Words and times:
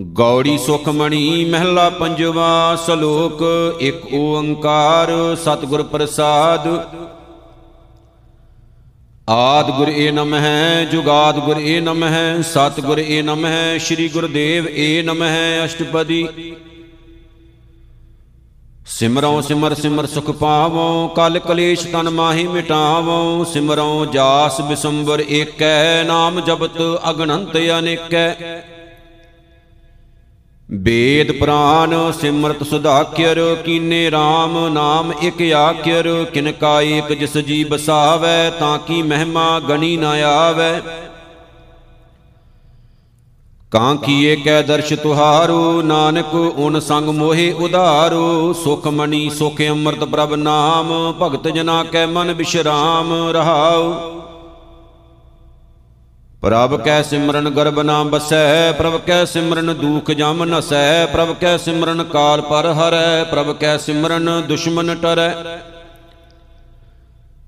ਗੌੜੀ 0.00 0.56
ਸੁਖਮਣੀ 0.58 1.44
ਮਹਿਲਾ 1.44 1.88
ਪੰਜਵਾ 1.90 2.76
ਸ਼ਲੋਕ, 2.76 3.42
ਇੱਕ 3.80 4.14
ਓੰਕਾਰ, 4.14 5.10
ਸਤਿਗੁਰ 5.36 5.82
ਪ੍ਰਸਾਦ। 5.82 6.68
ਆਦ 9.30 9.70
ਗੁਰ 9.70 9.88
ਏ 9.88 10.10
ਨਮਹਿ 10.10 10.86
ਜੁਗਾਦ 10.86 11.38
ਗੁਰ 11.38 11.58
ਏ 11.58 11.80
ਨਮਹਿ 11.80 12.42
ਸਤਿਗੁਰ 12.42 12.98
ਏ 12.98 13.20
ਨਮਹਿ 13.22 13.78
ਸ੍ਰੀ 13.78 14.08
ਗੁਰਦੇਵ 14.08 14.68
ਏ 14.68 15.02
ਨਮਹਿ 15.02 15.64
ਅਸ਼ਟਪਦੀ। 15.64 16.26
ਸਿਮਰਉ 18.86 19.40
ਸਿਮਰ 19.40 19.74
ਸਿਮਰ 19.74 20.06
ਸੁਖ 20.06 20.30
ਪਾਵਉ 20.30 21.08
ਕਲ 21.08 21.38
ਕਲੇਸ਼ 21.38 21.86
ਤਨ 21.86 22.10
ਮਾਹੀ 22.10 22.46
ਮਿਟਾਵਉ 22.46 23.44
ਸਿਮਰਉ 23.44 24.04
ਜਾਸ 24.06 24.60
ਬਿਸੰਬਰ 24.60 25.24
ਏਕੈ, 25.28 26.02
ਨਾਮ 26.04 26.40
ਜਪਤ 26.40 26.82
ਅਗਨੰਤ 27.10 27.56
ਅਨੇਕੈ। 27.78 28.60
ਵੇਦ 30.72 31.32
ਪ੍ਰਾਨ 31.32 32.12
ਸਿਮਰਤ 32.12 32.62
ਸੁਧਾਕਿਰ, 32.62 33.56
ਕੀਨੇ 33.64 34.10
RAM 34.10 34.68
ਨਾਮ 34.72 35.12
ਇਕ 35.22 35.52
ਆਖਿਰ, 35.52 36.24
ਕਿਨ 36.24 36.52
ਕਾ 36.52 36.80
ਏਕ 36.82 37.12
ਜਿਸ 37.12 37.36
ਜੀ 37.38 37.64
ਬਸਾਵੈ 37.64 38.50
ਤਾਂ 38.50 38.78
ਕੀ 38.78 39.02
ਮਹਿਮਾ 39.02 39.60
ਗਣੀ 39.60 39.96
ਨਾ 39.96 40.10
ਆਵੈ। 40.26 40.80
ਕਾਂ 43.70 43.94
ਕੀਏ 43.96 44.36
ਕੈ 44.36 44.62
ਦਰਸ਼ 44.62 44.94
ਤੁਹਾਰੋ, 44.94 45.82
ਨਾਨਕ 45.82 46.34
ਓਨ 46.34 46.80
ਸੰਗ 46.80 47.08
ਮੋਹਿ 47.08 47.52
ਉਧਾਰੋ, 47.52 48.52
ਸੁਖ 48.52 48.86
ਮਣੀ 48.86 49.30
ਸੁਖ 49.30 49.60
ਅੰਮ੍ਰਿਤ 49.70 50.04
ਪ੍ਰਭ 50.04 50.34
ਨਾਮ, 50.34 51.14
ਭਗਤ 51.22 51.48
ਜਨਾ 51.48 51.84
ਕੈ 51.84 52.06
ਮਨ 52.06 52.34
ਬਿਸ਼ਰਾਮ 52.34 53.12
ਰਹਾਉ। 53.30 54.19
ਪ੍ਰਭ 56.42 56.74
ਕੈ 56.80 57.02
ਸਿਮਰਨ 57.02 57.50
ਗਰਬ 57.50 57.80
ਨਾ 57.80 58.02
ਬਸੈ, 58.02 58.72
ਪ੍ਰਭ 58.72 59.00
ਕੈ 59.06 59.24
ਸਿਮਰਨ 59.24 59.74
ਦੁਖ 59.74 60.10
ਜਮ 60.10 60.44
ਨਸੈ, 60.44 61.06
ਪ੍ਰਭ 61.06 61.34
ਕੈ 61.40 61.56
ਸਿਮਰਨ 61.56 62.02
ਕਾਲ 62.04 62.40
ਪਰ 62.40 62.66
ਹਰੈ, 62.66 63.24
ਪ੍ਰਭ 63.24 63.52
ਕੈ 63.52 63.76
ਸਿਮਰਨ 63.76 64.42
ਦੁਸ਼ਮਨ 64.48 64.94
ਟਰੈ। 64.94 65.34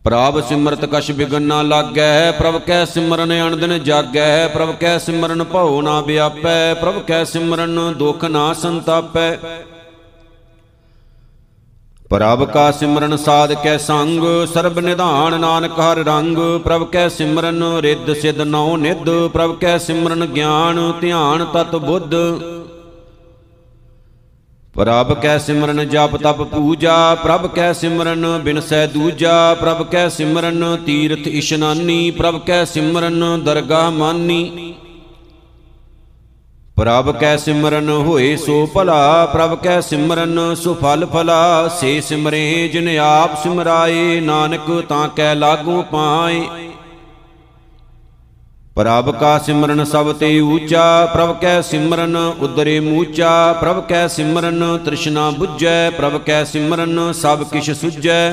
ਪ੍ਰਭ 0.04 0.40
ਸਿਮਰਤ 0.48 0.84
ਕਛ 0.84 1.10
ਬਿਗਨ 1.10 1.42
ਨਾ 1.42 1.62
ਲਾਗੈ, 1.62 2.30
ਪ੍ਰਭ 2.30 2.58
ਕੈ 2.58 2.84
ਸਿਮਰਨ 2.84 3.32
ਅਣਦਿਨ 3.32 3.78
ਜਾਗੈ, 3.84 4.48
ਪ੍ਰਭ 4.48 4.74
ਕੈ 4.80 4.98
ਸਿਮਰਨ 4.98 5.44
ਭਉ 5.44 5.80
ਨਾ 5.82 6.00
ਵਿਆਪੈ, 6.00 6.74
ਪ੍ਰਭ 6.74 7.02
ਕੈ 7.02 7.24
ਸਿਮਰਨ 7.24 7.94
ਦੁਖ 7.98 8.24
ਨਾ 8.24 8.52
ਸੰਤਾਪੈ। 8.52 9.38
ਪ੍ਰਭ 12.12 12.44
ਕਾ 12.44 12.70
ਸਿਮਰਨ 12.70 13.16
ਸਾਧ 13.16 13.52
ਕੈ 13.54 13.76
ਸੰਗ, 13.76 14.24
ਸਰਬ 14.46 14.78
ਨਿਧਾਨ 14.78 15.38
ਨਾਨਕ 15.40 15.78
ਹਰ 15.80 15.98
ਰੰਗ, 15.98 16.38
ਪ੍ਰਭ 16.64 16.84
ਕੈ 16.84 17.08
ਸਿਮਰਨ 17.08 17.62
ਰਿੱਧ 17.80 18.12
ਸਿਧ 18.12 18.40
ਨਉ 18.40 18.76
ਨਿਧ, 18.76 19.08
ਪ੍ਰਭ 19.32 19.54
ਕੈ 19.56 19.76
ਸਿਮਰਨ 19.78 20.24
ਗਿਆਨ 20.26 20.80
ਧਿਆਨ 21.00 21.44
ਤਤ 21.44 21.76
ਬੁੱਧ। 21.76 22.14
ਪ੍ਰਭ 24.74 25.12
ਕੈ 25.14 25.38
ਸਿਮਰਨ 25.38 25.88
ਜਪ 25.88 26.16
ਤਪ 26.16 26.42
ਪੂਜਾ, 26.42 27.14
ਪ੍ਰਭ 27.14 27.46
ਕੈ 27.46 27.72
ਸਿਮਰਨ 27.72 28.26
ਬਿਨਸੈ 28.44 28.86
ਦੂਜਾ, 28.86 29.54
ਪ੍ਰਭ 29.54 29.82
ਕੈ 29.82 30.08
ਸਿਮਰਨ 30.08 30.76
ਤੀਰਥ 30.86 31.26
ਇਸ਼ਨਾਨੀ, 31.26 32.10
ਪ੍ਰਭ 32.10 32.38
ਕੈ 32.40 32.64
ਸਿਮਰਨ 32.64 33.42
ਦਰਗਾਹ 33.44 33.90
ਮਾਨੀ। 33.90 34.74
ਪ੍ਰਭ 36.76 37.10
ਕੈ 37.16 37.36
ਸਿਮਰਨ 37.36 37.88
ਹੋਏ 37.88 38.36
ਸੋ 38.36 38.66
ਭਲਾ, 38.66 39.26
ਪ੍ਰਭ 39.26 39.54
ਕੈ 39.54 39.80
ਸਿਮਰਨ 39.80 40.54
ਸੁਫਲ 40.54 41.06
ਫਲਾ 41.06 41.68
ਸੇ 41.68 42.00
ਸਿਮਰੇ 42.00 42.68
ਜਿਨ 42.68 42.88
ਆਪ 42.98 43.42
ਸਿਮਰਾਏ, 43.42 44.20
ਨਾਨਕ 44.20 44.70
ਤਾਂ 44.88 45.08
ਕੈ 45.08 45.34
ਲਾਗੂ 45.34 45.82
ਪਾਏ। 45.82 46.42
ਪ੍ਰਭ 48.76 49.10
ਕਾ 49.10 49.38
ਸਿਮਰਨ 49.38 49.84
ਸਭ 49.84 50.12
ਤੇ 50.12 50.40
ਊਚਾ, 50.40 51.06
ਪ੍ਰਭ 51.06 51.36
ਕੈ 51.40 51.60
ਸਿਮਰਨ 51.60 52.16
ਉਦਰੇ 52.16 52.80
ਮੂਚਾ। 52.80 53.52
ਪ੍ਰਭ 53.52 53.80
ਕੈ 53.80 54.06
ਸਿਮਰਨ 54.08 54.78
ਤ੍ਰਿਸ਼ਨਾ 54.84 55.28
부ਜੈ 55.30 55.90
ਪ੍ਰਭ 55.90 56.16
ਕੈ 56.18 56.42
ਸਿਮਰਨ 56.44 57.12
ਸਭ 57.12 57.42
ਕਿਛ 57.42 57.70
ਸੁਝੈ। 57.70 58.32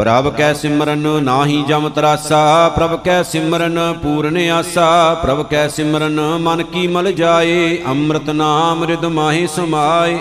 ਪ੍ਰਭ 0.00 0.28
ਕੈ 0.36 0.52
ਸਿਮਰਨ 0.52 1.06
ਨਾਹੀ 1.22 1.62
ਜਮ 1.68 1.88
ਤਰਾਸਾ, 1.88 2.68
ਪ੍ਰਭ 2.68 2.94
ਕੈ 2.96 3.22
ਸਿਮਰਨ 3.22 3.78
ਪੂਰਨ 4.02 4.36
ਆਸਾ, 4.50 5.14
ਪ੍ਰਭ 5.14 5.42
ਕੈ 5.42 5.66
ਸਿਮਰਨ 5.68 6.20
ਮਨ 6.38 6.62
ਕੀ 6.62 6.86
ਮਲ 6.86 7.12
ਜਾਏ, 7.12 7.82
ਅੰਮ੍ਰਿਤ 7.86 8.30
ਨਾਮ 8.30 8.84
ਰਿਦ 8.84 9.04
ਮਾਹੀ 9.04 9.46
ਸਮਾਏ। 9.46 10.18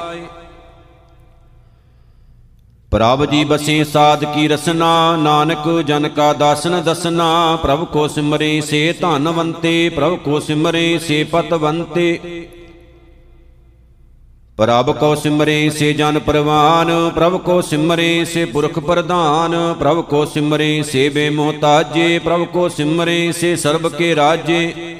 ਪ੍ਰਭ 2.92 3.26
ਜੀ 3.26 3.44
ਬਸੇ 3.46 3.84
ਸਾਧ 3.84 4.26
ਕੀ 4.26 4.48
ਰਸਨਾ, 4.48 5.16
ਨਾਨਕ 5.16 5.70
ਜਨ 5.88 6.08
ਕਾ 6.08 6.32
ਦਾਸਨ 6.34 6.82
ਦਸਨਾ, 6.84 7.56
ਪ੍ਰਭ 7.56 7.86
ਕੋ 7.86 8.08
ਸਿਮਰੇ 8.08 8.62
ਸੇ 8.62 8.94
ਧਨਵੰਤੇ 9.02 9.90
ਪ੍ਰਭ 9.90 10.18
ਕੋ 10.18 10.40
ਸਿਮਰੇ 10.40 11.00
ਸੇ 11.00 11.24
ਪਤਵੰਤੇ 11.24 12.20
ਪ੍ਰਭ 14.60 14.92
ਕੋ 14.92 15.16
ਸਿਮਰੇ 15.16 15.70
ਸੇ 15.70 15.94
ਜਨ 15.94 16.20
ਪਰਵਾਨ, 16.20 16.90
ਪ੍ਰਭ 17.16 17.38
ਕੋ 17.38 17.62
ਸਿਮਰੇ 17.62 18.26
ਸੇ 18.26 18.46
ਪੁਰਖ 18.46 18.80
ਪ੍ਰਧਾਨ, 18.80 19.76
ਪ੍ਰਭ 19.80 20.02
ਕੋ 20.02 20.26
ਸਿਮਰੇ 20.26 20.84
ਸੇ 20.84 21.10
ਬੇਮੋਹਤਾਜੇ, 21.10 22.20
ਪ੍ਰਭ 22.20 22.44
ਕੋ 22.46 22.68
ਸਿਮਰੇ 22.70 23.32
ਸੇ 23.32 23.56
ਸਰਬ 23.56 23.88
ਕੇ 23.90 24.16
ਰਾਜੇ। 24.16 24.96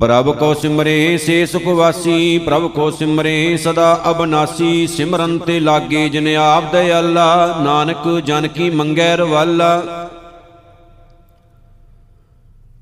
ਪ੍ਰਭ 0.00 0.30
ਕੋ 0.36 0.54
ਸਿਮਰੇ 0.54 1.18
ਸੇ 1.18 1.46
ਸੁਖ 1.46 1.66
ਵਾਸੀ, 1.66 2.38
ਪ੍ਰਭ 2.38 2.68
ਕੋ 2.70 2.90
ਸਿਮਰੇ 2.90 3.56
ਸਦਾ 3.56 4.00
ਅਬਨਾਸੀ, 4.10 4.86
ਸਿਮਰਨ 4.86 5.38
ਤੇ 5.38 5.60
ਲਾਗੇ 5.60 6.08
ਜਿਨ 6.08 6.36
ਆਪ 6.36 6.72
ਦਇਆਲਾ, 6.72 7.56
ਨਾਨਕ 7.62 8.08
ਜਨ 8.24 8.48
ਕੀ 8.48 8.70
ਮੰਗੈ 8.70 9.16
ਰਵਾਲਾ। 9.16 9.82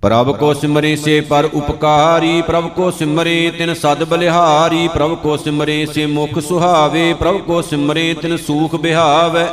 ਪ੍ਰਭ 0.02 0.36
ਕੋ 0.36 0.52
ਸਿਮਰੇ 0.54 0.96
ਸੇ 0.96 1.20
ਪਰ 1.20 1.48
ਉਪਕਾਰੀ, 1.54 2.42
ਪ੍ਰਭ 2.42 2.68
ਕੋ 2.68 2.90
ਸਿਮਰੇ 2.90 3.50
ਤਿਨ 3.58 3.74
ਸਦ 3.74 4.04
ਬਲਿਹਾਰੀ, 4.04 4.88
ਪ੍ਰਭ 4.88 5.14
ਕੋ 5.14 5.36
ਸਿਮਰੇ 5.36 5.86
ਸੇ 5.86 6.06
ਮੁਖ 6.06 6.38
ਸੁਹਾਵੇ, 6.38 7.12
ਪ੍ਰਭ 7.14 7.38
ਕੋ 7.38 7.62
ਸਿਮਰੇ 7.62 8.14
ਤਿਨ 8.14 8.36
ਸੂਖ 8.36 8.74
ਬਿਹਾਵੇ। 8.74 9.44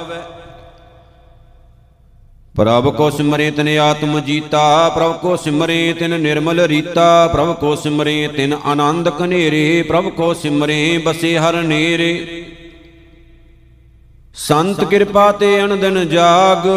ਪ੍ਰਭ 2.56 2.96
ਕੋ 2.96 3.10
ਸਿਮਰੇ 3.10 3.52
ਤਿਨ 3.52 3.68
ਆਤਮ 3.78 4.20
ਜੀਤਾ, 4.20 4.90
ਪ੍ਰਭ 4.90 5.14
ਕੋ 5.14 5.36
ਸਿਮਰੇ 5.36 5.94
ਤਿਨ 5.94 6.20
ਨਿਰਮਲ 6.20 6.60
ਰੀਤਾ, 6.60 7.28
ਪ੍ਰਭ 7.28 7.54
ਕੋ 7.56 7.76
ਸਿਮਰੇ 7.76 8.28
ਤਿਨ 8.28 8.56
ਆਨੰਦ 8.66 9.10
ਕਨੇਰੇ 9.10 9.84
ਪ੍ਰਭ 9.84 10.10
ਕੋ 10.10 10.34
ਸਿਮਰੇ 10.34 10.98
ਬਸੇ 10.98 11.38
ਹਰ 11.38 11.62
ਨੇਰੇ। 11.64 12.46
ਸੰਤ 14.38 14.84
ਕਿਰਪਾ 14.84 15.32
ਤੇ 15.32 15.64
ਅਨੰਦਨ 15.64 16.10
ਜਾਗ। 16.10 16.68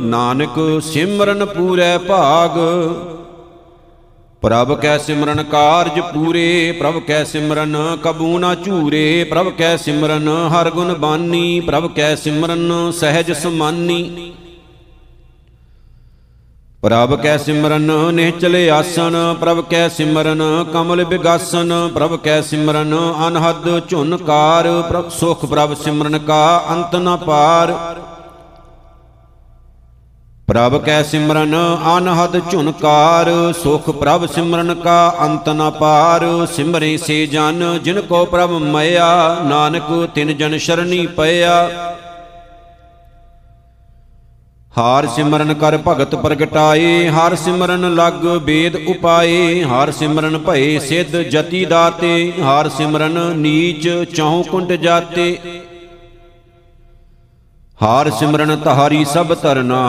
ਨਾਨਕ 0.00 0.82
ਸਿਮਰਨ 0.82 1.44
ਪੂਰੈ 1.44 1.98
ਭਾਗ। 1.98 2.58
ਪ੍ਰਭ 4.42 4.80
ਕੈ 4.80 4.98
ਸਿਮਰਨ 4.98 5.42
ਕਾਰਜ 5.42 6.00
ਪੂਰੇ, 6.00 6.72
ਪ੍ਰਭ 6.72 6.98
ਕੈ 6.98 7.24
ਸਿਮਰਨ 7.24 7.76
ਕਬੂ 8.02 8.38
ਨਾ 8.38 8.54
ਝੂਰੇ, 8.54 9.24
ਪ੍ਰਭ 9.24 9.48
ਕੈ 9.48 9.76
ਸਿਮਰਨ 9.76 10.28
ਹਰ 10.28 10.70
ਗੁਣ 10.70 10.94
ਬਾਨੀ, 10.94 11.60
ਪ੍ਰਭ 11.60 11.90
ਕੈ 11.90 12.14
ਸਿਮਰਨ 12.14 12.90
ਸਹਿਜ 12.92 13.32
ਸਮਾਨੀ। 13.32 14.32
ਪ੍ਰਭ 16.84 17.14
ਕੈ 17.22 17.36
ਸਿਮਰਨ 17.36 17.90
ਨਿਹਚਲ 18.14 18.56
ਆਸਨ 18.70 19.14
ਪ੍ਰਭ 19.40 19.60
ਕੈ 19.60 19.88
ਸਿਮਰਨ 19.88 20.42
ਕਮਲ 20.72 21.04
ਬਿਗਾਸਨ, 21.04 21.72
ਪ੍ਰਭ 21.94 22.16
ਕੈ 22.16 22.40
ਸਿਮਰਨ 22.40 22.94
ਅਨਹਦ 23.28 23.88
ਝੁਨਕਾਰ, 23.88 24.68
ਪ੍ਰਭ 24.88 25.08
ਸੁਖ 25.10 25.44
ਪ੍ਰਭ 25.44 25.74
ਸਿਮਰਨ 25.74 26.18
ਕਾ 26.18 26.64
ਅੰਤ 26.70 26.96
ਨ 26.96 27.16
ਪਾਰ। 27.16 27.72
ਪ੍ਰਭ 30.46 30.76
ਕੈ 30.84 31.02
ਸਿਮਰਨ 31.02 31.54
ਅਨਹਦ 31.98 32.40
ਝੁਨਕਾਰ, 32.50 33.30
ਸੁਖ 33.62 33.90
ਪ੍ਰਭ 33.90 34.26
ਸਿਮਰਨ 34.26 34.74
ਕਾ 34.74 35.16
ਅੰਤ 35.20 35.48
ਨ 35.48 35.70
ਪਾਰ। 35.70 36.46
ਸਿਮਰੇ 36.56 36.96
ਸੇ 36.96 37.26
ਜਨ, 37.26 37.78
ਜਿਨ 37.84 38.00
ਕੋ 38.00 38.24
ਪ੍ਰਭ 38.24 38.50
ਮਇਆ, 38.50 39.36
ਨਾਨਕ 39.44 40.08
ਤਿਨ 40.14 40.36
ਜਨ 40.36 40.58
ਸ਼ਰਣੀ 40.58 41.06
ਪਇਆ। 41.06 41.68
ਹਾਰ 44.78 45.06
ਸਿਮਰਨ 45.06 45.52
ਕਰ 45.54 45.76
ਭਗਤ 45.86 46.14
ਪ੍ਰਗਟਾਏ, 46.14 47.08
ਹਰ 47.08 47.34
ਸਿਮਰਨ 47.34 47.94
ਲਗ 47.94 48.24
ਵੇਦ 48.44 48.76
ਉਪਾਏ, 48.88 49.62
ਹਰ 49.64 49.90
ਸਿਮਰਨ 49.90 50.38
ਭਏ 50.38 50.78
ਸਿੱਧ 50.78 51.16
ਜਤੀ 51.30 51.64
ਦਾਤੇ, 51.64 52.32
ਹਰ 52.40 52.68
ਸਿਮਰਨ 52.68 53.18
ਨੀਚ 53.36 53.88
ਚੌ 54.16 54.42
ਕੁੰਟ 54.42 54.72
ਜਾਤੇ। 54.72 55.36
ਹਾਰ 57.82 58.10
ਸਿਮਰਨ 58.10 58.56
ਤਹਾਰੀ 58.56 59.04
ਸਭ 59.04 59.32
ਤਰਨਾ 59.34 59.82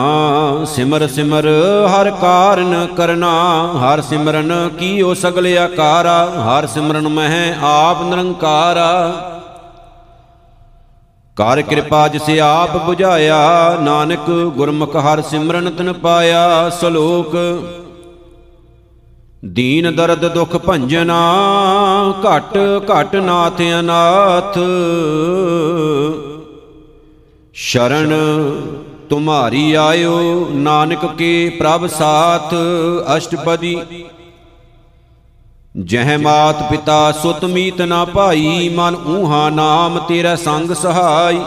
ਸਿਮਰ 0.66 1.06
ਸਿਮਰ 1.08 1.46
ਹਰ 1.90 2.10
ਕਾਰਨ 2.20 2.86
ਕਰਨਾ, 2.96 3.32
ਹਰ 3.82 4.00
ਸਿਮਰਨ 4.00 4.52
ਕੀਓ 4.78 5.14
ਸਗਲ 5.14 5.56
ਆਕਾਰਾ, 5.58 6.24
ਹਰ 6.48 6.66
ਸਿਮਰਨ 6.66 7.08
ਮਹਿ 7.08 7.52
ਆਪ 7.62 8.02
ਨਿਰੰਕਾਰਾ। 8.02 8.92
ਕਰ 11.36 11.62
ਕਿਰਪਾ 11.62 12.08
ਜਿਸੇ 12.08 12.40
ਆਪ 12.40 12.90
부ਝਾਇਆ 12.90 13.78
ਨਾਨਕ 13.80 14.30
ਗੁਰਮੁਖ 14.56 14.96
ਹਰ 14.96 15.22
ਸਿਮਰਨ 15.22 15.70
ਤਨ 15.70 15.92
ਪਾਇਆ, 15.92 16.70
ਸ਼ਲੋਕ। 16.80 17.36
ਦੀਨ 19.44 19.94
ਦਰਦ 19.96 20.28
ਦੁਖ 20.28 20.56
ਭੰਜਨਾ 20.56 21.18
ਘਟ 22.22 22.56
ਘਟ 22.90 23.16
ਨਾਥ 23.16 23.60
ਅਨਾਥ। 23.80 24.58
ਸ਼ਰਨ 27.54 28.14
ਤੁਮਾਰੀ 29.10 29.72
ਆਇਓ, 29.72 30.48
ਨਾਨਕ 30.50 31.06
ਕੇ 31.18 31.56
ਪ੍ਰਭ 31.58 31.86
ਸਾਥ, 31.86 32.54
ਅਸ਼ਟਪਦੀ 33.16 33.76
ਜਹ 35.84 36.18
ਮਾਤ 36.18 36.62
ਪਿਤਾ 36.70 37.12
ਸੁਤ 37.12 37.44
ਮੀਤ 37.44 37.80
ਨਾ 37.82 38.04
ਭਾਈ, 38.04 38.68
ਮਨ 38.68 38.94
ਊਹਾ 38.94 39.50
ਨਾਮ 39.50 39.98
ਤੇਰਾ 39.98 40.36
ਸੰਗ 40.36 40.72
ਸਹਾਈ। 40.72 41.40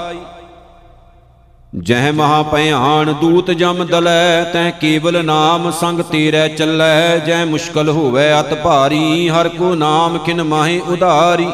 ਜਹ 1.75 2.11
ਮਹਾ 2.13 2.43
ਭਿਆਨ 2.43 3.13
ਦੂਤ 3.13 3.51
ਜਮ 3.51 3.85
ਦਲੈ, 3.85 4.43
ਤੈ 4.43 4.69
ਕੇਵਲ 4.71 5.25
ਨਾਮ 5.25 5.71
ਸੰਗ 5.71 6.01
ਤੇਰੇ 6.01 6.47
ਚੱਲੈ। 6.49 7.17
ਜੈ 7.17 7.45
ਮੁਸ਼ਕਲ 7.45 7.89
ਹੋਵੇ 7.89 8.39
ਅਤ 8.39 8.53
ਭਾਰੀ, 8.53 9.29
ਹਰ 9.29 9.49
ਕੋ 9.49 9.75
ਨਾਮ 9.75 10.17
ਕਿਨ 10.17 10.43
ਮਾਹੇ 10.43 10.79
ਉਧਾਰੀ। 10.79 11.49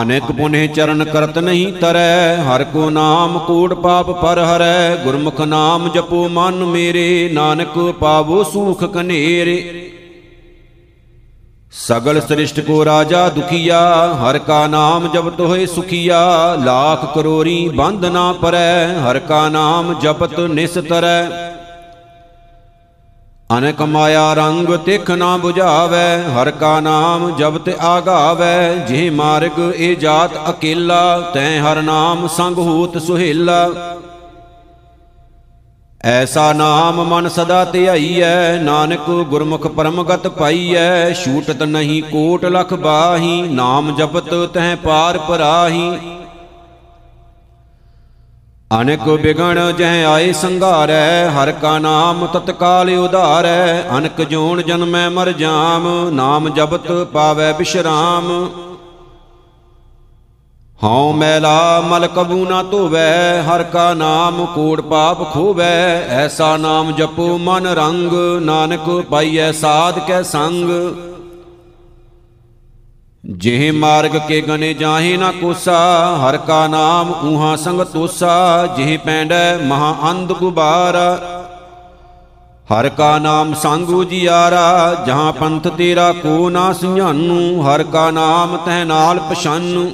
ਅਨੇਕ 0.00 0.24
ਪੁਨੇ 0.32 0.66
ਚਰਨ 0.66 1.04
ਕਰਤ 1.04 1.38
ਨਹੀਂ 1.38 1.72
ਤਰੈ, 1.72 2.36
ਹਰ 2.36 2.64
ਕੋ 2.64 2.90
ਨਾਮ 2.90 3.38
ਕੂੜ 3.38 3.74
ਪਾਪ 3.74 4.10
ਪਰ 4.10 4.38
ਹਰੈ, 4.38 4.96
ਗੁਰਮੁਖ 4.96 5.40
ਨਾਮ 5.40 5.88
ਜਪੋ 5.88 6.28
ਮਨ 6.28 6.64
ਮੇਰੇ, 6.64 7.30
ਨਾਨਕ 7.32 7.78
ਪਾਵੋ 8.00 8.42
ਸੂਖ 8.44 8.84
ਕਨੇਰੇ। 8.84 9.88
ਸਗਲ 11.72 12.20
ਸ੍ਰਿਸ਼ਟ 12.20 12.60
ਕੋ 12.60 12.84
ਰਾਜਾ 12.84 13.28
ਦੁਖੀਆ, 13.28 13.80
ਹਰ 14.14 14.38
ਕਾ 14.38 14.66
ਨਾਮ 14.66 15.08
ਜਪਤ 15.12 15.40
ਹੋਏ 15.40 15.66
ਸੁਖੀਆ, 15.66 16.54
ਲੱਖ 16.54 17.14
ਕਰੋਰੀ 17.14 17.68
ਬੰਦ 17.68 18.04
ਨਾ 18.04 18.32
ਪਰੈ, 18.32 18.98
ਹਰ 19.00 19.18
ਕਾ 19.18 19.48
ਨਾਮ 19.48 19.94
ਜਪਤ 20.00 20.40
ਨਿਸਤਰੈ। 20.40 21.28
ਅਨੇਕ 23.56 23.80
ਮਾਇਆ 23.82 24.32
ਰੰਗ 24.34 24.68
ਤਿਖ 24.76 25.10
ਨਾ 25.10 25.34
부ਝਾਵੈ 25.36 26.18
ਹਰ 26.34 26.50
ਕਾ 26.50 26.78
ਨਾਮ 26.80 27.30
ਜਪਤ 27.36 27.68
ਆਗਾਵੈ 27.80 28.74
ਜੇ 28.88 29.08
ਮਾਰਗ 29.10 29.58
ਇਹ 29.76 29.96
ਜਾਤ 29.96 30.36
ਅਕੇਲਾ, 30.50 31.20
ਤੈ 31.34 31.58
ਹਰ 31.60 31.80
ਨਾਮ 31.82 32.26
ਸੰਗ 32.28 32.58
ਹੋਤ 32.58 32.96
ਸੁਹੇਲਾ। 32.98 33.68
ਐਸਾ 36.04 36.52
ਨਾਮ 36.52 37.02
ਮਨ 37.08 37.28
ਸਦਾ 37.28 37.64
ਧਿਆਈਐ, 37.64 38.58
ਨਾਨਕ 38.62 39.10
ਗੁਰਮੁਖ 39.30 39.66
ਪਰਮਗਤ 39.66 40.26
ਪਾਈਐ, 40.28 41.12
ਛੂਟਤ 41.14 41.62
ਨਹੀਂ 41.62 42.02
ਕੋਟ 42.02 42.44
ਲਖ 42.46 42.74
ਬਾਹੀ, 42.74 43.40
ਨਾਮ 43.42 43.94
ਜਪਤ 43.96 44.34
ਤਹਿ 44.54 44.76
ਪਾਰ 44.76 45.18
ਪਰਾਹੀ। 45.18 45.90
ਅਨੇਕ 48.80 49.00
ਬਿਗਣ 49.00 49.72
ਜਹ 49.72 50.06
ਆਏ 50.06 50.32
ਸੰਘਾਰੈ, 50.32 51.30
ਹਰ 51.30 51.52
ਕਾ 51.52 51.78
ਨਾਮ 51.78 52.26
ਤਤਕਾਲ 52.26 52.90
ਉਧਾਰੈ। 52.90 53.82
ਅਨਕ 53.98 54.22
ਜੋਨ 54.22 54.62
ਜਨਮੈ 54.62 55.08
ਮਰ 55.08 55.32
ਜਾਮ, 55.32 56.10
ਨਾਮ 56.12 56.48
ਜਪਤ 56.48 56.92
ਪਾਵੈ 57.12 57.52
ਬਿਸ਼ਰਾਮ। 57.52 58.48
ਹਉ 60.84 61.12
ਮੈਲਾ 61.12 61.80
ਮਲ 61.80 62.06
ਕਬੂ 62.06 62.44
ਨਾ 62.44 62.62
ਧੋਵੈ, 62.62 63.42
ਹਰ 63.42 63.62
ਕਾ 63.62 63.94
ਨਾਮ 63.94 64.46
ਕੋੜ 64.46 64.80
ਪਾਪ 64.80 65.32
ਖੋਵੈ। 65.32 66.06
ਐਸਾ 66.08 66.56
ਨਾਮ 66.56 66.92
ਜਪੋ 66.92 67.38
ਮਨ 67.38 67.66
ਰੰਗ, 67.66 68.12
ਨਾਨਕ 68.42 68.90
ਪਾਈਐ 69.10 69.52
ਸਾਧ 69.52 69.98
ਕੈ 69.98 70.22
ਸੰਗ। 70.22 70.70
ਜਿਹ 73.30 73.72
ਮਾਰਗ 73.72 74.16
ਕੇ 74.28 74.40
ਗਨੇ 74.40 74.74
ਜਾਹੇ 74.74 75.16
ਨਾ 75.16 75.32
ਕੋਸਾ, 75.32 76.16
ਹਰ 76.16 76.36
ਕਾ 76.36 76.66
ਨਾਮ 76.66 77.12
ਊਹਾ 77.24 77.56
ਸੰਗ 77.56 77.80
ਤੋਸਾ, 77.80 78.66
ਜਿਹ 78.66 78.98
ਪੈਂਡੈ 78.98 79.56
ਮਹਾ 79.56 79.96
ਅੰਧ 80.10 80.32
ਗੁਬਾਰਾ। 80.32 81.18
ਹਰ 82.72 82.88
ਕਾ 82.88 83.18
ਨਾਮ 83.18 83.54
ਸੰਗੂ 83.54 84.04
ਜਿਆਰਾ, 84.04 85.04
ਜਹਾਂ 85.06 85.32
ਪੰਥ 85.32 85.68
ਤੇਰਾ 85.68 86.12
ਕੋ 86.12 86.50
ਨਾ 86.50 86.72
ਸਿਆਨੂ 86.72 87.62
ਹਰ 87.62 87.82
ਕਾ 87.82 88.10
ਨਾਮ 88.10 88.56
ਤਹਿ 88.56 88.84
ਨਾਲ 88.84 89.18
ਪਛਾਨੂ। 89.18 89.90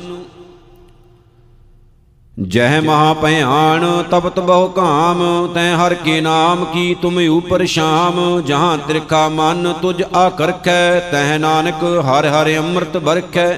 ਜਹ 2.38 2.81
ਮਹਾ 2.82 3.14
ਭਿਆਨ 3.14 3.85
ਤਪਤ 4.11 4.38
ਬਹੁ 4.40 4.69
ਕਾਮ, 4.69 5.23
ਤੈ 5.55 5.75
ਹਰ 5.76 5.94
ਕੇ 5.94 6.20
ਨਾਮ 6.20 6.64
ਕੀ 6.64 6.94
ਤੁਮ 7.02 7.19
ਉਪਰ 7.29 7.64
ਸ਼ਾਮ। 7.67 8.19
ਜਹਾਂ 8.40 8.76
ਤ੍ਰਿਖਾ 8.79 9.29
ਮਨ 9.29 9.73
ਤੁਜ 9.82 10.02
ਆਕਰਖੈ, 10.17 11.00
ਤੈ 11.12 11.38
ਨਾਨਕ 11.38 11.82
ਹਰ 12.06 12.26
ਹਰ 12.26 12.50
ਅੰਮ੍ਰਿਤ 12.58 12.96
ਬਰਖੈ 12.99 13.49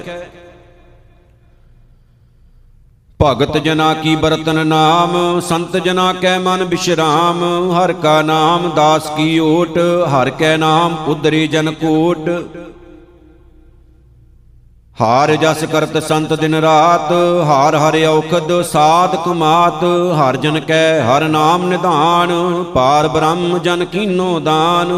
ਭਗਤ 3.19 3.57
ਜਨਾ 3.57 3.93
ਕੀ 3.93 4.15
ਬਰਤਨ 4.15 4.65
ਨਾਮ, 4.67 5.39
ਸੰਤ 5.39 5.77
ਜਨਾ 5.77 6.11
ਕੈ 6.13 6.37
ਮਨ 6.39 6.63
ਬਿਸ਼ਰਾਮ। 6.65 7.43
ਹਰ 7.73 7.93
ਕਾ 7.93 8.21
ਨਾਮ 8.21 8.69
ਦਾਸ 8.75 9.09
ਕੀ 9.17 9.37
ਓਟ, 9.39 9.77
ਹਰ 10.13 10.29
ਕੈ 10.29 10.55
ਨਾਮ 10.57 10.95
ਉਦਰੀ 11.07 11.47
ਜਨ 11.47 11.71
ਕੋਟ। 11.73 12.29
ਹਾਰ 14.97 15.35
ਜਸ 15.35 15.63
ਕਰਤ 15.65 15.97
ਸੰਤ 16.03 16.33
ਦਿਨ 16.33 16.55
ਰਾਤ, 16.55 17.11
ਹਾਰ 17.45 17.75
ਹਰ 17.75 17.95
ਔਖਦ 18.05 18.51
ਸਾਧ 18.61 19.15
ਕੁਮਾਤ, 19.15 19.83
ਹਰ 20.19 20.37
ਜਨ 20.37 20.59
ਕੈ 20.59 21.01
ਹਰ 21.01 21.23
ਨਾਮ 21.27 21.67
ਨਿਧਾਨ, 21.67 22.63
ਪਾਰ 22.73 23.07
ਬ੍ਰਹਮ 23.07 23.57
ਜਨ 23.57 23.85
ਕੀਨੋ 23.85 24.39
ਦਾਨ। 24.39 24.91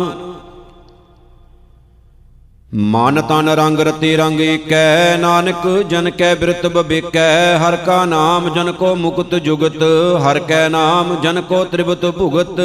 ਮਨ 2.91 3.21
ਤਨ 3.21 3.49
ਰੰਗ 3.49 3.79
ਰਤੇ 3.79 4.15
ਰੰਗ 4.17 4.39
ਏਕੈ, 4.41 5.17
ਨਾਨਕ 5.17 5.67
ਜਨ 5.89 6.09
ਕੈ 6.09 6.33
ਬਿਰਤ 6.35 6.65
ਬਬੇਕੈ, 6.67 7.57
ਹਰ 7.57 7.75
ਕਾ 7.75 8.03
ਨਾਮ 8.05 8.53
ਜਨ 8.53 8.71
ਕੋ 8.71 8.95
ਮੁਕਤ 8.95 9.35
ਜੁਗਤ, 9.35 9.83
ਹਰ 10.23 10.39
ਕੈ 10.39 10.67
ਨਾਮ 10.69 11.15
ਜਨ 11.21 11.41
ਕੋ 11.41 11.63
ਤ੍ਰਿਵਤ 11.63 12.05
ਭੁਗਤ। 12.05 12.61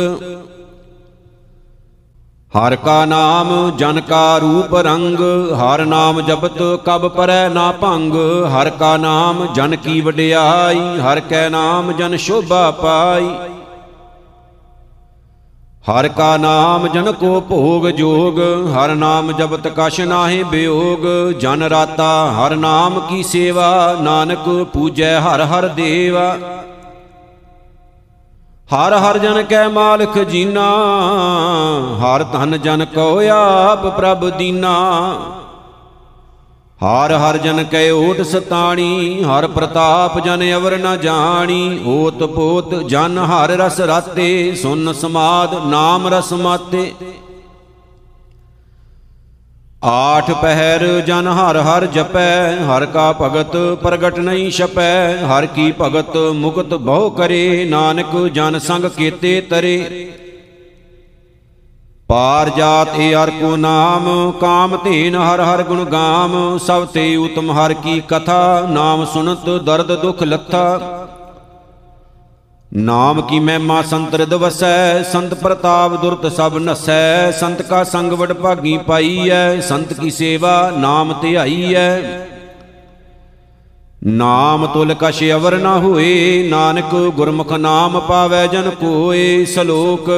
ਹਰ 2.53 2.75
ਕਾ 2.77 3.05
ਨਾਮ 3.05 3.49
ਜਨ 3.77 4.01
ਕਾ 4.01 4.39
ਰੂਪ 4.39 4.75
ਰੰਗ, 4.77 5.19
ਹਰ 5.55 5.85
ਨਾਮ 5.87 6.21
ਜਪਤ 6.21 6.63
ਕਬ 6.87 7.07
ਪਰੈ 7.09 7.49
ਨਾ 7.49 7.71
ਭੰਗ। 7.73 8.15
ਹਰ 8.53 8.71
ਕਾ 8.71 8.97
ਨਾਮ 8.97 9.47
ਜਨ 9.55 9.77
ਕੀ 9.77 10.01
ਵਡਿਆਈ, 10.01 10.81
ਹਰ 11.01 11.21
ਕੈ 11.21 11.49
ਨਾਮ 11.49 11.93
ਜਨ 11.93 12.17
ਸ਼ੋਭਾ 12.17 12.71
ਪਾਈ। 12.71 13.29
ਹਰ 15.91 16.09
ਕਾ 16.09 16.37
ਨਾਮ 16.37 16.87
ਜਨ 16.89 17.13
ਕੋ 17.13 17.41
ਭੋਗ 17.41 17.87
ਜੋਗ, 17.89 18.41
ਹਰ 18.75 18.95
ਨਾਮ 18.95 19.33
ਜਪਤ 19.33 19.69
ਕਛ 19.77 20.01
ਨਾਹੀ 20.01 20.43
ਬਿਯੋਗ 20.45 21.07
ਜਨ 21.41 21.63
ਰਾਤਾ 21.63 22.11
ਹਰ 22.33 22.57
ਨਾਮ 22.57 23.01
ਕੀ 23.01 23.23
ਸੇਵਾ, 23.23 23.97
ਨਾਨਕ 24.01 24.49
ਪੂਜੈ 24.73 25.19
ਹਰ 25.21 25.45
ਹਰ 25.45 25.69
ਦੇਵਾ। 25.69 26.37
ਹਰ 28.75 28.93
ਹਰ 28.93 29.19
ਜਨ 29.19 29.43
ਕੈ 29.43 29.69
ਮਾਲਕ 29.69 30.19
ਜੀਨਾ, 30.19 30.65
ਹਰ 32.01 32.25
ਧਨ 32.25 32.59
ਜਨ 32.59 32.85
ਕੋ 32.85 33.21
ਆਪ 33.33 33.87
ਪ੍ਰਭ 33.97 34.29
ਦੀਨਾ। 34.31 34.73
ਹਰ 36.81 37.13
ਹਰ 37.13 37.37
ਜਨ 37.37 37.65
ਕੈ 37.65 37.91
ਓਟ 37.91 38.21
ਸਤਾਣੀ, 38.23 39.23
ਹਰ 39.23 39.47
ਪ੍ਰਤਾਪ 39.47 40.19
ਜਨ 40.19 40.43
ਅਵਰ 40.57 40.77
ਨ 40.79 40.97
ਜਾਣੀ। 40.97 41.81
ਓਤ 41.87 42.23
ਪੋਤ 42.25 42.75
ਜਨ 42.75 43.19
ਹਰ 43.19 43.51
ਰਸ 43.51 43.81
ਰਾਤੇ, 43.81 44.55
ਸੁਨ 44.55 44.93
ਸਮਾਦ 44.93 45.67
ਨਾਮ 45.67 46.07
ਰਸ 46.07 46.33
ਮਾਤੇ। 46.33 46.93
ਆਠ 49.83 50.31
ਪਹਿਰ 50.33 50.83
ਜਨ 51.01 51.27
ਹਰ 51.29 51.57
ਹਰ 51.57 51.85
ਜਪੈ, 51.87 52.57
ਹਰ 52.67 52.85
ਕਾ 52.87 53.13
ਭਗਤ 53.13 53.57
ਪ੍ਰਗਟ 53.83 54.19
ਨਹੀਂ 54.19 54.51
ਛਪੈ, 54.51 55.17
ਹਰ 55.27 55.47
ਕੀ 55.47 55.73
ਭਗਤ 55.81 56.17
ਮੁਕਤ 56.35 56.75
ਬਹੁ 56.75 57.11
ਕਰੇ, 57.11 57.65
ਨਾਨਕ 57.65 58.17
ਜਨ 58.35 58.59
ਸੰਗ 58.59 58.85
ਕੀਤੇ 58.85 59.41
ਤਰੇ। 59.41 60.09
ਪਾਰ 62.09 62.49
ਜਾਤ 62.49 62.89
ਏ 62.99 63.15
ਹਰ 63.15 63.31
ਕੋ 63.31 63.57
ਨਾਮ, 63.57 64.33
ਕਾਮ 64.41 64.77
ਧੀਨ 64.85 65.17
ਹਰ 65.17 65.41
ਹਰ 65.41 65.63
ਗੁਣ 65.63 65.85
ਗਾਮ, 65.85 66.59
ਸਭ 66.59 66.85
ਤੇ 66.85 67.15
ਉਤਮ 67.17 67.51
ਹਰ 67.51 67.73
ਕੀ 67.75 68.01
ਕਥਾ, 68.09 68.67
ਨਾਮ 68.71 69.05
ਸੁਨਤ 69.05 69.49
ਦਰਦ 69.65 69.95
ਦੁਖ 70.01 70.23
ਲੱਥਾ। 70.23 70.79
ਨਾਮ 72.77 73.21
ਕੀ 73.21 73.39
ਮਹਿਮਾ 73.41 73.83
ਸੰਤ 73.83 74.15
ਰਿਦ 74.15 74.35
ਵਸੈ, 74.35 75.03
ਸੰਤ 75.03 75.35
ਪ੍ਰਤਾਪ 75.35 75.93
ਦੁਰਤ 76.03 76.33
ਸਭ 76.33 76.59
ਨਸੈ, 76.59 77.31
ਸੰਤ 77.31 77.63
ਕਾ 77.63 77.85
ਸੰਗ 77.85 78.13
ਵਡ 78.13 78.33
ਭਾਗੀ 78.33 78.79
ਪਾਈਐ, 78.79 79.61
ਸੰਤ 79.61 79.93
ਕੀ 79.93 80.11
ਸੇਵਾ 80.11 80.71
ਨਾਮ 80.71 81.15
ਧਿਆਈਐ 81.23 82.01
ਨਾਮ 84.07 84.67
ਤੁਲ 84.67 84.95
ਕਛ 84.95 85.23
ਅਵਰ 85.23 85.57
ਨਾ 85.57 85.79
ਹੋਏ, 85.79 86.49
ਨਾਨਕ 86.49 86.95
ਗੁਰਮੁਖ 86.95 87.53
ਨਾਮ 87.53 88.01
ਪਾਵੈ 88.01 88.47
ਜਨ 88.47 88.71
ਕੋਏ, 88.71 89.45
ਸ਼ਲੋਕ। 89.45 90.11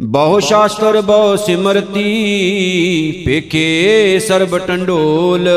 ਬਹੁ 0.00 0.40
ਸ਼ਾਸਤਰ, 0.40 1.00
ਬਹੁ 1.00 1.36
ਸਿਮਰਤੀ, 1.36 3.22
ਪੇਖੇ 3.26 4.18
ਸਰਬ 4.18 4.58
ਟੰਡੋਲ। 4.58 5.48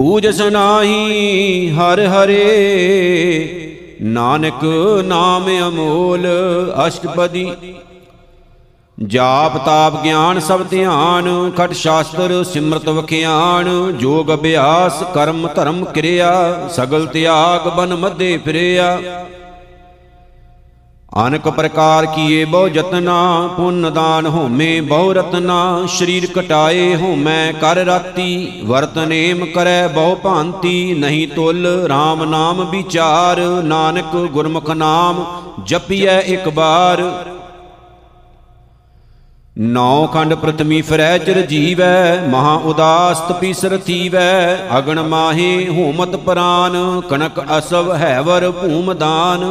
ਪੂਜਸ 0.00 0.40
ਨਾਹੀ 0.40 1.70
ਹਰ 1.70 2.00
ਹਰੇ। 2.06 2.36
ਨਾਨਕ 4.02 4.64
ਨਾਮ 5.04 5.48
ਅਮੋਲ 5.68 6.26
ਅਸ਼ਟਪਦੀ। 6.86 7.50
ਜਾਪ 8.98 9.56
ਤਾਪ 9.64 10.02
ਗਿਆਨ 10.04 10.40
ਸਭ 10.40 10.62
ਧਿਆਨ, 10.62 11.50
ਖਟ 11.50 11.72
ਸ਼ਾਸਤਰ 11.72 12.44
ਸਿਮਰਤ 12.44 12.88
ਵਖਿਆਨ, 12.88 13.92
ਜੋਗ 13.92 14.34
ਅਭਿਆਸ 14.34 15.02
ਕਰਮ 15.14 15.48
ਧਰਮ 15.54 15.84
ਕਿਰਿਆ, 15.84 16.68
ਸਗਲ 16.70 17.06
ਤਿਆਗ 17.06 17.68
ਬਨ 17.68 17.94
ਮਧੇ 17.94 18.38
ਫਿਰਿਆ। 18.44 19.00
ਅਨਕ 21.12 21.48
ਪ੍ਰਕਾਰ 21.48 22.06
ਕੀਏ 22.06 22.44
ਬਹੁ 22.44 22.68
ਜਤਨਾ 22.68 23.14
ਪੁੰਨ 23.56 23.92
ਦਾਨ 23.92 24.26
ਹੋਮੇ 24.26 24.80
ਬਹੁ 24.80 25.12
ਰਤਨਾ, 25.12 25.86
ਸਰੀਰ 25.88 26.26
ਕਟਾਏ 26.26 26.94
ਹੋਮੈ 26.96 27.52
ਕਰ 27.52 27.76
ਰਾਤੀ, 27.76 28.62
ਵਰਤ 28.64 28.98
ਨੇਮ 28.98 29.44
ਕਰੈ 29.46 29.88
ਬਹੁ 29.88 30.14
ਭਾਂਤੀ, 30.14 30.94
ਨਹੀਂ 30.94 31.26
ਤੁਲ 31.28 31.66
RAM 31.90 32.24
ਨਾਮ 32.24 32.64
ਵਿਚਾਰ, 32.70 33.40
ਨਾਨਕ 33.64 34.16
ਗੁਰਮੁਖ 34.32 34.70
ਨਾਮ 34.70 35.24
ਜਪੀਐ 35.64 36.18
ਇੱਕ 36.26 36.48
ਬਾਰ। 36.48 37.02
ਨੌ 39.58 40.06
ਖੰਡ 40.06 40.34
ਪ੍ਰਥਮੀ 40.34 40.80
ਫਿਰੈ 40.82 41.18
ਚਿਰ 41.18 41.40
ਜੀਵੈ, 41.46 42.20
ਮਹਾ 42.28 42.54
ਉਦਾਸ 42.64 43.20
ਤਪੀਸਰ 43.20 43.76
ਥੀਵੈ, 43.78 44.68
ਅਗਣ 44.78 45.02
ਮਾਹੇ 45.02 45.68
ਹੋਮਤ 45.68 46.16
ਪ੍ਰਾਨ 46.16 47.00
ਕਨਕ 47.10 47.44
ਅਸਵ 47.58 47.92
ਹੈਵਰ 47.94 48.50
ਭੂਮ 48.50 48.94
ਦਾਨ। 48.94 49.44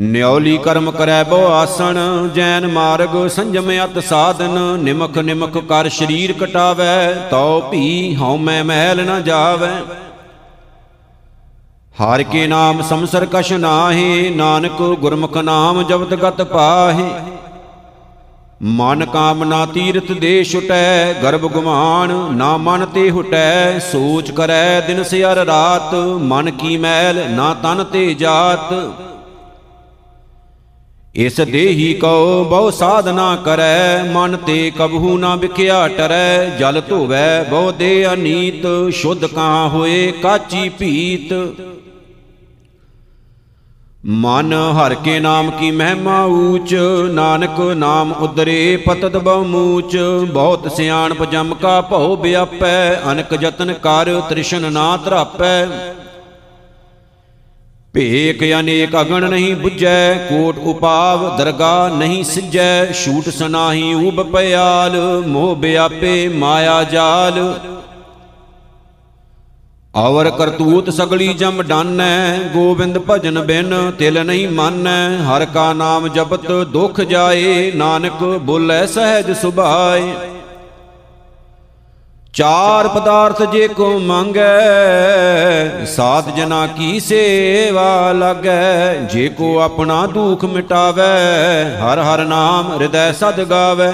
ਨਿਉਲੀ 0.00 0.56
ਕਰਮ 0.58 0.90
ਕਰੈ 0.90 1.22
ਬੋ 1.24 1.36
ਆਸਣ, 1.46 1.98
ਜੈਨ 2.34 2.66
ਮਾਰਗ 2.66 3.26
ਸੰਜਮ 3.28 3.70
ਅਤ 3.84 3.98
ਸਾਧਨ, 3.98 4.58
ਨਿਮਖ 4.82 5.18
ਨਿਮਖ 5.18 5.58
ਕਰ 5.58 5.88
ਸਰੀਰ 5.88 6.32
ਕਟਾਵੈ, 6.32 7.12
ਤਉ 7.30 7.60
ਭੀ 7.70 8.14
ਹਉ 8.16 8.36
ਮੈਂ 8.36 8.62
ਮਹਿਲ 8.64 9.04
ਨ 9.06 9.22
ਜਾਵੈ। 9.22 9.72
ਹਰ 11.94 12.22
ਕੇ 12.22 12.46
ਨਾਮ 12.46 12.80
ਸੰਸਰ 12.82 13.26
ਕਛ 13.26 13.52
ਨਾਹੀ, 13.52 14.30
ਨਾਨਕ 14.30 14.82
ਗੁਰਮੁਖ 15.00 15.36
ਨਾਮ 15.36 15.82
ਜਪਤ 15.82 16.14
ਗਤ 16.14 16.42
ਪਾਹੇ। 16.42 17.10
ਮਨ 18.62 19.04
ਕਾਮਨਾ 19.04 19.64
ਤੀਰਥ 19.66 20.10
ਦੇ 20.12 20.42
ਛੁਟੈ, 20.44 21.12
ਗਰਭ 21.22 21.46
ਗੁਮਾਨ 21.46 22.12
ਨਾ 22.34 22.56
ਮਨ 22.56 22.86
ਤੇ 22.86 23.10
ਹੁਟੈ, 23.10 23.78
ਸੋਚ 23.92 24.30
ਕਰੈ 24.30 24.80
ਦਿਨ 24.80 25.02
ਸਿਰ 25.02 25.44
ਰਾਤ, 25.46 25.94
ਮਨ 26.24 26.50
ਕੀ 26.50 26.76
ਮੈਲ 26.76 27.24
ਨਾ 27.30 27.54
ਤਨ 27.62 27.84
ਤੇ 27.84 28.12
ਜਾਤ। 28.14 28.74
ਇਸ 31.14 31.40
ਦੇਹੀ 31.40 31.92
ਕਉ 31.94 32.44
ਬਹੁ 32.44 32.70
ਸਾਧਨਾ 32.70 33.34
ਕਰੈ, 33.36 34.02
ਮਨ 34.12 34.36
ਤੇ 34.36 34.70
ਕਬਹੂ 34.70 35.16
ਨਾ 35.18 35.34
ਵਿਖਿਆ 35.36 35.86
ਟਰੈ, 35.88 36.44
ਜਲ 36.58 36.80
ਧੋਵੈ 36.80 37.42
ਬਹੁ 37.42 37.72
ਦੇ 37.72 38.06
ਅਨੀਤ, 38.12 38.66
ਸ਼ੁੱਧ 38.92 39.26
ਕਾ 39.26 39.68
ਹੋਏ 39.68 40.12
ਕਾਚੀ 40.22 40.68
ਭੀਤ। 40.68 41.32
ਮਨ 44.04 44.52
ਹਰ 44.76 44.94
ਕੇ 44.94 45.18
ਨਾਮ 45.20 45.50
ਕੀ 45.50 45.70
ਮਹਿਮਾ 45.70 46.22
ਊਚ, 46.24 46.74
ਨਾਨਕ 47.10 47.60
ਨਾਮ 47.76 48.12
ਉਦਰੇ 48.12 48.76
ਪਤਤ 48.86 49.16
ਬਹੁ 49.16 49.44
ਮੂਚ, 49.44 49.96
ਬਹੁਤ 50.32 50.72
ਸਿਆਣਪ 50.72 51.24
ਜਮ 51.24 51.54
ਕਾ 51.54 51.80
ਭਉ 51.80 52.16
ਵਿਆਪੈ 52.16 53.00
ਅਨਕ 53.12 53.36
ਯਤਨ 53.42 53.72
ਕਰ 53.82 54.20
ਤ੍ਰਿਸ਼ਨ 54.28 54.72
ਨਾ 54.72 54.96
ਧਰਾਪੈ 54.96 55.66
ਭੇਕ 57.94 58.42
ਅਨੇਕ 58.58 59.00
ਅਗਣ 59.00 59.28
ਨਹੀਂ 59.30 59.54
부ਜੈ 59.56 60.14
ਕੋਟ 60.28 60.58
ਉਪਾਵ 60.58 61.36
ਦਰਗਾ 61.38 61.88
ਨਹੀਂ 61.88 62.22
ਸਿਜੈ, 62.24 62.92
ਛੂਟ 62.92 63.28
ਸਨਾਹੀ 63.28 63.94
ਊਬ 63.94 64.22
ਪਿਆਲ 64.32 64.96
ਮੋਹ 65.26 65.56
ਵਿਆਪੇ 65.56 66.28
ਮਾਇਆ 66.28 66.82
ਜਾਲ। 66.84 67.38
ਔਰ 69.94 70.30
ਕਰਤੂਤ 70.30 70.90
ਸਗਲੀ 70.90 71.32
ਜਮ 71.34 71.62
ਡਾਨੈ, 71.62 72.38
ਗੋਬਿੰਦ 72.54 72.98
ਭਜਨ 73.10 73.40
ਬਿਨ 73.40 73.74
ਤਿਲ 73.98 74.24
ਨਹੀਂ 74.24 74.48
ਮਾਨੈ। 74.48 75.18
ਹਰ 75.18 75.44
ਕਾ 75.44 75.72
ਨਾਮ 75.72 76.08
ਜਪਤ 76.08 76.50
ਦੁਖ 76.72 77.00
ਜਾਏ, 77.00 77.72
ਨਾਨਕ 77.74 78.22
ਬੋਲੇ 78.42 78.86
ਸਹਿਜ 78.86 79.32
ਸੁਭਾਏ। 79.32 80.14
ਚਾਰ 82.34 82.88
ਪਦਾਰਥ 82.88 83.42
ਜੇ 83.42 83.68
ਕੋ 83.68 83.98
ਮੰਗੈ, 83.98 85.84
ਸਾਧ 85.86 86.28
ਜਨਾ 86.36 86.66
ਕੀ 86.66 87.00
ਸੇਵਾ 87.00 88.12
ਲਾਗੈ? 88.12 88.94
ਜੇ 89.12 89.28
ਕੋ 89.28 89.58
ਆਪਣਾ 89.60 90.06
ਦੁਖ 90.06 90.44
ਮਿਟਾਵੈ, 90.44 91.78
ਹਰ 91.78 91.98
ਹਰ 91.98 92.24
ਨਾਮ 92.24 92.72
ਹਿਰਦੈ 92.72 93.10
ਸਦ 93.12 93.40
ਗਾਵੈ। 93.44 93.92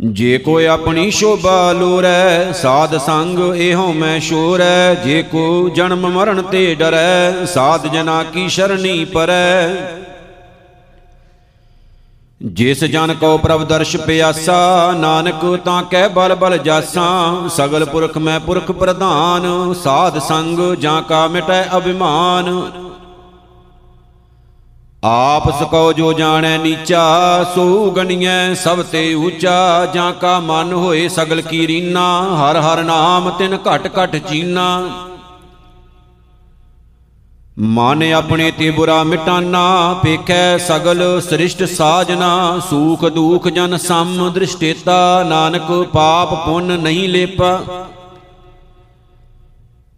ਜੇ 0.00 0.38
ਕੋਈ 0.38 0.66
ਆਪਣੀ 0.66 1.10
ਸ਼ੋਭਾ 1.10 1.72
ਲੋਰੈ, 1.72 2.52
ਸਾਧ 2.52 2.96
ਸੰਗ 2.96 3.38
ਇਹੋ 3.56 3.92
ਮੈਂ 3.92 4.18
ਸ਼ੋਰੈ। 4.20 4.94
ਜੇ 4.94 5.22
ਕੋ 5.22 5.68
ਜਨਮ 5.68 6.08
ਮਰਨ 6.08 6.42
ਤੇ 6.42 6.74
ਡਰੈ, 6.74 7.44
ਸਾਧ 7.44 7.86
ਜਨਾ 7.86 8.22
ਕੀ 8.22 8.48
ਸ਼ਰਣੀ 8.48 9.04
ਪਰੈ। 9.04 9.68
ਜਿਸ 12.44 12.82
ਜਨ 12.84 13.12
ਕੋ 13.14 13.36
ਪ੍ਰਭ 13.38 13.62
ਦਰਸ਼ 13.62 13.96
ਪਿਆਸਾ, 13.96 14.92
ਨਾਨਕ 14.92 15.44
ਤਾਂ 15.64 15.82
ਕਹਿ 15.82 16.08
ਬਲ 16.08 16.34
ਬਲ 16.34 16.56
ਜਾਸਾ। 16.58 17.04
ਸਗਲ 17.48 17.84
ਪੁਰਖ 17.84 18.18
ਮੈਂ 18.18 18.38
ਪੁਰਖ 18.40 18.70
ਪ੍ਰਧਾਨ, 18.72 19.74
ਸਾਧ 19.74 20.18
ਸੰਗ 20.18 20.58
ਜਾਂ 20.74 21.00
ਕਾ 21.02 21.26
ਮਿਟੈ 21.28 21.62
ਅਭਿਮਾਨ। 21.76 22.60
ਆਪ 25.04 25.48
ਸਕੋ 25.58 25.92
ਜੋ 25.92 26.12
ਜਾਣੈ 26.12 26.56
ਨੀਚਾ, 26.58 27.44
ਸੋ 27.54 27.90
ਗਣੀਐ 27.90 28.54
ਸਭ 28.54 28.82
ਤੇ 28.82 29.14
ਊਚਾ 29.14 29.86
ਜਾਂ 29.94 30.12
ਕਾ 30.12 30.38
ਮਨ 30.40 30.72
ਹੋਏ 30.72 31.08
ਸਗਲ 31.08 31.40
ਕੀ 31.40 31.66
ਰੀਨਾ, 31.66 32.06
ਹਰ 32.34 32.60
ਹਰ 32.60 32.82
ਨਾਮ 32.82 33.30
ਤਿਨ 33.30 33.58
ਘਟ 33.68 33.90
ਘਟ 33.98 34.16
ਚੀਨਾ। 34.16 34.80
ਮਨ 37.56 38.02
ਆਪਣੇ 38.12 38.50
ਤੇ 38.50 38.70
ਬੁਰਾ 38.70 39.02
ਮਿਟਾਨਾ, 39.04 40.00
ਪੇਖੈ 40.02 40.56
ਸਗਲ 40.58 41.20
ਸ੍ਰਿਸ਼ਟ 41.20 41.62
ਸਾਜਨਾ, 41.64 42.60
ਸੂਖ 42.70 43.04
ਦੂਖ 43.04 43.48
ਜਨ 43.48 43.76
ਸਮ 43.76 44.30
ਦ੍ਰਿਸ਼ਟੇਤਾ, 44.34 45.22
ਨਾਨਕ 45.22 45.70
ਪਾਪ 45.92 46.34
ਪੁੰਨ 46.46 46.78
ਨਹੀਂ 46.80 47.08
ਲੇਪਾ। 47.08 47.60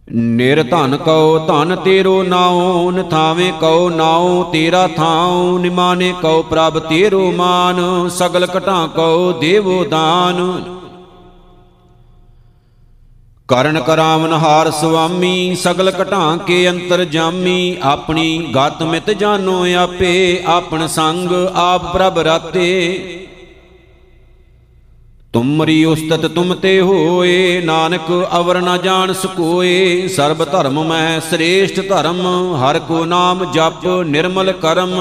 ਨਿਰ 0.08 0.62
ਧਨ 0.62 0.96
ਕਉ 0.96 1.38
ਧਨ 1.38 1.76
ਤੇਰੋ 1.76 2.22
ਨਾਉ 2.22 2.90
ਨਥਾਵੇਂ 2.90 3.52
ਕਉ 3.52 3.88
ਨਾਉ 3.88 4.42
ਤੇਰਾ 4.52 4.86
ਥਾਉ 4.88 5.58
ਨਿਮਾਨੇ 5.58 6.12
ਕਉ 6.22 6.42
ਪ੍ਰਭ 6.42 6.78
ਤੇਰੋ 6.78 7.30
ਮਾਨ, 7.32 8.08
ਸਗਲ 8.08 8.46
ਘਟਾਂ 8.56 8.86
ਕਉ 8.88 9.32
ਦੇਵੋ 9.32 9.84
ਦਾਨ। 9.84 10.62
ਕਰਨ 13.48 13.78
ਕਰਾਵਨ 13.80 14.32
ਹਾਰ 14.32 14.70
ਸੁਆਮੀ, 14.70 15.54
ਸਗਲ 15.54 15.92
ਘਟਾਂ 16.02 16.36
ਕੇ 16.38 16.68
ਅੰਤਰ 16.70 17.04
ਜਾਮੀ, 17.04 17.76
ਆਪਣੀ 17.82 18.38
ਗਤ 18.56 18.82
ਮਿਤ 18.82 19.10
ਜਾਨੋ 19.10 19.64
ਆਪੇ 19.74 20.42
ਆਪਨ 20.46 20.86
ਸੰਗ 20.86 21.32
ਆਪ 21.54 21.92
ਪ੍ਰਭ 21.92 22.18
ਰਾਤੇ। 22.18 22.66
ਤੁਮਰੀ 25.32 25.84
ਉਸਤਤ 25.84 26.26
ਤੁਮ 26.26 26.54
ਤੇ 26.54 26.80
ਹੋਏ, 26.80 27.60
ਨਾਨਕ 27.64 28.10
ਅਵਰ 28.36 28.60
ਨ 28.60 28.76
ਜਾਣ 28.82 29.12
ਸਕੋਏ। 29.12 30.08
ਸਰਬ 30.08 30.44
ਧਰਮ 30.44 30.82
ਮੈਂ 30.84 31.20
ਸ੍ਰੇਸ਼ਟ 31.20 31.80
ਧਰਮ, 31.88 32.20
ਹਰ 32.56 32.78
ਕੋ 32.78 33.04
ਨਾਮ 33.04 33.44
ਜਪ 33.52 33.86
ਨਿਰਮਲ 34.06 34.52
ਕਰਮ। 34.52 34.92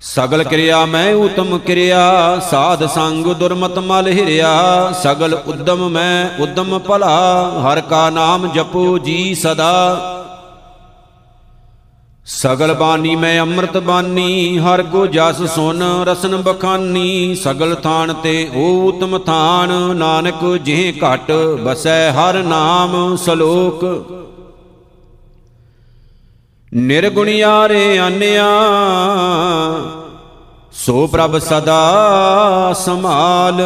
ਸਗਲ 0.00 0.44
ਕਿਰਿਆ 0.44 0.86
ਮੈਂ 0.86 1.14
ਉਤਮ 1.14 1.58
ਕਿਰਿਆ, 1.58 2.38
ਸਾਧ 2.50 2.86
ਸੰਗ 2.86 3.26
ਦੁਰਮਤ 3.26 3.78
ਮਲ 3.78 4.08
ਹਿਰਿਆ। 4.08 4.92
ਸਗਲ 5.02 5.34
ਉਦਮ 5.34 5.88
ਮੈਂ 5.88 6.42
ਉਦਮ 6.42 6.78
ਭਲਾ, 6.78 7.50
ਹਰ 7.64 7.80
ਕਾ 7.80 8.10
ਨਾਮ 8.10 8.46
ਜਪੋ 8.52 8.98
ਜੀ 8.98 9.34
ਸਦਾ। 9.34 10.12
ਸਗਲ 12.26 12.74
ਬਾਣੀ 12.74 13.16
ਮੈਂ 13.16 13.40
ਅੰਮ੍ਰਿਤ 13.40 13.76
ਬਾਣੀ, 13.76 14.58
ਹਰ 14.58 14.82
ਕੋ 14.82 15.06
ਜਸ 15.06 15.42
ਸੁਨ 15.54 15.82
ਰਸਨ 15.82 16.36
ਬਖਾਨੀ। 16.36 17.34
ਸਗਲ 17.34 17.74
ਥਾਨ 17.74 18.12
ਤੇ 18.12 18.50
ਊਤਮ 18.56 19.18
ਥਾਨ, 19.18 19.96
ਨਾਨਕ 19.96 20.44
ਜਿਹ 20.56 20.92
ਘਟ 21.04 21.32
ਬਸੈ 21.60 22.12
ਹਰ 22.12 22.42
ਨਾਮ 22.42 23.16
ਸਲੋਕ। 23.16 23.84
ਨਿਰਗੁਣਿਆਰੇ 26.76 27.98
ਆਨਿਆ 27.98 28.46
ਸੋ 30.72 31.06
ਪ੍ਰਭ 31.06 31.38
ਸਦਾ 31.38 32.74
ਸੰਭਾਲ। 32.78 33.62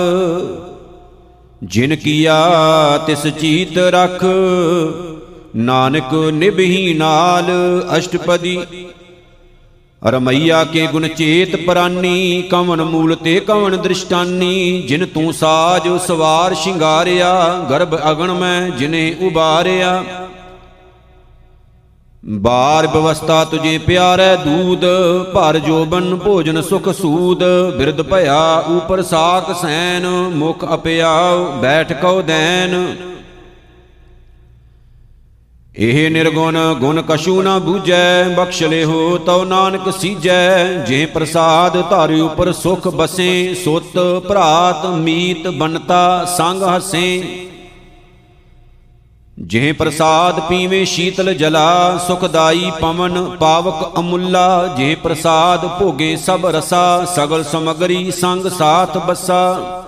ਜਿਨ 1.65 1.97
ਕੀਆ 1.97 2.37
ਤਿਸ 3.07 3.27
ਚੀਤ 3.41 3.79
ਰਖ, 3.79 4.25
ਨਾਨਕ 5.57 6.15
ਨਿਭਹੀ 6.33 6.95
ਨਾਲ। 6.95 7.51
ਅਸ਼ਟਪਦੀ, 7.99 8.59
ਰਮਈਆ 10.03 10.65
ਕੇ 10.65 10.87
ਗੁਣ 10.87 11.09
ਚੇਤ 11.09 11.57
ਪ੍ਰਾਨੀ 11.57 12.43
ਕਵਨ 12.43 12.83
ਮੂਲ 12.83 13.15
ਤੇ 13.15 13.41
ਕਵਨ 13.41 13.77
ਦ੍ਰਿਸ਼ਟਾਨੀ, 13.77 14.83
ਜਿਨ 14.83 15.07
ਤੂੰ 15.07 15.33
ਸਾਜ 15.33 15.89
ਸਵਾਰ 16.07 16.55
ਸ਼ਿੰਗਾਰਿਆ, 16.55 17.67
ਗਰਭ 17.71 17.97
ਅਗਣ 18.11 18.33
ਮੈਂ 18.33 18.71
ਜਿਨੇ 18.71 19.15
ਉਬਾਰਿਆ। 19.21 20.03
ਬਾਰ 22.25 22.87
ਬਵਸਥਾ 22.87 23.45
ਤੁਝੇ 23.45 23.79
ਪਿਆਰੈ 23.79 24.35
ਦੂਦ 24.37 24.85
ਭਰ 25.35 25.59
ਜੋਬਨ 25.59 26.17
ਭੋਜਨ 26.17 26.61
ਸੁਖ 26.63 26.89
ਸੂਦ 26.89 27.45
ਬਿਰਧ 27.79 28.03
ਭਇਆ 28.03 28.65
ਉਪਰ 28.69 29.03
ਸਾਖ 29.03 29.51
ਸੈਨ, 29.63 30.07
ਮੁਖ 30.35 30.65
ਅਪਿਆਉ 30.75 31.45
ਬੈਠ 31.63 31.93
ਕਉ 31.93 32.21
ਦੈਨ। 32.23 32.97
ਇਹ 35.77 36.11
ਨਿਰਗੁਣ 36.11 36.59
ਗੁਣ 36.75 37.03
ਕਛੂ 37.03 37.43
ਨਾ 37.43 37.59
ਬੂਝੈ, 37.59 38.23
ਬਖਸ਼ 38.29 38.63
ਲਿਓ 38.63 39.19
ਤਉ 39.19 39.45
ਨਾਨਕ 39.45 39.93
ਸੀਜੈ। 39.99 40.65
ਜੇ 40.87 41.05
ਪ੍ਰਸਾਦ 41.07 41.83
ਧਾਰਿ 41.91 42.21
ਉਪਰ 42.21 42.53
ਸੁਖ 42.53 42.89
ਬਸੇ, 42.89 43.55
ਸੁਤ 43.55 43.99
ਭਰਾਤ 44.29 44.87
ਮੀਤ 44.87 45.49
ਬਨਤਾ 45.49 46.25
ਸੰਗ 46.39 46.63
ਹਸੇ। 46.63 47.23
ਜਿਹ 49.41 49.75
ਪ੍ਰਸਾਦ 49.75 50.41
ਪੀਵੇ 50.41 50.85
ਸ਼ੀਤਲ 50.85 51.35
ਜਲਾ, 51.35 51.99
ਸੁਖਦਾਈ 52.07 52.73
ਪਵਨ 52.81 53.37
ਪਾਵਕ 53.41 53.99
ਅਮੁੱਲਾ। 53.99 54.75
ਜਿਹ 54.77 54.97
ਪ੍ਰਸਾਦ 54.97 55.67
ਭੋਗੇ 55.67 56.17
ਸਭ 56.17 56.47
ਰਸਾ, 56.47 57.05
ਸਗਲ 57.05 57.45
ਸਮਗਰੀ 57.45 58.11
ਸੰਗ 58.11 58.47
ਸਾਥ 58.47 58.99
ਬਸਾ। 58.99 59.83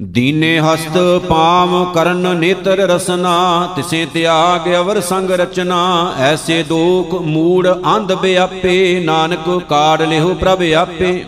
ਦੀਨੇ 0.00 0.60
ਹਸਤ 0.60 1.22
ਪਾਮ 1.28 1.84
ਕਰਨ 1.94 2.36
ਨੇਤਰ 2.36 2.76
ਰਸਨਾ, 2.76 3.68
ਤਿਸੇ 3.76 4.06
ਤਿਆਗ 4.06 4.74
ਅਵਰ 4.76 5.00
ਸੰਗ 5.00 5.30
ਰਚਨਾ। 5.30 6.12
ਐਸੇ 6.18 6.62
ਦੋਖ 6.62 7.14
ਮੂੜ 7.14 7.68
ਅੰਧ 7.68 8.12
ਬਿਆਪੇ, 8.12 9.00
ਨਾਨਕ 9.04 9.60
ਕਾੜ 9.68 10.02
ਲਿਓ 10.02 10.34
ਪ੍ਰਭ 10.34 10.62
ਆਪੇ। 10.62 11.24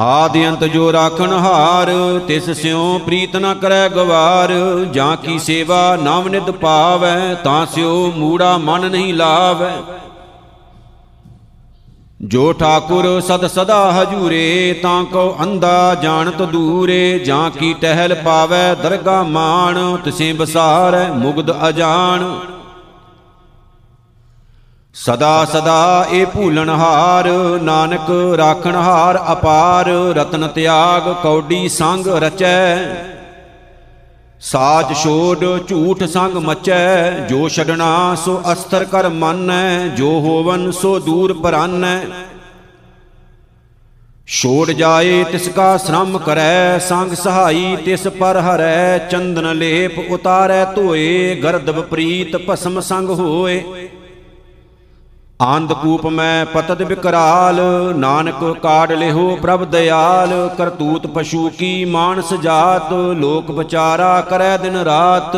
ਆਦਿ 0.00 0.48
ਅੰਤ 0.48 0.64
ਜੋ 0.64 0.92
ਰਾਖਣ 0.92 1.32
ਹਾਰ, 1.32 1.90
ਤਿਸ 2.28 2.50
ਸਿਉ 2.50 2.98
ਪ੍ਰੀਤ 2.98 3.36
ਨ 3.36 3.54
ਕਰੈ 3.54 3.88
ਗਵਾਰ। 3.88 4.52
ਜਾਂ 4.92 5.16
ਕੀ 5.16 5.38
ਸੇਵਾ 5.38 5.96
ਨਾਮ 5.96 6.28
ਨਿਤ 6.28 6.50
ਪਾਵੈ, 6.50 7.34
ਤਾਂ 7.34 7.66
ਸਿਉ 7.66 8.12
ਮੂੜਾ 8.16 8.58
ਮਨ 8.58 8.90
ਨਹੀਂ 8.90 9.14
ਲਾਵੈ। 9.14 9.70
ਜੋ 12.22 12.52
ਠਾਕੁਰ 12.52 13.20
ਸਦ 13.20 13.46
ਸਦਾ 13.46 13.92
ਹਜੂਰੇ, 13.92 14.80
ਤਾਂ 14.82 15.04
ਕੋ 15.04 15.36
ਅੰਦਾ 15.42 15.94
ਜਾਣਤ 15.94 16.42
ਦੂਰੇ। 16.42 17.18
ਜਾਂ 17.18 17.50
ਕੀ 17.50 17.74
ਟਹਿਲ 17.74 18.14
ਪਾਵੈ 18.14 18.74
ਦਰਗਾ 18.74 19.22
ਮਾਣ, 19.22 19.96
ਤਿਸੇ 19.96 20.32
ਬਸਾਰੈ 20.32 21.08
ਮੁਗਦ 21.12 21.68
ਅਜਾਣ। 21.68 22.24
ਸਦਾ 25.04 25.44
ਸਦਾ 25.44 26.06
ਇਹ 26.10 26.26
ਭੂਲਣ 26.26 26.70
ਹਾਰ, 26.70 27.28
ਨਾਨਕ 27.62 28.10
ਰਾਖਣ 28.36 28.74
ਹਾਰ 28.76 29.18
ਅਪਾਰ, 29.32 29.88
ਰਤਨ 30.16 30.46
ਤਿਆਗ 30.48 31.08
ਕੌਡੀ 31.22 31.68
ਸੰਗ 31.68 32.06
ਰਚੈ। 32.06 32.76
ਸਾਜ 34.40 34.92
ਛੋੜ 34.94 35.38
ਝੂਠ 35.68 36.02
ਸੰਗ 36.04 36.36
ਮਚੈ, 36.36 37.10
ਜੋ 37.28 37.48
ਛਡਣਾ 37.48 38.14
ਸੋ 38.24 38.40
ਅਸਤਰ 38.52 38.84
ਕਰ 38.84 39.08
ਮੰਨੈ, 39.08 39.88
ਜੋ 39.88 40.10
ਹੋਵਨ 40.20 40.70
ਸੋ 40.70 40.98
ਦੂਰ 40.98 41.32
ਪਰਾਨੈ। 41.32 42.00
ਛੋੜ 44.26 44.70
ਜਾਏ 44.70 45.22
ਤਿਸ 45.24 45.48
ਕਾ 45.48 45.76
ਸ਼ਰਮ 45.76 46.18
ਕਰੈ, 46.18 46.78
ਸੰਗ 46.78 47.12
ਸਹਾਈ 47.14 47.76
ਤਿਸ 47.76 48.06
ਪਰ 48.08 48.38
ਹਰੈ, 48.38 48.98
ਚੰਦਨ 48.98 49.52
ਲੇਪ 49.52 49.98
ਉਤਾਰੈ 50.10 50.64
ਧੋਏ 50.64 51.34
ਗਰਦਬ 51.34 51.80
ਪ੍ਰੀਤ 51.80 52.36
ਭਸਮ 52.48 52.80
ਸੰਗ 52.80 53.10
ਹੋਏ। 53.10 53.89
ਆਂਦ 55.42 55.72
ਕੂਪ 55.72 56.06
ਮੈਂ 56.06 56.46
ਪਤਤ 56.46 56.80
ਵਿਕਰਾਲ 56.82 57.60
ਨਾਨਕ 57.96 58.42
ਕਾੜ 58.62 58.92
ਲਿਹੋ 58.92 59.36
ਪ੍ਰਭ 59.36 59.64
ਦਿਆਲ, 59.64 60.48
ਕਰਤੂਤ 60.58 61.06
ਪਸ਼ੂ 61.06 61.48
ਕੀ 61.48 61.84
ਮਾਨਸ 61.84 62.32
ਜਾਤ, 62.34 62.92
ਲੋਕ 62.92 63.50
ਵਿਚਾਰਾ 63.50 64.20
ਕਰੈ 64.20 64.56
ਦਿਨ 64.56 64.76
ਰਾਤ। 64.76 65.36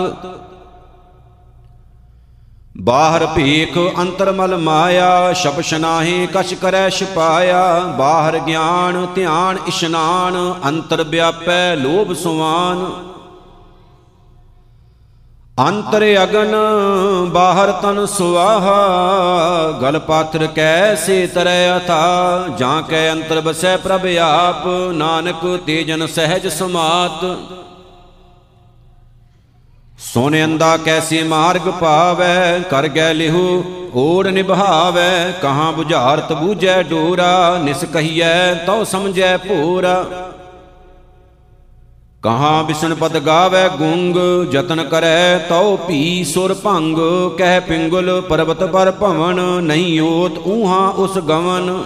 ਬਾਹਰ 2.79 3.27
ਭੀਖ 3.27 3.79
ਅੰਤਰ 4.01 4.33
ਮਲ 4.33 4.57
ਮਾਇਆ 4.57 5.33
ਸ਼ਬਸ਼ 5.33 5.73
ਨਾਹੀ 5.75 6.27
ਕਛ 6.27 6.55
ਕਰੈ 6.55 6.89
ਛਪਾਇਆ। 6.89 7.79
ਬਾਹਰ 7.99 8.39
ਗਿਆਨ 8.39 9.07
ਧਿਆਨ 9.15 9.59
ਇਸ਼ਨਾਨ, 9.67 10.55
ਅੰਤਰ 10.65 11.03
ਵਿਆਪੈ 11.05 11.75
ਲੋਭ 11.77 12.13
ਸੁਵਾਨ। 12.13 12.85
ਅੰਤਰ 15.69 16.03
ਅਗਨ, 16.23 16.55
ਬਾਹਰ 17.27 17.73
ਤਨ 17.73 18.07
ਸੁਆਹਾ। 18.07 18.79
ਗਲ 19.83 19.99
ਪਾਤਰ 19.99 20.47
ਕੈਸੇ 20.47 21.27
ਤਰੈ 21.27 21.77
ਅਥਾ, 21.77 22.45
ਜਾਂ 22.59 22.83
ਕੈ 22.83 23.13
ਅੰਤਰ 23.13 23.41
ਬਸੈ 23.41 23.77
ਪ੍ਰਭ 23.77 24.07
ਆਪ। 24.21 24.67
ਨਾਨਕ 24.93 25.61
ਤੇਜਨ 25.67 26.07
ਸਹਿਜ 26.07 26.49
ਸਮਾਤ। 26.49 27.25
ਸੋਨੇ 29.99 30.45
ਅੰਦਾ 30.45 30.77
ਕੈਸੇ 30.77 31.23
ਮਾਰਗ 31.23 31.69
ਪਾਵੈ, 31.69 32.59
ਕਰ 32.71 32.89
ਗੈ 32.89 33.15
ਲਿਹੂ, 33.15 33.65
ਓੜ 33.95 34.27
ਨਿਭਾਵੈ। 34.27 35.33
ਕਹਾਂ 35.43 35.73
부ਝਾਰਤ 35.73 36.33
ਬੂਝੈ 36.33 36.83
ਡੋਰਾ, 36.83 37.59
ਨਿਸ 37.63 37.85
ਕਹੀਐ, 37.85 38.55
ਤਉ 38.55 38.85
ਸਮਝੈ 38.85 39.37
ਭੋਰਾ 39.37 40.05
ਕਹਾਂ 42.23 42.63
ਵਿਸ਼ਨ 42.65 42.95
ਪਦ 42.95 43.19
ਗਾਵੇ 43.19 43.69
ਗੁੰਗ, 43.69 44.17
ਯਤਨ 44.53 44.83
ਕਰੈ 44.83 45.39
ਤਉ 45.39 45.77
ਭੀ 45.77 46.25
ਸੁਰ 46.25 46.55
ਭੰਗ, 46.55 46.99
ਕਹਿ 47.39 47.61
ਪਿੰਗਲ 47.61 48.21
ਪਰਬਤ 48.21 48.63
ਪਰ 48.65 48.91
ਭਵਨ, 48.91 49.41
ਨਹੀਂ 49.63 50.01
ਓਤ 50.01 50.39
ਊਹਾਂ 50.39 50.89
ਉਸ 50.93 51.19
ਗਵਨ। 51.19 51.83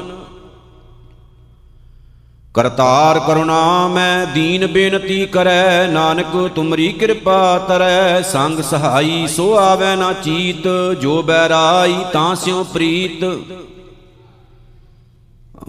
ਕਰਤਾਰ 2.55 3.19
ਕਰੁਣਾ 3.19 3.89
ਮੈਂ 3.89 4.27
ਦੀਨ 4.27 4.67
ਬੇਨਤੀ 4.67 5.27
ਕਰੈ, 5.27 5.87
ਨਾਨਕ 5.87 6.37
ਤੁਮਰੀ 6.55 6.89
ਕਿਰਪਾ 6.93 7.59
ਤਰੈ, 7.59 8.23
ਸੰਗ 8.23 8.61
ਸਹਾਈ 8.61 9.27
ਸੋ 9.27 9.53
ਆਵੇ 9.55 9.95
ਨਾ 9.97 10.13
ਚੀਤ, 10.13 10.69
ਜੋ 11.01 11.23
ਬੈਰਾਈ 11.23 11.97
ਤਾਂ 12.13 12.35
ਸਿਉ 12.35 12.65
ਪ੍ਰੀਤ। 12.65 13.25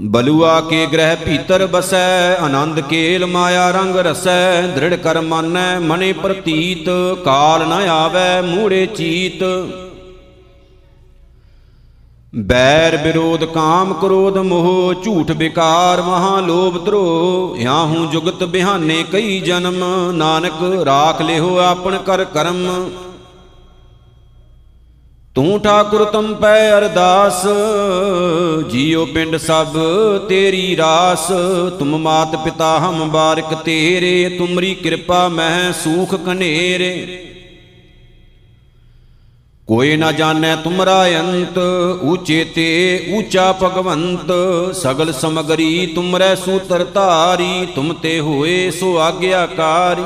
ਬਲੂਆ 0.01 0.61
ਕੇ 0.61 0.85
ਗ੍ਰਹਿ 0.85 1.15
ਭੀਤਰ 1.15 1.65
ਬਸੈ, 1.65 2.35
ਆਨੰਦ 2.35 2.79
ਕੇਲ 2.79 3.25
ਮਾਇਆ 3.25 3.71
ਰੰਗ 3.71 3.95
ਰਸੈ, 3.95 4.61
ਦ੍ਰਿੜ 4.61 4.95
ਕਰ 4.95 5.21
ਮਾਨੈ, 5.21 5.79
ਮਨੇ 5.79 6.13
ਪ੍ਰਤੀਤ, 6.13 6.89
ਕਾਲ 7.25 7.67
ਨ 7.67 7.71
ਆਵੈ, 7.71 8.41
ਮੂੜੇ 8.41 8.85
ਚੀਤ। 8.85 9.43
ਬੈਰ 12.35 12.97
ਵਿਰੋਧ 12.97 13.43
ਕਾਮ 13.43 13.93
ਕ੍ਰੋਧ 13.93 14.37
ਮੋਹ, 14.37 14.93
ਝੂਠ 15.03 15.31
ਵਿਕਾਰ 15.31 16.01
ਮਹਾ 16.01 16.39
ਲੋਭ 16.39 16.85
ਧਰੋ। 16.85 17.55
ਯਾਹੂ 17.59 18.05
ਜੁਗਤ 18.05 18.43
ਬਿਹਾਨੇ 18.43 19.03
ਕਈ 19.11 19.39
ਜਨਮ, 19.39 19.83
ਨਾਨਕ 20.11 20.83
ਰਾਖ 20.85 21.21
ਲਿਓ 21.21 21.57
ਆਪਣ 21.57 21.97
ਕਰ 21.97 22.23
ਕਰਮ। 22.23 22.89
ਤੂੰ 25.37 25.59
ਠਾਕੁਰ 25.61 26.03
ਤੁਮ 26.05 26.33
ਪੈ 26.33 26.77
ਅਰਦਾਸ, 26.77 27.41
ਜੀਉ 28.69 29.05
ਪਿੰਡ 29.05 29.35
ਸਭ 29.37 29.75
ਤੇਰੀ 30.29 30.75
ਰਾਸ। 30.77 31.27
ਤੁਮ 31.79 31.97
ਮਾਤ 31.97 32.35
ਪਿਤਾ 32.35 32.69
ਹਮ 32.79 33.09
ਬਾਰਿਕ 33.09 33.53
ਤੇਰੇ, 33.65 34.29
ਤੁਮਰੀ 34.37 34.73
ਕਿਰਪਾ 34.75 35.27
ਮਹਿ 35.27 35.71
ਸੂਖ 35.73 36.15
ਕਨੇਰੇ। 36.15 36.93
ਕੋਈ 39.67 39.95
ਨਾ 39.97 40.11
ਜਾਣੈ 40.11 40.55
ਤੁਮਰਾ 40.55 41.03
ਅੰਤ 41.19 41.57
ਊਚੇ 42.03 42.43
ਤੇ 42.55 42.65
ਊਚਾ 43.17 43.51
ਭਗਵੰਤ। 43.63 44.31
ਸਗਲ 44.75 45.11
ਸਮਗਰੀ 45.13 45.85
ਤੁਮਰੈ 45.85 46.33
ਸੂਤਰ 46.35 46.83
ਧਾਰੀ, 46.83 47.65
ਤੁਮ 47.75 47.93
ਤੇ 47.93 48.19
ਹੋਏ 48.19 48.69
ਸੋ 48.71 48.97
ਆਗਿਆਕਾਰੀ। 48.99 50.03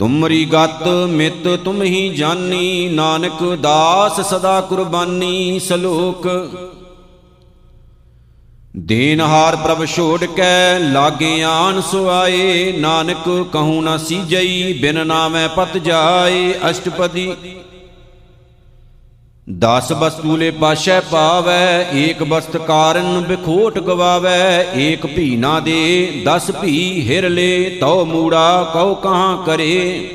ਤੁਮਰੀ 0.00 0.44
ਗਤ, 0.44 0.88
ਮਿਤ 1.08 1.48
ਤੁਮ 1.64 1.82
ਹੀ 1.82 2.08
ਜਾਨੀ, 2.08 2.88
ਨਾਨਕ 2.88 3.42
ਦਾਸ 3.60 4.20
ਸਦਾ 4.20 4.60
ਕੁਰਬਾਨੀ, 4.60 5.58
ਸਲੋਕ। 5.58 6.28
ਦੇਨਹਾਰ 8.76 9.56
ਪ੍ਰਭ 9.56 9.84
ਛੋੜ 9.84 10.24
ਕੇ, 10.24 10.78
ਲਾਗੇ 10.78 11.42
ਆਨ 11.42 11.80
ਸੁਆਏ 11.80 12.72
ਨਾਨਕ 12.72 13.46
ਕਹੂ 13.52 13.82
ਨਾ 13.82 13.96
ਸੀਜਈ 13.96 14.72
ਬਿਨ 14.72 15.06
ਨਾਮੈ 15.06 15.48
ਪਤ 15.48 15.76
ਜਾਏ, 15.76 16.54
ਅਸ਼ਟਪਦੀ। 16.70 17.32
ਦਸ 19.58 19.92
ਬਸਤੂਲੇ 19.92 20.50
ਪਾਸ਼ੈ 20.50 21.00
ਪਾਵੈ, 21.00 21.86
ਏਕ 21.94 22.22
ਬਸਤ 22.22 22.56
ਕਾਰਨ 22.56 23.20
ਬਿਖੋਟ 23.20 23.78
ਗਵਾਵੈ, 23.78 24.66
ਏਕ 24.76 25.06
ਭੀ 25.06 25.36
ਨਾ 25.36 25.60
ਦੇ, 25.60 26.22
ਦਸ 26.26 26.50
ਭੀ 26.50 27.10
ਹਿਰ 27.10 27.28
ਲੇ, 27.28 27.78
ਤਉ 27.80 28.04
ਮੂੜਾ 28.04 28.70
ਕਉ 28.72 28.94
ਕਹਾਂ 28.94 29.36
ਕਰੇ। 29.36 30.10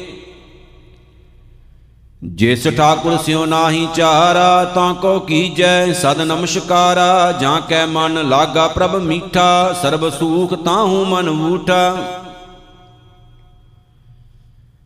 ਜਿਸ 2.24 2.68
ਠਾਕੁਰ 2.68 3.18
ਸਿਉ 3.18 3.46
ਨਾਹੀ 3.46 3.88
ਚਾਰਾ, 3.96 4.64
ਤਾਂ 4.66 4.94
ਕੋ 4.94 5.20
ਕੀਜੈ 5.20 5.94
ਸਦ 5.94 6.22
ਨਮਸਕਾਰਾ, 6.22 7.32
ਜਾਂ 7.32 7.62
ਕੈ 7.62 7.86
ਮਨ 7.86 8.28
ਲਾਗਾ 8.30 8.68
ਪ੍ਰਭ 8.68 8.96
ਮੀਠਾ, 8.96 9.74
ਸਰਬ 9.82 10.10
ਸੂਖ 10.10 10.54
ਤਾਹੂ 10.54 11.06
ਮਨ 11.06 11.30
ਊਠਾ। 11.30 11.96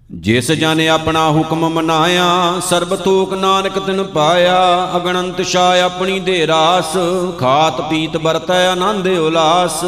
ਜਿਸ 0.09 0.51
ਜਨ 0.51 0.79
ਆਪਣਾ 0.89 1.29
ਹੁਕਮ 1.31 1.69
ਮਨਾਇਆ, 1.69 2.59
ਸਰਬ 2.69 2.95
ਤੋਕ 2.95 3.33
ਨਾਨਕ 3.33 3.77
ਤਿਨ 3.79 4.03
ਪਾਇਆ, 4.03 4.91
ਅਗਣੰਤ 4.95 5.41
ਸ਼ਾ 5.41 5.83
ਆਪਣੀ 5.83 6.19
ਦੇ 6.19 6.47
ਰਾਸ, 6.47 6.97
ਖਾਤ 7.39 7.81
ਪੀਤ 7.81 8.17
ਵਰਤੈ 8.17 8.67
ਆਨੰਦ 8.67 9.07
ਉਲਾਸ। 9.07 9.83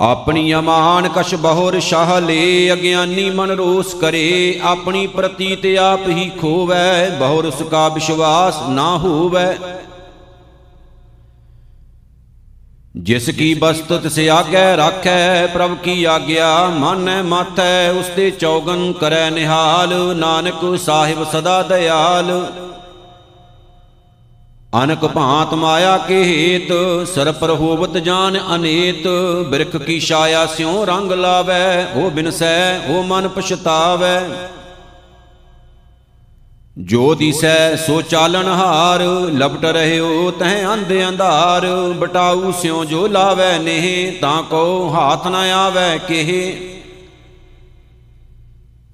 ਆਪਣੀ 0.00 0.54
ਅਮਾਨ 0.54 1.08
ਕਛ 1.08 1.34
ਬਹੁਰ 1.34 1.78
ਸ਼ਾਹ 1.80 2.20
ਲੇ, 2.20 2.72
ਅਗਿਆਨੀ 2.72 3.30
ਮਨ 3.30 3.50
ਰੋਸ 3.50 3.94
ਕਰੇ, 3.94 4.60
ਆਪਣੀ 4.62 5.06
ਪ੍ਰਤੀਤ 5.06 5.66
ਆਪ 5.78 6.08
ਹੀ 6.08 6.30
ਖੋਵੈ, 6.40 7.08
ਬਹੁਰ 7.10 7.44
ਉਸ 7.44 7.62
ਕਾ 7.70 7.88
ਵਿਸ਼ਵਾਸ 7.88 8.62
ਨਾ 8.68 8.96
ਹੋਵੈ। 8.98 9.58
ਜਿਸ 12.98 13.30
ਕੀ 13.30 13.54
ਬਸਤ 13.54 13.92
ਤਿਸ 13.92 14.18
ਆਗੈ 14.28 14.76
ਰਾਖੈ, 14.76 15.46
ਪ੍ਰਭ 15.46 15.74
ਕੀ 15.74 16.04
ਆਗਿਆ 16.04 16.66
ਮਾਨੈ 16.66 17.22
ਮਾਥੈ, 17.22 17.90
ਉਸ 17.90 18.06
ਤੇ 18.06 18.30
ਚੌਗਨ 18.30 18.92
ਕਰੈ 18.92 19.30
ਨਿਹਾਲ, 19.30 20.16
ਨਾਨਕ 20.16 20.78
ਸਾਹਿਬ 20.78 21.24
ਸਦਾ 21.32 21.62
ਦਇਆਲ। 21.62 22.52
ਅਨਕ 24.82 25.06
ਭਾਂਤ 25.06 25.54
ਮਾਇਆ 25.54 25.96
ਕੇ 25.98 26.22
ਹੇਤ 26.24 26.72
ਸਰ 27.08 27.32
ਪਰ 27.32 27.50
ਹੋਵਤ 27.50 27.96
ਜਾਨ 27.98 28.38
ਅਨੇਤ, 28.54 29.08
ਬਿਰਖ 29.50 29.76
ਕੀ 29.76 30.00
ਛਾਇਆ 30.00 30.46
ਸਿਉ 30.46 30.84
ਰੰਗ 30.84 31.12
ਲਾਵੈ, 31.12 31.86
ਉਹ 31.94 32.10
ਬਿਨਸੈ, 32.10 32.78
ਉਹ 32.78 33.02
ਮਨ 33.02 33.28
ਪਛਤਾਵੈ। 33.28 34.22
ਜੋ 36.78 37.14
ਦਿਸੈ 37.14 37.76
ਸੋ 37.76 38.02
ਚਾਲਨ 38.02 38.48
ਹਾਰ, 38.48 39.00
ਲਪਟ 39.32 39.64
ਰਹਿਓ 39.64 40.30
ਤਹ 40.30 40.72
ਅੰਧ 40.72 40.92
ਅੰਧਾਰ। 41.08 41.66
ਬਟਾਊ 41.98 42.52
ਸਿਉ 42.52 42.84
ਜੋ 42.84 43.06
ਲਾਵੈ 43.06 43.58
ਨੇਹ, 43.58 44.12
ਤਾਂ 44.20 44.42
ਕੋ 44.42 44.90
ਹਾਥ 44.94 45.26
ਨ 45.26 45.34
ਆਵੈ 45.34 45.98
ਕਿਹ। 45.98 46.56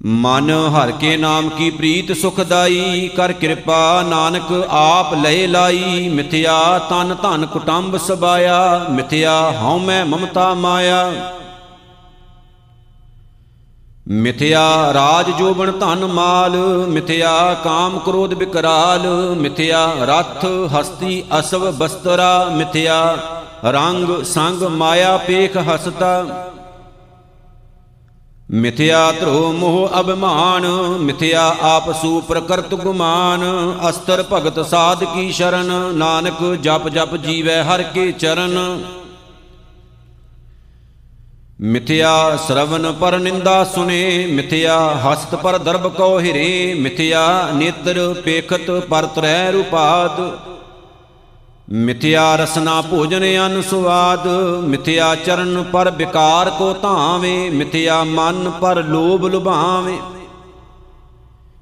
ਮਨ 0.05 0.51
ਹਰ 0.51 0.91
ਕੇ 0.91 1.17
ਨਾਮ 1.17 1.49
ਕੀ 1.49 1.69
ਪ੍ਰੀਤ 1.69 2.11
ਸੁਖਦਾਈ 2.17 3.09
ਕਰ 3.17 3.33
ਕਿਰਪਾ 3.33 4.03
ਨਾਨਕ 4.09 4.67
ਆਪ 4.69 5.13
ਲੈ 5.13 5.47
ਲਾਈ। 5.47 6.09
ਮਿਥਿਆ 6.09 6.79
ਤਨ 6.89 7.15
ਧਨ 7.23 7.45
ਕੁਟੰਬ 7.45 7.97
ਸਬਾਇਆ, 7.97 8.85
ਮਿਥਿਆ 8.91 9.53
ਹਉ 9.61 9.79
ਮੈਂ 9.79 10.05
ਮਮਤਾ 10.05 10.53
ਮਾਇਆ। 10.53 11.13
ਮਿਥਿਆ 14.07 14.93
ਰਾਜ 14.93 15.29
ਜੋਬਨ 15.31 15.71
ਧਨ 15.71 16.05
ਮਾਲ, 16.05 16.55
ਮਿਥਿਆ 16.87 17.53
ਕਾਮ 17.53 17.97
ਕ੍ਰੋਧ 17.99 18.33
ਵਿਕਰਾਲ 18.33 19.07
ਮਿਥਿਆ 19.37 19.85
ਰਥ, 20.01 20.45
ਹਸਤੀ 20.73 21.23
ਅਸਵ 21.39 21.71
ਬਸਤਰਾ, 21.71 22.45
ਮਿਥਿਆ 22.45 23.17
ਰੰਗ 23.65 24.23
ਸੰਗ 24.23 24.63
ਮਾਇਆ 24.63 25.17
ਪੇਖ 25.17 25.57
ਹਸਤਾ। 25.57 26.25
ਮਿਥਿਆ 28.51 29.11
ਧਰੋ 29.11 29.51
ਮੋਹ 29.51 29.99
ਅਭਿਮਾਨ, 29.99 30.65
ਮਿਥਿਆ 30.99 31.55
ਆਪਸੂ 31.61 32.21
ਪ੍ਰਕਰਤ 32.21 32.75
ਗੁਮਾਨ, 32.75 33.43
ਅਸਤਰ 33.89 34.23
ਭਗਤ 34.33 34.59
ਸਾਧ 34.65 35.03
ਕੀ 35.03 35.31
ਸ਼ਰਨ, 35.31 35.71
ਨਾਨਕ 35.93 36.43
ਜਪ 36.55 36.87
ਜਪ 36.89 37.15
ਜੀਵੈ 37.15 37.63
ਹਰ 37.63 37.83
ਕੇ 37.83 38.11
ਚਰਨ। 38.11 38.83
ਮਿਥਿਆ 41.61 42.37
ਸ਼ਰਵਨ 42.47 42.91
ਪਰ 42.91 43.19
ਨਿੰਦਾ 43.19 43.63
ਸੁਨੇ, 43.63 44.27
ਮਿਥਿਆ 44.31 44.89
ਹਸਤ 44.89 45.35
ਪਰ 45.35 45.57
ਦਰਬ 45.57 45.87
ਕੋ 45.87 46.19
ਹਿਰੇ, 46.19 46.73
ਮਿਥਿਆ 46.73 47.49
ਨੇਤਰ 47.53 48.13
ਪੇਖਤ 48.13 48.71
ਪਰ 48.89 49.05
ਤਰੈ 49.05 49.51
ਰੂਪਾਦ। 49.51 50.39
ਮਿਥਿਆ 51.71 52.35
ਰਸਨਾ 52.35 52.81
ਭੋਜਨ 52.81 53.23
ਅਨ 53.45 53.61
ਸੁਆਦ, 53.61 54.27
ਮਿਥਿਆ 54.63 55.15
ਚਰਨ 55.15 55.63
ਪਰ 55.63 55.91
ਵਿਕਾਰ 55.91 56.49
ਕੋ 56.49 56.73
ਧਾਵੇ, 56.73 57.49
ਮਿਥਿਆ 57.49 58.03
ਮਨ 58.03 58.51
ਪਰ 58.61 58.83
ਲੋਭ 58.83 59.25
ਲੁਭਾਵੇ। 59.25 59.97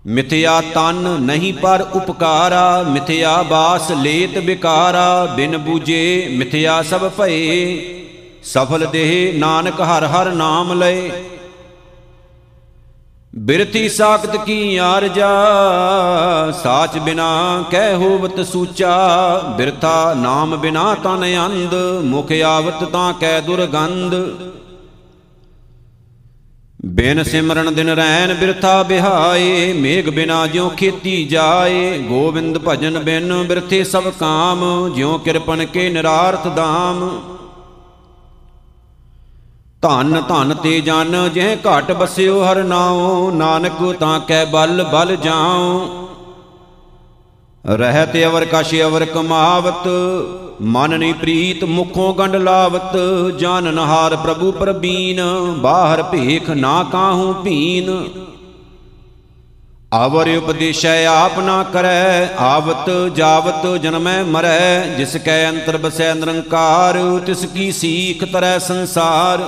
ਮਿਥਿਆ 0.05 0.61
ਤਨ 0.61 1.17
ਨਹੀਂ 1.19 1.53
ਪਰ 1.53 1.87
ਉਪਕਾਰਾ, 1.93 2.83
ਮਿਥਿਆ 2.87 3.41
ਬਾਸ 3.41 3.91
ਲੇਤ 3.91 4.37
ਵਿਕਾਰਾ, 4.37 5.25
ਬਿਨ 5.35 5.57
ਬੂਝੇ 5.57 6.27
ਮਿਥਿਆ 6.31 6.81
ਸਭ 6.81 7.09
ਭਏ। 7.17 8.02
ਸਫਲ 8.45 8.85
ਦੇਹ 8.85 9.39
ਨਾਨਕ 9.39 9.81
ਹਰ 9.81 10.05
ਹਰ 10.05 10.31
ਨਾਮ 10.31 10.73
ਲਏ। 10.73 11.11
ਬਿਰਤੀ 13.35 13.89
ਸਾਖਤ 13.89 14.35
ਕੀ 14.35 14.77
ਆਰਜਾ 14.77 15.29
ਸਾਚ 16.63 16.97
ਬਿਨਾ 16.97 17.63
ਕਹਿ 17.71 17.95
ਹੋਵਤ 17.95 18.41
ਸੂਚਾ। 18.41 19.37
ਬਿਰਥਾ 19.57 20.13
ਨਾਮ 20.13 20.55
ਬਿਨਾ 20.55 20.95
ਤਨ 20.95 21.23
ਅੰਧ, 21.45 21.75
ਮੁਖ 22.03 22.31
ਆਵਤ 22.31 22.83
ਤਾਂ 22.83 23.13
ਕਹਿ 23.13 23.41
ਦੁਰਗੰਧ। 23.41 24.15
ਬਿਨ 26.85 27.23
ਸਿਮਰਨ 27.23 27.73
ਦਿਨ 27.73 27.89
ਰੈਨ 27.89 28.33
ਬਿਰਥਾ 28.33 28.83
ਬਿਹਾਏ, 28.83 29.73
ਮੇਘ 29.73 30.11
ਬਿਨਾ 30.11 30.47
ਜਿਉ 30.47 30.69
ਖੇਤੀ 30.69 31.25
ਜਾਏ। 31.25 31.97
ਗੋਬਿੰਦ 31.99 32.59
ਭਜਨ 32.67 32.99
ਬਿਨ 32.99 33.43
ਬਿਰਥੇ 33.43 33.83
ਸਭ 33.83 34.03
ਕਾਮ, 34.19 34.93
ਜਿਉ 34.95 35.17
ਕਿਰਪਨ 35.17 35.65
ਕੇ 35.65 35.89
ਨਿਰਾਰਥ 35.89 36.47
ਦਾਮ 36.47 37.19
ਧਨ 39.83 40.21
ਧਨ 40.27 40.53
ਤੇ 40.53 40.79
ਜਨ, 40.81 41.29
ਜਿਹ 41.33 41.55
ਘਟ 41.65 41.91
ਬਸਿਓ 41.91 42.43
ਹਰ 42.43 42.63
ਨਾਉ, 42.63 43.31
ਨਾਨਕ 43.31 43.81
ਤਾਂ 43.99 44.19
ਕੈ 44.19 44.43
ਬਲ 44.45 44.83
ਬਲ 44.83 45.15
ਜਾਉ। 45.15 45.87
ਰਹਿਤ 47.65 48.15
ਅਵਰ 48.25 48.45
ਕਛ 48.45 48.73
ਅਵਰ 48.81 49.05
ਕਮਾਵਤ, 49.05 49.87
ਮਨ 50.61 50.99
ਨੀ 50.99 51.11
ਪ੍ਰੀਤ 51.13 51.63
ਮੁਖੋਂ 51.63 52.13
ਗੰਡ 52.13 52.35
ਲਾਵਤ 52.35 52.95
ਜਾਨ 53.39 53.73
ਨਹਾਰ 53.73 54.15
ਪ੍ਰਭੂ 54.15 54.51
ਪ੍ਰਬੀਨ, 54.51 55.21
ਬਾਹਰ 55.57 56.03
ਭੇਖ 56.03 56.49
ਨਾ 56.49 56.83
ਕਾਹੂ 56.91 57.33
ਭੀਨ। 57.33 57.91
ਆਵਰ 59.93 60.29
ਉਪਦੇਸ਼ੈ 60.37 61.05
ਆਪ 61.05 61.39
ਨਾ 61.39 61.63
ਕਰੈ, 61.63 62.27
ਆਵਤ 62.39 62.89
ਜਾਵਤ 63.15 63.65
ਜਨਮੈ 63.81 64.23
ਮਰੈ, 64.23 64.85
ਜਿਸ 64.97 65.17
ਕੈ 65.17 65.49
ਅੰਤਰ 65.49 65.77
ਬਸੈ 65.77 66.13
ਨਿਰੰਕਾਰ, 66.13 66.97
ਤਿਸ 67.25 67.45
ਕੀ 67.45 67.71
ਸੀਖ 67.71 68.23
ਤਰੈ 68.23 68.57
ਸੰਸਾਰ। 68.59 69.43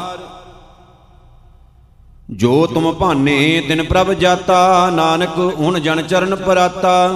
ਜੋ 2.30 2.66
ਤੁਮ 2.66 2.92
ਭਾਨੇ 2.92 3.64
ਤਿਨ 3.68 3.84
ਪ੍ਰਭ 3.84 4.12
ਜਾਤਾ, 4.14 4.90
ਨਾਨਕ 4.90 5.38
ਹੁਣ 5.38 5.80
ਜਨ 5.80 6.02
ਚਰਨ 6.02 6.36
ਪਰਾਤਾ। 6.36 7.14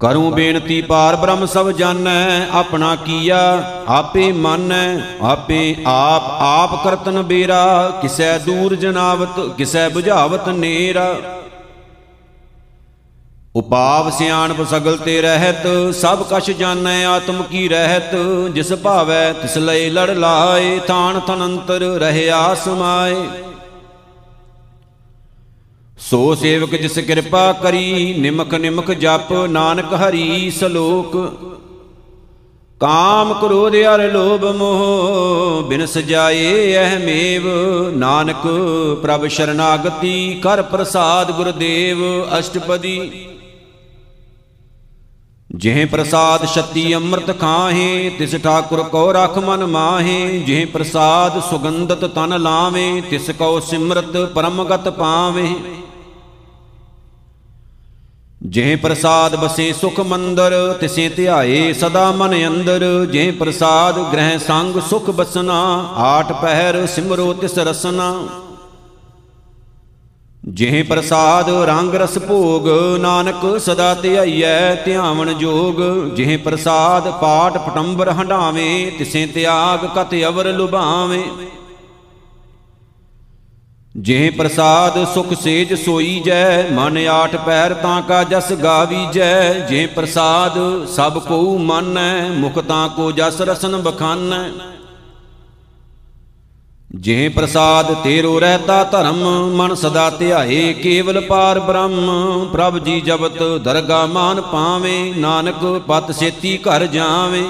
ਕਰੂੰ 0.00 0.32
ਬੇਨਤੀ 0.32 0.80
ਪਾਰ 0.82 1.16
ਬ੍ਰਹਮ 1.16 1.46
ਸਭ 1.46 1.70
ਜਾਣੈ, 1.70 2.46
ਆਪਣਾ 2.52 2.94
ਕੀਆ 2.96 3.40
ਆਪੇ 3.88 4.30
ਮਾਨੈ, 4.32 5.00
ਆਪੇ 5.22 5.76
ਆਪ 5.86 6.30
ਆਪ 6.42 6.84
ਕਰਤਨ 6.84 7.22
ਬੇਰਾ, 7.22 7.90
ਕਿਸੈ 8.02 8.38
ਦੂਰ 8.38 8.74
ਜਨਾਵਤ, 8.74 9.40
ਕਿਸੈ 9.56 9.88
부ਝਾਵਤ 9.88 10.48
ਨੇਰਾ। 10.48 11.14
ਉਪਾਵ 13.56 14.10
ਸਿਆਣਪ 14.10 14.62
ਸਗਲ 14.70 14.96
ਤੇ 14.96 15.20
ਰਹਿਤ, 15.22 15.66
ਸਭ 15.94 16.22
ਕਛ 16.30 16.50
ਜਾਣੈ, 16.50 17.04
ਆਤਮ 17.06 17.42
ਕੀ 17.42 17.68
ਰਹਿਤ। 17.68 18.14
ਜਿਸ 18.54 18.72
ਭਾਵੈ 18.72 19.32
ਤਿਸ 19.32 19.56
ਲਈ 19.58 19.90
ਲੜ 19.90 20.10
ਲਾਏ, 20.10 20.78
ਥਾਨ 20.78 21.20
ਤਨੰਤਰ 21.20 21.80
ਰਹਿਆ 22.00 22.42
ਸਮਾਏ। 22.54 23.16
ਸੋ 26.00 26.34
ਸੇਵਕ 26.34 26.74
ਜਿਸ 26.74 26.98
ਕਿਰਪਾ 26.98 27.52
ਕਰੀ, 27.52 28.14
ਨਿਮਕ 28.18 28.54
ਨਿਮਕ 28.54 28.92
ਜਪ, 28.92 29.32
ਨਾਨਕ 29.32 29.94
ਹਰੀ 29.94 30.50
ਸਲੋਕ। 30.50 31.16
ਕਾਮ 32.80 33.34
ਕ੍ਰੋਧ 33.34 33.72
ਅਰ 33.74 34.12
ਲੋਭ 34.12 34.44
ਮੋਹ 34.44 35.68
ਬਿਨ 35.68 35.86
ਸਜਾਏ 35.86 36.76
ਅਹ 36.76 36.98
ਮੇਵ। 36.98 37.42
ਨਾਨਕ 37.96 38.48
ਪ੍ਰਭ 39.02 39.26
ਸ਼ਰਨਾਗਤੀ, 39.26 40.40
ਕਰ 40.42 40.62
ਪ੍ਰਸਾਦ 40.62 41.30
ਗੁਰਦੇਵ, 41.30 41.98
ਅਸ਼ਟਪਦੀ। 42.38 43.26
ਜਿਹ 45.54 45.86
ਪ੍ਰਸਾਦ 45.86 46.46
ਛਤੀ 46.46 46.94
ਅੰਮ੍ਰਿਤ 46.94 47.40
ਖਾਹੇ, 47.40 48.10
ਤਿਸ 48.18 48.36
ਠਾਕੁਰ 48.36 48.82
ਕੋ 48.82 49.12
ਰਖ 49.12 49.38
ਮਨ 49.38 49.66
ਮਾਹੇ। 49.66 50.38
ਜਿਹ 50.38 50.66
ਪ੍ਰਸਾਦ 50.66 51.42
ਸੁਗੰਧਤ 51.42 52.04
ਤਨ 52.04 52.40
ਲਾਵੇ 52.40 53.02
ਤਿਸ 53.10 53.30
ਕੋ 53.30 53.60
ਸਿਮਰਤ 53.60 54.16
ਪਰਮਗਤ 54.34 54.88
ਪਾਵੇ 54.88 55.54
ਜਿਹ 58.42 58.76
ਪ੍ਰਸਾਦ 58.76 59.36
ਬਸੇ 59.36 59.72
ਸੁਖ 59.72 60.00
ਮੰਦਰ, 60.00 60.76
ਤਿਸੇ 60.80 61.08
ਧਿਆਏ 61.08 61.72
ਸਦਾ 61.72 62.12
ਮਨ 62.12 62.48
ਅੰਦਰ। 62.48 63.06
ਜਿਹ 63.12 63.32
ਪ੍ਰਸਾਦ 63.32 64.12
ਗ੍ਰਹਿ 64.12 64.38
ਸੰਗ 64.38 64.80
ਸੁਖ 64.80 65.10
ਬਸਨਾ, 65.10 65.88
ਆਠ 65.96 66.32
ਪਹਿਰ 66.32 66.86
ਸਿਮਰੋ 66.86 67.32
ਤਿਸ 67.32 67.58
ਰਸਨਾ। 67.58 68.26
ਜਿਹ 70.48 70.84
ਪ੍ਰਸਾਦ 70.84 71.50
ਰੰਗ 71.50 71.94
ਰਸ 71.94 72.18
ਭੋਗ, 72.18 72.68
ਨਾਨਕ 73.00 73.60
ਸਦਾ 73.60 73.94
ਧਿਆਈਐ 73.94 74.74
ਧਿਆਵਨ 74.74 75.38
ਜੋਗ। 75.38 76.10
ਜਿਹ 76.14 76.38
ਪ੍ਰਸਾਦ 76.38 77.10
ਪਾਟ 77.10 77.58
ਪਟੰਬਰ 77.58 78.10
ਹੰਡਾਵੇਂ 78.10 78.92
ਤਿਸੇ 78.98 79.26
ਤਿਆਗ 79.26 79.86
ਕਤ 79.86 80.14
ਅਵਰ 80.28 80.52
ਲੁਭਾਵੇਂ। 80.52 81.24
ਜਿਹ 84.00 84.30
ਪ੍ਰਸਾਦ 84.32 85.14
ਸੁਖ 85.14 85.32
ਸੇਜ 85.34 85.74
ਸੋਈ 85.74 86.20
ਜੈ, 86.24 86.70
ਮਨ 86.72 87.06
ਆਠ 87.06 87.36
ਪੈਰ 87.36 87.74
ਤਾਂ 87.74 88.02
ਕਾ 88.02 88.22
ਜਸ 88.24 88.52
ਗਾਵੀਜੈ 88.52 89.52
ਜਿਹ 89.52 89.88
ਪ੍ਰਸਾਦ 89.88 90.58
ਸਭ 90.86 91.18
ਕੋ 91.18 91.58
ਮਾਨੈ, 91.58 92.28
ਮੁਖ 92.28 92.58
ਤਾਂ 92.58 92.88
ਕੋ 92.88 93.12
ਜਸ 93.12 93.40
ਰਸਨ 93.40 93.76
ਬਖਾਨੈ। 93.76 94.50
ਜਿਹ 96.94 97.30
ਪ੍ਰਸਾਦ 97.30 97.94
ਤੇਰੋ 97.94 98.38
ਰਹਤਾ 98.40 98.84
ਧਰਮ, 98.84 99.50
ਮਨ 99.56 99.74
ਸਦਾ 99.74 100.10
ਧਿਆਏ 100.10 100.72
ਕੇਵਲ 100.72 101.20
ਪਾਰ 101.20 101.60
ਬ੍ਰਹਮ। 101.60 102.48
ਪ੍ਰਭ 102.52 102.78
ਜੀ 102.78 103.00
ਜਬਤ 103.00 103.42
ਦਰਗਾ 103.42 104.06
ਮਾਨ 104.06 104.40
ਪਾਵੇਂ, 104.40 105.14
ਨਾਨਕ 105.14 105.82
ਪਤ 105.86 106.14
ਸੇਤੀ 106.14 106.58
ਘਰ 106.58 106.86
ਜਾਵੇਂ। 106.86 107.44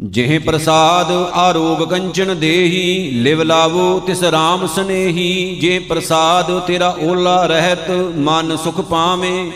ਜਿਹ 0.00 0.40
ਪ੍ਰਸਾਦ 0.40 1.10
ਆਰੋਗ 1.32 1.88
ਕੰਚਨ 1.88 2.38
ਦੇਹੀ, 2.38 3.10
ਲਿਵ 3.10 3.42
ਲਾਵੋ 3.42 4.00
ਤਿਸ 4.00 4.22
ਰਾਮ 4.22 4.66
ਸਨੇਹੀ। 4.66 5.58
ਜੇ 5.60 5.78
ਪ੍ਰਸਾਦ 5.78 6.58
ਤੇਰਾ 6.58 6.96
ਓਲਾ 7.00 7.46
ਰਹਿਤ, 7.46 7.90
ਮਨ 8.16 8.56
ਸੁਖ 8.56 8.80
ਪਾਵੇਂ, 8.80 9.50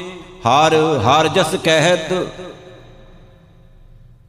ਹਰ 0.48 0.74
ਹਰ 0.74 1.28
ਜਸ 1.28 1.54
ਕਹਿਤ। 1.64 2.26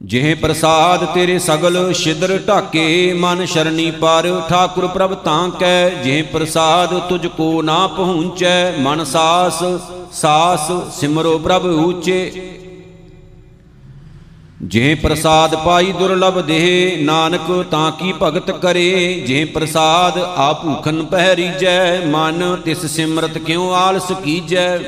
ਜਿਹ 0.02 0.36
ਪ੍ਰਸਾਦ 0.36 1.04
ਤੇਰੇ 1.04 1.38
ਸਗਲ 1.38 1.92
ਛਿਦਰ 1.92 2.38
ਢਾਕੇ, 2.48 3.12
ਮਨ 3.12 3.44
ਸ਼ਰਣੀ 3.44 3.90
ਪਰ 3.90 4.42
ਠਾਕੁਰ 4.48 4.86
ਪ੍ਰਭ 4.86 5.14
ਤਾਂ 5.14 5.48
ਕੈ। 5.48 5.88
ਜਿਹ 5.90 6.24
ਪ੍ਰਸਾਦ 6.24 6.98
ਤੁਝ 6.98 7.26
ਕੋ 7.26 7.62
ਨਾ 7.62 7.86
ਪਹੁੰਚੈ, 7.86 8.72
ਮਨ 8.72 9.04
ਸਾਸ 9.04 9.64
ਸਾਸ 10.12 10.72
ਸਿਮਰੋ 11.00 11.38
ਪ੍ਰਭ 11.38 11.64
ਊਚੇ। 11.64 12.50
ਜੇ 14.62 14.94
ਪ੍ਰਸਾਦ 14.94 15.54
ਪਾਈ 15.54 15.92
ਦੁਰਲਭ 15.92 16.40
ਦੇਹ, 16.40 17.04
ਨਾਨਕ 17.04 17.64
ਤਾਂ 17.70 17.92
ਕੀ 17.92 18.14
ਭਗਤ 18.22 18.50
ਕਰੇ? 18.50 19.24
ਜੇ 19.26 19.44
ਪ੍ਰਸਾਦ 19.44 20.18
ਆ 20.18 20.52
ਭੂਖਨ 20.52 21.04
ਪਹਿਰੀਜੈ, 21.04 22.00
ਮਨ 22.06 22.56
ਤਿਸ 22.64 22.86
ਸਿਮਰਤ 22.86 23.38
ਕਿਉ 23.38 23.72
ਆਲਸ 23.72 24.12
ਕੀਜੈ? 24.24 24.78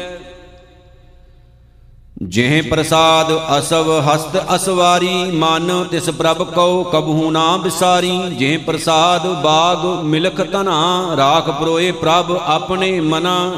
ਜਿਹ 2.22 2.62
ਪ੍ਰਸਾਦ 2.62 3.58
ਅਸਵ 3.58 4.00
ਹਸਤ 4.00 4.54
ਅਸਵਾਰੀ, 4.54 5.30
ਮਨ 5.30 5.84
ਤਿਸ 5.90 6.10
ਪ੍ਰਭ 6.10 6.42
ਕਉ 6.42 6.84
ਕਬਹੂ 6.84 7.30
ਨਾ 7.30 7.56
ਬਿਸਾਰੀ। 7.56 8.18
ਜਿਹ 8.18 8.58
ਪ੍ਰਸਾਦ 8.58 9.26
ਬਾਗ 9.42 10.04
ਮਿਲਖ 10.04 10.40
ਤਨਾ 10.40 11.14
ਰਾਖ 11.16 11.50
ਪਰੋਏ 11.50 11.90
ਪ੍ਰਭ 11.92 12.40
ਆਪਣੇ 12.44 13.00
ਮਨਾ। 13.00 13.52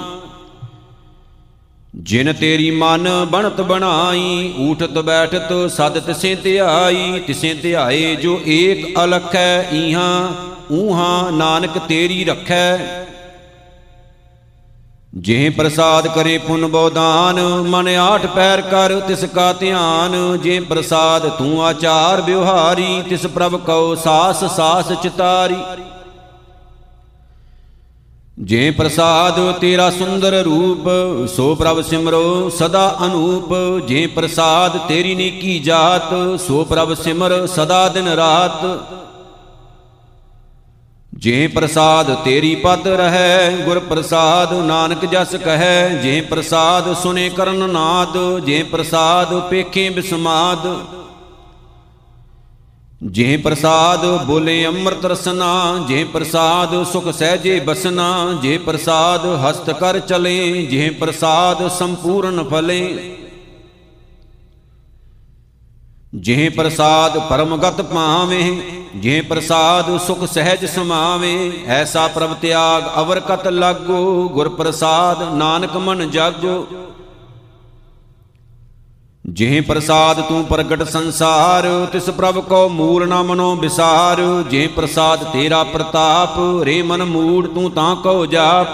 ਜਿਨ 1.96 2.32
ਤੇਰੀ 2.32 2.70
ਮਨ 2.70 3.08
ਬਣਤ 3.24 3.60
ਬਣਾਈ, 3.60 4.54
ਊਠਤ 4.58 4.98
ਬੈਠਤ 4.98 5.52
ਸਦ 5.70 5.98
ਤਿਸੇ 5.98 6.34
ਧਿਆਈ, 6.34 7.20
ਤਿਸੇ 7.26 7.54
ਧਿਆਏ 7.54 8.14
ਜੋ 8.16 8.40
ਏਕ 8.46 8.98
ਅਲਖੈ, 9.04 9.70
ਈਹਾਂ, 9.72 10.28
ਊਹਾਂ 10.72 11.32
ਨਾਨਕ 11.32 11.78
ਤੇਰੀ 11.78 12.24
ਰਖੈ। 12.24 12.78
ਜਿਹ 15.14 15.50
ਪ੍ਰਸਾਦ 15.50 16.08
ਕਰੇ 16.08 16.38
ਪੁਨ 16.38 16.66
ਬੋਦਾਨ 16.66 17.40
ਮਨ 17.68 17.88
ਆਠ 17.88 18.26
ਪੈਰ 18.26 18.60
ਕਰ 18.60 19.00
ਤਿਸ 19.00 19.24
ਕਾ 19.24 19.52
ਧਿਆਨ। 19.52 20.38
ਜੇ 20.42 20.60
ਪ੍ਰਸਾਦ 20.60 21.28
ਤੂੰ 21.28 21.64
ਆਚਾਰ 21.66 22.20
ਵਿਵਹਾਰੀ 22.20 23.02
ਤਿਸ 23.10 23.26
ਪ੍ਰਭ 23.26 23.56
ਕਉ 23.56 23.94
ਸਾਸ 23.94 24.44
ਸਾਸ 24.44 24.92
ਚਿਤਾਰੀ। 25.02 25.56
ਜੇ 28.42 28.70
ਪ੍ਰਸਾਦ 28.70 29.52
ਤੇਰਾ 29.52 29.90
ਸੁੰਦਰ 29.90 30.32
ਰੂਪ, 30.32 30.88
ਸੋ 31.28 31.54
ਪ੍ਰਭ 31.54 31.80
ਸਿਮਰੋ 31.80 32.48
ਸਦਾ 32.48 32.96
ਅਨੂਪ। 33.04 33.54
ਜੇ 33.86 34.06
ਪ੍ਰਸਾਦ 34.06 34.78
ਤੇਰੀ 34.78 35.14
ਨੀਕੀ 35.14 35.58
ਜਾਤ, 35.58 36.40
ਸੋ 36.40 36.64
ਪ੍ਰਭ 36.64 36.94
ਸਿਮਰ 36.94 37.46
ਸਦਾ 37.46 37.88
ਦਿਨ 37.88 38.08
ਰਾਤ। 38.08 38.80
ਜੇ 41.14 41.46
ਪ੍ਰਸਾਦ 41.46 42.14
ਤੇਰੀ 42.14 42.54
ਪਤ 42.54 42.86
ਰਹੈ, 42.86 43.56
ਗੁਰ 43.64 43.78
ਪ੍ਰਸਾਦ 43.78 44.52
ਨਾਨਕ 44.52 45.04
ਜਸ 45.04 45.34
ਕਹੈ। 45.34 45.88
ਜੇ 45.88 46.20
ਪ੍ਰਸਾਦ 46.20 46.96
ਸੁਨੇ 46.96 47.28
ਕਰਨ 47.28 47.70
ਨਾਦ, 47.70 48.44
ਜੇ 48.44 48.62
ਪ੍ਰਸਾਦ 48.62 49.40
ਪੇਖੇ 49.40 49.90
ਬਿਸਮਾਦ। 49.90 50.84
ਜੇ 53.02 53.36
ਪ੍ਰਸਾਦ 53.36 54.04
ਬੋਲੇ 54.24 54.66
ਅੰਮ੍ਰਿਤ 54.66 55.04
ਰਸਨਾ 55.06 55.84
ਜੇ 55.88 56.04
ਪ੍ਰਸਾਦ 56.04 56.84
ਸੁਖ 56.84 57.08
ਸਹਿਜੇ 57.08 57.60
ਬਸਨਾ 57.60 58.38
ਜੇ 58.42 58.56
ਪ੍ਰਸਾਦ 58.58 59.26
ਹਸਤ 59.26 59.70
ਕਰ 59.70 59.98
ਚਲੇ 59.98 60.66
ਜੇ 60.66 60.88
ਪ੍ਰਸਾਦ 60.90 61.68
ਸੰਪੂਰਨ 61.68 62.42
ਫਲੇ। 62.48 63.14
ਜੇ 66.14 66.48
ਪ੍ਰਸਾਦ 66.48 67.18
ਪਰਮਗਤ 67.18 67.80
ਪਾਵੇਂ 67.82 68.60
ਜੇ 68.96 69.20
ਪ੍ਰਸਾਦ 69.20 69.96
ਸੁਖ 70.00 70.24
ਸਹਿਜ 70.24 70.64
ਸਮਾਵੇ, 70.64 71.52
ਐਸਾ 71.66 72.06
ਪ੍ਰਭ 72.08 72.34
ਤਿਆਗ 72.34 72.84
ਅਵਰ 72.98 73.20
ਕਤ 73.20 73.46
ਲਾਗੋ, 73.48 74.28
ਗੁਰ 74.28 74.48
ਪ੍ਰਸਾਦ 74.48 75.22
ਨਾਨਕ 75.34 75.76
ਮਨ 75.76 76.10
ਜਾਗੋ। 76.10 76.66
ਜਿਹ 79.28 79.62
ਪ੍ਰਸਾਦ 79.62 80.20
ਤੂੰ 80.20 80.44
ਪ੍ਰਗਟ 80.44 80.82
ਸੰਸਾਰ, 80.82 81.86
ਤਿਸ 81.92 82.10
ਪ੍ਰਭ 82.10 82.38
ਕੋ 82.38 82.68
ਮੂਲ 82.68 83.08
ਨਾ 83.08 83.22
ਮਨੋ 83.22 83.56
ਵਿਸਾਰ। 83.56 84.44
ਜੇ 84.50 84.66
ਪ੍ਰਸਾਦ 84.66 85.24
ਤੇਰਾ 85.24 85.64
ਪ੍ਰਤਾਪ, 85.64 86.64
ਰੇ 86.64 86.82
ਮਨ 86.82 87.04
ਮੂੜ 87.04 87.46
ਤੂੰ 87.46 87.70
ਤਾਂ 87.70 87.96
ਕਉ 87.96 88.26
ਜਾਪ। 88.26 88.68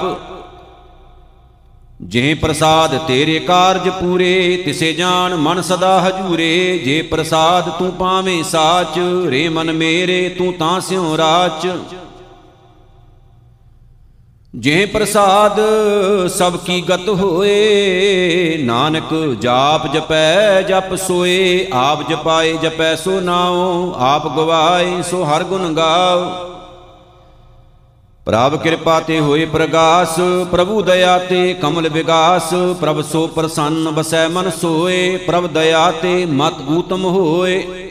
ਜੇ 2.03 2.35
ਪ੍ਰਸਾਦ 2.35 2.99
ਤੇਰੇ 2.99 3.39
ਕਾਰਜ 3.39 3.89
ਪੂਰੇ, 3.89 4.63
ਤਿਸੇ 4.65 4.93
ਜਾਣ 4.93 5.35
ਮਨ 5.35 5.63
ਸਦਾ 5.63 6.01
ਹਜੂਰੇ। 6.01 6.79
ਜੇ 6.85 7.03
ਪ੍ਰਸਾਦ 7.03 7.69
ਤੂੰ 7.69 7.93
ਪਾਵੇਂ 7.93 8.45
ਸਾਚ, 8.45 9.01
ਰੇ 9.29 9.49
ਮਨ 9.49 9.73
ਮੇਰੇ, 9.73 10.29
ਤੂੰ 10.29 10.53
ਤਾਂ 10.53 10.81
ਸਿਉ 10.81 11.17
ਰਾਚ। 11.17 11.67
ਜੇ 14.59 14.87
ਪ੍ਰਸਾਦ 14.87 15.61
ਸਭ 16.29 16.57
ਕੀ 16.57 16.81
ਗਤ 16.91 17.09
ਹੋਏ, 17.09 18.59
ਨਾਨਕ 18.65 19.37
ਜਾਪ 19.41 19.87
ਜਪੈ, 19.93 20.63
ਜਪ 20.63 20.95
ਸੋਏ, 20.95 21.67
ਆਪ 21.73 22.09
ਜਪਾਏ, 22.09 22.53
ਜਪੈ 22.63 22.95
ਸੋ 22.95 23.21
ਨਾਉ, 23.21 23.95
ਆਪ 23.99 24.37
ਗਵਾਏ, 24.37 25.03
ਸੋ 25.03 25.25
ਹਰ 25.25 25.45
ਗੁਣ 25.45 25.75
ਗਾਓ। 25.75 26.25
ਪ੍ਰਭ 28.27 28.57
ਕਿਰਪਾ 28.57 29.01
ਤੇ 29.01 29.21
ਹੋਏ 29.21 29.45
ਪ੍ਰਗਾਸ, 29.45 30.21
ਪ੍ਰਭੂ 30.51 30.83
ਦਇਆ 30.83 31.19
ਤੇ 31.19 31.55
ਕਮਲ 31.55 31.89
ਵਿਗਾਸ, 31.89 32.55
ਪ੍ਰਭ 32.81 33.01
ਸੋ 33.03 33.27
ਪ੍ਰਸੰਨ 33.27 33.91
ਬਸੈ 33.91 34.29
ਮਨ 34.29 34.51
ਸੋਏ, 34.51 35.17
ਪ੍ਰਭ 35.17 35.47
ਦਇਆ 35.47 35.91
ਤੇ 35.91 36.27
ਮਤ 36.27 36.61
ਗੂਤਮ 36.61 37.05
ਹੋਏ। 37.05 37.84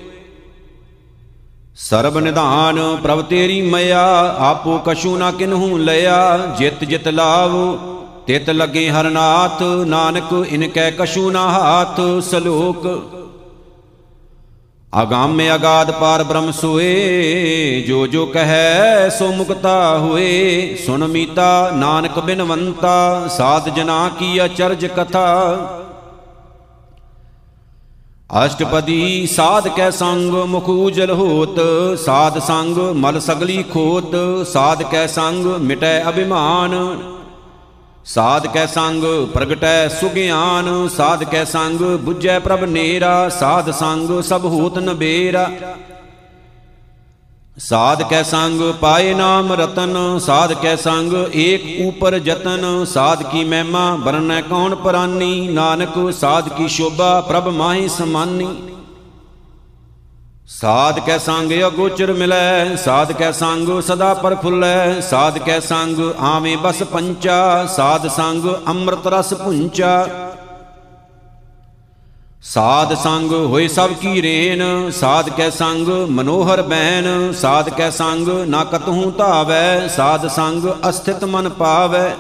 ਸਰਬ 1.77 2.17
ਨਿਧਾਨ, 2.19 2.97
ਪ੍ਰਭ 3.03 3.21
ਤੇਰੀ 3.21 3.62
ਮਇਆ, 3.62 4.36
ਆਪੋ 4.39 4.77
ਕਛੂ 4.77 5.17
ਨਾ 5.17 5.31
ਕਿਨਹੂ 5.31 5.77
ਲਿਆ। 5.77 6.38
ਜਿਤ 6.38 6.83
ਜਿਤ 6.83 7.07
ਲਾਵ, 7.07 7.77
ਤਿਤ 8.27 8.49
ਲਗੇ 8.49 8.89
ਹਰਨਾਥ 8.89 9.62
ਨਾਨਕ 9.62 10.45
ਇਨ 10.49 10.67
ਕੈ 10.67 10.91
ਕਛੂ 10.91 11.31
ਨਾ 11.31 11.49
ਹਾਥ, 11.49 12.23
ਸਲੋਕ। 12.23 12.88
ਅਗੰਮ 15.01 15.41
ਅਗਾਧ 15.55 15.91
ਪਾਰ 15.91 16.23
ਬ੍ਰਹਮ 16.23 16.51
ਸੋਏ, 16.51 17.83
ਜੋ 17.88 18.07
ਜੋ 18.07 18.25
ਕਹੈ 18.25 19.09
ਸੋ 19.09 19.31
ਮੁਕਤਾ 19.31 19.97
ਹੋਏ। 19.97 20.75
ਸੁਨ 20.86 21.07
ਮੀਤਾ 21.07 21.71
ਨਾਨਕ 21.73 22.19
ਬਿਨਵੰਤਾ, 22.19 23.27
ਸਾਧ 23.27 23.69
ਜਨਾ 23.69 24.09
ਕੀ 24.19 24.45
ਅਚਰਜ 24.45 24.86
ਕਥਾ। 24.86 25.57
ਅਸ਼ਟਪਦੀ 28.34 29.28
ਸਾਧ 29.28 29.67
ਕੈ 29.67 29.89
ਸੰਗ 29.91 30.34
ਮੁਖ 30.48 30.69
ਉਜਲ 30.69 31.12
ਹੋਤ, 31.12 31.60
ਸਾਧ 32.00 32.39
ਸੰਗ 32.39 32.78
ਮਲ 32.96 33.19
ਸਗਲੀ 33.19 33.63
ਖੋਤ, 33.63 34.15
ਸਾਧ 34.48 34.82
ਕੈ 34.84 35.06
ਸੰਗ 35.08 35.46
ਮਿਟੈ 35.62 36.10
ਅਭਿਮਾਨ। 36.10 36.74
ਸਾਧ 38.06 38.48
ਕੈ 38.48 38.65
ਸੰਗ 38.65 39.04
ਪ੍ਰਗਟੈ 39.34 39.88
ਸੁਗਿਆਨ, 39.89 40.88
ਸਾਧ 40.88 41.24
ਕੈ 41.24 41.43
ਸੰਗ 41.46 41.82
부ਜੈ 42.08 42.39
ਪ੍ਰਭ 42.39 42.63
ਨੇਰਾ, 42.63 43.30
ਸਾਧ 43.30 43.72
ਸੰਗ 43.72 44.22
ਸਭ 44.22 44.46
ਹੋਤ 44.46 44.80
ਨਬੇਰਾ। 44.80 45.50
ਸਾਧ 47.57 48.01
ਕੈ 48.01 48.21
ਸੰਗ 48.23 48.61
ਪਾਏ 48.73 49.13
ਨਾਮ 49.13 49.51
ਰਤਨ, 49.53 50.19
ਸਾਧ 50.19 50.53
ਕੈ 50.53 50.75
ਸੰਗ 50.75 51.13
ਏਕ 51.33 51.65
ਉਪਰ 51.87 52.17
ਜਤਨ, 52.19 52.63
ਸਾਧ 52.85 53.21
ਕੀ 53.23 53.43
ਮਹਿਮਾ 53.43 53.95
ਬਰਨੈ 53.95 54.39
ਕੌਣ 54.41 54.75
ਪਰਾਨੀ? 54.75 55.47
ਨਾਨਕ 55.47 56.11
ਸਾਧ 56.11 56.49
ਕੀ 56.49 56.67
ਸ਼ੋਭਾ, 56.67 57.19
ਪ੍ਰਭ 57.21 57.47
ਮਾਹੀ 57.47 57.87
ਸਮਾਨੀ। 57.87 58.47
ਸਾਧ 60.49 60.99
ਕੈ 60.99 61.17
ਸੰਗ 61.17 61.51
ਅਗੋਚਰ 61.67 62.13
ਮਿਲੈ, 62.13 62.75
ਸਾਧ 62.75 63.11
ਕੈ 63.11 63.31
ਸੰਗ 63.31 63.79
ਸਦਾ 63.81 64.13
ਪਰਫੁੱਲੈ 64.13 64.99
ਸਾਧ 65.01 65.37
ਕੈ 65.37 65.59
ਸੰਗ 65.59 65.99
ਆਵੇਂ 66.19 66.57
ਬਸ 66.57 66.83
ਪੰਚਾ, 66.83 67.65
ਸਾਧ 67.65 68.07
ਸੰਗ 68.07 68.53
ਅੰਮ੍ਰਿਤ 68.67 69.07
ਰਸ 69.07 69.33
ਪੁੰਚਾ 69.33 70.07
ਸਾਧ 72.43 72.93
ਸੰਗ 72.93 73.32
ਹੋਏ 73.32 73.67
ਸਭ 73.67 73.91
ਕੀ 73.91 74.21
ਰੇਨ, 74.21 74.62
ਸਾਧ 74.91 75.29
ਕੈ 75.29 75.49
ਸੰਗ 75.49 75.88
ਮਨੋਹਰ 76.10 76.62
ਬੈਨ, 76.62 77.32
ਸਾਧ 77.32 77.69
ਕੈ 77.69 77.89
ਸੰਗ 77.89 78.27
ਨਾ 78.47 78.63
ਕਤਹੂ 78.63 79.12
ਧਾਵੈ, 79.12 79.88
ਸਾਧ 79.88 80.27
ਸੰਗ 80.27 80.65
ਅਸਥਿਤ 80.89 81.23
ਮਨ 81.25 81.49
ਪਾਵੈ। 81.49 82.15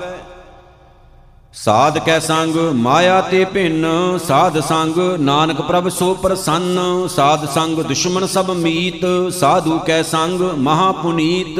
ਸਾਧ 1.55 1.97
ਕੈ 1.97 2.17
ਸੰਗ 2.19 2.55
ਮਾਇਆ 2.75 3.19
ਤੇ 3.21 3.43
ਭਿੰਨ, 3.45 3.85
ਸਾਧ 4.27 4.59
ਸੰਗ 4.59 4.97
ਨਾਨਕ 5.19 5.61
ਪ੍ਰਭ 5.61 5.89
ਸੋ 5.89 6.13
ਪ੍ਰਸੰਨ, 6.13 7.07
ਸਾਧ 7.07 7.45
ਸੰਗ 7.49 7.79
ਦੁਸ਼ਮਨ 7.81 8.25
ਸਭ 8.27 8.51
ਮੀਤ, 8.51 9.05
ਸਾਧੂ 9.33 9.79
ਕੈ 9.79 10.01
ਸੰਗ 10.03 10.41
ਮਹਾ 10.59 10.91
ਪੁਨੀਤ 10.91 11.59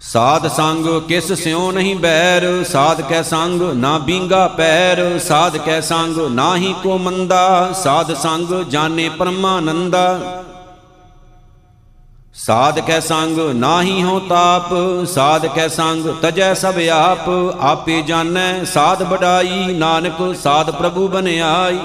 ਸਾਧ 0.00 0.46
ਸੰਗ 0.48 0.86
ਕਿਸ 1.08 1.32
ਸਿਉ 1.32 1.70
ਨਹੀਂ 1.72 1.94
ਬੈਰ, 1.96 2.44
ਸਾਧ 2.64 3.00
ਕੈ 3.00 3.20
ਸੰਗ 3.22 3.62
ਨਾ 3.74 3.96
ਬੀਂਗਾ 3.98 4.46
ਪੈਰ, 4.48 5.18
ਸਾਧ 5.18 5.56
ਕੈ 5.56 5.80
ਸੰਗ 5.80 6.18
ਨਾਹੀ 6.30 6.74
ਕੋ 6.82 6.98
ਮੰਦਾ, 6.98 7.72
ਸਾਧ 7.72 8.12
ਸੰਗ 8.14 8.52
ਜਾਣੇ 8.70 9.08
ਪਰਮਾਨੰਦਾ। 9.08 10.42
ਸਾਧ 12.34 12.80
ਕੈ 12.80 13.00
ਸੰਗ 13.00 13.38
ਨਾਹੀ 13.54 14.02
ਹੋ 14.02 14.18
ਤਾਪ, 14.20 14.74
ਸਾਧ 15.06 15.46
ਕੈ 15.46 15.68
ਸੰਗ 15.68 16.08
ਤਜੈ 16.22 16.52
ਸਭ 16.54 16.78
ਆਪ, 16.92 17.28
ਆਪੇ 17.60 18.00
ਜਾਣੈ 18.02 18.64
ਸਾਧ 18.64 19.02
ਬਡਾਈ 19.02 19.72
ਨਾਨਕ 19.72 20.34
ਸਾਧ 20.42 20.70
ਪ੍ਰਭੂ 20.70 21.08
ਬਨਿਆਈ। 21.08 21.78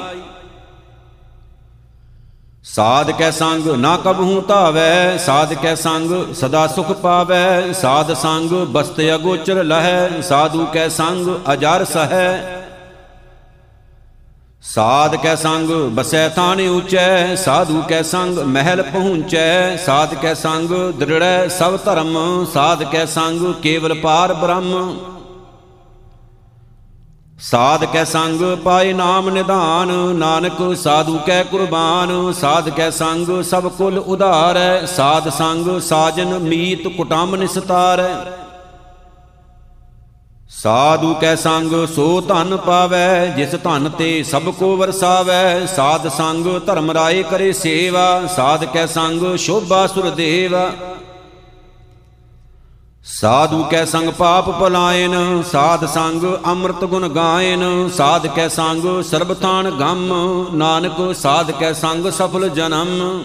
ਸਾਧ 2.65 3.09
ਕੈ 3.11 3.29
ਸੰਗ 3.31 3.67
ਨਾ 3.67 3.95
ਕਬਹੂ 3.97 4.41
ਧਾਵੈ, 4.41 5.17
ਸਾਧ 5.17 5.53
ਕੈ 5.53 5.73
ਸੰਗ 5.75 6.11
ਸਦਾ 6.33 6.65
ਸੁਖ 6.67 6.91
ਪਾਵੈ, 6.91 7.71
ਸਾਧ 7.73 8.13
ਸੰਗ 8.13 8.51
ਬਸਤ 8.67 8.99
ਅਗੋਚਰ 9.15 9.63
ਲਹੈ, 9.63 10.21
ਸਾਧੂ 10.21 10.65
ਕੈ 10.65 10.87
ਸੰਗ 10.89 11.27
ਅਜਰ 11.53 11.85
ਸਹੈ। 11.85 12.57
ਸਾਧ 14.63 15.15
ਕੈ 15.15 15.35
ਸੰਗ 15.35 15.69
ਬਸੈ 15.91 16.27
ਥਾਨ 16.29 16.61
ਉਚੈ, 16.61 17.35
ਸਾਧੂ 17.35 17.81
ਕੈ 17.81 18.01
ਸੰਗ 18.01 18.37
ਮਹਿਲ 18.47 18.81
ਪਹੁੰਚੈ, 18.83 19.77
ਸਾਧ 19.77 20.13
ਕੈ 20.13 20.33
ਸੰਗ 20.33 20.69
ਦ੍ਰਿੜੈ 20.99 21.47
ਸਭ 21.47 21.77
ਧਰਮ, 21.85 22.45
ਸਾਧ 22.53 22.83
ਕੈ 22.83 23.05
ਸੰਗ 23.05 23.53
ਕੇਵਲ 23.63 23.93
ਪਾਰ 23.93 24.33
ਬ੍ਰਹਮ। 24.33 24.99
ਸਾਧ 27.41 27.83
ਕੈ 27.85 28.03
ਸੰਗ 28.03 28.41
ਪਾਏ 28.63 28.91
ਨਾਮ 28.93 29.29
ਨਿਧਾਨ, 29.29 29.91
ਨਾਨਕ 30.15 30.57
ਸਾਧੂ 30.77 31.17
ਕੈ 31.17 31.41
ਕੁਰਬਾਨ, 31.43 32.11
ਸਾਧ 32.31 32.69
ਕੈ 32.69 32.89
ਸੰਗ 32.89 33.41
ਸਭ 33.41 33.67
ਕੁਲ 33.67 33.97
ਉਧਾਰੈ, 33.97 34.85
ਸਾਧ 34.85 35.29
ਸੰਗ 35.29 35.79
ਸਾਜਨ 35.79 36.37
ਮੀਤ 36.39 36.87
ਕੁਟੰਬ 36.87 37.35
ਨਿਸਤਾਰੈ। 37.35 38.13
ਸਾਧੂ 40.61 41.13
ਕੈ 41.13 41.35
ਸੰਗ 41.35 41.73
ਸੋ 41.95 42.21
ਧਨ 42.21 42.57
ਪਾਵੈ, 42.57 43.25
ਜਿਸ 43.27 43.55
ਧਨ 43.63 43.89
ਤੇ 43.89 44.11
ਸਭ 44.23 44.49
ਕੋ 44.49 44.75
ਵਰਸਾਵੈ। 44.77 45.65
ਸਾਧ 45.65 46.07
ਸੰਗ 46.07 46.47
ਧਰਮ 46.65 46.91
ਰਾਏ 46.91 47.23
ਕਰੇ 47.23 47.51
ਸੇਵਾ, 47.53 48.27
ਸਾਧ 48.35 48.65
ਕੈ 48.65 48.85
ਸੰਗ 48.85 49.35
ਸ਼ੋਭਾ 49.37 49.85
ਸੁਰ 49.87 50.09
ਦੇਵਾ 50.11 50.71
ਸਾਧੂ 53.05 53.63
ਕੈ 53.63 53.83
ਸੰਗ 53.85 54.09
ਪਾਪ 54.09 54.49
ਪਲਾਇਨ, 54.59 55.13
ਸਾਧ 55.51 55.85
ਸੰਗ 55.85 56.23
ਅੰਮ੍ਰਿਤ 56.47 56.83
ਗੁਣ 56.85 57.07
ਗਾਇਨ, 57.09 57.63
ਸਾਧ 57.89 58.27
ਕੈ 58.27 58.47
ਸੰਗ 58.47 58.83
ਸਰਬਥਾਨ 59.01 59.69
ਗੰਮ, 59.71 60.13
ਨਾਨਕ 60.53 61.01
ਸਾਧ 61.15 61.51
ਕੈ 61.51 61.71
ਸੰਗ 61.73 62.09
ਸਫਲ 62.09 62.47
ਜਨਮ। 62.49 63.23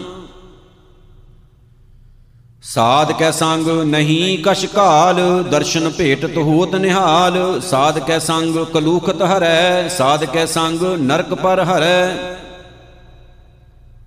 ਸਾਧ 2.63 3.11
ਕੈ 3.11 3.29
ਸੰਗ 3.31 3.67
ਨਹੀਂ 3.85 4.37
ਕਛ 4.43 4.65
ਕਾਲ 4.65 5.21
ਦਰਸ਼ਨ 5.43 5.89
ਭੇਟਤ 5.89 6.37
ਹੋਤ 6.37 6.75
ਨਿਹਾਲ, 6.75 7.59
ਸਾਧ 7.61 7.99
ਕੈ 7.99 8.19
ਸੰਗ 8.19 8.57
ਕਲੂਖਤ 8.73 9.21
ਹਰੈ, 9.23 9.87
ਸਾਧ 9.87 10.25
ਕੈ 10.25 10.45
ਸੰਗ 10.45 10.83
ਨਰਕ 11.01 11.33
ਪਰ 11.33 11.63
ਹਰੈ। 11.63 12.37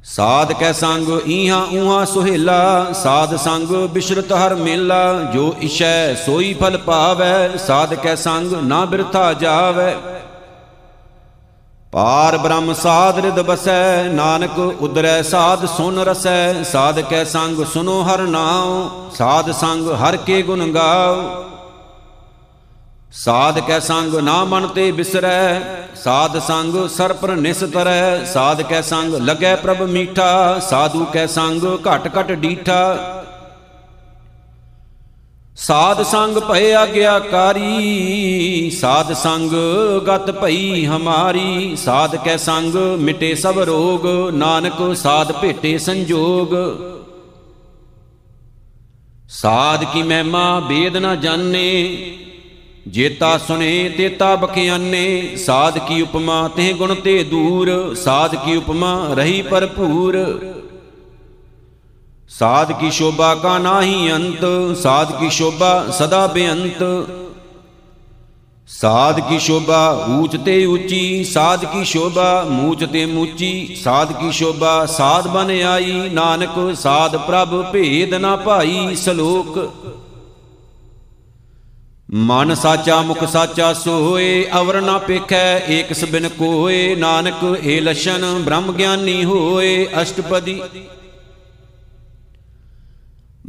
ਸਾਧ 0.05 0.53
ਕੈ 0.53 0.73
ਸੰਗ, 0.73 1.29
ਈਹਾਂ 1.29 1.67
ਊਹਾਂ 1.77 2.07
ਸੁਹੇਲਾ। 2.07 2.93
ਸਾਧ 2.93 3.37
ਸੰਗ 3.37 3.69
ਬਿਸ਼ਰਤ 3.69 4.33
ਹਰ 4.33 4.55
ਮੇਲਾ, 4.55 5.13
ਜੋ 5.35 5.55
ਇਸ਼ੈ 5.61 6.15
ਸੋਈ 6.15 6.55
ਫਲ 6.55 6.79
ਪਾਵੈ। 6.79 7.57
ਸਾਧ 7.57 7.95
ਕੈ 7.95 8.15
ਸੰਗ, 8.15 8.53
ਨਾ 8.53 8.85
ਬਿਰਥਾ 8.85 9.33
ਜਾਵੈ। 9.33 9.97
ਪਾਰ 11.93 12.39
ਬ੍ਰਹਮ 12.39 12.73
ਸਾਧ 12.73 13.19
ਰਿਦ 13.19 13.41
ਬਸੈ, 13.43 14.03
ਨਾਨਕ 14.05 14.59
ਉਦਰੈ 14.59 15.23
ਸਾਧ 15.23 15.67
ਸੁਨ 15.67 15.99
ਰਸੈ। 15.99 16.63
ਸਾਧ 16.63 17.01
ਕੈ 17.01 17.25
ਸੰਗ, 17.25 17.65
ਸੁਨੋ 17.65 18.03
ਹਰ 18.03 18.19
ਨਾਉ। 18.19 18.91
ਸਾਧ 19.15 19.51
ਸੰਗ, 19.51 19.91
ਹਰ 19.91 20.17
ਕੇ 20.17 20.43
ਗੁਣ 20.43 20.73
ਗਾਉ। 20.73 21.50
ਸਾਧ 23.13 23.59
ਕੈ 23.59 23.79
ਸੰਗ 23.81 24.15
ਨਾ 24.15 24.45
ਮਨ 24.45 24.67
ਤੇ 24.67 24.91
ਬਿਸਰੈ, 24.93 25.61
ਸਾਧ 25.97 26.39
ਸੰਗ 26.39 26.75
ਸਰ 26.89 27.13
ਪਰ 27.13 27.31
ਨਿਸਤਰੈ 27.37 28.25
ਸਾਧ 28.25 28.63
ਕੈ 28.63 28.81
ਸੰਗ 28.83 29.15
ਲਗੈ 29.15 29.55
ਪ੍ਰਭ 29.57 29.83
ਮੀਠਾ, 29.89 30.59
ਸਾਧੂ 30.61 31.05
ਕੈ 31.05 31.27
ਸੰਗ 31.27 31.65
ਘਟ 31.87 32.07
ਘਟ 32.17 32.31
ਡੀਠਾ। 32.33 33.17
ਸਾਧ 35.57 36.03
ਸੰਗ 36.03 36.39
ਭਏ 36.49 36.73
ਆਗਿਆਕਾਰੀ 36.75 38.71
ਸਾਧ 38.71 39.13
ਸੰਗ 39.15 39.53
ਗਤ 40.07 40.31
ਭਈ 40.41 40.87
ਹਮਾਰੀ, 40.87 41.77
ਸਾਧ 41.77 42.17
ਕੈ 42.17 42.37
ਸੰਗ 42.37 42.77
ਮਿਟੇ 43.01 43.35
ਸਭ 43.35 43.59
ਰੋਗ, 43.61 44.07
ਨਾਨਕ 44.35 44.95
ਸਾਧ 44.97 45.33
ਭੇਟੇ 45.33 45.77
ਸੰਜੋਗ। 45.79 46.55
ਸਾਧ 49.33 49.85
ਕੀ 49.85 50.03
ਮਹਿਮਾ 50.03 50.59
ਬੇਦ 50.61 50.97
ਨਾ 50.97 51.15
ਜਾਣੇ 51.17 51.67
ਜੇਤਾ 52.89 53.37
ਸੁਨੇ 53.39 53.89
ਤੇਤਾ 53.89 54.35
ਬਖਿਆਨੇ 54.37 55.37
ਸਾਧ 55.37 55.79
ਕੀ 55.79 56.01
ਉਪਮਾ 56.03 56.49
ਤੇ 56.49 56.73
ਗੁਣ 56.73 56.95
ਤੇ 56.95 57.23
ਦੂਰ, 57.25 57.95
ਸਾਧ 57.95 58.35
ਕੀ 58.35 58.57
ਉਪਮਾ 58.57 59.15
ਰਹੀ 59.15 59.43
ਭਰਪੂਰ। 59.43 60.17
ਸਾਧ 62.29 62.73
ਕੀ 62.73 62.91
ਸ਼ੋਭਾ 62.91 63.35
ਕਾ 63.35 63.59
ਨਾਹੀ 63.59 64.13
ਅੰਤ, 64.13 64.45
ਸਾਧ 64.77 65.13
ਕੀ 65.21 65.31
ਸ਼ੋਭਾ 65.31 65.87
ਸਦਾ 65.91 66.27
ਬੇਅੰਤ। 66.27 66.83
ਸਾਧ 68.69 69.21
ਕੀ 69.21 69.39
ਸ਼ੋਭਾ 69.39 70.07
ਊਚ 70.11 70.37
ਤੇ 70.37 70.65
ਉੱਚੀ 70.67 71.25
ਸਾਧ 71.25 71.65
ਕੀ 71.65 71.85
ਸ਼ੋਭਾ 71.85 72.45
ਮੂਚ 72.51 72.85
ਤੇ 72.85 73.07
ਮੂਚੀ, 73.07 73.77
ਸਾਧ 73.85 74.13
ਕੀ 74.13 74.33
ਸ਼ੋਭਾ 74.33 74.85
ਸਾਧ 74.87 75.29
ਬਨ 75.29 75.51
ਆਈ। 75.63 76.09
ਨਾਨਕ 76.13 76.77
ਸਾਧ 76.77 77.17
ਪ੍ਰਭ 77.17 77.63
ਭੇਦ 77.73 78.15
ਨਾ 78.15 78.37
ਭਾਈ, 78.37 78.95
ਸ਼ਲੋਕ 78.95 79.59
ਮਨ 82.15 82.55
ਸਾਚਾ, 82.55 83.03
ਮੁਖ 83.03 83.25
ਸਾਚਾ 83.25 83.73
ਸੋਏ, 83.73 84.47
ਅਵਰ 84.61 84.81
ਨਾ 84.81 84.99
ਪੇਖੈ, 84.99 85.59
ਏਕ 85.69 85.93
ਸਬਿਨ 85.93 86.29
ਕੋਏ, 86.29 86.95
ਨਾਨਕ 86.95 87.59
ਏ 87.65 87.81
ਲਛਨ 87.81 88.43
ਬ੍ਰਹਮ 88.45 88.73
ਗਿਆਨੀ 88.73 89.25
ਹੋਏ, 89.25 89.89
ਅਸ਼ਟਪਦੀ। 90.03 90.63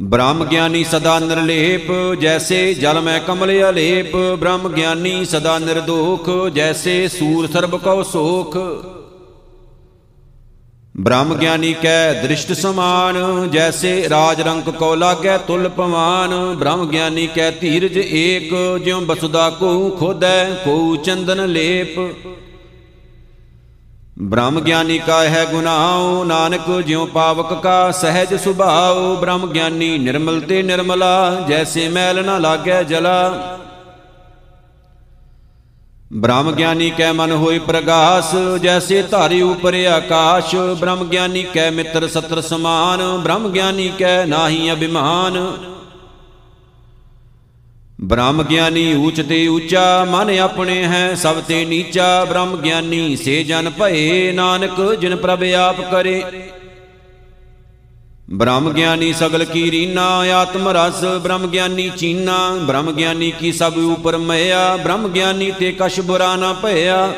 ਬ੍ਰਹਮ 0.02 0.44
ਗਿਆਨੀ 0.44 0.84
ਸਦਾ 0.84 1.18
ਨਿਰਲੇਪ, 1.18 2.14
ਜੈਸੇ 2.20 2.74
ਜਲ 2.74 3.00
ਮੈਂ 3.00 3.20
ਕਮਲ 3.20 3.70
ਅਲੇਪ, 3.70 4.16
ਬ੍ਰਹਮ 4.16 4.68
ਗਿਆਨੀ 4.68 5.24
ਸਦਾ 5.24 5.58
ਨਿਰਦੋਖ, 5.58 6.30
ਜੈਸੇ 6.54 7.08
ਸੂਰ 7.08 7.46
ਸਰਬ 7.46 7.76
ਕਉ 7.76 8.02
ਸੋਖ। 8.02 8.56
ਬ੍ਰਹਮ 10.94 11.34
ਗਿਆਨੀ 11.34 11.72
ਕੈ 11.72 12.12
ਦ੍ਰਿਸ਼ਟ 12.22 12.52
ਸਮਾਨ, 12.52 13.16
ਜੈਸੇ 13.50 14.08
ਰਾਜ 14.08 14.40
ਰੰਕ 14.40 14.68
ਕੋ 14.70 14.94
ਲਾਗੈ 14.94 15.36
ਤੁਲ 15.38 15.68
ਪਵਾਨ। 15.68 16.34
ਬ੍ਰਹਮ 16.54 16.88
ਗਿਆਨੀ 16.88 17.26
ਕੈ 17.26 17.50
ਧੀਰਜ 17.50 17.96
ਏਕ, 17.98 18.52
ਜਿਉ 18.84 19.00
ਬਸੁਦਾ 19.00 19.48
ਕੋ 19.50 19.88
ਖੋਦੈ 19.90 20.44
ਕੋ 20.64 20.96
ਚੰਦਨ 20.96 21.44
ਲੇਪ। 21.46 21.98
ਬ੍ਰਹਮ 24.18 24.60
ਗਿਆਨੀ 24.60 24.98
ਕਾ 24.98 25.22
ਹੈ 25.24 25.44
ਗੁਨਾਉ 25.52 26.22
ਨਾਨਕ, 26.24 26.70
ਜਿਉ 26.80 27.06
ਪਾਵਕ 27.06 27.52
ਕਾ 27.62 27.90
ਸਹਿਜ 27.90 28.34
ਸੁਭਾਉ 28.34 29.16
ਬ੍ਰਹਮ 29.16 29.50
ਗਿਆਨੀ 29.52 29.96
ਨਿਰਮਲ 29.98 30.40
ਤੇ 30.40 30.62
ਨਿਰਮਲਾ, 30.62 31.46
ਜੈਸੇ 31.48 31.88
ਮੈਲ 31.88 32.24
ਨਾ 32.24 32.38
ਲਾਗੈ 32.38 32.82
ਜਲਾ। 32.82 33.58
ਬ੍ਰਹਮ 36.12 36.50
ਗਿਆਨੀ 36.52 36.90
ਕੈ 36.90 37.12
ਮਨ 37.12 37.32
ਹੋਈ 37.32 37.58
ਪ੍ਰਗਾਸ, 37.58 38.34
ਜੈਸੇ 38.62 39.02
ਧਾਰੀ 39.02 39.40
ਉਪਰ 39.42 39.74
ਆਕਾਸ਼। 39.86 40.54
ਬ੍ਰਹਮ 40.80 41.04
ਗਿਆਨੀ 41.04 41.42
ਕੈ 41.42 41.70
ਮਿੱਤਰ 41.70 42.06
ਸਤਰ 42.08 42.40
ਸਮਾਨ, 42.40 43.02
ਬ੍ਰਹਮ 43.22 43.48
ਗਿਆਨੀ 43.48 43.90
ਕੈ 43.98 44.24
ਨਾਹੀ 44.26 44.72
ਅਭਿਮਾਨ। 44.72 45.38
ਬ੍ਰਹਮ 48.00 48.42
ਗਿਆਨੀ 48.42 48.94
ਊਚ 48.94 49.20
ਤੇ 49.20 49.46
ਊਚਾ, 49.48 50.04
ਮਨ 50.04 50.38
ਆਪਣੇ 50.38 50.82
ਹੈ 50.84 51.14
ਸਭ 51.14 51.40
ਤੇ 51.40 51.64
ਨੀਚਾ। 51.64 52.24
ਬ੍ਰਹਮ 52.24 52.56
ਗਿਆਨੀ 52.56 53.16
ਸੇ 53.16 53.42
ਜਨ 53.44 53.70
ਭਏ, 53.70 54.32
ਨਾਨਕ 54.32 54.80
ਜਿਨ 54.94 55.16
ਪ੍ਰਭ 55.16 55.44
ਆਪ 55.58 55.80
ਕਰੇ। 55.90 56.22
ਬ੍ਰਹਮ 58.32 58.72
ਗਿਆਨੀ 58.72 59.12
ਸਗਲ 59.12 59.44
ਕੀ 59.44 59.70
ਰੀਨਾ, 59.70 60.06
ਆਤਮ 60.34 60.68
ਰਸ, 60.68 61.04
ਬ੍ਰਹਮ 61.22 61.46
ਗਿਆਨੀ 61.46 61.90
ਚੀਨਾ, 61.96 62.36
ਬ੍ਰਹਮ 62.66 62.90
ਗਿਆਨੀ 62.92 63.30
ਕੀ 63.30 63.52
ਸਭ 63.52 63.76
ਉਪਰ 63.76 64.16
ਮਇਆ 64.16 64.76
ਬ੍ਰਹਮ 64.76 65.08
ਗਿਆਨੀ 65.08 65.50
ਤੇ 65.50 65.72
ਕਛ 65.72 66.00
ਬੁਰਾ 66.00 66.36
ਨਾ 66.36 66.52
ਭਇਆ। 66.52 67.12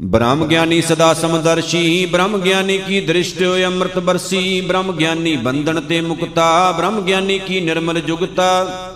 ਬ੍ਰਹਮ 0.00 0.46
ਗਿਆਨੀ 0.46 0.80
ਸਦਾ 0.82 1.12
ਸਮਦਰਸ਼ੀ, 1.14 2.06
ਬ੍ਰਹਮ 2.06 2.38
ਗਿਆਨੀ 2.38 2.78
ਕੀ 2.78 3.00
ਦ੍ਰਿਸ਼ਟ 3.00 3.42
ਅੰਮ੍ਰਿਤ 3.66 3.98
ਬਰਸੀ, 3.98 4.60
ਬ੍ਰਹਮ 4.60 4.92
ਗਿਆਨੀ 4.92 5.36
ਬੰਧਨ 5.36 5.80
ਤੇ 5.80 6.00
ਮੁਕਤਾ, 6.00 6.72
ਬ੍ਰਹਮ 6.72 7.00
ਗਿਆਨੀ 7.00 7.38
ਕੀ 7.38 7.60
ਨਿਰਮਲ 7.60 8.00
ਜੁਗਤਾ। 8.00 8.93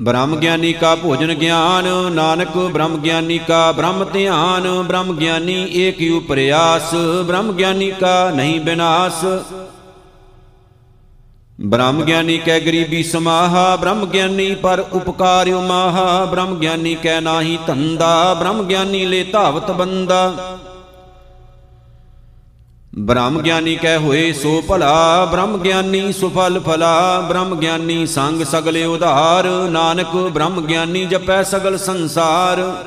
ਬ੍ਰਹਮ 0.00 0.34
ਗਿਆਨੀ 0.36 0.72
ਕਾ 0.72 0.94
ਭੋਜਨ 0.94 1.34
ਗਿਆਨ, 1.34 1.86
ਨਾਨਕ 2.12 2.56
ਬ੍ਰਹਮ 2.56 2.96
ਗਿਆਨੀ 2.96 3.38
ਕਾ 3.38 3.72
ਬ੍ਰਹਮ 3.72 4.04
ਧਿਆਨ, 4.04 4.82
ਬ੍ਰਹਮ 4.82 5.16
ਗਿਆਨੀ 5.16 5.54
ਏਕ 5.74 6.00
ਹੀ 6.00 6.10
ਉਪਰਿਆਸ 6.10 6.94
ਬ੍ਰਹਮ 7.26 7.52
ਗਿਆਨੀ 7.52 7.90
ਕਾ 7.90 8.30
ਨਹੀਂ 8.30 8.60
ਬਿਨਾਸ਼। 8.60 9.24
ਬ੍ਰਹਮ 11.60 12.02
ਗਿਆਨੀ 12.02 12.38
ਕੈ 12.38 12.58
ਗਰੀਬੀ 12.60 13.02
ਸਮਾਹਾ, 13.02 13.76
ਬ੍ਰਹਮ 13.76 14.04
ਗਿਆਨੀ 14.06 14.54
ਪਰ 14.54 14.84
ਉਪਕਾਰ 14.92 15.48
ਉਮਾਹਾ, 15.48 16.24
ਬ੍ਰਹਮ 16.24 16.58
ਗਿਆਨੀ 16.58 16.94
ਕੈ 16.94 17.20
ਨਾਹੀ 17.20 17.58
ਧੰਦਾ, 17.66 18.34
ਬ੍ਰਹਮ 18.34 18.62
ਗਿਆਨੀ 18.62 19.04
ਲੈ 19.06 19.24
ਧਾਵਤ 19.32 19.70
ਬੰਦਾ। 19.70 20.58
ਬ੍ਰਹਮ 22.96 23.42
ਗਿਆਨੀ 23.42 23.76
ਕੈ 23.76 23.98
ਹੋਏ, 23.98 24.32
ਸੋ 24.32 24.62
ਭਲਾ 24.68 25.24
ਬ੍ਰਹਮ 25.24 25.58
ਗਿਆਨੀ 25.58 26.12
ਸੁਫਲ 26.12 26.60
ਫਲਾ। 26.60 27.20
ਬ੍ਰਹਮ 27.20 27.54
ਗਿਆਨੀ 27.54 28.06
ਸੰਗ 28.06 28.42
ਸਗਲੇ 28.42 28.84
ਉਧਾਰ। 28.84 29.44
ਨਾਨਕ 29.70 30.16
ਬ੍ਰਹਮ 30.16 30.60
ਗਿਆਨੀ 30.60 31.04
ਜਪੈ 31.04 31.42
ਸਗਲ 31.42 31.78
ਸੰਸਾਰ। 31.78 32.84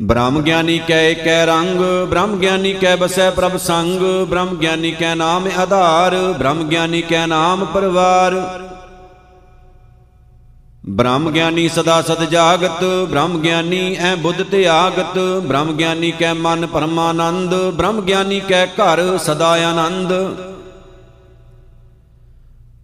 ਬ੍ਰਹਮ 0.00 0.42
ਗਿਆਨੀ 0.42 0.78
ਕੈ 0.78 1.12
ਕੈ 1.14 1.46
ਰੰਗ। 1.46 2.08
ਬ੍ਰਹਮ 2.08 2.36
ਗਿਆਨੀ 2.36 2.72
ਕੈ 2.72 2.96
ਬਸੈ 2.96 3.30
ਪ੍ਰਭ 3.30 3.56
ਸੰਗ। 3.56 4.26
ਬ੍ਰਹਮ 4.26 4.56
ਗਿਆਨੀ 4.56 4.92
ਕੈ 4.92 5.14
ਨਾਮ 5.14 5.48
ਆਧਾਰ। 5.58 6.16
ਬ੍ਰਹਮ 6.38 6.62
ਗਿਆਨੀ 6.62 7.02
ਕੈ 7.02 7.26
ਨਾਮ 7.26 7.64
ਪਰਵਾਰ। 7.64 8.34
ਬ੍ਰਹਮ 10.84 11.30
ਗਿਆਨੀ 11.30 11.68
ਸਦਾ 11.68 12.00
ਸਤ 12.02 12.22
ਜਾਗਤ, 12.22 12.82
ਬ੍ਰਹਮ 13.10 13.38
ਗਿਆਨੀ 13.40 13.96
ਐ 14.00 14.14
ਬੁੱਧ 14.14 14.42
ਤੇ 14.42 14.66
ਆਗਤ, 14.66 15.18
ਬ੍ਰਹਮ 15.46 15.72
ਗਿਆਨੀ 15.72 16.10
ਕੈ 16.10 16.32
ਮਨ 16.34 16.66
ਪਰਮਾਨੰਦ, 16.66 17.54
ਬ੍ਰਹਮ 17.70 18.00
ਗਿਆਨੀ 18.00 18.40
ਕੈ 18.40 18.66
ਘਰ 18.66 19.18
ਸਦਾ 19.18 19.50
ਆਨੰਦ। 19.68 20.12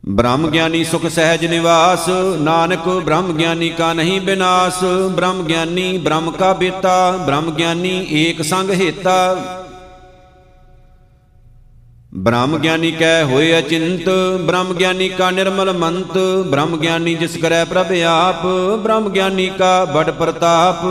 ਬ੍ਰਹਮ 0.08 0.48
ਗਿਆਨੀ 0.50 0.84
ਸੁਖ 0.84 1.06
ਸਹਿਜ 1.06 1.44
ਨਿਵਾਸ, 1.46 2.08
ਨਾਨਕ 2.40 2.88
ਬ੍ਰਹਮ 2.88 3.32
ਗਿਆਨੀ 3.32 3.68
ਕਾ 3.68 3.92
ਨਹੀਂ 3.92 4.20
ਬਿਨਾਸ਼, 4.20 4.84
ਬ੍ਰਹਮ 5.14 5.42
ਗਿਆਨੀ 5.42 5.98
ਬ੍ਰਹਮ 5.98 6.30
ਕਾ 6.30 6.52
ਬੇਤਾ, 6.52 7.10
ਬ੍ਰਹਮ 7.26 7.50
ਗਿਆਨੀ 7.50 8.06
ਏਕ 8.12 8.42
ਸੰਗ 8.42 8.70
ਹੇਤਾ। 8.70 9.36
ਬ੍ਰਹਮ 12.12 12.56
ਗਿਆਨੀ 12.58 12.90
ਕੈ 12.90 13.22
ਹੋਏ 13.24 13.58
ਅਚਿੰਤ, 13.58 14.08
ਬ੍ਰਹਮ 14.40 14.72
ਗਿਆਨੀ 14.74 15.08
ਕਾ 15.08 15.30
ਨਿਰਮਲ 15.30 15.72
ਮੰਤ, 15.72 16.16
ਬ੍ਰਹਮ 16.46 16.76
ਗਿਆਨੀ 16.76 17.14
ਜਿਸ 17.14 17.36
ਕਰੈ 17.36 17.64
ਪ੍ਰਭ 17.64 17.92
ਆਪ, 18.06 18.46
ਬ੍ਰਹਮ 18.82 19.08
ਗਿਆਨੀ 19.08 19.46
ਕਾ 19.58 19.84
ਬੜ 19.84 20.10
ਪ੍ਰਤਾਪ। 20.10 20.84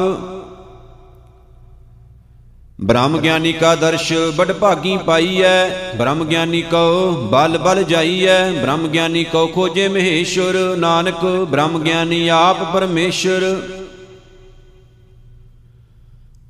ਬ੍ਰਹਮ 2.82 3.18
ਗਿਆਨੀ 3.18 3.52
ਕਾ 3.54 3.74
ਦਰਸ਼ 3.76 4.12
ਬੜ 4.36 4.52
ਭਾਗੀ 4.52 4.96
ਪਾਈਐ, 4.98 5.70
ਬ੍ਰਹਮ 5.98 6.24
ਗਿਆਨੀ 6.24 6.62
ਕੋ 6.62 7.12
ਬਲ 7.32 7.58
ਬਲ 7.58 7.84
ਜਾਈਐ, 7.84 8.40
ਬ੍ਰਹਮ 8.52 8.88
ਗਿਆਨੀ 8.88 9.24
ਕੋ 9.24 9.46
ਖੋਜੇ 9.48 9.88
ਮਹੇਸ਼ਵਰ 9.88 10.78
ਨਾਨਕ 10.78 11.26
ਬ੍ਰਹਮ 11.26 11.78
ਗਿਆਨੀ 11.80 12.28
ਆਪ 12.28 12.64
ਪਰਮੇਸ਼ਰ। 12.74 13.44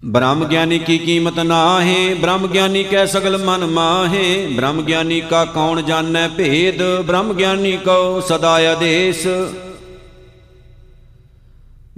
ਬ੍ਰਹਮ 0.06 0.46
ਗਿਆਨੀ 0.46 0.80
ਕੀ 0.80 0.98
ਕੀਮਤ 0.98 1.40
ਨਾਹੀ? 1.40 2.14
ਬ੍ਰਹਮ 2.14 2.48
ਗਿਆਨੀ 2.48 2.84
ਕੈ 2.84 3.06
ਸਗਲ 3.06 3.38
ਮਨ 3.38 3.66
ਮਾਹੇ। 3.66 4.48
ਬ੍ਰਹਮ 4.48 4.82
ਗਿਆਨੀ 4.82 5.22
ਕਾ 5.22 5.46
ਕੌਣ 5.46 5.82
ਜਾਣੈ 5.82 6.28
ਭੇਦ? 6.28 7.02
ਬ੍ਰਹਮ 7.06 7.34
ਗਿਆਨੀ 7.34 7.78
ਕੋ 7.78 8.22
ਸਦਾ 8.22 8.54
ਆਦੇਸ਼। 8.72 9.28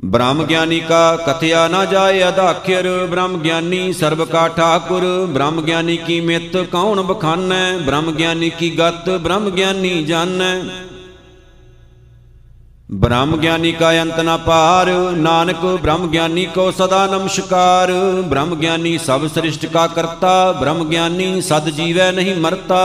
ਬ੍ਰਹਮ 0.05 0.43
ਗਿਆਨੀ 0.43 0.79
ਕਾ 0.79 1.15
ਕਥਿਆ 1.17 1.67
ਨਾ 1.67 1.85
ਜਾਏ 1.85 2.27
ਅਧਾਖਿਰ 2.29 3.05
ਬ੍ਰਹਮ 3.05 3.37
ਗਿਆਨੀ 3.37 3.93
ਸਰਬ 3.93 4.23
ਕਾ 4.25 4.47
ਠਾਕੁਰ। 4.47 5.25
ਬ੍ਰਹਮ 5.29 5.61
ਗਿਆਨੀ 5.61 5.97
ਕੀ 5.97 6.21
ਮਿਤ 6.21 6.57
ਕੌਣ 6.57 7.01
ਬਖਾਨੈ? 7.01 7.77
ਬ੍ਰਹਮ 7.77 8.11
ਗਿਆਨੀ 8.11 8.49
ਕੀ 8.49 8.69
ਗਤ? 8.79 9.09
ਬ੍ਰਹਮ 9.09 9.49
ਗਿਆਨੀ 9.49 10.03
ਜਾਣੈ। 10.03 10.61
ਬ੍ਰਹਮ 12.91 13.35
ਗਿਆਨੀ 13.37 13.71
ਕਾ 13.71 13.91
ਅੰਤ 14.01 14.19
ਨ 14.19 14.37
ਪਾਰ 14.37 14.89
ਨਾਨਕ 15.17 15.65
ਬ੍ਰਹਮ 15.81 16.07
ਗਿਆਨੀ 16.07 16.45
ਕੋ 16.45 16.71
ਸਦਾ 16.71 17.05
ਨਮਸਕਾਰ। 17.07 17.91
ਬ੍ਰਹਮ 18.25 18.55
ਗਿਆਨੀ 18.55 18.97
ਸਭ 18.97 19.27
ਸ੍ਰਿਸ਼ਟ 19.27 19.65
ਕਾ 19.65 19.85
ਕਰਤਾ, 19.87 20.51
ਬ੍ਰਹਮ 20.51 20.83
ਗਿਆਨੀ 20.83 21.41
ਸਦ 21.41 21.69
ਜੀਵੈ 21.69 22.11
ਨਹੀਂ 22.11 22.35
ਮਰਤਾ। 22.35 22.81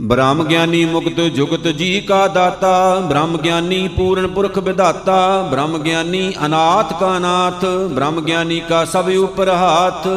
ਬ੍ਰਹਮ 0.00 0.44
ਗਿਆਨੀ 0.44 0.84
ਮੁਕਤ 0.84 1.20
ਜੁਗਤ 1.20 1.68
ਜੀ 1.68 2.00
ਕਾ 2.00 2.26
ਦਾਤਾ, 2.28 2.94
ਬ੍ਰਹਮ 3.00 3.36
ਗਿਆਨੀ 3.38 3.88
ਪੂਰਨ 3.88 4.26
ਪੁਰਖ 4.26 4.58
ਵਿਧਾਤਾ। 4.58 5.42
ਬ੍ਰਹਮ 5.50 5.78
ਗਿਆਨੀ 5.78 6.32
ਅਨਾਥ 6.46 6.98
ਕਾ 7.00 7.18
ਨਾਥ 7.18 7.64
ਬ੍ਰਹਮ 7.90 8.20
ਗਿਆਨੀ 8.20 8.60
ਕਾ 8.60 8.84
ਸਭ 8.84 9.10
ਉਪਰ 9.18 9.48
ਹਾਥ। 9.48 10.08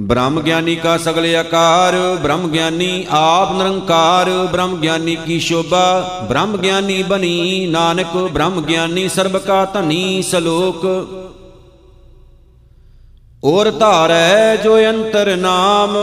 ਬ੍ਰਹਮ 0.00 0.40
ਗਿਆਨੀ 0.40 0.74
ਕਾ 0.76 0.96
ਸਗਲ 0.96 1.34
ਆਕਾਰ 1.36 1.94
ਬ੍ਰਹਮ 2.22 2.48
ਗਿਆਨੀ 2.48 3.06
ਆਪ 3.10 3.52
ਨਿਰੰਕਾਰ 3.52 4.30
ਬ੍ਰਹਮ 4.52 4.76
ਗਿਆਨੀ 4.76 5.14
ਕੀ 5.16 5.38
ਸ਼ੋਭਾ 5.40 5.84
ਬ੍ਰਹਮ 6.28 6.56
ਗਿਆਨੀ 6.56 7.02
ਬਣੀ 7.02 7.66
ਨਾਨਕ 7.66 8.16
ਬ੍ਰਹਮ 8.32 8.60
ਗਿਆਨੀ 8.60 9.08
ਸਰਬ 9.08 9.38
ਕਾ 9.38 9.64
ਧਨੀ 9.64 10.22
ਸਲੋਕ। 10.22 10.84
ਔਰ 13.44 13.70
ਧਾਰੈ 13.70 14.56
ਜੋ 14.56 14.76
ਅੰਤਰ 14.90 15.34
ਨਾਮ, 15.36 15.96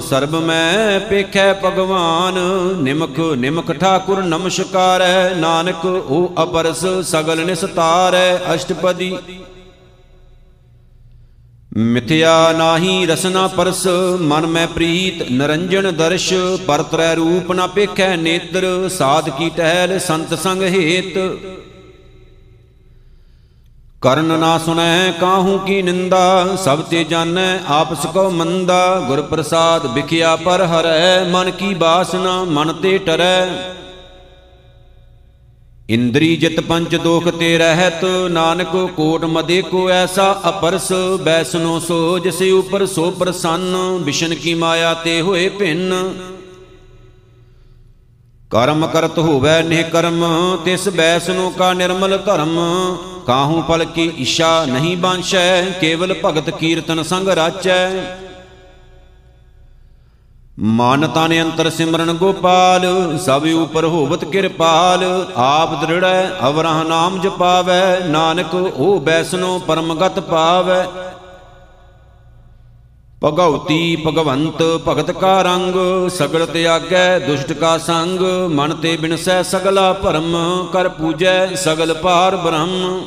ਸਰਬ 0.00 0.34
ਮੈਂ 0.34 1.00
ਪੇਖੈ 1.00 1.52
ਭਗਵਾਨ, 1.54 2.38
ਨਿਮਖ 2.82 3.18
ਨਿਮਖ 3.36 3.72
ਠਾਕੁਰ 3.72 4.22
ਨਮਸਕਾਰੈ 4.22 5.34
ਨਾਨਕ, 5.34 5.84
ਉਹ 5.84 6.42
ਅਪਰਸ 6.42 6.84
ਸਗਲ 7.02 7.44
ਨਿਸਤਾਰੈ 7.46 8.54
ਅਸ਼ਟਪਦੀ। 8.54 9.16
ਮਿਥਿਆ 11.76 12.52
ਨਾਹੀ 12.52 13.06
ਰਸਨਾ 13.06 13.46
ਪਰਸ, 13.46 13.86
ਮਨ 14.20 14.46
ਮੈਂ 14.46 14.66
ਪ੍ਰੀਤ, 14.66 15.32
ਨਰੰਜਨ 15.32 15.94
ਦਰਸ਼, 15.96 16.34
ਪਰਤਰੈ 16.66 17.14
ਰੂਪ 17.14 17.52
ਨਾ 17.52 17.66
ਪੇਖੈ 17.66 18.16
ਨੇਤਰ, 18.16 18.88
ਸਾਧ 18.88 19.30
ਕੀ 19.30 19.50
ਟਹਿਲ 19.56 19.98
ਸੰਤ 19.98 20.34
ਸੰਗ 20.34 20.62
ਹੇਤ। 20.62 21.18
ਕਰਨ 24.00 24.24
ਨਾ 24.24 24.58
ਸੁਨੈ 24.58 25.10
ਕਾਹੂ 25.10 25.58
ਕੀ 25.58 25.82
ਨਿੰਦਾ, 25.82 26.56
ਸਭ 26.64 26.82
ਤੇ 26.82 27.04
ਜਾਣੈ 27.04 27.58
ਆਪਸ 27.68 28.06
ਕੋ 28.06 28.30
ਮੰਦਾ। 28.30 29.04
ਗੁਰ 29.08 29.22
ਪ੍ਰਸਾਦ 29.22 29.86
ਵਿਖਿਆ 29.86 30.36
ਪਰ 30.36 30.62
ਹਰੈ, 30.62 31.24
ਮਨ 31.24 31.50
ਕੀ 31.50 31.74
ਬਾਸਨਾ, 31.74 32.44
ਮਨ 32.44 32.72
ਤੇ 32.72 32.98
ਟਰੈ। 32.98 33.46
ਇੰਦਰੀ 35.88 36.36
ਜਿਤ 36.36 36.60
ਪੰਚ 36.60 36.94
ਦੋਖ 36.96 37.28
ਤੇ 37.30 37.56
ਰਹਿਤ, 37.58 38.04
ਨਾਨਕ 38.30 38.68
ਕੋਟ 38.96 39.24
ਮਦੇ 39.24 39.60
ਕੋ 39.62 39.88
ਐਸਾ 39.90 40.30
ਅਪਰਸ, 40.48 40.92
ਬੈਸਨੋ 41.22 41.78
ਸੋ 41.78 42.18
ਜਿਸ 42.18 42.40
ਉਪਰ 42.42 42.84
ਸੋ 42.86 43.10
ਪ੍ਰਸੰਨ 43.10 43.76
ਵਿਸ਼ਨ 44.04 44.34
ਕੀ 44.34 44.54
ਮਾਇਆ 44.54 44.94
ਤੇ 44.94 45.20
ਹੋਏ 45.20 45.48
ਭਿੰਨ। 45.48 45.92
ਕਰਮ 48.50 48.86
ਕਰਤ 48.86 49.18
ਹੋਵੈ 49.18 49.60
ਨਿਹ 49.62 49.84
ਕਰਮ, 49.84 50.24
ਤਿਸ 50.64 50.88
ਬੈਸਨੋ 50.88 51.50
ਕਾ 51.50 51.72
ਨਿਰਮਲ 51.72 52.18
ਧਰਮ। 52.18 52.58
ਕਾਹੂ 53.26 53.62
ਪਲ 53.62 53.84
ਕੀ 53.84 54.10
ਇਸ਼ਾ 54.18 54.64
ਨਹੀਂ 54.64 54.96
ਬਾਂਛੈ, 54.96 55.60
ਕੇਵਲ 55.80 56.14
ਭਗਤ 56.24 56.50
ਕੀਰਤਨ 56.50 57.02
ਸੰਗ 57.02 57.28
ਰਾਚੈ। 57.28 57.90
ਮਨ 60.58 61.06
ਤਨ 61.06 61.32
ਅੰਤਰ 61.42 61.68
ਸਿਮਰਨ 61.70 62.12
ਗੋਪਾਲ, 62.12 62.84
ਸਭ 63.18 63.46
ਉਪਰ 63.54 63.84
ਹੋਵਤ 63.84 64.24
ਕਿਰਪਾਲ। 64.24 65.04
ਆਪ 65.36 65.80
ਦ੍ਰਿੜੈ, 65.80 66.28
ਅਵਰਹ 66.48 66.82
ਨਾਮ 66.84 67.20
ਜਪਾਵੈ, 67.20 67.98
ਨਾਨਕ 68.06 68.54
ਉਹ 68.54 69.00
ਬੈਸਨੋ 69.00 69.58
ਪਰਮਗਤ 69.58 70.20
ਪਾਵੈ। 70.20 70.86
ਭਗਉਤੀ 73.24 73.96
ਭਗਵੰਤ, 74.06 74.62
ਭਗਤ 74.88 75.10
ਕਾ 75.10 75.40
ਰੰਗ, 75.42 75.74
ਸਗਲ 76.08 76.46
ਤਿਆਗੈ 76.46 77.18
ਦੁਸ਼ਟ 77.18 77.52
ਕਾ 77.52 77.76
ਸੰਗ। 77.78 78.20
ਮਨ 78.50 78.74
ਤੇ 78.74 78.96
ਬਿਨਸੈ 78.96 79.42
ਸਗਲਾ 79.42 79.92
ਭਰਮ, 79.92 80.36
ਕਰ 80.72 80.88
ਪੂਜੈ 80.88 81.54
ਸਗਲ 81.54 81.94
ਪਾਰ 81.94 82.36
ਬ੍ਰਹਮ। 82.36 83.00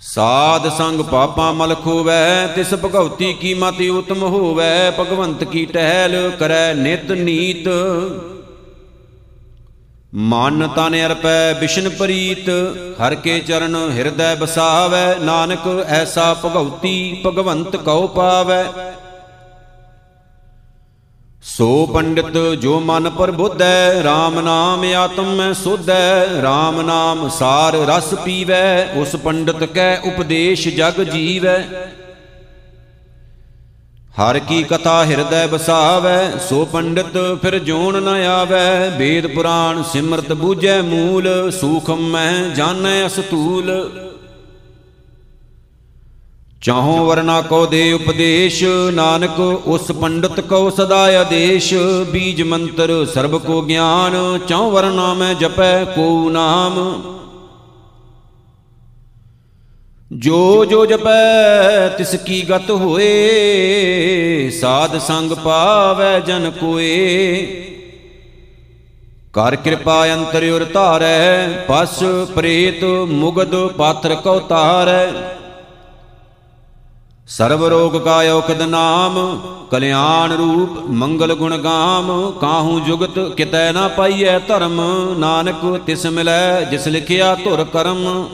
ਸਾਧ 0.00 0.68
ਸੰਗ 0.68 1.00
ਪਾਪਾਂ 1.00 1.52
ਮਲ 1.54 1.74
ਖੋਵੈ 1.74 2.46
ਤਿਸ 2.46 2.74
ਭਗਉਤੀ 2.74 3.32
ਕੀ 3.32 3.54
ਮਤਿ 3.54 3.88
ਉਤਮ 3.88 4.22
ਹੋਵੈ, 4.22 4.90
ਭਗਵੰਤ 4.90 5.42
ਕੀ 5.44 5.64
ਟਹਿਲ 5.66 6.30
ਕਰੈ 6.30 6.74
ਨਿਤ 6.74 7.10
ਨੀਤ। 7.12 7.68
ਮਨ 10.14 10.68
ਤਨ 10.76 10.94
ਅਰਪੈ 11.06 11.52
ਬਿਸ਼ਨ 11.54 11.88
ਪ੍ਰੀਤ, 11.88 12.48
ਹਰ 13.00 13.14
ਕੇ 13.14 13.38
ਚਰਨ 13.40 13.76
ਹਿਰਦੈ 13.92 14.34
ਬਸਾਵੈ 14.34 15.14
ਨਾਨਕ 15.14 15.66
ਐਸਾ 15.88 16.32
ਭਗਉਤੀ 16.34 17.22
ਭਗਵੰਤ 17.26 17.76
ਕਉ 17.76 18.06
ਪਾਵੈ। 18.06 18.64
ਸੋ 21.42 21.86
ਪੰਡਿਤ 21.86 22.36
ਜੋ 22.60 22.78
ਮਨ 22.80 23.08
ਪਰ 23.10 23.30
ਬੁੱਧੈ 23.30 24.02
RAM 24.02 24.40
ਨਾਮ 24.40 24.84
ਆਤਮ 24.96 25.34
ਮੈਂ 25.34 25.52
ਸੁਧੈ 25.54 26.24
RAM 26.42 26.80
ਨਾਮ 26.82 27.28
ਸਾਰ 27.28 27.74
ਰਸ 27.88 28.14
ਪੀਵੈ, 28.14 28.88
ਉਸ 28.96 29.14
ਪੰਡਿਤ 29.16 29.64
ਕੈ 29.64 29.96
ਉਪਦੇਸ਼ 29.98 30.68
ਜਗ 30.68 31.02
ਜੀਵੈ। 31.02 31.58
ਹਰ 34.18 34.38
ਕੀ 34.38 34.62
ਕਥਾ 34.62 35.04
ਹਿਰਦੈ 35.04 35.46
ਬਸਾਵੈ 35.46 36.30
ਸੋ 36.48 36.64
ਪੰਡਿਤ 36.64 37.18
ਫਿਰ 37.42 37.58
ਜੋਣ 37.58 38.00
ਨ 38.02 38.08
ਆਵੈ। 38.26 38.90
ਵੇਦ 38.98 39.26
ਪੁਰਾਣ 39.26 39.82
ਸਿਮਰਤ 39.82 40.32
ਬੂਝੈ 40.32 40.80
ਮੂਲ, 40.82 41.50
ਸੂਖਮ 41.50 42.08
ਮੈਂ 42.08 42.54
ਜਾਣੈ 42.54 43.06
ਅਸਤੂਲ। 43.06 43.70
ਚਾਹੋ 46.62 47.04
ਵਰਨਾ 47.06 47.40
ਕੋ 47.40 47.66
ਦੇ 47.66 47.92
ਉਪਦੇਸ਼, 47.92 48.62
ਨਾਨਕ 48.92 49.38
ਉਸ 49.40 49.90
ਪੰਡਤ 49.92 50.40
ਕੋ 50.40 50.70
ਸਦਾ 50.70 51.02
ਆਦੇਸ਼। 51.20 51.74
ਬੀਜ 52.10 52.42
ਮੰਤਰ 52.42 52.92
ਸਰਬ 53.14 53.38
ਕੋ 53.38 53.60
ਗਿਆਨ, 53.62 54.38
ਚਾਹੋ 54.48 54.70
ਵਰਨਾ 54.70 55.12
ਮੈਂ 55.14 55.34
ਜਪੈ 55.34 55.84
ਕੋ 55.84 56.30
ਨਾਮ। 56.30 56.74
ਜੋ 60.12 60.64
ਜੋ 60.64 60.84
ਜਪੈ 60.86 61.88
ਤਿਸ 61.88 62.14
ਕੀ 62.16 62.42
ਗਤ 62.50 62.70
ਹੋਏ, 62.70 64.50
ਸਾਧ 64.50 64.98
ਸੰਗ 64.98 65.32
ਪਾਵੈ 65.32 66.20
ਜਨ 66.20 66.50
ਕੋਏ। 66.50 67.46
ਕਰ 69.32 69.56
ਕਿਰਪਾ 69.56 70.04
ਅੰਤਰ 70.06 70.50
ਉਰ 70.50 70.64
ਧਾਰੈ, 70.64 71.48
ਪਸ 71.68 71.98
ਪ੍ਰੇਤ 72.34 72.84
ਮੁਗਦ 73.08 73.66
ਪਾਤਰ 73.66 74.14
ਕਉ 74.14 74.38
ਤਾਰੈ। 74.40 75.06
ਸਰਬ 77.28 77.64
ਰੋਗ 77.64 77.96
ਕਾ 77.96 78.16
ਔਖਦ 78.32 78.62
ਨਾਮ, 78.62 79.16
ਕਲਿਆਣ 79.70 80.32
ਰੂਪ 80.32 80.78
ਮੰਗਲ 80.90 81.34
ਗੁਣ 81.34 81.56
ਗਾਮ, 81.56 82.10
ਕਾਹੂ 82.40 82.78
ਜੁਗਤ 82.80 83.18
ਕਿਤੈ 83.36 83.70
ਨਾ 83.72 83.86
ਪਾਈਐ 83.88 84.38
ਧਰਮ, 84.38 84.80
ਨਾਨਕ 85.18 85.66
ਤਿਸ 85.86 86.06
ਮਿਲੈ 86.06 86.60
ਜਿਸ 86.64 86.88
ਲਿਖਿਆ 86.88 87.34
ਧੁਰ 87.34 87.64
ਕਰਮ। 87.64 88.28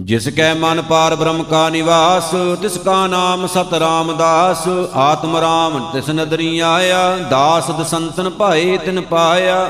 ਜਿਸ 0.00 0.28
ਕੈ 0.28 0.52
ਮਨ 0.54 0.80
ਪਾਰ 0.82 1.14
ਬ੍ਰਹਮ 1.14 1.42
ਕਾ 1.42 1.68
ਨਿਵਾਸ, 1.68 2.30
ਤਿਸ 2.62 2.78
ਕਾ 2.78 3.06
ਨਾਮ 3.06 3.46
ਸਤ 3.46 3.74
ਰਾਮਦਾਸ 3.74 4.66
ਆਤਮ 4.94 5.36
ਰਾਮ 5.36 5.80
ਤਿਸ 5.92 6.10
ਨਦਰੀ 6.10 6.58
ਆਇਆ, 6.58 7.16
ਦਾਸ 7.30 7.70
ਦਸੰਤਨ 7.70 8.30
ਭਾਏ 8.30 8.76
ਤਿਨ 8.76 9.00
ਪਾਇਆ। 9.00 9.68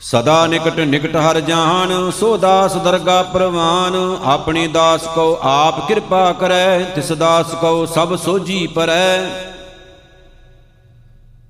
ਸਦਾ 0.00 0.46
ਨਿਕਟ 0.46 0.78
ਨਿਕਟ 0.78 1.16
ਹਰ 1.16 1.40
ਜਾਨ, 1.40 2.10
ਸੋ 2.10 2.36
ਦਾਸ 2.36 2.74
ਦਰਗਾ 2.74 3.22
ਪ੍ਰਵਾਨ। 3.22 3.94
ਆਪਣੇ 4.24 4.66
ਦਾਸ 4.68 5.06
ਕੋ 5.14 5.38
ਆਪ 5.42 5.88
ਕਿਰਪਾ 5.88 6.32
ਕਰੈ, 6.32 6.78
ਤਿਸ 6.84 7.12
ਦਾਸ 7.12 7.54
ਕੋ 7.54 7.86
ਸਭ 7.86 8.16
ਸੋਜੀ 8.16 8.66
ਪਰੈ। 8.66 9.18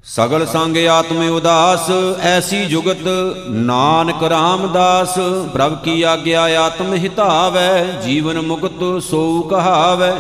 ਸਗਲ 0.05 0.47
ਸੰਗ 0.47 0.77
ਆਤਮ 0.89 1.31
ਉਦਾਸ, 1.31 1.91
ਐਸੀ 2.23 2.65
ਜੁਗਤ 2.65 3.07
ਨਾਨਕ 3.51 4.23
ਰਾਮਦਾਸ। 4.23 5.19
ਪ੍ਰਭ 5.53 5.79
ਕੀ 5.79 6.03
ਆਗਿਆ 6.03 6.43
ਆਤਮ 6.61 6.95
ਹਿਤਾਵੈ, 6.95 7.85
ਜੀਵਨ 8.05 8.41
ਮੁਕਤ 8.41 9.03
ਸੋ 9.03 9.41
ਕਹਾਵੈ। 9.43 10.15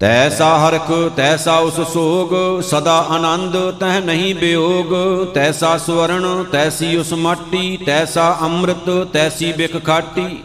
ਤੈਸਾ 0.00 0.58
ਹਰਖ, 0.58 0.92
ਤੈਸਾ 1.16 1.58
ਉਸ 1.58 1.80
ਸੋਗ, 1.80 2.60
ਸਦਾ 2.62 3.06
ਆਨੰਦ 3.10 3.70
ਤਹ 3.70 4.00
ਨਹੀਂ 4.00 4.34
ਬਿਯੋਗ 4.34 4.94
ਤੈਸਾ 5.34 5.76
ਸਵਰਣ, 5.78 6.44
ਤੈਸੀ 6.44 6.96
ਉਸ 6.96 7.12
ਮਾਟੀ, 7.12 7.76
ਤੈਸਾ 7.76 8.38
ਅੰਮ੍ਰਿਤ, 8.42 9.06
ਤੈਸੀ 9.12 9.52
ਬਿਖ 9.52 9.84
ਖਾਟੀ। 9.84 10.38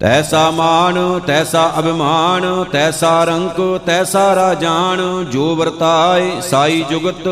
ਤੈਸਾ 0.00 0.50
ਮਾਨ, 0.50 1.20
ਤੈਸਾ 1.26 1.74
ਅਭਿਮਾਨ, 1.78 2.64
ਤੈਸਾ 2.64 3.24
ਰੰਕ, 3.24 3.80
ਤੈਸਾ 3.86 4.34
ਰਾਜਾਨ, 4.34 5.24
ਜੋ 5.30 5.56
ਵਰਤਾਏ 5.56 6.40
ਸਾਈ 6.40 6.84
ਜੁਗਤ। 6.90 7.28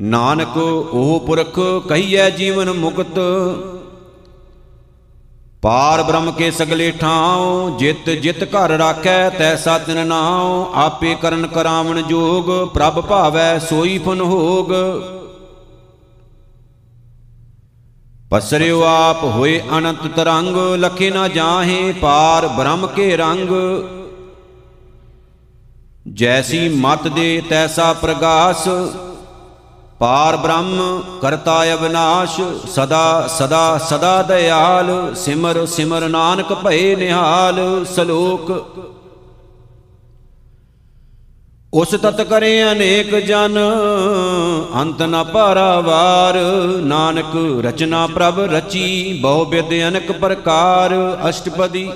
ਨਾਨਕ, 0.00 0.56
ਉਹ 0.56 1.24
ਪੁਰਖ, 1.26 1.58
ਕਹੀਐ 1.88 2.30
ਜੀਵਨ 2.30 2.72
ਮੁਕਤ। 2.72 3.18
ਪਾਰ 5.62 6.02
ਬ੍ਰਹਮ 6.02 6.30
ਕੇ 6.32 6.50
ਸਗਲੇ 6.50 6.90
ਠਾਉ, 6.90 7.78
ਜਿਤ 7.78 8.08
ਜਿਤ 8.10 8.42
ਘਰ 8.44 8.70
ਰਾਖੈ 8.70 9.30
ਤੈਸਾ 9.30 9.78
ਤਿਨ 9.78 10.06
ਨਾਉ, 10.06 10.64
ਆਪੇ 10.74 11.14
ਕਰਨ 11.14 11.46
ਕਰਾਵਣ 11.46 12.00
ਜੋਗ, 12.02 12.50
ਪ੍ਰਭ 12.74 13.00
ਭਾਵੈ 13.00 13.58
ਸੋਈ 13.58 13.98
ਫਨ 13.98 14.20
ਹੋਗ। 14.20 14.72
ਪਸਰਿਓ 18.30 18.82
ਆਪ 18.82 19.24
ਹੋਏ 19.24 19.60
ਅਨੰਤ 19.78 20.06
ਤਰੰਗ, 20.06 20.56
ਲਖੇ 20.76 21.10
ਨਾ 21.10 21.28
ਜਾਹੇ 21.28 21.92
ਪਾਰ 21.92 22.48
ਬ੍ਰਹਮ 22.48 22.86
ਕੇ 22.86 23.16
ਰੰਗ। 23.16 23.48
ਜੈਸੀ 26.12 26.68
ਮਤ 26.68 27.08
ਦੇ 27.08 27.42
ਤੈਸਾ 27.48 27.92
ਪ੍ਰਗਾਸ 27.92 28.68
ਪਾਰ 30.02 30.36
ਬ੍ਰਹਮ 30.36 31.02
ਕਰਤਾ 31.22 31.64
ਅਬਨਾਸ਼ 31.74 32.40
ਸਦਾ 32.68 33.28
ਸਦਾ 33.28 33.78
ਸਦਾ 33.78 34.22
ਦਇਆਲ, 34.22 35.14
ਸਿਮਰ 35.14 35.66
ਸਿਮਰ 35.66 36.08
ਨਾਨਕ 36.08 36.52
ਭਏ 36.54 36.96
ਨਿਹਾਲ, 36.96 37.84
ਸਲੋਕ। 37.84 38.50
ਉਸ 41.74 41.88
ਤਤ 41.88 42.20
ਕਰੇ 42.20 42.72
ਅਨੇਕ 42.72 43.14
ਜਨ, 43.16 43.58
ਅੰਤ 44.80 45.02
ਨ 45.02 45.24
ਪਾਰਾਵਾਰ। 45.24 46.38
ਨਾਨਕ 46.82 47.64
ਰਚਨਾ 47.64 48.06
ਪ੍ਰਭ 48.06 48.40
ਰਚੀ, 48.40 49.18
ਬਹੁ 49.22 49.44
ਬਿਦ 49.44 49.72
ਅਨਕ 49.88 50.12
ਪ੍ਰਕਾਰ। 50.12 51.18
ਅਸ਼ਟਪਦੀ 51.28 51.90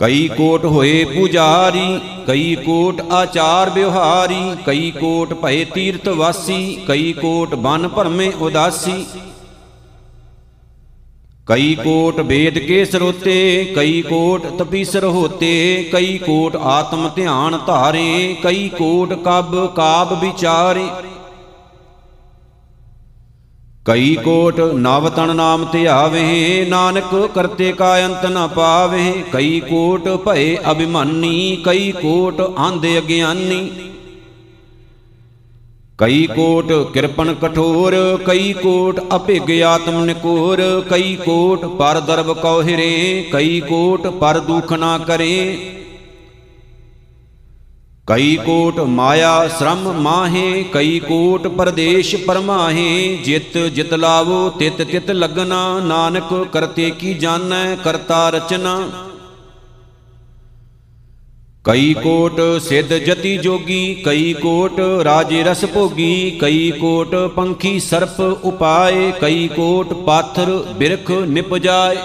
ਕਈ 0.00 0.28
ਕੋਟ 0.28 0.64
ਹੋਏ 0.64 1.04
ਪੁਜਾਰੀ, 1.04 2.00
ਕਈ 2.26 2.54
ਕੋਟ 2.54 3.00
ਆਚਾਰ 3.12 3.70
ਵਿਵਹਾਰੀ, 3.70 4.56
ਕਈ 4.66 4.90
ਕੋਟ 4.90 5.34
ਭਏ 5.34 5.64
ਤੀਰਥ 5.64 6.08
ਵਾਸੀ, 6.08 6.84
ਕਈ 6.88 7.12
ਕੋਟ 7.12 7.54
ਬਨ 7.54 7.88
ਭਰਮੇ 7.88 8.30
ਉਦਾਸੀ। 8.40 9.04
ਕਈ 11.46 11.74
ਕੋਟ 11.74 12.20
ਵੇਦ 12.20 12.58
ਕੇ 12.58 12.84
ਸਰੋਤੇ, 12.84 13.64
ਕਈ 13.76 14.02
ਕੋਟ 14.02 14.46
ਤਪੀਸਰ 14.58 15.04
ਹੋਤੇ, 15.04 15.90
ਕਈ 15.92 16.18
ਕੋਟ 16.18 16.56
ਆਤਮ 16.56 17.08
ਧਿਆਨ 17.16 17.58
ਧਾਰੇ, 17.66 18.36
ਕਈ 18.42 18.68
ਕੋਟ 18.68 19.12
ਕਬ 19.24 19.66
ਕਾਬ 19.66 20.20
ਵਿਚਾਰੇ। 20.20 20.88
ਕਈ 23.86 24.16
ਕੋਟ 24.16 24.60
ਨਵ 24.60 25.08
ਤਨ 25.08 25.36
ਨਾਮ 25.36 25.64
ਧਿਆਵੇ 25.72 26.64
ਨਾਨਕ 26.68 27.14
ਕਰਤੇ 27.34 27.70
ਕਾ 27.72 27.96
ਅੰਤ 28.06 28.26
ਨ 28.26 28.46
ਪਾਵੇ, 28.48 29.12
ਕਈ 29.32 29.60
ਕੋਟ 29.60 30.08
ਭਏ 30.24 30.56
ਅਭਿਮਾਨੀ, 30.70 31.56
ਕਈ 31.64 31.92
ਕੋਟ 31.92 32.40
ਆਂਦੇ 32.40 32.98
ਅਗਿਆਨੀ। 32.98 33.70
ਕਈ 35.98 36.26
ਕੋਟ 36.26 36.72
ਕਿਰਪਨ 36.92 37.34
ਕਠੋਰ, 37.34 37.94
ਕਈ 38.26 38.52
ਕੋਟ 38.52 39.00
ਅਭਿਗ 39.16 39.50
ਆਤਮ 39.62 40.04
ਨਿਕੋਰ, 40.04 40.60
ਕਈ 40.90 41.16
ਕੋਟ 41.16 41.64
ਪਰ 41.78 42.00
ਦਰਬ 42.00 42.32
ਕਉ 42.32 42.62
ਹਿਰੇ, 42.62 43.24
ਕਈ 43.32 43.60
ਕੋਟ 43.60 44.06
ਪਰ 44.06 44.38
ਦੁਖ 44.40 44.72
ਨਾ 44.72 44.96
ਕਰੇ। 44.98 45.36
ਕਈ 48.10 48.36
ਕੋਟ 48.36 48.78
ਮਾਇਆ 48.80 49.48
ਸ਼ਰਮ 49.48 49.92
ਮਾਹੇ, 49.92 50.64
ਕਈ 50.72 50.98
ਕੋਟ 50.98 51.46
ਪਰਦੇਸ਼ 51.48 52.14
ਪਰਮਾਹੇ। 52.16 53.16
ਜਿਤ 53.24 53.58
ਜਿਤ 53.58 53.94
ਲਾਵੋ, 53.94 54.48
ਤਿਤ 54.50 54.82
ਤਿਤ 54.82 55.10
ਲਗਨਾ 55.10 55.80
ਨਾਨਕ 55.80 56.32
ਕਰਤੇ 56.52 56.90
ਕੀ 56.90 57.14
ਜਾਣੈ, 57.14 57.76
ਕਰਤਾ 57.76 58.28
ਰਚਨਾ। 58.30 58.80
ਕਈ 61.64 61.94
ਕੋਟ 61.94 62.40
ਸਿੱਧ 62.60 62.94
ਜਤੀ 62.94 63.36
ਜੋਗੀ, 63.36 63.94
ਕਈ 63.94 64.32
ਕੋਟ 64.32 64.80
ਰਾਜੇ 65.04 65.42
ਰਸ 65.42 65.64
ਭੋਗੀ। 65.64 66.38
ਕਈ 66.40 66.70
ਕੋਟ 66.70 67.14
ਪੰਖੀ 67.36 67.78
ਸਰਪ 67.80 68.20
ਉਪਾਏ, 68.20 69.12
ਕਈ 69.20 69.48
ਕੋਟ 69.48 69.92
ਪਾਥਰ 69.92 70.56
ਬਿਰਖ 70.76 71.10
ਨਿਪਜਾਏ 71.10 71.96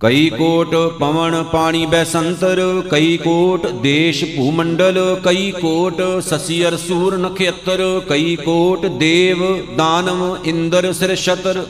ਕਈ 0.00 0.28
ਕੋਟ 0.30 0.74
ਪਵਨ 0.98 1.42
ਪਾਣੀ 1.42 1.86
ਬੈਸੰਤਰ, 1.86 2.60
ਕਈ 2.90 3.16
ਕੋਟ 3.16 3.66
ਦੇਸ਼ 3.82 4.24
ਭੂਮੰਡਲ, 4.36 4.98
ਕਈ 5.24 5.50
ਕੋਟ 5.52 6.02
ਸਸੀ 6.24 6.66
ਅਰ 6.68 6.76
ਸੂਰ 6.76 7.16
ਨਖੇਤਰ, 7.18 7.82
ਕਈ 8.08 8.36
ਕੋਟ 8.36 8.86
ਦੇਵ 8.98 9.42
ਦਾਨਵ 9.76 10.44
ਇੰਦਰ 10.44 10.92
ਸਿਰ 10.92 11.14
ਛਤਰ। 11.16 11.64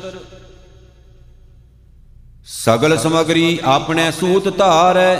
ਸਗਲ 2.47 2.97
ਸਮਗਰੀ 2.99 3.59
ਆਪਣੇ 3.67 4.11
ਸੂਤ 4.11 4.49
ਧਾਰੈ, 4.59 5.17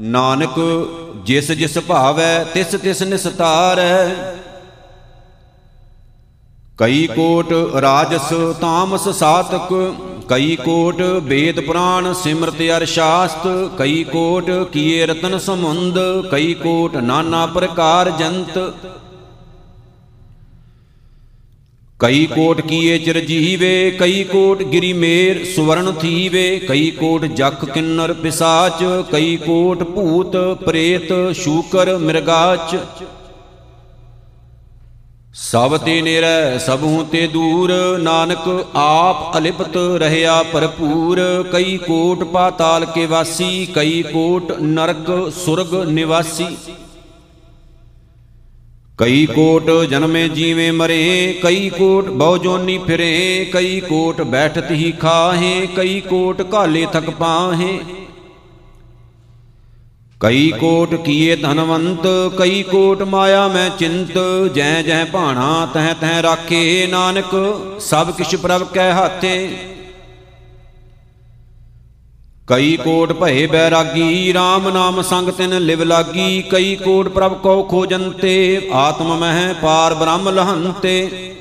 ਨਾਨਕ 0.00 0.58
ਜਿਸ 1.24 1.52
ਜਿਸ 1.52 1.78
ਭਾਵੈ, 1.78 2.44
ਤਿਸ 2.44 2.74
ਤਿਸ 2.82 3.02
ਨਿਸਤਾਰੈ। 3.02 4.10
ਕਈ 6.78 7.06
ਕੋਟ 7.06 7.52
ਰਾਜਸ, 7.80 8.32
ਤਾਮਸ 8.60 9.08
ਸਾਤਕ 9.18 9.72
ਕਈ 10.28 10.54
ਕੋਟ 10.56 11.00
ਵੇਦ 11.24 11.60
ਪੁਰਾਣ 11.60 12.12
ਸਿਮਰਤ 12.12 12.62
ਅਰ 12.76 12.84
ਸ਼ਾਸਤ, 12.84 13.46
ਕਈ 13.78 14.02
ਕੋਟ 14.04 14.50
ਕੀਏ 14.72 15.06
ਰਤਨ 15.06 15.38
ਸਮੁੰਦ 15.38 15.98
ਕਈ 16.32 16.54
ਕੋਟ 16.54 16.96
ਨਾਨਾ 16.96 17.44
ਪ੍ਰਕਾਰ 17.46 18.10
ਜੰਤ। 18.10 18.58
ਕਈ 22.00 22.26
ਕੋਟ 22.26 22.60
ਕੀਏ 22.60 22.98
ਚਿਰ 22.98 23.20
ਜੀਵੇ, 23.20 23.90
ਕਈ 23.90 24.24
ਕੋਟ 24.24 24.62
ਗਿਰੀ 24.62 24.92
ਮੇਰ 24.92 25.44
ਸੁਵਰਨ 25.54 25.92
ਥੀਵੇ, 25.92 26.58
ਕਈ 26.58 26.90
ਕੋਟ 26.90 27.24
ਜਖ 27.26 27.64
ਕਿੰਨਰ 27.64 28.12
ਪਿਸਾਚ, 28.12 28.84
ਕਈ 29.12 29.36
ਕੋਟ 29.36 29.82
ਭੂਤ 29.84 30.36
ਪ੍ਰੇਤ 30.64 31.12
ਸ਼ੂਕਰ 31.34 31.96
ਮਿਰਗਾਚ। 31.98 32.76
ਸਭ 35.36 35.76
ਤੇ 35.76 36.00
ਨਿਰੈ, 36.02 36.58
ਸਭੂ 36.58 37.02
ਤੇ 37.12 37.26
ਦੂਰ, 37.26 37.72
ਨਾਨਕ 37.98 38.66
ਆਪ 38.74 39.36
ਅਲਿਪਤ 39.38 39.76
ਰਹਿਆ 39.96 40.42
ਭਰਪੂਰ। 40.42 41.20
ਕਈ 41.52 41.76
ਕੋਟ 41.78 42.24
ਪਾਤਾਲ 42.24 42.84
ਕੇ 42.84 43.04
ਵਾਸੀ, 43.06 43.66
ਕਈ 43.66 44.02
ਕੋਟ 44.02 44.52
ਨਰਕ 44.52 45.10
ਸੁਰਗ 45.44 45.74
ਨਿਵਾਸੀ। 45.88 46.46
ਕਈ 48.98 49.26
ਕੋਟ 49.26 49.70
ਜਨਮੇ 49.90 50.28
ਜੀਵੇਂ 50.28 50.72
ਮਰੇ, 50.72 51.38
ਕਈ 51.42 51.68
ਕੋਟ 51.70 52.08
ਬਹੁ 52.10 52.38
ਜੋਨੀ 52.38 52.78
ਫਿਰੇ। 52.78 53.46
ਕਈ 53.52 53.80
ਕੋਟ 53.80 54.22
ਬੈਠਤ 54.22 54.70
ਹੀ 54.70 54.90
ਖਾਹੇ, 54.92 55.66
ਕਈ 55.76 56.00
ਕੋਟ 56.00 56.42
ਘਾਲੇ 56.54 56.86
ਥਕ 56.92 57.10
ਪਾਹੇ। 57.10 57.78
ਕਈ 60.20 60.50
ਕੋਟ 60.50 60.94
ਕੀਏ 60.94 61.34
ਧਨਵੰਤ, 61.36 62.06
ਕਈ 62.38 62.62
ਕੋਟ 62.62 63.02
ਮਾਇਆ 63.02 63.46
ਮੈਂ 63.48 63.68
ਚਿੰਤ, 63.70 64.12
ਜੈ 64.54 64.82
ਜੈ 64.82 65.04
ਭਾਣਾ 65.04 65.66
ਤਹ 65.74 65.92
ਤਹ 66.00 66.22
ਰਾਖੇ 66.22 66.86
ਨਾਨਕ, 66.86 67.34
ਸਭ 67.80 68.10
ਕਿਛ 68.10 68.34
ਪ੍ਰਭ 68.36 68.62
ਕੈ 68.64 68.90
ਹਾਥੇ। 68.92 69.50
ਕਈ 72.46 72.76
ਕੋਟ 72.76 73.12
ਭਏ 73.12 73.46
ਬੈਰਾਗੀ 73.46 74.32
RAM 74.32 74.72
ਨਾਮ 74.72 75.02
ਸੰਗ 75.02 75.28
ਤਿਨ 75.28 75.58
ਲਿਵ 75.58 75.82
ਲਾਗੀ, 75.82 76.42
ਕਈ 76.42 76.74
ਕੋਟ 76.76 77.08
ਪ੍ਰਭ 77.08 77.34
ਕੋ 77.34 77.62
ਖੋਜੰਤੇ, 77.62 78.68
ਆਤਮ 78.72 79.16
ਮਹਿ 79.16 79.54
ਪਾਰ 79.62 79.94
ਬ੍ਰਹਮ 79.94 80.28
ਲਹੰਤੇ। 80.28 81.35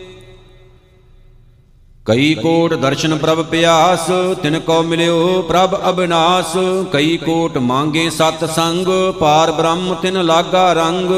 ਕਈ 2.05 2.33
ਕੋਟ 2.35 2.73
ਦਰਸ਼ਨ 2.73 3.15
ਪ੍ਰਭ 3.17 3.41
ਪਿਆਸ, 3.43 4.09
ਤਿਨ 4.41 4.59
ਕੋ 4.59 4.81
ਮਿਲਿਓ 4.83 5.41
ਪ੍ਰਭ 5.41 5.75
ਅਬਿਨਾਸ਼। 5.89 6.55
ਕਈ 6.91 7.15
ਕੋਟ 7.17 7.57
ਮੰਗੇ 7.57 8.09
ਸਤ 8.09 8.43
ਸੰਗ, 8.45 8.87
ਪਾਰ 9.19 9.51
ਬ੍ਰਹਮ 9.51 9.93
ਤਿਨ 9.93 10.21
ਲਾਗਾ 10.25 10.71
ਰੰਗ। 10.73 11.11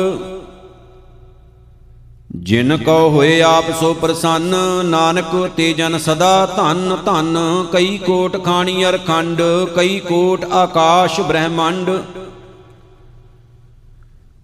ਜਿਨ 2.42 2.78
ਕੋ 2.78 2.98
ਹੋਏ 3.10 3.40
ਆਪ 3.42 3.72
ਸੋ 3.80 3.94
ਪ੍ਰਸੰਨ, 3.94 4.56
ਨਾਨਕ 4.86 5.36
ਤੇ 5.58 5.72
ਜਨ 5.74 5.98
ਸਦਾ 5.98 6.46
ਧੰਨ 6.56 6.96
ਧੰਨ। 7.06 7.38
ਕਈ 7.74 7.98
ਕੋਟ 7.98 8.44
ਖਾਣੀ 8.46 8.86
ਅਰ 8.86 8.98
ਖੰਡ 8.98 9.42
ਕਈ 9.76 10.00
ਕੋਟ 10.00 10.46
ਆਕਾਸ਼ 10.54 11.20
ਬ੍ਰਹਮੰਡ। 11.22 11.90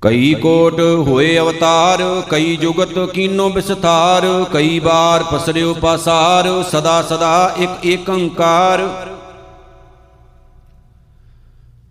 ਕਈ 0.04 0.34
ਕੋਟ 0.34 0.80
ਹੋਏ 1.08 1.38
ਅਵਤਾਰ, 1.40 2.02
ਕਈ 2.30 2.56
ਜੁਗਤ 2.56 2.98
ਕੀਨੋ 3.14 3.50
ਵਿਸਥਾਰ, 3.50 4.26
ਕਈ 4.54 4.80
ਬਾਰ 4.80 5.24
ਪਸਰਿਓ 5.24 5.74
ਪਾਸਾਰ, 5.74 6.64
ਸਦਾ 6.72 7.02
ਸਦਾ 7.02 7.54
ਇੱਕ 7.58 7.86
ਏਕੰਕਾਰ। 7.86 8.82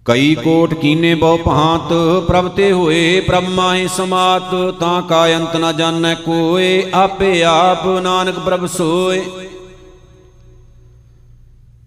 ਕਈ 0.04 0.34
ਕੋਟ 0.34 0.74
ਕੀਨੇ 0.74 1.14
ਬਹੁ 1.14 1.36
ਭਾਂਤ, 1.36 1.92
ਪ੍ਰਭ 2.28 2.48
ਤੇ 2.48 2.70
ਹੋਏ 2.72 3.20
ਪ੍ਰਭ 3.20 3.48
ਮਾਹੇ 3.48 3.88
ਸਮਾਤ, 3.88 4.54
ਤਾਂ 4.80 5.02
ਕਾ 5.02 5.26
ਅੰਤ 5.28 5.56
ਨ 5.56 5.72
ਜਾਣੈ 5.76 6.14
ਕੋਏ, 6.14 6.90
ਆਪੇ 6.94 7.42
ਆਪ 7.44 7.86
ਨਾਨਕ 7.86 8.38
ਪ੍ਰਭ 8.38 8.66
ਸੋਏ। 8.66 9.24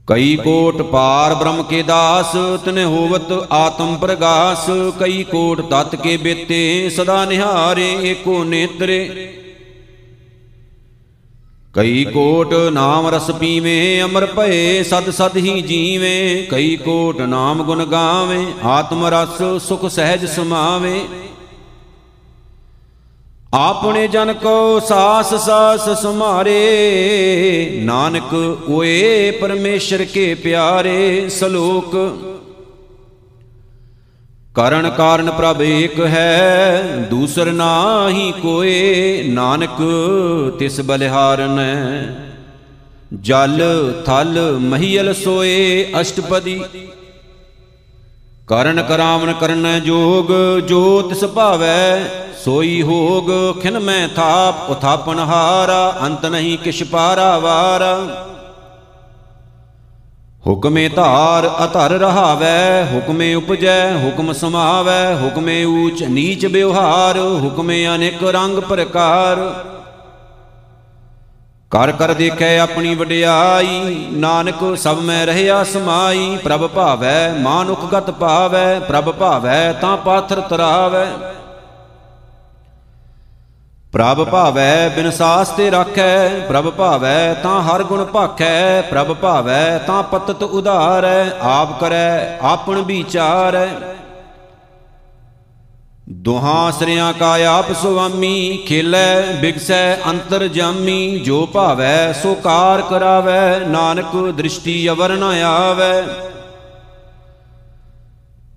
ਕਈ 0.08 0.36
ਕੋਟ 0.36 0.82
ਪਾਰ 0.82 1.34
ਬ੍ਰਹਮ 1.36 1.62
ਕੇ 1.64 1.82
ਦਾਸ, 1.84 2.36
ਤਨੇ 2.66 2.84
ਹੋਵਤ 2.84 3.32
ਆਤਮ 3.51 3.95
ਪ੍ਰਗਾਸ। 3.97 4.66
ਕਈ 4.99 5.24
ਕੋਟ 5.24 5.62
ਤਤ 5.62 5.95
ਕੇ 5.95 6.18
ਬੇਤੇ, 6.18 6.89
ਸਦਾ 6.89 7.26
ਨਿਹਾਰੇ 7.26 7.91
ਏਕੋ 8.01 8.43
ਨੇਤਰੇ। 8.43 9.32
ਕਈ 11.74 12.03
ਕੋਟ 12.06 12.53
ਨਾਮ 12.72 13.08
ਰਸ 13.08 13.32
ਪੀਵੇਂ, 13.32 14.03
ਅਮਰ 14.03 14.26
ਭਏ, 14.26 14.84
ਸਦ 14.84 15.10
ਸਦ 15.10 15.38
ਹੀ 15.38 15.62
ਜੀਵੇਂ। 15.62 16.47
ਕਈ 16.47 16.76
ਕੋਟ 16.76 17.22
ਨਾਮ 17.22 17.64
ਗੁਣ 17.64 17.86
ਗਾਵੇਂ, 17.86 18.45
ਆਤਮ 18.64 19.06
ਰਸ 19.06 19.41
ਸੁਖ 19.64 19.86
ਸਹਿਜ 19.86 20.26
ਸਮਾਵੇਂ। 20.26 20.99
ਆਪਣੇ 23.56 24.08
ਜਨ 24.08 24.34
ਕੋ 24.34 24.80
ਸਾਸ 24.80 25.34
ਸਾਸ 25.34 25.89
ਸੁਮਾਰੇ 26.01 27.82
ਨਾਨਕ 27.84 28.34
ਓਏ 28.70 29.32
ਪਰਮੇਸ਼ਰ 29.32 30.03
ਕੇ 30.06 30.34
ਪਿਆਰੇ 30.36 31.30
ਸਲੋਕ। 31.30 31.95
ਕਰਨ 34.56 34.89
ਕਾਰਨ 34.89 35.32
ਪ੍ਰਭ 35.32 35.62
ਏਕ 35.62 35.99
ਹੈ, 35.99 36.82
ਦੂਸਰ 37.10 37.51
ਨਾਹੀ 37.51 38.34
ਕੋਏ, 38.41 39.24
ਨਾਨਕ 39.24 39.82
ਤਿਸ 40.60 40.82
ਬਲਿਹਾਰਨ 40.82 41.60
ਜਲ 43.22 43.62
ਥਲ 44.06 44.58
ਮਹੀਲ 44.62 45.14
ਸੋਏ 45.14 45.88
ਅਸ਼ਟਪਦੀ। 46.01 46.62
ਕਰਨ 48.47 48.84
ਕਰਾਵਨ 48.84 49.34
ਕਰਨ 49.34 49.82
ਜੋਗ, 49.86 50.60
ਜੋ 50.60 51.01
ਤਿਸ 51.01 51.24
ਭਾਵੈ 51.26 52.03
ਸੋਈ 52.46 52.82
ਹੋਗ, 52.82 53.30
ਖਿਨ 53.62 53.80
ਮੈਂ 53.80 54.08
ਥਾਪ, 54.08 54.70
ਉਥਾਪਨ 54.70 55.20
ਹਾਰਾ, 55.20 55.93
ਅੰਤ 56.02 56.26
ਨਹੀਂ 56.26 56.58
ਕਿਛ 56.58 56.84
ਪਾਰਾ 56.84 57.38
ਵਾਰਾ। 57.39 57.98
ਹੁਕਮੇ 60.48 60.89
ਧਾਰ 60.89 61.50
ਅਧਰ 61.64 61.91
ਰਹਾਵੈ, 61.91 62.86
ਹੁਕਮੇ 62.93 63.34
ਉਪਜੈ, 63.36 63.96
ਹੁਕਮ 63.98 64.34
ਸਮਾਵੈ, 64.34 65.16
ਹੁਕਮੇ 65.16 65.64
ਊਚ 65.64 66.04
ਨੀਚ 66.04 66.46
ਵਿਵਹਾਰ, 66.46 67.18
ਹੁਕਮੇ 67.18 67.88
ਅਨੇਕ 67.88 68.24
ਰੰਗ 68.24 68.60
ਪ੍ਰਕਾਰ। 68.60 69.39
ਕਰ 71.72 71.91
ਕਰ 71.91 72.14
ਦੇਖੈ 72.14 72.58
ਆਪਣੀ 72.60 72.96
ਵਡਿਆਈ, 72.96 74.08
ਨਾਨਕ 74.12 74.76
ਸਭ 74.78 75.00
ਮੈਂ 75.00 75.26
ਰਹਿਆ 75.26 75.64
ਸਮਾਈ, 75.64 76.38
ਪ੍ਰਭ 76.43 76.68
ਭਾਵੈ, 76.68 77.34
ਮਾਨੁਖ 77.39 77.86
ਗਤ 77.86 78.12
ਪਾਵੈ, 78.12 78.80
ਪ੍ਰਭ 78.80 79.12
ਭਾਵੈ 79.12 79.74
ਤਾਂ 79.74 79.98
ਪਾਥਰ 79.98 80.41
ਤਰਾਵੈ। 80.41 81.08
ਪ੍ਰਭ 83.96 84.24
ਭਾਵੈ 84.30 84.89
ਬਿਨ 84.89 85.12
ਸਾਸ 85.12 85.50
ਤੇ 85.50 85.72
ਰਾਖੈ, 85.72 86.30
ਪ੍ਰਭ 86.30 86.70
ਭਾਵੈ 86.70 87.34
ਤਾਂ 87.34 87.62
ਹਰ 87.62 87.84
ਗੁਣ 87.84 88.06
ਭਾਖੈ, 88.06 88.82
ਪ੍ਰਭ 88.82 89.14
ਭਾਵੈ 89.14 89.78
ਤਾਂ 89.78 90.04
ਪਤਤ 90.04 90.43
ਉਧਾਰੈ, 90.43 91.30
ਆਪ 91.41 91.80
ਕਰੈ, 91.80 92.38
ਆਪਣ 92.41 92.82
ਵਿਚਾਰੈ। 92.82 93.68
ਦੁਹਾਂ 96.10 96.72
ਸਰਿਆਂ 96.72 97.14
ਕਾ 97.14 97.38
ਆਪ 97.48 97.72
ਸੁਆਮੀ, 97.74 98.66
ਖੇਲੇ, 98.68 99.34
ਬਿਗਸੈ, 99.41 99.96
ਅੰਤਰ 100.10 100.48
ਜਾਮੀ, 100.48 101.20
ਜੋ 101.20 101.46
ਭਾਵੈ 101.46 102.14
ਸੋ 102.14 102.34
ਕਾਰ 102.34 102.82
ਕਰਾਵੈ, 102.82 103.60
ਨਾਨਕ 103.60 104.16
ਦ੍ਰਿਸ਼ਟੀ 104.38 104.89
ਅਵਰ 104.89 105.10
ਨ 105.10 105.24
ਆਵੈ। 105.46 106.04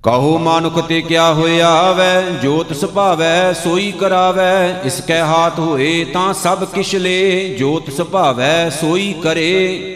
ਕਹੋ 0.05 0.37
ਮਾਨੁਖ 0.39 0.79
ਤੇ 0.89 1.01
ਕਿਆ 1.03 1.33
ਹੋਇਆ 1.35 1.69
ਆਵੈ 1.69 2.21
ਜੋਤ 2.43 2.73
ਸੁਭਾਵੈ 2.73 3.53
ਸੋਈ 3.53 3.91
ਕਰਾਵੈ, 3.93 4.81
ਇਸ 4.85 5.01
ਕੈ 5.01 5.21
ਹਾਥ 5.23 5.59
ਹੋਏ 5.59 6.05
ਤਾਂ 6.05 6.33
ਸਭ 6.35 6.65
ਕਿਛ 6.65 6.95
ਲੇ 6.95 7.57
ਜੋਤ 7.59 7.91
ਸੁਭਾਵੈ 7.91 8.69
ਸੋਈ 8.71 9.13
ਕਰੇ। 9.23 9.95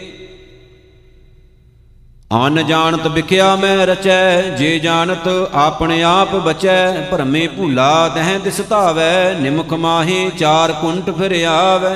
ਅਨ 2.37 2.63
ਜਾਣਤ 2.67 3.07
ਵਿਖਿਆ 3.07 3.55
ਮੈਂ 3.55 3.85
ਰਚੈ, 3.87 4.41
ਜੇ 4.49 4.77
ਜਾਣਤ 4.79 5.27
ਆਪਣੇ 5.53 6.01
ਆਪ 6.03 6.35
ਬਚੈ, 6.37 6.91
ਭਰਮੇ 7.11 7.47
ਭੂਲਾ 7.47 8.07
ਦਹਿ 8.09 8.37
ਦਿਸ 8.39 8.61
ਧਾਵੈ, 8.69 9.33
ਨਿਮਖ 9.33 9.73
ਮਾਹੇ 9.75 10.29
ਚਾਰ 10.37 10.71
ਕੁੰਟ 10.71 11.09
ਫਿਰ 11.17 11.43
ਆਵੈ। 11.47 11.95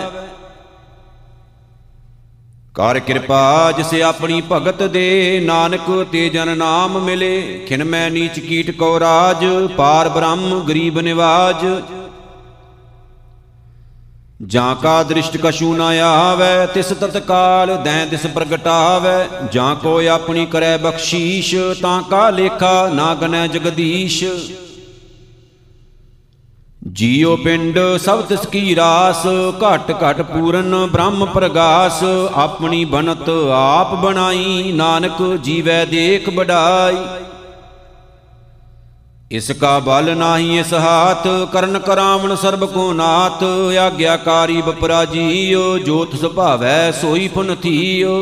ਕਰ 2.77 2.99
ਕਿਰਪਾ 2.99 3.71
ਜਿਸ 3.71 3.93
ਆਪਣੀ 4.01 4.41
ਭਗਤ 4.51 4.83
ਦੇ 4.83 5.39
ਨਾਨਕ 5.43 6.05
ਤੇ 6.11 6.27
ਜਨ 6.29 6.57
ਨਾਮ 6.57 6.99
ਮਿਲੇ। 6.99 7.65
ਖਿਨ 7.67 7.83
ਮੈਂ 7.83 8.09
ਨੀਚ 8.11 8.39
ਕੀਟ 8.39 8.71
ਕੋ 8.71 8.99
ਰਾਜ, 8.99 9.45
ਪਾਰ 9.77 10.09
ਬ੍ਰਹਮ 10.09 10.59
ਗਰੀਬ 10.59 10.99
ਨਿਵਾਜ। 10.99 11.65
ਜਾਂ 14.45 14.75
ਕਾ 14.75 15.03
ਦ੍ਰਿਸ਼ਟ 15.03 15.37
ਕਛੂ 15.37 15.73
ਨ 15.75 15.81
ਆਵੈ, 16.01 16.65
ਤਿਸ 16.65 16.85
ਤਤਕਾਲ 16.85 17.75
ਦੈ 17.83 18.05
ਦਿਸ 18.05 18.25
ਪ੍ਰਗਟਾਵੈ। 18.27 19.27
ਜਾਂ 19.51 19.75
ਕੋ 19.75 19.99
ਆਪਣੀ 20.07 20.45
ਕਰੈ 20.45 20.77
ਬਖਸ਼ੀਸ਼, 20.77 21.55
ਤਾਂ 21.81 22.01
ਕਾ 22.01 22.29
ਲੇਖਾ 22.29 22.89
ਨਾ 22.93 23.13
ਗਨੈ 23.15 23.47
ਜਗਦੀਸ਼। 23.47 24.23
ਜੀਉ 26.93 27.35
ਪਿੰਡ 27.35 27.77
ਸਭ 27.97 28.21
ਤਿਸ 28.21 28.45
ਕੀ 28.45 28.75
ਰਾਸ, 28.75 29.25
ਘਟ 29.63 29.91
ਘਟ 30.03 30.21
ਪੂਰਨ 30.21 30.75
ਬ੍ਰਹਮ 30.91 31.25
ਪ੍ਰਗਾਸ, 31.25 32.03
ਆਪਣੀ 32.35 32.83
ਬਨਤ 32.85 33.29
ਆਪ 33.53 33.93
ਬਣਾਈ, 33.95 34.71
ਨਾਨਕ 34.71 35.21
ਜੀਵੈ 35.43 35.83
ਦੇਖ 35.85 36.29
ਬਡਾਈ 36.29 36.97
ਇਸ 39.31 39.51
ਕਾ 39.51 39.77
ਬਲ 39.79 40.15
ਨਾਹੀ 40.17 40.57
ਇਸ 40.59 40.73
ਹਾਥ, 40.73 41.27
ਕਰਨ 41.53 41.79
ਕਰਾਵਣ 41.79 42.35
ਸਰਬ 42.35 42.65
ਕੋ 42.65 42.91
ਨਾਥ, 42.93 43.43
ਆਗਿਆਕਾਰੀ 43.79 44.61
ਬਪਰਾ 44.61 45.03
ਜੀਓ 45.05 45.77
ਜੋਤ 45.77 46.15
ਸੁਭਾਵੈ 46.15 46.91
ਸੋਈ 46.91 47.27
ਪੁਨ 47.27 47.55
ਥੀਓ। 47.55 48.15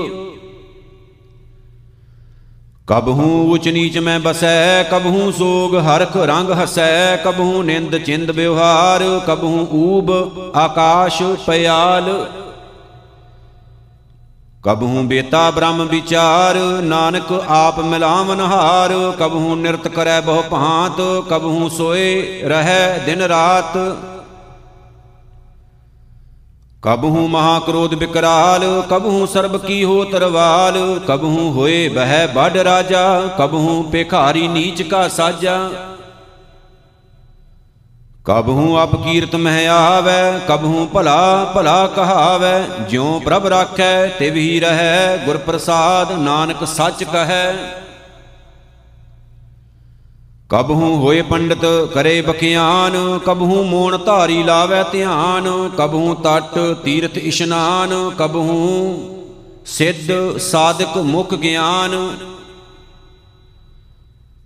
ਕਬਹੂ 2.87 3.53
ਉਚ 3.53 3.67
ਨੀਚ 3.67 3.97
ਮੈਂ 3.97 4.19
ਬਸੈ, 4.19 4.83
ਕਬਹੂ 4.83 5.31
ਸੋਗ 5.31 5.75
ਹਰਖ 5.75 6.17
ਰੰਗ 6.17 6.51
ਹਸੈ, 6.51 7.15
ਕਬਹੂ 7.15 7.63
ਨਿੰਦ 7.63 7.97
ਚਿੰਦ 7.97 8.31
ਵਿਵਹਾਰ, 8.31 9.03
ਕਬਹੂ 9.27 9.67
ਊਬ 9.73 10.11
ਆਕਾਸ਼ 10.55 11.21
ਪਿਆਲ 11.45 12.27
ਕਬਹੂ 14.63 15.01
ਬੇਤਾ 15.03 15.49
ਬ੍ਰਹਮ 15.51 15.83
ਵਿਚਾਰ, 15.83 16.57
ਨਾਨਕ 16.83 17.31
ਆਪ 17.47 17.79
ਮਿਲਾਵਨ 17.79 18.39
ਹਾਰ, 18.41 18.93
ਕਬਹੂ 19.19 19.55
ਨਿਰਤ 19.55 19.87
ਕਰੈ 19.87 20.19
ਬਹੁ 20.21 20.41
ਭਾਂਤ, 20.41 21.01
ਕਬਹੂ 21.29 21.69
ਸੋਏ 21.69 22.41
ਰਹੈ 22.43 22.97
ਦਿਨ 22.97 23.21
ਰਾਤ। 23.21 23.77
ਕਬਹੂ 26.85 27.27
ਮਹਾ 27.27 27.59
ਕ੍ਰੋਧ 27.59 27.93
ਵਿਕਰਾਲ 27.93 28.63
ਕਬਹੂ 28.89 29.25
ਸਰਬ 29.25 29.57
ਕੀ 29.57 29.83
ਹੋ 29.83 30.03
ਤਰਵਾਲ, 30.03 30.99
ਕਬਹੂ 31.07 31.51
ਹੋਏ 31.51 31.87
ਬਹਿ 31.89 32.27
ਬੜ 32.27 32.57
ਰਾਜਾ, 32.57 33.21
ਕਬਹੂ 33.37 33.81
ਪੇਖਾਰੀ 33.83 34.47
ਨੀਚ 34.47 34.81
ਕਾ 34.81 35.07
ਸਾਜਾ। 35.07 35.57
ਕਬਹੂ 38.25 38.83
ਅਪ 38.83 38.95
ਕੀਰਤ 39.03 39.35
ਮਹਿ 39.35 39.67
ਆਵੈ, 39.67 40.39
ਕਬਹੂ 40.47 40.85
ਭਲਾ 40.85 41.51
ਭਲਾ 41.55 41.87
ਕਹਾਵੈ, 41.87 42.67
ਜਿਉ 42.89 43.19
ਪ੍ਰਭ 43.19 43.47
ਰਾਖੈ, 43.47 44.07
ਤਿਵ 44.07 44.35
ਹੀ 44.35 44.59
ਰਹੈ 44.59 45.17
ਗੁਰ 45.25 45.37
ਪ੍ਰਸਾਦ 45.37 46.11
ਨਾਨਕ 46.11 46.63
ਸੱਚ 46.67 47.03
ਕਹੈ। 47.03 47.55
ਕਬਹੂ 50.49 50.95
ਹੋਏ 50.95 51.21
ਪੰਡਤ 51.21 51.65
ਕਰੇ 51.93 52.21
ਬਖਿਆਨ, 52.21 53.19
ਕਬਹੂ 53.25 53.63
ਮੋਣ 53.63 53.97
ਧਾਰੀ 53.97 54.43
ਲਾਵੇ 54.43 54.83
ਧਿਆਨ, 54.91 55.69
ਕਬਹੂ 55.77 56.13
ਤਟ 56.15 56.59
ਤੀਰਥ 56.83 57.17
ਇਸ਼ਨਾਨ, 57.17 58.11
ਕਬਹੂ 58.17 59.23
ਸਿੱਧ 59.65 60.37
ਸਾਧਕ 60.37 60.97
ਮੁਖ 60.97 61.33
ਗਿਆਨ। 61.35 61.95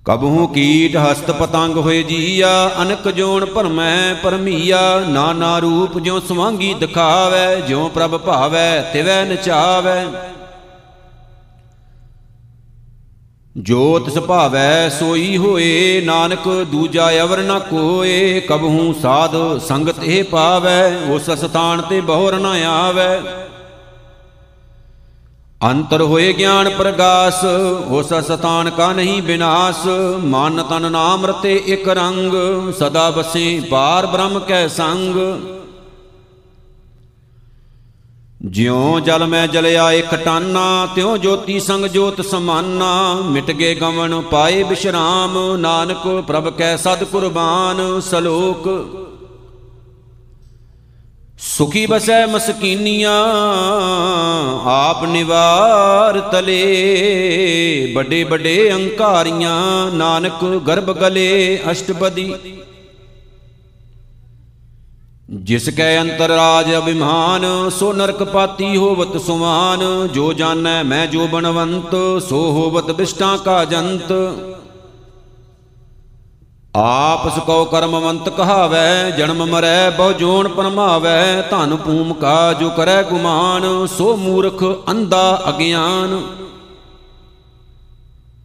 ਕਬਹੂ 0.06 0.48
ਕੀਟ 0.48 0.98
ਹਸਤ 0.98 1.32
ਪਤੰਗ 1.32 1.78
ਹੋਏ 1.78 2.04
ਜੀਆ, 2.04 2.72
ਅਨਕ 2.82 3.08
ਜੋਨ 3.08 3.46
ਭਰਮੈ 3.46 4.14
ਪਰਮੀਆ, 4.14 5.00
ਨਾਨਾ 5.00 5.60
ਰੂਪ 5.60 6.00
ਜਿਉ 6.00 6.20
ਸਵਾਂਗੀ 6.20 6.74
ਦਿਖਾਵੇ, 6.74 7.62
ਜਿਉ 7.62 7.90
ਪ੍ਰਭ 7.90 8.18
ਭਾਵੈ, 8.18 8.82
ਤਿਵੈ 8.94 9.24
ਨਚਾਵੇ। 9.26 10.02
ਜੋਤ 13.60 14.10
ਸੁਭਾਵੈ 14.10 14.90
ਸੋਈ 14.90 15.38
ਹੋਏ, 15.38 16.02
ਨਾਨਕ 16.06 16.48
ਦੂਜਾ 16.72 17.10
ਅਵਰ 17.22 17.40
ਨ 17.40 17.58
ਕੋਏ 17.60 18.40
ਕਬਹੂ 18.40 18.94
ਸਾਧ 19.02 19.36
ਸੰਗਤ 19.60 20.04
ਇਹ 20.04 20.24
ਪਾਵੈ, 20.24 20.92
ਉਸ 21.10 21.30
ਸਥਾਨ 21.32 21.82
ਤੇ 21.82 22.00
ਬਹੁਰ 22.02 22.36
ਨ 22.36 22.46
ਆਵੈ। 22.66 23.20
ਅੰਤਰ 25.66 26.02
ਹੋਏ 26.02 26.32
ਗਿਆਨ 26.34 26.70
ਪ੍ਰਗਾਸ, 26.70 27.44
ਉਸ 27.90 28.14
ਸਤਾਨ 28.28 28.70
ਕਾ 28.70 28.92
ਨਹੀਂ 28.94 29.22
ਬਿਨਾਸ਼, 29.22 29.86
ਮਨ 30.26 30.64
ਤਨ 30.64 30.92
ਨਾਮ 30.92 31.26
ਰਤੇ 31.26 31.56
ਇਕ 31.68 31.88
ਰੰਗ, 31.90 32.34
ਸਦਾ 32.80 33.10
ਬਸੇ 33.12 33.62
ਪਾਰ 33.72 34.06
ਬ੍ਰਹਮ 34.06 34.40
ਕੈ 34.40 34.68
ਸੰਗ। 34.68 35.16
ਜਿਉ 38.46 39.00
ਜਲ 39.00 39.28
ਮੈਂ 39.28 39.48
ਜਲਿਆ 39.48 39.92
ਇਕ 39.92 40.16
ਟਾਨਾ, 40.16 40.88
ਤਿਉ 40.96 41.18
ਜੋਤੀ 41.18 41.60
ਸੰਗ 41.60 41.86
ਜੋਤ 41.86 42.22
ਸਮਾਨਾ। 42.26 43.14
ਮਿਟ 43.14 43.52
ਗਏ 43.52 43.76
ਗਮਨ 43.76 44.22
ਪਾਏ 44.22 44.64
ਬਿਸ਼ਰਾਮ, 44.64 45.58
ਨਾਨਕ 45.58 46.24
ਪ੍ਰਭ 46.28 46.50
ਕੈ 46.50 46.76
ਸਦ 46.76 47.04
ਕੁਰਬਾਨ, 47.04 48.00
ਸਲੋਕ। 48.00 48.70
ਸੁਖੀ 51.40 51.86
ਬਸੈ 51.86 52.26
ਮਸਕੀਨੀਆਂ, 52.28 53.26
ਆਪ 54.66 55.04
ਨਿਵਾਰ 55.04 56.20
ਤਲੇ। 56.20 57.92
ਵੱਡੇ 57.96 58.24
ਵੱਡੇ 58.24 58.72
ਅੰਕਾਰੀਆਂ, 58.74 59.92
ਨਾਨਕ 59.92 60.46
ਗਰਭ 60.68 60.92
ਗਲੇ 60.92 61.60
ਅਸ਼ਟਪਦੀ। 61.72 62.34
ਜਿਸ 65.30 65.70
ਕੈ 65.70 66.02
ਅੰਤਰ 66.02 66.30
ਰਾਜ 66.30 66.76
ਅਭਿਮਾਨ, 66.78 67.44
ਸੋ 67.70 67.92
ਨਰਕ 67.94 68.24
ਪਾਤੀ 68.24 68.78
ਹੋਵਤ 68.78 69.18
ਸੁਮਾਨ। 69.22 70.08
ਜੋ 70.14 70.32
ਜਾਣੈ 70.34 70.82
ਮੈਂ 70.84 71.06
ਜੋ 71.08 71.28
ਬਨਵੰਤ 71.28 71.96
ਸੋ 72.30 72.40
ਹੋਵਤ 72.52 72.92
ਬਿਸ਼ਟਾਂ 72.92 73.38
ਕਾ 73.38 73.66
ਜੰਤ। 73.66 74.12
ਆਪਸ 76.76 77.40
ਕੋ 77.40 77.64
ਕਰਮਵੰਤ 77.66 78.30
ਕਹਾਵੈ, 78.30 79.12
ਜਨਮ 79.12 79.46
ਮਰੈ 79.46 79.90
ਬਹੁ 79.90 80.12
ਜੋਨ 80.12 80.48
ਪਰਮਾਵੈ। 80.48 81.42
ਧਨ 81.42 81.76
ਭੂਮ 81.76 82.14
ਕਾ 82.14 82.54
ਜੋ 82.54 82.70
ਕਰੈ 82.70 83.02
ਗੁਮਾਨ, 83.04 83.88
ਸੋ 83.98 84.16
ਮੂਰਖ 84.16 84.64
ਅੰਧਾ 84.90 85.44
ਅਗਿਆਨ। 85.50 86.22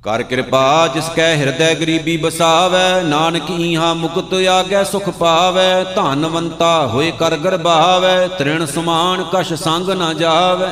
ਕਰ 0.05 0.22
ਕਿਰਪਾ 0.22 0.86
ਜਿਸ 0.94 1.09
ਕੈ 1.16 1.34
ਹਿਰਦੈ 1.36 1.72
ਗਰੀਬੀ 1.74 2.16
ਬਸਾਵੈ, 2.16 3.02
ਨਾਨਕ 3.02 3.50
ਈਹਾ 3.50 3.92
ਮੁਕਤ 3.94 4.34
ਆਗੈ 4.50 4.82
ਸੁਖ 4.84 5.09
ਪਾਵੈ, 5.11 5.84
ਧਨਵੰਤਾ 5.96 6.86
ਹੋਏ 6.86 7.11
ਕਰ 7.11 7.36
ਗਰਭਾਵੈ 7.36 8.26
ਤ੍ਰਿਣ 8.38 8.64
ਸਮਾਨ 8.66 9.24
ਕਛ 9.32 9.52
ਸੰਗ 9.55 9.90
ਨ 9.90 10.12
ਜਾਵੈ। 10.18 10.70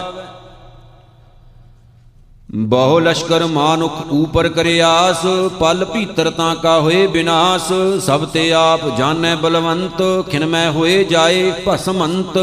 ਬਹੁ 2.67 2.99
ਲਸ਼ਕਰ 3.01 3.47
ਮਾਨੁਖ 3.47 3.93
ਊਪਰ 4.13 4.49
ਕਰਿਆਸ 4.49 5.25
ਪਲ 5.61 5.85
ਭੀਤਰ 5.85 6.31
ਤਾਂ 6.31 6.55
ਕਾ 6.57 6.79
ਹੋਏ 6.81 7.07
ਬਿਨਾਸ਼, 7.07 7.73
ਸਭ 8.07 8.25
ਤੇ 8.25 8.53
ਆਪ 8.53 8.89
ਜਾਣੈ 8.99 9.35
ਬਲਵੰਤ 9.37 10.03
ਖਿਨਮੈ 10.31 10.69
ਹੋਏ 10.71 11.05
ਜਾਏ 11.05 11.53
ਭਸਮੰਤ। 11.67 12.39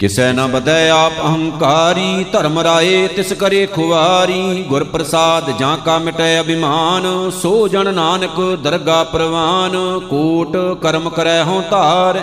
ਕਿਸੈ 0.00 0.32
ਨ 0.32 0.46
ਬਦੈ 0.46 0.88
ਆਪ 0.90 1.12
ਅਹੰਕਾਰੀ, 1.20 2.24
ਧਰਮ 2.32 2.58
ਰਾਏ 2.58 3.06
ਤਿਸ 3.06 3.32
ਕਰੇ 3.32 3.64
ਖੁਵਾਰੀ। 3.66 4.62
ਗੁਰ 4.62 4.84
ਪ੍ਰਸਾਦ 4.84 5.50
ਜਾਂ 5.58 5.76
ਕਾ 5.76 5.98
ਮਿਟੈ 5.98 6.40
ਅਭਿਮਾਨ, 6.40 7.30
ਸੋ 7.32 7.68
ਜਨ 7.68 7.94
ਨਾਨਕ 7.94 8.40
ਦਰਗਾ 8.62 9.02
ਪ੍ਰਵਾਨ। 9.04 9.76
ਕੋਟ 10.10 10.56
ਕਰਮ 10.82 11.08
ਕਰੈ 11.08 11.42
ਹਉ 11.44 11.62
ਧਾਰ, 11.70 12.20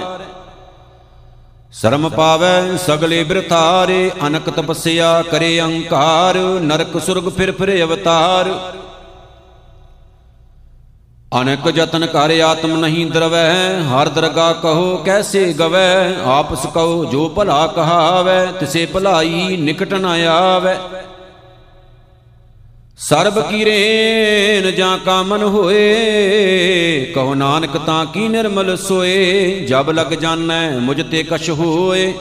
ਸ਼ਰਮ 1.73 2.09
ਪਾਵੈ 2.09 2.77
ਸਗਲੇ 2.77 3.23
ਬਿਰਥਾਰੇ 3.23 4.11
ਅਨਕ 4.27 4.49
ਤਪਸਿਆ 4.49 5.21
ਕਰੇ 5.21 5.59
ਅਹੰਕਾਰ 5.61 6.37
ਨਰਕ 6.61 6.99
ਸੁਰਗ 7.01 7.29
ਫਿਰ 7.29 7.51
ਫਿਰ 7.51 7.81
ਅਵਤਾਰ। 7.83 8.53
ਅਨਕ 11.39 11.69
ਜਤਨ 11.69 12.05
ਕਰ 12.05 12.31
ਆਤਮ 12.39 12.75
ਨਹੀਂ 12.79 13.05
ਦਰਵੈ, 13.05 13.81
ਹਰ 13.83 14.09
ਦਰਗਾ 14.09 14.51
ਕਹੋ 14.53 14.97
ਕੈਸੇ 14.97 15.53
ਗਵੈ, 15.53 16.15
ਆਪਸ 16.25 16.65
ਕਹੋ 16.73 17.05
ਜੋ 17.05 17.27
ਭਲਾ 17.29 17.65
ਕਹਾਵੈ, 17.67 18.45
ਤਿਸੇ 18.59 18.85
ਭਲਾਈ 18.85 19.57
ਨਿਕਟ 19.57 19.93
ਨ 19.93 20.05
ਆਵੈ। 20.29 20.77
ਸਰਬ 22.97 23.39
ਕੀਰੇਨ 23.41 24.71
ਜਾਂ 24.71 24.97
ਕਾਮਨ 24.97 25.43
ਹੋਏ, 25.43 27.11
ਕਹੋ 27.15 27.33
ਨਾਨਕ 27.33 27.77
ਤਾਂ 27.77 28.05
ਕੀ 28.05 28.27
ਨਿਰਮਲ 28.27 28.75
ਸੋਏ, 28.77 29.65
ਜਬ 29.69 29.91
ਲਗ 29.91 30.13
ਜਾਣੈ 30.13 30.69
ਮੁਝ 30.79 31.01
ਤੇ 31.01 31.23
ਕਛ 31.23 31.49
ਹੋਏ। 31.49 32.13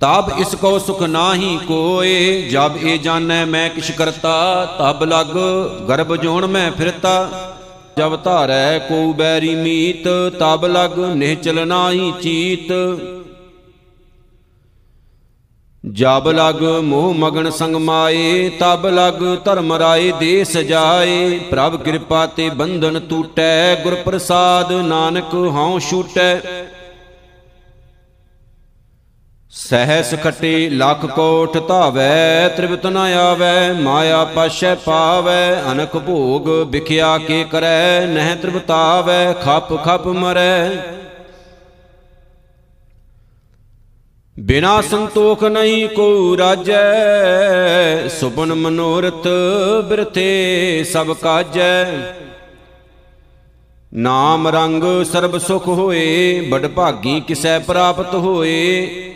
ਤਬ 0.00 0.30
ਇਸ 0.38 0.54
ਕੋ 0.54 0.78
ਸੁਖ 0.78 1.02
ਨਾਹੀ 1.02 1.58
ਕੋਏ, 1.68 2.42
ਜਬ 2.42 2.76
ਇਹ 2.76 2.98
ਜਾਣੈ 2.98 3.44
ਮੈਂ 3.44 3.68
ਕਿਛ 3.70 3.90
ਕਰਤਾ, 3.90 4.64
ਤਬ 4.78 5.04
ਲਗ 5.04 5.36
ਗਰਭ 5.88 6.16
ਜੋਣ 6.16 6.46
ਮੈਂ 6.46 6.70
ਫਿਰਤਾ। 6.72 7.53
ਜਬ 7.98 8.14
ਧਾਰੈ 8.22 8.78
ਕੋ 8.78 9.12
ਬੈਰੀ 9.12 9.54
ਮੀਤ, 9.54 10.08
ਤਬ 10.38 10.64
ਲਗ 10.66 10.98
ਨਿਹਚਲ 11.16 11.66
ਨਾਹੀ 11.66 12.12
ਚੀਤ। 12.22 12.72
ਜਬ 15.84 16.28
ਲਗ 16.28 16.62
ਮੋਹ 16.82 17.14
ਮਗਨ 17.14 17.50
ਸੰਗ 17.50 17.76
ਮਾਏ, 17.76 18.48
ਤਬ 18.60 18.86
ਲਗ 18.86 19.22
ਧਰਮ 19.44 19.72
ਰਾਏ 19.72 20.12
ਦੇ 20.20 20.44
ਸਜਾਏ 20.44 21.38
ਪ੍ਰਭ 21.50 21.76
ਕਿਰਪਾ 21.82 22.24
ਤੇ 22.26 22.48
ਬੰਧਨ 22.50 23.00
ਟੂਟੈ, 23.00 23.74
ਗੁਰ 23.74 23.94
ਪ੍ਰਸਾਦ 23.94 24.72
ਨਾਨਕ 24.72 25.34
ਹਉ 25.34 25.78
ਛੂਟੈ। 25.90 26.40
ਸਹਿਸ 29.56 30.14
ਖਟੇ 30.24 30.68
ਲੱਖ 30.70 31.04
ਕੋਟ 31.06 31.56
ਧਾਵੈ, 31.68 32.48
ਤ੍ਰਿਵਤ 32.48 32.86
ਨ 32.86 32.96
ਆਵੈ, 32.96 33.72
ਮਾਇਆ 33.72 34.24
ਪਾਸ਼ੈ 34.24 34.74
ਪਾਵੈ 34.74 35.62
ਅਨਕ 35.72 35.96
ਭੋਗ 35.96 36.48
ਵਿਖਿਆ 36.70 37.18
ਕੇ 37.18 37.44
ਕਰੈ, 37.44 38.06
ਨਹਿ 38.06 38.34
ਤ੍ਰਿਵਤਾਵੈ, 38.36 39.32
ਖਪ 39.32 39.72
ਖਪ 39.84 40.06
ਮਰੈ। 40.06 40.70
ਬਿਨਾ 44.38 44.80
ਸੰਤੋਖ 44.80 45.44
ਨਹੀਂ 45.44 45.88
ਕੋ 45.88 46.36
ਰਾਜੈ 46.38 48.08
ਸੁਪਨ 48.08 48.54
ਮਨੋਰਥ 48.54 49.28
ਬਿਰਥੇ 49.88 50.84
ਸਭ 50.92 51.12
ਕਾਜੈ। 51.12 51.86
ਨਾਮ 53.94 54.48
ਰੰਗ 54.48 54.82
ਸਰਬ 55.04 55.38
ਸੁਖ 55.38 55.68
ਹੋਏ 55.68 56.40
ਬੜ 56.40 56.66
ਭਾਗੀ 56.66 57.20
ਕਿਸੈ 57.20 57.58
ਪ੍ਰਾਪਤ 57.58 58.14
ਹੋਏ। 58.14 59.13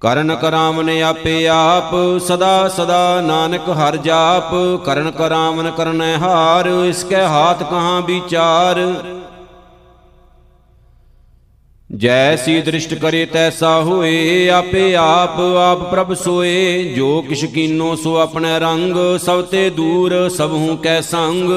ਕਰਨ 0.00 0.34
ਕਰਾਵਨ 0.34 0.88
ਆਪੇ 1.02 1.48
ਆਪ, 1.48 2.18
ਸਦਾ 2.18 2.68
ਸਦਾ 2.68 3.20
ਨਾਨਕ 3.20 3.68
ਹਰ 3.68 3.96
ਜਾਪ। 3.96 4.54
ਕਰਨ 4.84 5.10
ਕਰਾਵਨ 5.10 5.70
ਕਰਨੈ 5.70 6.16
ਹਾਰ, 6.16 6.66
ਇਸ 6.66 7.04
ਕੈ 7.04 7.26
ਹਾਥ 7.26 7.62
ਕਹਾਂ 7.62 8.02
ਵਿਚਾਰ। 8.02 8.78
ਜੈਸੀ 11.94 12.60
ਦ੍ਰਿਸ਼ਟ 12.60 12.94
ਕਰੇ 12.94 13.26
ਤੈਸਾ 13.26 13.80
ਹੋਏ, 13.80 14.48
ਆਪੇ 14.48 14.94
ਆਪ 14.96 15.40
ਆਪ 15.40 15.90
ਪ੍ਰਭ 15.90 16.14
ਸੋਏ। 16.14 16.84
ਜੋ 16.96 17.22
ਕਿਛ 17.22 17.44
ਕੀਨੋ 17.44 17.94
ਸੋ 17.96 18.16
ਆਪਣੇ 18.16 18.58
ਰੰਗ, 18.58 19.18
ਸਭ 19.18 19.42
ਤੇ 19.42 19.70
ਦੂਰ, 19.70 20.28
ਸਭੂ 20.28 20.76
ਕੈ 20.76 21.00
ਸੰਗ। 21.00 21.50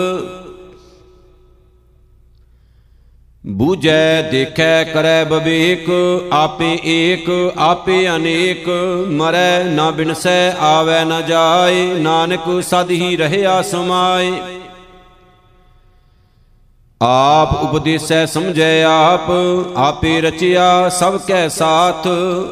ਬੂਝੈ 3.46 4.22
ਦੇਖੈ 4.22 4.84
ਕਰੈ 4.84 5.24
ਬਵੇਕ, 5.24 5.90
ਆਪੇ 6.32 6.80
ਏਕ, 6.86 7.54
ਆਪੇ 7.58 8.10
ਅਨੇਕ। 8.10 8.70
ਮਰੈ 9.12 9.64
ਨਾ 9.64 9.92
ਬਿਨਸੈ, 9.92 10.52
ਆਵੈ 10.60 11.04
ਨ 11.06 11.22
ਜਾਏ, 11.28 11.86
ਨਾਨਕ 11.94 12.64
ਸਦ 12.64 12.92
ਹੀ 12.92 13.18
ਰਹਿਆ 13.18 13.62
ਸਮਾਏ। 13.62 14.32
ਆਪ 17.02 17.54
ਉਪਦੇਸੈ 17.64 18.26
ਸਮਝੈ 18.26 18.84
ਆਪ, 18.84 19.32
ਆਪੇ 19.76 20.22
ਰਚਿਆ 20.22 20.90
ਸਭ 20.90 21.18
ਕੈ 21.18 21.48
ਸਾਥ। 21.48 22.08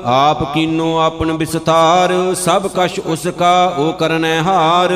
ਆਪ 0.05 0.53
ਕੀਨੋ 0.53 0.97
ਆਪਨ 0.97 1.31
ਵਿਸਥਾਰ 1.31 2.13
ਸਭ 2.35 2.67
ਕਛ 2.75 2.99
ਉਸ 2.99 3.27
ਕਾ 3.39 3.75
ਓ 3.77 3.91
ਕਰਨੈ 3.91 4.41
ਹਾਰ। 4.41 4.93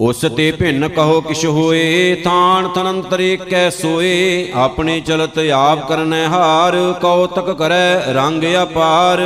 ਉਸ 0.00 0.20
ਤੇ 0.36 0.50
ਭਿੰਨ 0.52 0.88
ਕਹੋ 0.88 1.20
ਕਿਛ 1.20 1.44
ਹੋਏ 1.46 2.14
ਤਾਣ 2.14 2.68
ਤਨੰਤਰੇ 2.68 3.36
ਕੈ 3.50 3.68
ਸੋਏ। 3.70 4.50
ਆਪਣੇ 4.54 5.00
ਚਲਤ 5.00 5.38
ਆਪ 5.54 5.86
ਕਰਨੈ 5.88 6.26
ਹਾਰ 6.28 6.76
ਕਉਤਕ 7.02 7.52
ਕਰੈ 7.52 8.12
ਰੰਗ 8.12 8.44
ਅਪਾਰ। 8.62 9.20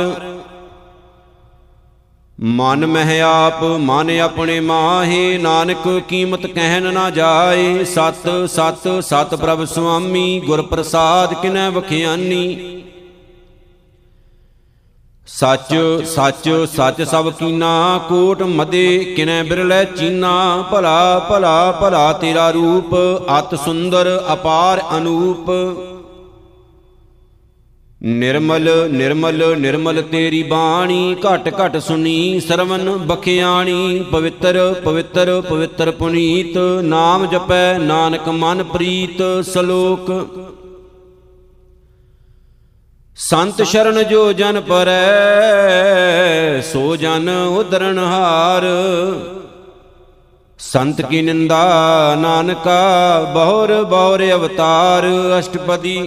ਮਨ 2.39 2.85
ਮਹਿ 2.85 3.19
ਆਪ, 3.21 3.63
ਮਨ 3.63 4.09
ਆਪਣੇ 4.19 4.59
ਮਾਹੇ, 4.59 5.37
ਨਾਨਕ 5.37 5.87
ਕੀਮਤ 6.07 6.45
ਕਹਿਨ 6.45 6.93
ਨਾ 6.93 7.09
ਜਾਏ। 7.09 7.83
ਸਤ 7.85 8.29
ਸਤ 8.49 8.87
ਸਤ 9.03 9.35
ਪ੍ਰਭ 9.35 9.65
ਸੁਆਮੀ 9.65 10.39
ਗੁਰ 10.39 10.61
ਪ੍ਰਸਾਦ 10.61 11.33
ਕਿਨੈ 11.33 11.69
ਵਖਿਆਨੀ। 11.69 12.81
ਸੱਚ 15.29 15.73
ਸੱਚ 16.05 16.49
ਸੱਚ 16.75 17.01
ਸਭ 17.01 17.29
ਕੀਨਾ, 17.29 17.99
ਕੋਟ 18.09 18.41
ਮਦੇ 18.43 19.13
ਕਿਨੈ 19.15 19.43
ਬਿਰਲੇ 19.43 19.83
ਚੀਨਾ, 19.97 20.31
ਭਲਾ 20.71 21.19
ਭਲਾ 21.29 21.71
ਭਲਾ 21.71 22.11
ਤੇਰਾ 22.13 22.49
ਰੂਪ, 22.49 22.95
ਅਤ 23.39 23.55
ਸੁੰਦਰ, 23.55 24.09
ਅਪਾਰ 24.33 24.81
ਅਨੂਪ। 24.97 25.51
ਨਿਰਮਲ 28.03 28.69
ਨਿਰਮਲ 28.91 29.43
ਨਿਰਮਲ 29.59 30.01
ਤੇਰੀ 30.01 30.41
ਬਾਣੀ, 30.43 31.15
ਘਟ 31.25 31.49
ਘਟ 31.55 31.77
ਸੁਣੀ, 31.77 32.39
ਸਰਵਨ 32.39 32.89
ਬਖਿਆਣੀ, 32.97 34.05
ਪਵਿੱਤਰ 34.11 34.59
ਪਵਿੱਤਰ 34.85 35.41
ਪਵਿੱਤਰ 35.41 35.91
ਪੁਨੀਤ, 35.91 36.57
ਨਾਮ 36.83 37.25
ਜਪੈ 37.25 37.77
ਨਾਨਕ 37.79 38.29
ਮਨ 38.29 38.63
ਪ੍ਰੀਤ, 38.63 39.21
ਸ਼ਲੋਕ। 39.51 40.11
ਸੰਤ 43.19 43.61
ਸ਼ਰਨ 43.61 44.03
ਜੋ 44.03 44.31
ਜਨ 44.33 44.59
ਪਰੈ 44.61 45.01
ਸੋ 46.61 46.95
ਜਨ 46.95 47.29
ਉਦਰਨ 47.29 47.97
ਹਾਰ। 47.99 48.65
ਸੰਤ 50.59 51.01
ਕੀ 51.01 51.21
ਨਿੰਦਾ 51.21 52.15
ਨਾਨਕਾ 52.19 53.19
ਬਹੁਰ 53.33 53.73
ਬਹੁਰ 53.83 54.23
ਅਵਤਾਰ 54.31 55.07
ਅਸ਼ਟਪਦੀ। 55.39 55.97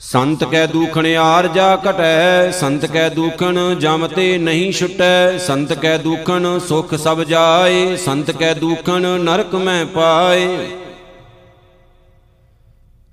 ਸੰਤ 0.00 0.44
ਕੈ 0.44 0.66
ਦੂਖਣ 0.66 1.06
ਆਰ 1.16 1.46
ਜਾ 1.48 1.68
ਘਟੈ 1.90 2.50
ਸੰਤ 2.50 2.86
ਕੈ 2.86 3.08
ਦੂਖਣ 3.08 3.74
ਜਮ 3.74 4.06
ਤੇ 4.06 4.38
ਨਹੀਂ 4.38 4.72
ਛੁਟੈ। 4.72 5.38
ਸੰਤ 5.38 5.72
ਕੈ 5.72 5.96
ਦੂਖਣ 5.98 6.58
ਸੁਖ 6.58 6.94
ਸਭ 6.94 7.22
ਜਾਏ 7.22 7.96
ਸੰਤ 7.96 8.30
ਕੈ 8.30 8.54
ਦੂਖਣ 8.54 9.06
ਨਰਕ 9.20 9.54
ਮੈਂ 9.54 9.84
ਪਾਏ। 9.86 10.48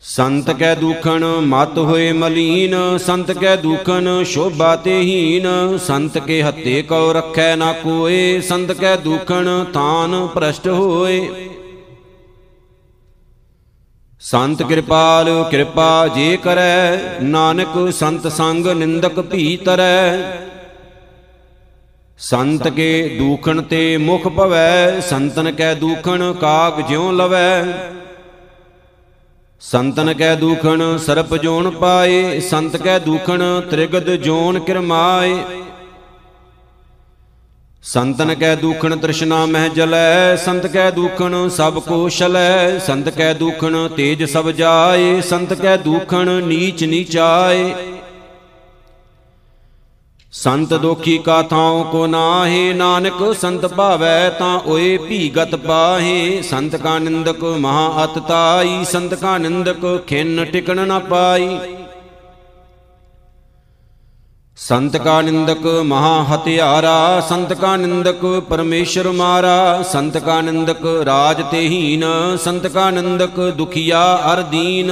ਸੰਤ 0.07 0.51
ਕੈ 0.51 0.75
ਦੂਖਣ, 0.75 1.23
ਮਤ 1.41 1.77
ਹੋਏ 1.77 2.11
ਮਲੀਨ। 2.11 2.97
ਸੰਤ 2.97 3.31
ਕੈ 3.31 3.55
ਦੂਖਣ, 3.55 4.23
ਸ਼ੋਭਾ 4.23 4.75
ਤੇ 4.75 4.99
ਹੀਨ। 4.99 5.77
ਸੰਤ 5.77 6.17
ਕੇ 6.17 6.43
ਹੱਤੇ 6.43 6.81
ਕਉ 6.81 7.13
ਰੱਖੈ 7.13 7.55
ਨਾ 7.55 7.71
ਕੋਏ। 7.73 8.41
ਸੰਤ 8.41 8.71
ਕੈ 8.71 8.95
ਦੂਖਣ 8.95 9.63
ਥਾਨ 9.73 10.27
ਭ੍ਰਸ਼ਟ 10.27 10.67
ਹੋਏ। 10.67 11.49
ਸੰਤ 14.19 14.63
ਕਿਰਪਾਲ, 14.63 15.45
ਕਿਰਪਾ 15.51 16.07
ਜੇ 16.07 16.37
ਕਰੈ। 16.37 16.97
ਨਾਨਕ 17.21 17.93
ਸੰਤ 17.93 18.27
ਸੰਗ 18.27 18.67
ਨਿੰਦਕ 18.67 19.21
ਭੀ 19.21 19.57
ਤਰੈ 19.57 20.17
ਸੰਤ 22.17 22.67
ਕੇ 22.67 23.15
ਦੂਖਣ 23.19 23.61
ਤੇ 23.61 23.97
ਮੁਖ 23.97 24.27
ਭਵੈ। 24.27 24.99
ਸੰਤਨ 24.99 25.51
ਕੈ 25.51 25.73
ਦੂਖਣ, 25.73 26.33
ਕਾਗ 26.33 26.81
ਜਿਉ 26.81 27.11
ਲਵੈ। 27.11 27.63
ਸੰਤਨ 29.61 30.13
ਕੈ 30.13 30.35
ਦੂਖਣ, 30.35 30.81
ਸਰਪ 30.97 31.35
ਜੋਨ 31.35 31.69
ਪਾਏ, 31.69 32.39
ਸੰਤ 32.39 32.75
ਕੈ 32.77 32.97
ਦੂਖਣ, 32.99 33.43
ਤ੍ਰਿਗਦ 33.71 34.09
ਜੋਨ 34.15 34.59
ਕਿਰਮਾਏ। 34.59 35.35
ਸੰਤਨ 37.83 38.33
ਕੈ 38.35 38.55
ਦੂਖਣ, 38.55 38.95
ਤ੍ਰਿਸ਼ਨਾ 38.95 39.45
ਮਹਿ 39.45 39.69
ਜਲੈ, 39.69 40.35
ਸੰਤ 40.35 40.67
ਕੈ 40.67 40.89
ਦੂਖਣ, 40.91 41.47
ਸਭ 41.49 41.79
ਕੋ 41.79 42.09
ਛਲੈ। 42.09 42.79
ਸੰਤ 42.79 43.09
ਕੈ 43.09 43.33
ਦੂਖਣ, 43.33 43.87
ਤੇਜ 43.87 44.23
ਸਭ 44.23 44.49
ਜਾਏ, 44.51 45.21
ਸੰਤ 45.21 45.53
ਕੈ 45.53 45.75
ਦੂਖਣ, 45.77 46.29
ਨੀਚ 46.43 46.83
ਨੀਚਾਏ। 46.83 47.73
ਸੰਤ 50.35 50.73
ਦੋਖੀ 50.73 51.17
ਕਾ 51.17 51.41
ਥਾਉ 51.41 51.83
ਕੋ 51.83 52.05
ਨਾਹੀ, 52.07 52.73
ਨਾਨਕ 52.73 53.21
ਸੰਤ 53.33 53.65
ਭਾਵੈ 53.67 54.29
ਤਾਂ 54.29 54.59
ਓਏ 54.67 54.97
ਭੀਗਤ 54.97 55.55
ਪਾਹੇ। 55.57 56.41
ਸੰਤ 56.41 56.75
ਕਾ 56.75 56.97
ਨਿੰਦਕ 56.99 57.43
ਮਹਾ 57.59 58.03
ਅਤ 58.03 58.17
ਤਾਈ 58.19 58.83
ਸੰਤ 58.85 59.13
ਕਾ 59.13 59.37
ਨਿੰਦਕ 59.37 59.85
ਖਿੰਨ 60.07 60.43
ਟਿਕਣ 60.45 60.85
ਨ 60.87 60.99
ਪਾਈ 60.99 61.57
ਸੰਤ 64.57 64.97
ਕਾ 64.97 65.19
ਨਿੰਦਕ 65.21 65.65
ਮਹਾ 65.85 66.23
ਹਤਿਆਰਾ 66.25 67.21
ਸੰਤ 67.29 67.53
ਕਾ 67.53 67.75
ਨਿੰਦਕ 67.77 68.25
ਪਰਮੇਸ਼ਰ 68.49 69.11
ਮਾਰਾ। 69.13 69.81
ਸੰਤ 69.83 70.17
ਕਾ 70.17 70.39
ਨਿੰਦਕ 70.41 70.85
ਰਾਜ 71.05 71.41
ਤੇ 71.51 71.67
ਹੀਨ, 71.67 72.05
ਸੰਤ 72.43 72.67
ਕਾ 72.67 72.89
ਨਿੰਦਕ 72.91 73.39
ਦੁਖੀਆ 73.57 74.03
ਅਰ 74.33 74.41
ਦੀਨ। 74.41 74.91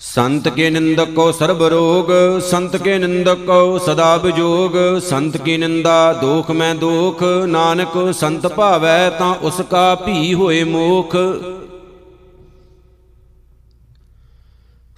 ਸੰਤ 0.00 0.48
ਕੇ 0.48 0.68
ਨਿੰਦਕ 0.70 1.10
ਕੋ 1.10 1.30
ਸਰਬ 1.32 1.62
ਰੋਗ, 1.62 2.10
ਸੰਤ 2.40 2.76
ਕੇ 2.76 2.96
ਨਿੰਦਕ 2.98 3.44
ਕੋ 3.46 3.78
ਸਦਾ 3.78 4.16
ਬਿਜੋਗ, 4.16 4.76
ਸੰਤ 5.00 5.36
ਕੀ 5.36 5.56
ਨਿੰਦਾ 5.56 6.12
ਦੋਖ 6.12 6.50
ਮੈਂ 6.50 6.74
ਦੋਖ, 6.74 7.22
ਨਾਨਕ 7.48 7.96
ਸੰਤ 8.12 8.46
ਭਾਵੈ 8.46 9.08
ਤਾਂ 9.10 9.34
ਉਸ 9.42 9.60
ਕਾ 9.70 9.94
ਭੀ 9.94 10.34
ਹੋਏ 10.34 10.62
ਮੋਖ। 10.64 11.16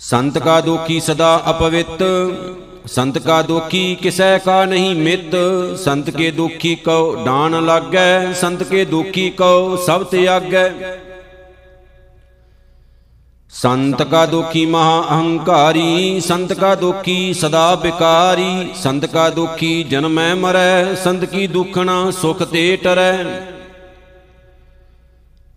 ਸੰਤ 0.00 0.38
ਕਾ 0.38 0.60
ਦੋਖੀ 0.60 1.00
ਸਦਾ 1.00 1.42
ਅਪਵਿੱਤ, 1.50 2.02
ਸੰਤ 2.86 3.18
ਕਾ 3.18 3.40
ਦੋਖੀ 3.42 3.94
ਕਿਸੈ 3.94 4.36
ਕਾ 4.38 4.64
ਨਹੀਂ 4.64 4.94
ਮਿੱਤ, 4.94 5.34
ਸੰਤ 5.78 6.10
ਕੇ 6.10 6.30
ਦੋਖੀ 6.30 6.74
ਕਉ 6.74 7.24
ਡਾਨ 7.24 7.64
ਲਾਗੈ, 7.64 8.32
ਸੰਤ 8.32 8.62
ਕੇ 8.62 8.84
ਦੋਖੀ 8.84 9.30
ਕਉ 9.30 9.76
ਸਭ 9.76 10.04
ਤਿਆਗੈ 10.04 10.70
ਸੰਤ 13.52 14.02
ਕਾ 14.02 14.24
ਦੋਖੀ 14.26 14.64
ਮਹਾ 14.66 15.00
ਅਹੰਕਾਰੀ, 15.10 16.20
ਸੰਤ 16.20 16.52
ਕਾ 16.52 16.74
ਦੋਖੀ 16.74 17.34
ਸਦਾ 17.34 17.74
ਬਿਕਾਰੀ, 17.74 18.68
ਸੰਤ 18.74 19.06
ਕਾ 19.06 19.28
ਦੋਖੀ 19.30 19.82
ਜਨਮੈ 19.82 20.34
ਮਰੈ, 20.34 20.94
ਸੰਤ 20.94 21.24
ਕੀ 21.24 21.46
ਦੁਖਣਾ 21.46 22.10
ਸੁਖ 22.10 22.42
ਤੇ 22.42 22.76
ਟਰੈ। 22.76 23.14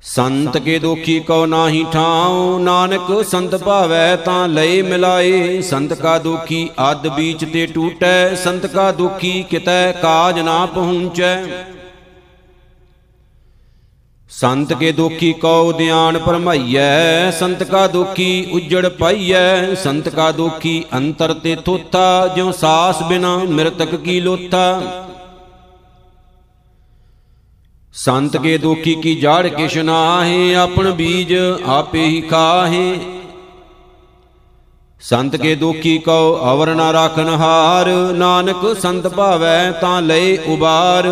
ਸੰਤ 0.03 0.57
ਕੇ 0.57 0.77
ਦੋਖੀ 0.79 1.19
ਕਉ 1.19 1.45
ਨਾਹੀ 1.45 1.85
ਠਾਉ, 1.93 2.57
ਨਾਨਕ 2.59 3.11
ਸੰਤ 3.25 3.55
ਭਾਵੈ 3.55 4.15
ਤਾਂ 4.15 4.47
ਲਏ 4.47 4.81
ਮਿਲਾਏ। 4.81 5.61
ਸੰਤ 5.61 5.93
ਕਾ 5.93 6.17
ਦੋਖੀ 6.19 6.69
ਅੱਧ 6.91 7.07
ਬੀਚ 7.07 7.45
ਤੇ 7.45 7.65
ਟੂਟੈ, 7.65 8.35
ਸੰਤ 8.35 8.65
ਕਾ 8.65 8.91
ਦੋਖੀ 8.91 9.43
ਕਿਤੈ 9.43 9.91
ਕਾਜ 9.91 10.39
ਨਾ 10.39 10.65
ਪਹੁੰਚੈ। 10.65 11.35
ਸੰਤ 14.31 14.73
ਕੇ 14.73 14.91
ਦੋਖੀ 14.91 15.31
ਕਉ 15.33 15.71
ਧਿਆਨ 15.71 16.17
ਪਰਮਾਈਐ 16.17 17.31
ਸੰਤ 17.31 17.63
ਕਾ 17.63 17.85
ਦੋਖੀ 17.87 18.47
ਉਜੜ 18.53 18.87
ਪਾਈਐ, 18.89 19.75
ਸੰਤ 19.75 20.09
ਕਾ 20.09 20.31
ਦੋਖੀ 20.31 20.83
ਅੰਤਰ 20.93 21.33
ਤੇ 21.33 21.55
ਥੋਥਾ, 21.55 22.27
ਜਿਉ 22.27 22.51
ਸਾਸ 22.51 23.01
ਬਿਨਾ 23.03 23.35
ਮਿਰਤਕ 23.37 23.95
ਕੀ 23.95 24.19
ਲੋਥਾ। 24.19 24.81
ਸੰਤ 27.95 28.37
ਕੇ 28.37 28.57
ਦੋਖੀ 28.57 28.95
ਕੀ 28.95 29.15
ਜਾੜ 29.15 29.47
ਕਿਛ 29.47 29.77
ਨਾਹੀ, 29.77 30.53
ਆਪਣ 30.53 30.91
ਬੀਜ 30.91 31.33
ਆਪੇ 31.65 32.05
ਹੀ 32.05 32.21
ਖਾਹੇ। 32.21 32.99
ਸੰਤ 35.01 35.35
ਕੇ 35.35 35.55
ਦੋਖੀ 35.55 35.97
ਕਉ 35.97 36.37
ਅਵਰ 36.53 36.73
ਨਾ 36.75 36.91
ਰਾਖਨ 36.93 37.29
ਹਾਰ, 37.29 37.89
ਨਾਨਕ 38.13 38.65
ਸੰਤ 38.79 39.07
ਭਾਵੈ 39.07 39.71
ਤਾਂ 39.71 40.01
ਲਏ 40.01 40.37
ਉਬਾਰ। 40.47 41.11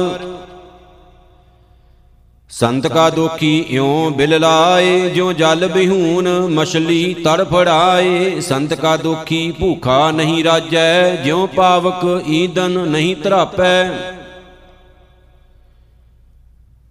ਸੰਤ 2.52 2.88
ਕਾ 2.88 3.10
ਦੋਖੀ 3.10 3.58
ਇਉ 3.70 4.10
ਬਿਲ 4.10 4.40
ਲਾਏ, 4.40 5.10
ਜਿਉ 5.10 5.32
ਜਲ 5.34 5.68
ਬਿਹੂਨ 5.68 6.28
ਮਛਲੀ 6.50 7.14
ਤੜ 7.26 7.44
ਫੜਾਏ। 7.44 8.40
ਸੰਤ 8.42 8.74
ਕਾ 8.74 8.96
ਦੋਖੀ 8.98 9.52
ਭੂਖਾ 9.60 10.10
ਨਹੀਂ 10.12 10.44
ਰਾਜੈ, 10.44 11.16
ਜਿਉ 11.16 11.46
ਪਾਵਕ 11.48 12.24
ਈਦਨ 12.28 12.80
ਨਹੀਂ 12.88 13.16
ਧਰਾਪੈ। 13.16 13.90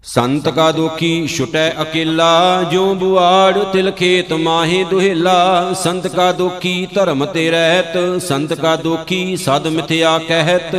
ਸੰਤ 0.04 0.48
ਕਾ 0.48 0.70
ਦੋਖੀ 0.72 1.26
ਛੁਟੈ 1.26 1.68
ਅਕੇਲਾ, 1.82 2.62
ਜਿਉ 2.62 2.94
ਬੁਆੜ 2.94 3.58
ਤਿਲ 3.72 3.90
ਖੇਤ 3.90 4.32
ਮਾਹੇ 4.32 4.84
ਦੁਹੇਲਾ। 4.84 5.72
ਸੰਤ 5.74 6.06
ਕਾ 6.06 6.32
ਦੋਖੀ 6.32 6.86
ਧਰਮ 6.94 7.24
ਤੇ 7.24 7.50
ਰਹਿਤ, 7.50 8.22
ਸੰਤ 8.22 8.54
ਕਾ 8.54 8.76
ਦੋਖੀ 8.76 9.36
ਸਦ 9.36 9.66
ਮਿਥਿਆ 9.66 10.18
ਕਹਿਤ। 10.18 10.76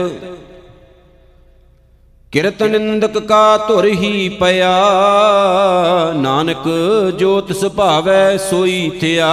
ਕਿਰਤ 2.31 2.63
ਨਿੰਦਕ 2.63 3.19
ਕਾ 3.19 3.57
ਧੁਰ 3.57 3.85
ਹੀ 3.85 4.29
ਪਿਆ। 4.29 4.71
ਨਾਨਕ 6.15 6.67
ਜੋ 7.19 7.41
ਤਿਸ 7.41 7.65
ਭਾਵੈ 7.65 8.37
ਸੋਈ 8.37 8.89
ਥਿਆ। 9.01 9.29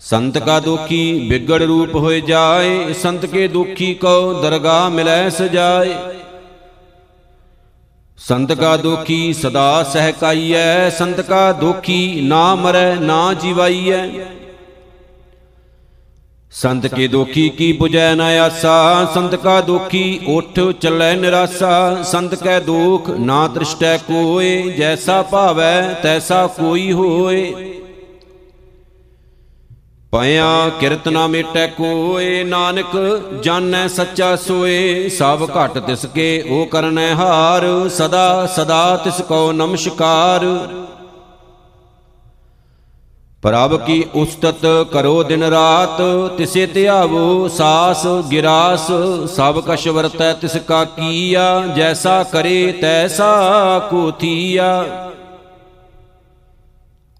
ਸੰਤ 0.00 0.38
ਕਾ 0.38 0.60
ਦੁਖੀ 0.60 1.26
ਬਿਗੜ 1.28 1.62
ਰੂਪ 1.62 1.94
ਹੋਏ 1.94 2.20
ਜਾਏ, 2.20 2.92
ਸੰਤ 2.92 3.26
ਕੇ 3.26 3.48
ਦੁਖੀ 3.48 3.94
ਕੋ 3.94 4.32
ਦਰਗਾ 4.32 4.88
ਮਿਲੈ 4.88 5.28
ਸਜਾਏ। 5.28 5.94
ਸੰਤ 8.18 8.52
ਕਾ 8.52 8.76
ਦੁਖੀ 8.76 9.32
ਸਦਾ 9.32 9.82
ਸਹਿਕਾਈਐ, 9.82 10.90
ਸੰਤ 10.90 11.20
ਕਾ 11.20 11.52
ਦੁਖੀ 11.52 12.20
ਨਾ 12.20 12.54
ਮਰੈ 12.54 12.94
ਨਾ 12.94 13.34
ਜਿਵਾਈਐ। 13.34 14.08
ਸੰਤ 16.52 16.86
ਕੇ 16.86 17.08
ਦੋਖੀ 17.08 17.48
ਕੀ 17.48 17.78
부ਜੈ 17.82 18.14
ਨ 18.14 18.20
ਆਸਾ? 18.20 19.04
ਸੰਤ 19.14 19.34
ਕਾ 19.34 19.60
ਦੋਖੀ 19.60 20.20
ਉਠ 20.26 20.60
ਚੱਲੈ 20.80 21.16
ਨਿਰਾਸਾ। 21.16 22.02
ਸੰਤ 22.02 22.34
ਕੈ 22.34 22.60
ਦੁਖ 22.60 23.10
ਨਾ 23.10 23.48
ਤ੍ਰਿਸ਼ਟੈ 23.48 23.96
ਕੋਏ, 23.96 24.62
ਜੈਸਾ 24.62 25.22
ਭਾਵੈ 25.22 25.94
ਤੈਸਾ 26.02 26.46
ਕੋਈ 26.46 26.92
ਹੋਏ। 26.92 27.52
ਪਿਆ 30.12 30.68
ਕਿਰਤ 30.80 31.08
ਨਾ 31.08 31.26
ਮੇਟੈ 31.26 31.66
ਕੋਏ, 31.66 32.44
ਨਾਨਕ 32.44 32.96
ਜਾਣੈ 33.42 33.88
ਸੱਚਾ 33.88 34.36
ਸੋਏ। 34.36 35.08
ਸਭ 35.08 35.48
ਘਟ 35.56 35.78
ਤਿਸ 35.78 36.06
ਕੇ 36.06 36.44
ਉਹ 36.48 36.66
ਕਰਨੈ 36.66 37.14
ਹਾਰ, 37.14 37.88
ਸਦਾ 37.88 38.46
ਸਦਾ 38.46 38.96
ਤਿਸ 38.96 39.20
ਕੋ 39.20 39.52
ਨਮਸਕਾਰ। 39.52 40.46
ਪ੍ਰਭ 43.42 43.76
ਕੀ 43.86 44.04
ਉਸਤਤ 44.14 44.66
ਕਰੋ 44.92 45.22
ਦਿਨ 45.22 45.42
ਰਾਤ, 45.42 46.00
ਤਿਸੇ 46.38 46.64
ਧਿਆਵੋ 46.66 47.48
ਸਾਸ, 47.48 48.06
ਗਿਰਾਸ, 48.30 48.90
ਸਭ 49.34 49.60
ਕਛ 49.60 49.86
ਵਰਤੈ 49.88 50.32
ਤਿਸ 50.32 50.56
ਕਾ 50.66 50.84
ਕੀਆ, 50.84 51.66
ਜੈਸਾ 51.76 52.22
ਕਰੇ 52.22 52.72
ਤੈਸਾ 52.72 53.78
ਕੋ 53.90 54.10
ਥੀਆ 54.10 54.68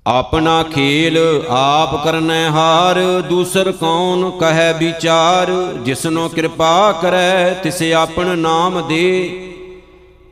ਆਪਣਾ 0.06 0.62
ਖੇਲ 0.74 1.18
ਆਪ 1.50 2.04
ਕਰਨੈ 2.04 2.48
ਹਾਰ, 2.50 3.00
ਦੂਸਰ 3.28 3.72
ਕੌਣ 3.72 4.30
ਕਹੈ 4.30 4.72
ਵਿਚਾਰ, 4.72 5.50
ਜਿਸਨੋ 5.84 6.28
ਕਿਰਪਾ 6.28 6.92
ਕਰੈ 6.92 7.50
ਤਿਸੇ 7.54 7.92
ਆਪਣ 7.94 8.36
ਨਾਮ 8.38 8.80
ਦੇ। 8.88 9.06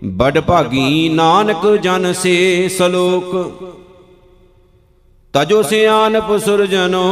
ਬੜ 0.05 0.39
ਭਾਗੀ 0.41 1.09
ਨਾਨਕ 1.09 1.67
ਜਨ 1.77 2.13
ਸੇ 2.13 2.69
ਸਲੋਕ 2.69 3.37
ਤਜੋ 5.39 5.63
ਸਿਆਨਪ 5.63 6.37
ਸੁਰਜਨੋ 6.37 7.03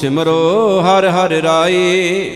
ਸਿਮਰੋ 0.00 0.80
ਹਰ 0.80 1.04
ਹਰ 1.08 1.32
ਰਾਏ 1.42 2.30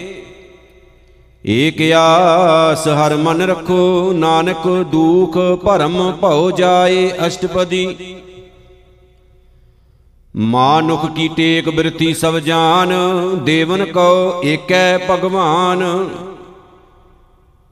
ਏਕ 1.45 1.80
ਆਸ 1.93 2.86
ਹਰ 2.89 3.14
ਮਨ 3.16 3.43
ਰਖੋ, 3.43 4.12
ਨਾਨਕ 4.12 4.66
ਦੂਖ 4.93 5.39
ਭਰਮ 5.64 6.12
ਭਉ 6.12 6.51
ਜਾਏ 6.51 7.11
ਅਸ਼ਟਪਦੀ। 7.26 7.86
ਮਾਨੁਖ 10.36 11.07
ਕੀ 11.16 11.28
ਟੇਕ 11.28 11.68
ਬਿਰਤੀ 11.68 12.14
ਸਭ 12.14 12.39
ਜਾਨ, 12.39 12.95
ਦੇਵਨ 13.45 13.84
ਕੋ 13.84 14.43
ਏਕੈ 14.45 14.99
ਭਗਵਾਨ। 15.11 16.09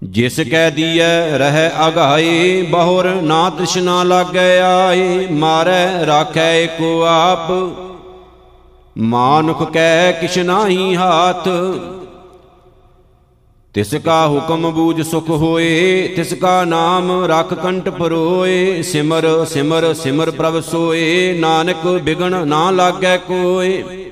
ਜਿਸ 0.02 0.40
ਕੈ 0.50 0.68
ਦੀਐ, 0.70 1.38
ਰਹਿ 1.38 1.68
ਅਗਾਏ 1.86 2.62
ਬਹੁਰ 2.62 3.06
ਨਾ 3.22 3.48
ਤ੍ਰਿਸ਼ਨਾ 3.50 4.02
ਲਾਗੈ 4.02 4.60
ਆਏ 4.60 5.26
ਮਾਰੈ 5.32 6.06
ਰਾਖੈ 6.06 6.52
ਏਕੋ 6.54 7.00
ਆਪ। 7.02 7.50
ਮਾਨੁਖ 9.04 9.62
ਕੈ 9.72 10.12
ਕਿਛ 10.12 10.38
ਨਾਹੀ 10.38 10.94
ਹਾਥ, 10.96 11.48
ਤਿਸ 13.74 13.94
ਕਾ 13.94 14.26
ਹੁਕਮ 14.26 14.70
ਬੂਝ 14.70 15.02
ਸੁਖ 15.02 15.28
ਹੋਏ, 15.30 16.06
ਤਿਸ 16.16 16.32
ਕਾ 16.34 16.64
ਨਾਮ 16.64 17.10
ਰਖ 17.24 17.54
ਕੰਟ 17.54 17.88
ਪਰੋਏ, 17.88 18.82
ਸਿਮਰ 18.82 19.26
ਸਿਮਰ 19.44 19.92
ਸਿਮਰ 19.94 20.30
ਪ੍ਰਭ 20.30 20.60
ਸੋਏ, 20.62 21.32
ਨਾਨਕ 21.40 21.86
ਬਿਗਣ 22.02 22.46
ਨਾ 22.46 22.70
ਲਾਗੈ 22.70 23.16
ਕੋਏ। 23.16 24.05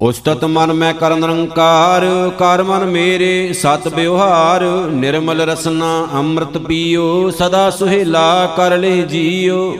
ਉਸਤਤ 0.00 0.44
ਮਨ 0.44 0.72
ਮੈਂ 0.72 0.92
ਕਰਨ 0.94 1.20
ਨਿਰੰਕਾਰ, 1.20 2.04
ਕਰ 2.38 2.62
ਮਨ 2.62 2.84
ਮੇਰੇ 2.84 3.52
ਸਤ 3.52 3.88
ਬਿਵਹਾਰ 3.88 4.62
ਨਿਰਮਲ 4.90 5.40
ਰਸਨਾ 5.40 6.08
ਅੰਮ੍ਰਿਤ 6.14 6.58
ਪੀਓ, 6.58 7.30
ਸਦਾ 7.30 7.68
ਸੁਹੇਲਾ 7.70 8.46
ਕਰ 8.56 8.76
ਲੈ 8.78 8.94
ਜੀਓ। 9.02 9.74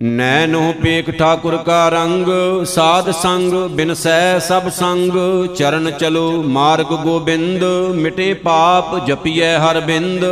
ਨੈਨੋ 0.00 0.72
ਪੇਖ 0.82 1.10
ਠਾਕੁਰ 1.10 1.56
ਕਾ 1.56 1.88
ਰੰਗ, 1.88 2.26
ਸਾਧ 2.64 3.10
ਸੰਗ 3.10 3.52
ਬਿਨਸੈ 3.70 4.38
ਸਭ 4.38 4.68
ਸੰਗ, 4.68 5.12
ਚਰਨ 5.56 5.90
ਚਲੋ 5.90 6.42
ਮਾਰਗ 6.42 6.92
ਗੋਬਿੰਦ, 7.04 7.64
ਮਿਟੇ 7.94 8.32
ਪਾਪ 8.34 9.06
ਜਪੀਐ 9.06 9.56
ਹਰ 9.58 9.80
ਬਿੰਦ 9.80 10.24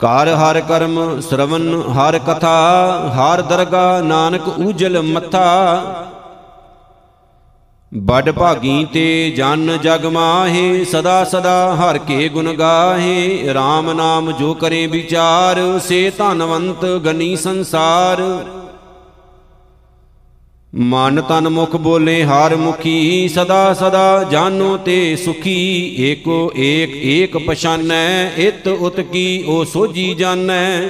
ਕਾਰ 0.00 0.28
ਹਰ 0.28 0.60
ਕਰਮ, 0.60 1.20
ਸ਼ਰਵਨ 1.20 1.82
ਹਰ 1.82 2.18
ਕਥਾ, 2.18 3.10
ਹਰ 3.16 3.42
ਦਰਗਾ 3.42 4.00
ਨਾਨਕ 4.00 4.48
ਊਜਲ 4.48 5.02
ਮੱਥਾ। 5.02 5.82
ਬੜ 7.94 8.30
ਭਾਗੀ 8.30 8.84
ਤੇ 8.84 9.30
ਜਨ 9.30 9.78
ਜਗ 9.82 10.06
ਮਾਹੇ, 10.06 10.84
ਸਦਾ 10.84 11.24
ਸਦਾ 11.24 11.76
ਹਰ 11.76 11.98
ਕੇ 11.98 12.28
ਗੁਣ 12.28 12.52
ਗਾਹੇ। 12.52 13.48
RAM 13.52 13.92
ਨਾਮ 13.94 14.32
ਜੋ 14.32 14.54
ਕਰੇ 14.54 14.86
ਵਿਚਾਰ, 14.86 15.78
ਸੇ 15.78 16.12
ਧਨਵੰਤ 16.18 16.84
ਗਨੀ 16.84 17.36
ਸੰਸਾਰ। 17.36 18.22
ਮਨ 20.80 21.20
ਤਨ 21.20 21.48
ਮੁਖ 21.48 21.74
ਬੋਲੇ 21.76 22.22
ਹਰ 22.24 22.54
ਮੁਖੀ, 22.56 23.28
ਸਦਾ 23.28 23.74
ਸਦਾ 23.74 24.24
ਜਾਨੋ 24.24 24.76
ਤੇ 24.76 25.16
ਸੁਖੀ, 25.16 25.94
ਏਕੋ 26.00 26.52
ਏਕ 26.56 26.94
ਏਕ 26.96 27.36
ਪਛਾਨੈ, 27.46 28.30
ਇਤ 28.38 28.68
ਉਤ 28.68 29.00
ਕੀ, 29.00 29.44
ਓ 29.48 29.64
ਸੋਜੀ 29.64 30.14
ਜਾਣੈ 30.14 30.88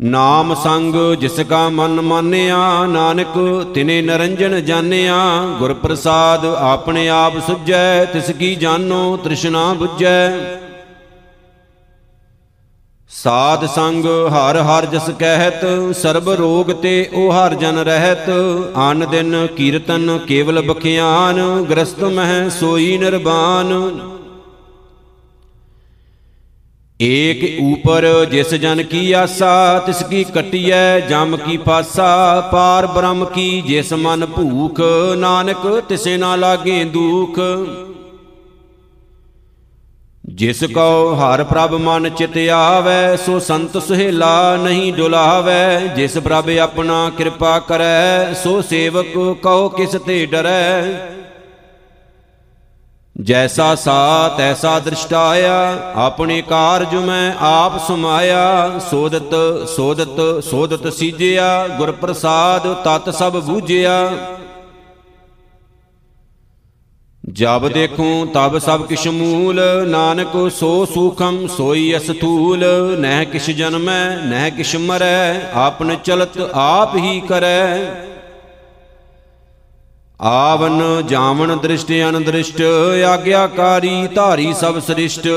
ਨਾਮ 0.00 0.54
ਸੰਗ 0.54 0.94
ਜਿਸ 1.20 1.40
ਕਾ 1.40 1.68
ਮਨ 1.68 2.00
ਮਾਨਿਆ, 2.00 2.86
ਨਾਨਕ 2.86 3.38
ਤਿਨੇ 3.74 4.00
ਨਰੰਜਨ 4.02 4.60
ਜਾਣਿਆ 4.64 5.18
ਗੁਰ 5.58 5.74
ਪ੍ਰਸਾਦ 5.74 6.44
ਆਪਣੇ 6.44 7.08
ਆਪ 7.08 7.38
ਸੁਝੈ, 7.46 8.04
ਤਿਸ 8.04 8.30
ਕੀ 8.30 8.54
ਜਾਨੋ 8.54 9.16
ਤ੍ਰਿਸ਼ਨਾ 9.16 9.74
부ਜੈ 9.74 10.30
ਸਾਧ 13.10 13.64
ਸੰਗ 13.66 14.04
ਹਰ 14.32 14.56
ਹਰ 14.58 14.86
ਜਸ 14.86 15.08
ਕਹਿਤ, 15.18 15.64
ਸਰਬ 15.96 16.28
ਰੋਗ 16.30 16.70
ਤੇ 16.72 17.08
ਉਹ 17.12 17.32
ਹਰ 17.32 17.54
ਜਨ 17.54 17.78
ਰਹਿਤ। 17.78 18.28
ਆਨ 18.76 19.06
ਦਿਨ 19.10 19.46
ਕੀਰਤਨ 19.56 20.18
ਕੇਵਲ 20.26 20.60
ਬਖਿਆਨ, 20.62 21.40
ਗ੍ਰਸਤ 21.70 22.04
ਮਹਿ 22.04 22.48
ਸੋਈ 22.50 22.96
ਨਿਰਵਾਨ 22.98 23.72
ਏਕ 27.00 27.44
ਊਪਰ 27.62 28.04
ਜਿਸ 28.30 28.54
ਜਨ 28.54 28.82
ਕੀ 28.82 29.10
ਆਸਾ, 29.12 29.78
ਤਿਸ 29.78 30.02
ਕੀ 30.02 30.24
ਕਟਿਐ, 30.34 31.00
ਜਮ 31.00 31.36
ਕੀ 31.36 31.56
ਫਾਸਾ। 31.56 32.40
ਪਾਰ 32.52 32.86
ਬ੍ਰਹਮ 32.86 33.24
ਕੀ 33.24 33.60
ਜਿਸ 33.62 33.92
ਮਨ 33.94 34.26
ਭੂਖ, 34.26 34.80
ਨਾਨਕ 35.18 35.66
ਤਿਸੇ 35.88 36.16
ਨਾ 36.16 36.34
ਲਾਗੇ 36.36 36.82
ਦੁਖ। 36.84 37.38
ਜਿਸ 40.38 40.62
ਕਉ 40.64 41.14
ਹਰ 41.14 41.42
ਪ੍ਰਭ 41.44 41.72
ਮਨ 41.74 42.08
ਚਿਤ 42.10 42.36
ਆਵੈ, 42.48 43.16
ਸੋ 43.16 43.38
ਸੰਤ 43.38 43.76
ਸੁਹੇਲਾ 43.78 44.56
ਨਹੀਂ 44.56 44.92
ਡੁਲਾਵੈ। 44.92 45.78
ਜਿਸ 45.96 46.18
ਪ੍ਰਭ 46.18 46.50
ਆਪਣਾ 46.62 47.10
ਕਿਰਪਾ 47.16 47.58
ਕਰੈ, 47.58 48.34
ਸੋ 48.34 48.60
ਸੇਵਕ 48.62 49.16
ਕਉ 49.42 49.68
ਕਿਸ 49.68 49.96
ਤੇ 50.06 50.26
ਡਰੈ। 50.26 50.82
ਜੈਸਾ 53.20 53.74
ਸਾ 53.74 54.28
ਤੈਸਾ 54.28 54.78
ਦ੍ਰਿਸ਼ਟਾਇਆ 54.78 55.56
ਆਪਣੇ 55.94 56.40
ਕਾਰਜ 56.42 56.94
ਮੈਂ 56.94 57.32
ਆਪ 57.40 57.78
ਸਮਾਇਆ। 57.88 58.78
ਸੋਦਤ 58.90 59.34
ਸੋਦਤ 59.68 60.44
ਸੋਦਤ 60.44 60.92
ਸੀਜਿਆ 60.92 61.66
ਗੁਰ 61.68 61.92
ਪ੍ਰਸਾਦ 61.92 62.74
ਤਤ 62.84 63.14
ਸਭ 63.14 63.36
ਬੂਝਿਆ। 63.40 63.98
ਜਬ 67.32 67.68
ਦੇਖੂੰ 67.68 68.26
ਤਬ 68.26 68.58
ਸਭ 68.58 68.82
ਕਿਛ 68.82 69.06
ਮੂਲ। 69.08 69.60
ਨਾਨਕ, 69.88 70.50
ਸੋ 70.50 70.84
ਸੂਖਮ 70.84 71.46
ਸੋਈ 71.46 71.96
ਅਸਥੂਲ। 71.96 72.64
ਨਹਿ 72.98 73.24
ਕਿਛ 73.24 73.50
ਜਨਮੈ, 73.50 74.16
ਨਹਿ 74.16 74.50
ਕਿਛ 74.50 74.76
ਮਰੈ, 74.76 75.40
ਆਪਨ 75.54 75.96
ਚਲਤ 76.04 76.50
ਆਪ 76.54 76.96
ਹੀ 76.96 77.20
ਕਰੈ। 77.20 77.78
ਆਵਨ 80.20 81.06
ਜਾਵਨ 81.06 81.58
ਦ੍ਰਿਸ਼ਟ, 81.58 81.92
ਅਨਦ੍ਰਿਸ਼ਟ, 82.08 82.62
ਆਗਿਆਕਾਰੀ 83.08 84.06
ਧਾਰੀ 84.06 84.54
ਸਭ 84.54 84.78
ਸ੍ਰਿਸ਼ਟ। 84.78 85.28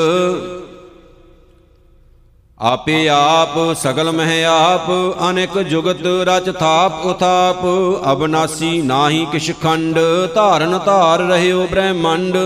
ਆਪੇ 2.61 3.07
ਆਪ, 3.09 3.53
ਸਗਲ 3.73 4.11
ਮਹਿ 4.11 4.43
ਆਪ, 4.45 4.89
ਅਨੇਕ 5.29 5.57
ਜੁਗਤ 5.59 6.01
ਰਚ 6.01 6.49
ਥਾਪ 6.57 7.05
ਉਥਾਪ। 7.05 7.65
ਅਬਨਾਸੀ 8.11 8.81
ਨਾਹੀ 8.81 9.25
ਕਿਛ 9.31 9.51
ਖੰਡ, 9.63 9.99
ਧਾਰਨ 10.35 10.79
ਧਾਰ 10.85 11.19
ਰਹਿਓ 11.19 11.65
ਬ੍ਰਹਮੰਡ। 11.67 12.37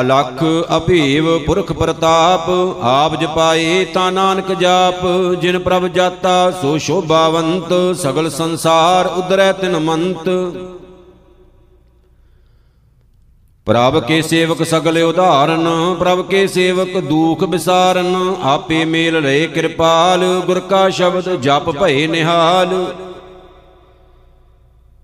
ਅਲਖ 0.00 0.42
ਅਭੇਵ 0.76 1.38
ਪੁਰਖ 1.38 1.72
ਪ੍ਰਤਾਪ, 1.72 2.50
ਆਪ 2.82 3.20
ਜਪਾਏ 3.20 3.84
ਤਾ 3.84 4.10
ਨਾਨਕ 4.10 4.52
ਜਾਪ। 4.52 5.06
ਜਿਨ 5.40 5.58
ਪ੍ਰਭ 5.58 5.86
ਜਾਤਾ 5.86 6.50
ਸੋ 6.50 6.76
ਸ਼ੋਭਾਵੰਤ, 6.78 7.96
ਸਗਲ 7.96 8.30
ਸੰਸਾਰ 8.30 9.06
ਉਦਰੈ 9.06 9.52
ਤਿਨ 9.52 9.78
ਮੰਤ। 9.78 10.28
ਪ੍ਰਭ 13.66 13.98
ਕੇ 14.00 14.20
ਸੇਵਕ 14.22 14.62
ਸਗਲ 14.62 14.98
ਉਧਾਰਨ, 15.02 15.68
ਪ੍ਰਭ 15.98 16.22
ਕੇ 16.26 16.46
ਸੇਵਕ 16.46 16.96
ਦੂਖ 16.98 17.42
ਵਿਸਾਰਨ 17.42 18.36
ਆਪੇ 18.42 18.84
ਮੇਲ 18.84 19.16
ਰਹੇ 19.16 19.46
ਕਿਰਪਾਲ, 19.46 20.24
ਗੁਰ 20.46 20.60
ਕਾ 20.60 20.88
ਸ਼ਬਦ 20.90 21.28
ਜਪ 21.42 21.70
ਭਏ 21.70 22.06
ਨਿਹਾਲ। 22.06 22.74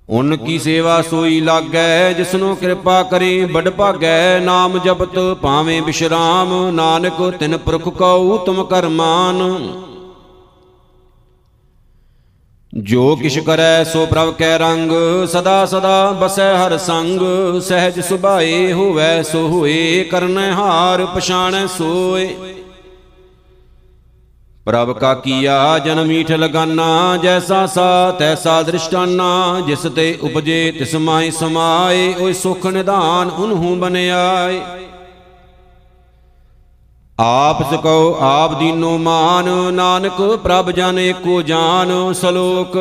ਉਨ 0.09 0.37
ਕੀ 0.37 0.59
ਸੇਵਾ 0.59 1.01
ਸੋਈ 1.03 1.41
ਲਾਗੈ, 1.41 2.13
ਜਿਸਨੂੰ 2.13 2.57
ਕਿਰਪਾ 2.57 3.03
ਕਰੀ 3.03 3.45
ਬੜ 3.45 3.69
ਭਾਗੈ, 3.69 4.39
ਨਾਮ 4.39 4.79
ਜਪਤ 4.79 5.19
ਪਾਵੇਂ 5.43 5.81
ਬਿਸ਼ਰਾਮ, 5.83 6.71
ਨਾਨਕ 6.71 7.23
ਤਿਨ 7.31 7.57
ਪੁਰਖ 7.57 7.89
ਕਉ 7.89 8.37
ਤੁਮ 8.37 8.63
ਕਰਮਾਨ। 8.65 9.43
ਜੋ 12.73 13.15
ਕਿਛ 13.17 13.39
ਕਰੈ 13.39 13.85
ਸੋ 13.85 14.05
ਪ੍ਰਭ 14.07 14.33
ਕੈ 14.35 14.57
ਰੰਗ, 14.59 14.91
ਸਦਾ 15.27 15.65
ਸਦਾ 15.67 16.11
ਬਸੈ 16.13 16.55
ਹਰ 16.57 16.77
ਸੰਗ, 16.79 17.21
ਸਹਿਜ 17.61 18.01
ਸੁਭਾਏ 18.01 18.73
ਹੋਵੈ 18.73 19.23
ਸੋ 19.23 19.47
ਹੋਏ, 19.49 20.05
ਕਰਨੈ 20.05 20.51
ਹਾਰ 20.53 21.05
ਪਛਾਣੈ 21.07 21.67
ਸੋਏ। 21.67 22.29
ਪ੍ਰਭ 24.65 24.93
ਕਾ 24.93 25.15
ਕੀਆ 25.15 25.79
ਜਨ 25.79 26.05
ਮੀਠ 26.05 26.33
ਲਗਾਨਾ, 26.33 27.17
ਜੈਸਾ 27.17 27.67
ਸਾ 27.67 28.11
ਤੈਸਾ 28.19 28.63
ਦ੍ਰਿਸ਼ਟਾਨਾ, 28.63 29.61
ਜਿਸ 29.67 29.87
ਤੇ 29.97 30.19
ਉਪਜੇ 30.23 30.73
ਤਿਸ 30.79 30.95
ਮਾਈ 30.95 31.31
ਸਮਾਏ, 31.31 32.15
ਓਏ 32.21 32.33
ਸੁਖ 32.33 32.67
ਨਿਧਾਨ, 32.67 33.31
ਉਨਹੂ 33.31 33.75
ਬਨਿਆਏ 33.77 34.61
ਆਪ 37.19 37.63
ਸਕਉ 37.71 38.15
ਆਪ 38.21 38.53
ਦੀਨੋ 38.59 38.97
ਮਾਨ, 38.99 39.49
ਨਾਨਕ 39.75 40.21
ਪ੍ਰਭ 40.43 40.71
ਜਨ 40.71 40.99
ਏਕੋ 40.99 41.41
ਜਾਨ, 41.43 42.13
ਸਲੋਕ। 42.13 42.77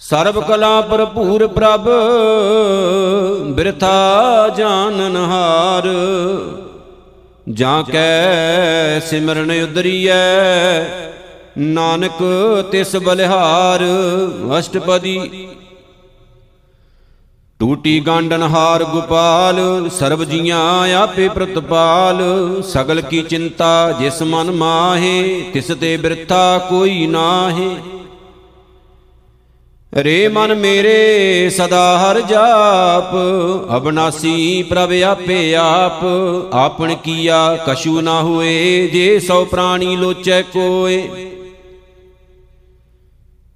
ਸਰਬ 0.00 0.40
ਕਲਾ 0.40 0.80
ਭਰਪੂਰ 0.80 1.46
ਪ੍ਰਭ, 1.46 1.88
ਬਿਰਥਾ 3.54 4.48
ਜਾਣਨ 4.56 5.16
ਹਾਰ 5.16 5.88
ਜਾਂ 7.48 7.82
ਕੈ 7.82 9.00
ਸਿਮਰਨ 9.00 9.50
ਉਦਰੀਐ, 9.62 10.14
ਨਾਨਕ 11.58 12.22
ਤਿਸ 12.72 12.96
ਬਲਿਹਾਰ, 12.96 13.84
ਅਸ਼ਟਪਦੀ 14.58 15.48
ਟੂਟੀ 17.60 18.00
ਗਾਂਡਨ 18.00 18.42
ਹਾਰ 18.42 18.84
ਗੋਪਾਲ, 18.84 19.88
ਸਰਬ 19.88 20.24
ਜੀਆਂ 20.24 20.94
ਆਪੇ 20.96 21.28
ਪ੍ਰਤਪਾਲ। 21.28 22.20
ਸਗਲ 22.62 23.00
ਕੀ 23.00 23.22
ਚਿੰਤਾ 23.22 23.92
ਜਿਸ 23.92 24.22
ਮਨ 24.22 24.50
ਮਾਹੇ, 24.50 25.44
ਤਿਸ 25.54 25.66
ਤੇ 25.80 25.96
ਬਿਰਥਾ 25.96 26.58
ਕੋਈ 26.58 27.06
ਨਾਹੀ। 27.06 27.76
ਰੇ 29.94 30.28
ਮਨ 30.28 30.54
ਮੇਰੇ 30.54 31.50
ਸਦਾ 31.50 31.98
ਹਰ 31.98 32.20
ਜਾਪ, 32.20 33.14
ਅਬਨਾਸੀ 33.76 34.62
ਪ੍ਰਭ 34.62 34.92
ਆਪੇ 35.02 35.54
ਆਪ। 35.54 36.04
ਆਪਣ 36.52 36.94
ਕੀਆ 36.94 37.58
ਕਛੂ 37.66 38.00
ਨਾ 38.00 38.20
ਹੋਏ, 38.22 38.86
ਜੇ 38.92 39.18
ਸੋ 39.20 39.44
ਪ੍ਰਾਣੀ 39.44 39.96
ਲੋਚੈ 39.96 40.42
ਕੋਏ। 40.42 41.08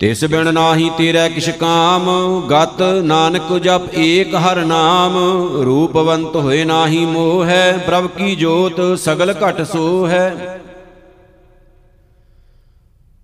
ਤਿਸ 0.01 0.25
ਬਿਨ 0.25 0.53
ਨਾਹੀ 0.55 0.89
ਤੇਰਾ 0.99 1.27
ਕਿਛ 1.29 1.49
ਕਾਮ, 1.51 2.07
ਗਤ 2.51 2.83
ਨਾਨਕ 3.05 3.53
ਜਪ 3.63 3.95
ਏਕ 3.95 4.35
ਹਰ 4.37 4.65
ਨਾਮ, 4.65 5.17
ਰੂਪਵੰਤ 5.65 6.37
ਹੋਏ 6.37 6.65
ਨਾਹੀ 6.65 7.05
ਮੋਹ 7.07 7.45
ਹੈ 7.45 7.73
ਪ੍ਰਭ 7.87 8.07
ਕੀ 8.09 8.35
ਜੋਤ 8.37 8.81
ਸਗਲ 8.99 9.35
ਘਟ 9.43 9.61
ਸੋ 9.63 10.07
ਹੈ 10.07 10.59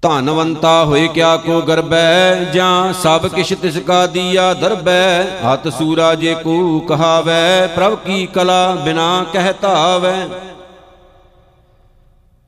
ਧਨਵੰਤਾ 0.03 0.85
ਹੋਏ 0.85 1.07
ਕਿਆ 1.09 1.37
ਕੋ 1.37 1.61
ਗਰਬੈ, 1.61 2.35
ਜਾਂ 2.55 2.93
ਸਭ 2.93 3.27
ਕਿਛ 3.27 3.53
ਤਿਸ 3.63 3.79
ਕਾ 3.79 4.07
ਦੀਆ 4.07 4.53
ਦਰਬੈ 4.55 5.23
ਹਤ 5.45 5.69
ਸੂਰਾ 5.69 6.15
ਜੇ 6.15 6.35
ਕੋ 6.35 6.79
ਕਹਾਵੈ, 6.81 7.67
ਪ੍ਰਭ 7.67 7.95
ਕੀ 8.07 8.27
ਕਲਾ 8.27 8.75
ਬਿਨਾ 8.85 9.25
ਕਹਿ 9.33 9.53
ਧਾਵੈ। 9.63 10.17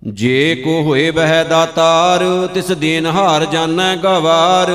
ਜੇ 0.03 0.55
ਕੋ 0.55 0.83
ਹੋਏ 0.83 1.11
ਬਹਿ 1.11 1.45
ਦਾਤਾਰ, 1.45 2.25
ਤਿਸ 2.55 2.67
ਦੇਨ 2.73 3.07
ਹਾਰ 3.07 3.45
ਜਾਣੈ 3.45 3.97
ਗਵਾਰ। 3.97 4.71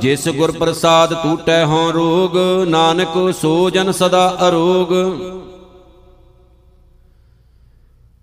ਜਿਸ 0.00 0.28
ਗੁਰ 0.28 0.52
ਪ੍ਰਸਾਦ 0.52 1.14
ਟੂਟੈ 1.14 1.64
ਹਉ 1.64 1.90
ਰੋਗ, 1.92 2.36
ਨਾਨਕ 2.68 3.34
ਸੋ 3.34 3.70
ਜਨ 3.70 3.92
ਸਦਾ 3.92 4.38
ਅਰੋਗ। 4.48 4.88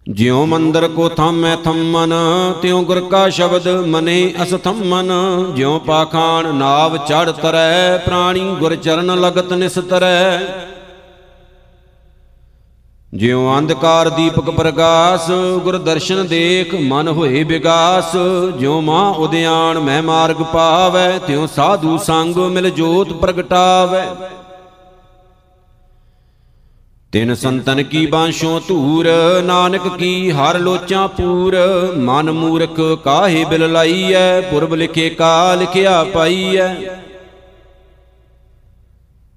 ਜਿਉ 0.09 0.45
ਮੰਦਰ 0.45 0.87
ਕੋ 0.87 1.09
ਥਾਮੈ 1.09 1.55
ਥੰਮਨ, 1.55 2.13
ਤਿਉ 2.61 2.81
ਗੁਰ 2.81 2.99
ਕਾ 2.99 3.29
ਸ਼ਬਦ 3.29 3.67
ਮਨੇ 3.67 4.33
ਅਸਥੰਮਨ 4.43 5.11
ਜਿਉ 5.55 5.79
ਪਾਖਾਨ 5.79 6.55
ਨਾਵ 6.55 6.97
ਚੜ 6.97 7.31
ਤਰੈ, 7.31 7.97
ਪ੍ਰਾਣੀ 7.97 8.55
ਗੁਰ 8.59 8.75
ਚਰਨ 8.75 9.19
ਲਗਤ 9.19 9.53
ਨਿਸਤਰੈ। 9.53 10.39
ਜਿਉ 13.15 13.57
ਅੰਧਕਾਰ 13.57 14.09
ਦੀਪਕ 14.09 14.49
ਪ੍ਰਗਾਸ, 14.49 15.29
ਗੁਰ 15.63 15.77
ਦਰਸ਼ਨ 15.77 16.25
ਦੇਖ 16.27 16.73
ਮਨ 16.81 17.07
ਹੋਏ 17.07 17.43
ਵਿਗਾਸ 17.43 18.15
ਜਿਉ 18.59 18.79
ਮਾਂ 18.81 19.13
ਉਦਿਆਣ 19.13 19.79
ਮੈਂ 19.79 20.01
ਮਾਰਗ 20.03 20.41
ਪਾਵੈ, 20.43 21.17
ਤਿਉ 21.17 21.45
ਸਾਧੂ 21.47 21.97
ਸੰਗ 21.97 22.37
ਮਿਲ 22.51 22.69
ਜੋਤ 22.69 23.13
ਪ੍ਰਗਟਾਵੈ। 23.13 24.05
ਤਿਨ 27.11 27.35
ਸੰਤਨ 27.35 27.83
ਕੀ 27.83 28.05
ਬਾਂਸ਼ੋਂ 28.05 28.59
ਧੂਰ, 28.67 29.07
ਨਾਨਕ 29.45 29.87
ਕੀ 29.97 30.31
ਹਰ 30.31 30.59
ਲੋਚਾਂ 30.59 31.07
ਪੂਰ। 31.07 31.55
ਮਨ 31.97 32.31
ਮੂਰਖ 32.31 32.81
ਕਾਹੇ 33.03 33.45
ਬਿਲ 33.45 33.71
ਲਾਈਐ, 33.71 34.41
ਪੁਰਬ 34.41 34.75
ਲਿਖੇ 34.75 35.09
ਕਾ 35.09 35.55
ਲਿਖਿਆ 35.55 36.03
ਪਾਈਐ। 36.03 36.67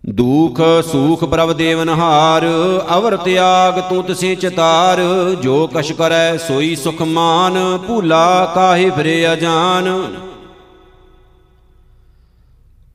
ਦੂਖ 0.09 0.61
ਸੂਖ 0.93 1.25
ਪ੍ਰਭ 1.25 1.53
ਦੇਵਨ 1.53 1.89
ਹਾਰ, 1.89 2.45
ਅਵਰ 2.97 3.17
ਤਿਆਗ 3.17 3.81
ਤੂੰ 3.81 4.03
ਤਸੇ 4.05 4.35
ਚਤਾਰ 4.35 5.01
ਜੋ 5.43 5.67
ਕਛ 5.67 5.93
ਕਰੈ 5.93 6.37
ਸੋਈ 6.37 6.75
ਸੁਖ 6.77 7.03
ਮਾਨ, 7.03 7.79
ਭੂਲਾ 7.87 8.53
ਕਾਹੇ 8.55 8.91
ਫਿਰੇ 8.91 9.33
ਅਜਾਨ। 9.33 9.89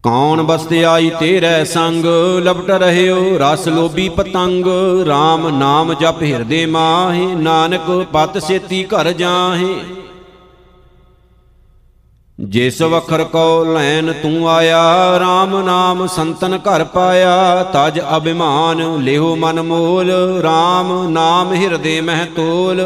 ਕੌਣ 0.04 0.44
ਬਸਤੇ 0.44 0.84
ਆਈ 0.86 1.10
ਤੇਰੇ 1.20 1.64
ਸੰਗ, 1.66 2.06
ਲਪਟ 2.44 2.72
ਰਹਿਓ 2.72 3.38
ਰਸ 3.40 3.68
ਲੋਭੀ 3.68 4.08
ਪਤੰਗ 4.10 4.66
RAM 5.08 5.50
ਨਾਮ 5.52 5.94
ਜਪ 5.94 6.24
ਹਿਰਦੇ 6.24 6.66
ਮਾਹੇ, 6.66 7.26
ਨਾਨਕ 7.36 7.92
ਪਤ 8.14 8.38
ਸੇਤੀ 8.38 8.84
ਘਰ 8.84 9.12
ਜਾਹੇ। 9.12 9.76
ਜਿਸ 12.40 12.82
ਵਖਰ 12.82 13.24
ਕੋ 13.24 13.64
ਲੈਨ 13.64 14.14
ਤੂੰ 14.14 14.50
ਆਇਆ 14.50 14.82
RAM 15.18 15.64
ਨਾਮ 15.64 16.08
ਸੰਤਨ 16.08 16.58
ਘਰ 16.58 16.84
ਪਾਇਆ, 16.84 17.64
ਤਜ 17.64 18.00
ਅਭਿਮਾਨ 18.18 19.04
ਲਿਓ 19.04 19.36
ਮਨ 19.36 19.62
ਮੋਲ 19.62 20.12
RAM 20.42 21.10
ਨਾਮ 21.10 21.54
ਹਿਰਦੇ 21.54 22.02
ਮਹਿ 22.02 22.26
ਤੋਲ। 22.26 22.82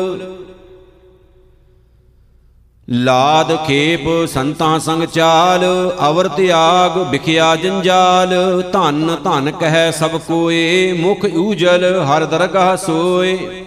ਲਾਦ 2.89 3.55
ਖੇਪ 3.67 4.27
ਸੰਤਾਂ 4.29 4.79
ਸੰਗ 4.79 5.03
ਚਾਲ 5.03 5.65
ਅਵਰ 6.09 6.27
ਤਿਆਗ 6.27 6.97
ਵਿਖਿਆ 6.97 7.55
ਜੰਜਾਲ, 7.55 8.61
ਧਨ 8.73 9.17
ਧਨ 9.23 9.51
ਕਹਿ 9.51 9.91
ਸਭ 9.91 10.19
ਕੋਏ, 10.27 10.93
ਮੁਖ 10.93 11.25
ਊਜਲ 11.35 12.05
ਹਰ 12.05 12.25
ਦਰਗਾਹ 12.25 12.75
ਸੋਏ। 12.77 13.65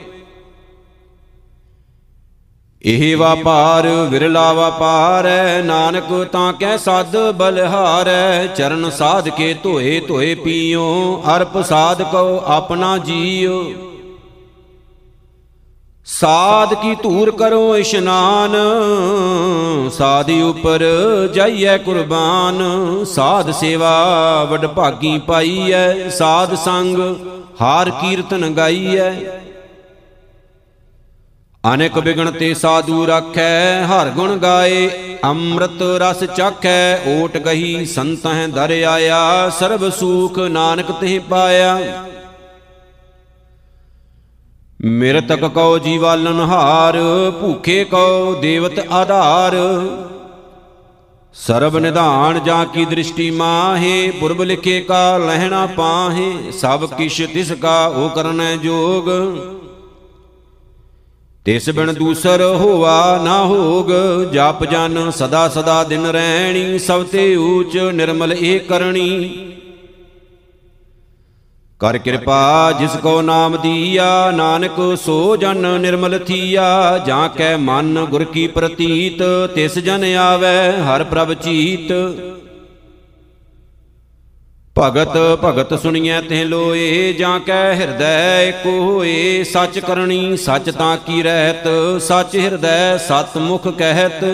ਇਹ 2.85 3.17
ਵਾਪਾਰ 3.17 3.87
ਵਿਰਲਾ 4.11 4.53
ਵਾਪਾਰੈ 4.53 5.63
ਨਾਨਕ 5.63 6.13
ਤਾਂ 6.33 6.53
ਕਹਿ 6.53 6.79
ਸਦ 6.79 7.17
ਬਲਿਹਾਰੈ 7.31 8.47
ਚਰਨ 8.47 8.91
ਸਾਧ 8.91 9.29
ਕੇ 9.29 9.53
ਧੋਏ 9.63 9.99
ਧੋਏ 10.01 10.35
ਪੀਓ, 10.35 11.23
ਅਰਪ 11.37 11.61
ਸਾਧ 11.63 12.03
ਕੋ 12.03 12.43
ਆਪਣਾ 12.47 12.97
ਜੀਓ। 12.99 13.63
ਸਾਧ 16.07 16.73
ਕੀ 16.75 16.95
ਧੂਰ 16.95 17.31
ਕਰੋ 17.31 17.77
ਇਸ਼ਨਾਨ, 17.77 18.57
ਸਾਧੀ 19.91 20.41
ਉਪਰ 20.43 20.85
ਜਾਈਐ 21.35 21.77
ਕੁਰਬਾਨ, 21.79 22.63
ਸਾਧ 23.05 23.51
ਸੇਵਾ 23.51 23.93
ਵਡ 24.45 24.67
ਭਾਗੀ 24.67 25.19
ਪਾਈਐ, 25.19 26.09
ਸਾਧ 26.09 26.55
ਸੰਗ 26.55 26.99
ਹਾਰ 27.61 27.91
ਕੀਰਤਨ 27.91 28.51
ਗਾਈਐ। 28.51 29.40
ਅਨੇਕ 31.65 31.99
ਬਿਗਣ 31.99 32.31
ਤੇ 32.31 32.53
ਸਾਧੂ 32.55 33.07
ਰਾਖੈ, 33.07 33.87
ਹਰ 33.87 34.11
ਗੁਣ 34.11 34.37
ਗਾਏ, 34.37 34.89
ਅੰਮ੍ਰਿਤ 35.25 35.83
ਰਸ 36.01 36.25
ਚਾਖੈ, 36.37 37.01
ਓਟ 37.09 37.37
ਗਹੀ 37.37 37.85
ਸੰਤਹਿ 37.87 38.47
ਦਰ 38.47 38.71
ਆਇਆ, 38.89 39.49
ਸਰਬ 39.51 39.89
ਸੂਖ 39.91 40.39
ਨਾਨਕ 40.39 40.93
ਤੇ 41.01 41.19
ਪਾਇਆ। 41.31 41.79
ਮਿਰਤਕ 44.85 45.45
ਕਉ 45.45 45.79
ਜੀਵਾਲਨ 45.79 46.41
ਹਾਰ, 46.41 46.99
ਭੂਖੇ 47.41 47.85
ਕਉ 47.85 48.35
ਦੇਵਤ 48.35 48.79
ਆਧਾਰ। 48.91 49.57
ਸਰਬ 51.35 51.77
ਨਿਧਾਨ 51.79 52.45
ਜਾਂ 52.45 52.65
ਕੀ 52.67 52.85
ਦ੍ਰਿਸ਼ਟੀ 52.85 53.31
ਮਾਹੇ, 53.31 54.11
ਪੁਰਬ 54.11 54.43
ਲਿਖੇ 54.43 54.81
ਕਾ 54.81 55.19
ਲਹਿਣਾ 55.19 55.67
ਪਾਹੇ, 55.67 56.53
ਸਭ 56.53 56.93
ਕਿਛ 56.95 57.23
ਤਿਸ 57.35 57.53
ਕਾ 57.53 57.85
ਉਹ 57.87 58.09
ਕਰਨੈ 58.09 58.57
ਜੋਗ। 58.57 59.11
ਤਿਸ 61.47 61.69
ਬਿਨ 61.71 61.93
ਦੂਸਰ 61.95 62.43
ਹੋਵਾ 62.43 63.21
ਨਾ 63.25 63.39
ਹੋਗ, 63.45 63.91
ਜਪ 64.33 64.65
ਜਨ 64.65 65.11
ਸਦਾ 65.11 65.49
ਸਦਾ 65.49 65.83
ਦਿਨ 65.85 66.07
ਰਹਿਣੀ, 66.07 66.79
ਸਭ 66.79 67.05
ਤੇ 67.05 67.35
ਊਚ 67.37 67.77
ਨਿਰਮਲ 67.77 68.33
ਏ 68.33 68.59
ਕਰਨੀ 68.59 69.37
ਕਰ 71.81 71.99
ਕਿਰਪਾ 71.99 72.73
ਜਿਸ 72.73 72.97
ਕੋ 72.97 73.21
ਨਾਮ 73.23 73.57
ਦੀਆ, 73.57 74.31
ਨਾਨਕ 74.31 74.81
ਸੋ 75.05 75.37
ਜਨ 75.37 75.67
ਨਿਰਮਲ 75.81 76.19
ਥੀਆ, 76.19 76.99
ਜਾਂ 77.07 77.29
ਕੈ 77.29 77.57
ਮਨ 77.57 78.05
ਗੁਰ 78.05 78.25
ਕੀ 78.25 78.47
ਪ੍ਰਤੀਤ, 78.47 79.23
ਤਿਸ 79.55 79.79
ਜਨ 79.79 80.05
ਆਵੈ 80.17 80.73
ਹਰ 80.83 81.05
ਪ੍ਰਭ 81.05 81.33
ਚੀਤ। 81.35 81.93
ਭਗਤ 84.77 85.17
ਭਗਤ 85.45 85.75
ਸੁਣੀਐ 85.81 86.21
ਤੇ 86.21 86.45
ਲੋਏ, 86.45 87.13
ਜਾਂ 87.13 87.39
ਕੈ 87.41 87.75
ਹਿਰਦੈ 87.75 88.43
ਏਕ 88.43 88.67
ਹੋਏ, 88.67 89.45
ਸੱਚ 89.45 89.79
ਕਰਨੀ 89.79 90.37
ਸੱਚ 90.37 90.71
ਤਾਂ 90.71 90.97
ਕੀ 90.97 91.23
ਰਹਿਤ, 91.23 91.69
ਸੱਚ 92.03 92.37
ਹਿਰਦੈ 92.37 92.97
ਸਤ 92.99 93.37
ਮੁਖ 93.37 93.69
ਕਹਿਤ। 93.69 94.25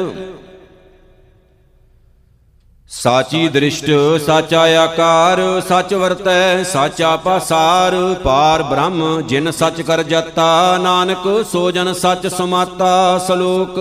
ਸਾਚੀ 2.91 3.49
ਦ੍ਰਿਸ਼ਟ, 3.49 3.91
ਸਾਚਾ 4.26 4.61
ਆਕਾਰ, 4.82 5.41
ਸੱਚ 5.68 5.95
ਵਰਤੈ, 5.95 6.62
ਸਾਚਾ 6.62 7.16
ਪਾਸਾਰ, 7.16 7.95
ਪਾਰ 8.25 8.63
ਬ੍ਰਹਮ, 8.63 9.22
ਜਿਨ 9.22 9.50
ਸੱਚ 9.50 9.83
ਕਰ 9.83 10.03
ਜਤਾ, 10.03 10.79
ਨਾਨਕ 10.79 11.29
ਸੋ 11.53 11.71
ਜਨ 11.71 11.92
ਸੱਚ 11.92 12.26
ਸਮਾਤਾ, 12.26 13.18
ਸ਼ਲੋਕ। 13.26 13.80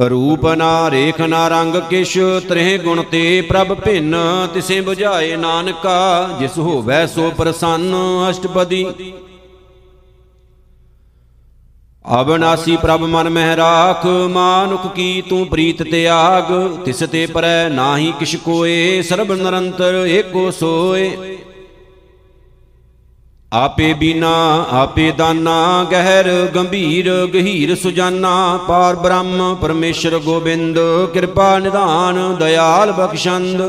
ਰੂਪ 0.00 0.46
ਨਾ 0.46 0.90
ਰੇਖ 0.90 1.20
ਨਾ 1.20 1.46
ਰੰਗ 1.48 1.76
ਕਿਛ, 1.90 2.18
ਤ੍ਰਿਹ 2.48 2.78
ਗੁਣ 2.78 3.02
ਤੇ 3.02 3.40
ਪ੍ਰਭ 3.40 3.72
ਭਿੰਨ, 3.74 4.14
ਤਿਸੇ 4.54 4.80
부ਝਾਏ 4.80 5.36
ਨਾਨਕਾ, 5.36 6.28
ਜਿਸ 6.40 6.58
ਹੋਵੈ 6.58 7.06
ਸੋ 7.06 7.30
ਪ੍ਰਸੰਨ 7.30 7.94
ਅਸ਼ਟਪਦੀ। 8.30 8.84
ਅਬਨਾਸੀ 12.04 12.76
ਪ੍ਰਭ 12.76 13.02
ਮਨ 13.02 13.28
ਮਹਿ 13.28 13.56
ਰਾਖ, 13.56 14.06
ਮਾਨੁਖ 14.30 14.86
ਕੀ 14.94 15.22
ਤੂੰ 15.28 15.46
ਪ੍ਰੀਤ 15.46 15.82
ਤਿਆਗ 15.82 16.52
ਤਿਸ 16.84 17.02
ਤੇ 17.12 17.26
ਪਰੈ 17.26 17.68
ਨਾਹੀ 17.68 18.12
ਕਿਛ 18.18 18.36
ਕੋਏ, 18.36 19.02
ਸਰਬ 19.02 19.32
ਨਿਰੰਤਰ 19.32 20.04
ਏਕੋ 20.06 20.50
ਸੋਏ। 20.50 21.38
ਆਪੇ 23.52 23.92
ਬੀਨਾ, 23.92 24.66
ਆਪੇ 24.72 25.12
ਦਾਨਾ, 25.12 25.84
ਗਹਿਰ, 25.84 26.46
ਗੰਭੀਰ, 26.54 27.26
ਗਹੀਰ 27.26 27.74
ਸੁਜਾਨਾ, 27.74 28.56
ਪਾਰ 28.68 28.96
ਬ੍ਰਹਮ, 28.96 29.54
ਪਰਮੇਸ਼ਰ 29.54 30.18
ਗੋਬਿੰਦ, 30.18 30.78
ਕਿਰਪਾ 31.12 31.58
ਨਿਧਾਨ, 31.58 32.36
ਦਇਆਲ 32.36 32.92
ਬਖਸ਼ੰਦ। 32.92 33.62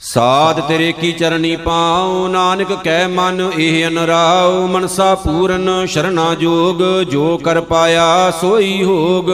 ਸਾਧ 0.00 0.60
ਤੇਰੇ 0.60 0.92
ਕੀ 0.92 1.12
ਚਰਨੀ 1.12 1.56
ਪਾਉ, 1.56 2.28
ਨਾਨਕ 2.28 2.72
ਕਹਿ 2.84 3.06
ਮਨ, 3.06 3.50
ਇਹ 3.58 3.86
ਅਨਰਾਉ, 3.88 4.66
ਮਨਸਾ 4.66 5.14
ਪੂਰਨ, 5.14 5.86
ਸ਼ਰਣਾ 5.86 6.34
ਜੋਗ, 6.34 6.82
ਜੋ 7.10 7.36
ਕਰ 7.38 7.60
ਪਾਇਆ, 7.60 8.30
ਸੋਈ 8.40 8.82
ਹੋਗ। 8.84 9.30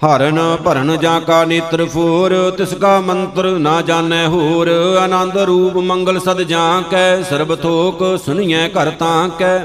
ਹਰਨ 0.00 0.38
ਭਰਨ 0.64 0.96
ਜਾਂ 0.96 1.20
ਕਾ 1.20 1.44
ਨੇਤਰ 1.44 1.84
ਫੋਰ, 1.84 2.32
ਤਿਸ 2.58 2.74
ਕਾ 2.74 3.00
ਮੰਤਰ 3.00 3.46
ਨਾ 3.58 3.80
ਜਾਣੈ 3.82 4.26
ਹੋਰ। 4.26 4.68
ਆਨੰਦ 5.00 5.36
ਰੂਪ 5.38 5.76
ਮੰਗਲ 5.76 6.18
ਸਦ 6.20 6.42
ਜਾਂ 6.42 6.82
ਕੈ, 6.82 7.22
ਸਰਬ 7.22 7.54
ਥੋਕ 7.54 8.04
ਸੁਣੀਐ 8.24 8.68
ਘਰ 8.68 8.90
ਤਾਂ 8.90 9.28
ਕੈ। 9.28 9.58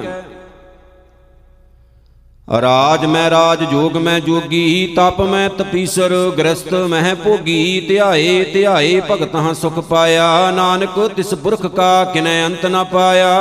ਰਾਜ 2.62 3.06
ਮੈਂ 3.06 3.30
ਰਾਜ, 3.30 3.64
ਜੋਗ 3.64 3.98
ਮੈਂ 3.98 4.20
ਜੋਗੀ, 4.20 4.94
ਤਪ 4.96 5.22
ਮੈਂ 5.22 5.50
ਤਪੀਸਰ, 5.50 6.14
ਗ੍ਰਸਤ 6.38 6.74
ਮਹਿ 6.90 7.14
ਭੋਗੀ। 7.16 7.80
ਧਿਆਏ 7.88 8.44
ਧਿਆਏ 8.44 9.02
ਭਗਤਾਂ 9.12 9.54
ਸੁਖ 9.54 9.80
ਪਾਇਆ, 9.80 10.52
ਨਾਨਕ 10.52 11.00
ਤਿਸ 11.16 11.34
ਪੁਰਖ 11.34 11.66
ਕਾ 11.68 12.04
ਕਿਨੈ 12.04 12.46
ਅੰਤ 12.46 12.66
ਨ 12.66 12.84
ਪਾਇਆ। 12.84 13.34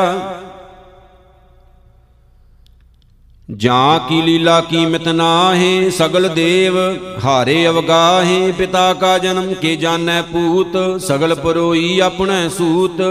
ਜਾਂ 3.50 4.00
ਕੀ 4.08 4.22
ਲੀਲਾ 4.22 4.60
ਕੀਮਤ 4.60 5.08
ਨਾਹੀ, 5.08 5.90
ਸਗਲ 5.90 6.28
ਦੇਵ 6.28 6.76
ਹਾਰੇ 7.24 7.68
ਅਵਗਾਹੇ, 7.68 8.52
ਪਿਤਾ 8.52 8.94
ਕਾ 8.94 9.18
ਜਨਮ 9.18 9.54
ਕੇ 9.54 9.76
ਜਾਣੈ 9.76 10.22
ਪੂਤ, 10.22 11.00
ਸਗਲ 11.00 11.34
ਪਰੋਈ 11.34 12.00
ਆਪਣੇ 12.00 12.48
ਸੂਤ। 12.48 13.02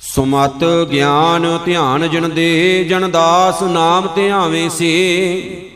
ਸੁਮਤ 0.00 0.64
ਗਿਆਨ 0.92 1.58
ਧਿਆਨ 1.64 2.08
ਜਨ 2.08 2.30
ਦੇ, 2.30 2.84
ਜਨ 2.84 3.10
ਦਾਸ 3.10 3.62
ਨਾਮ 3.62 4.08
ਧਿਆਵੇਂ 4.14 4.70
ਸੇ। 4.70 5.68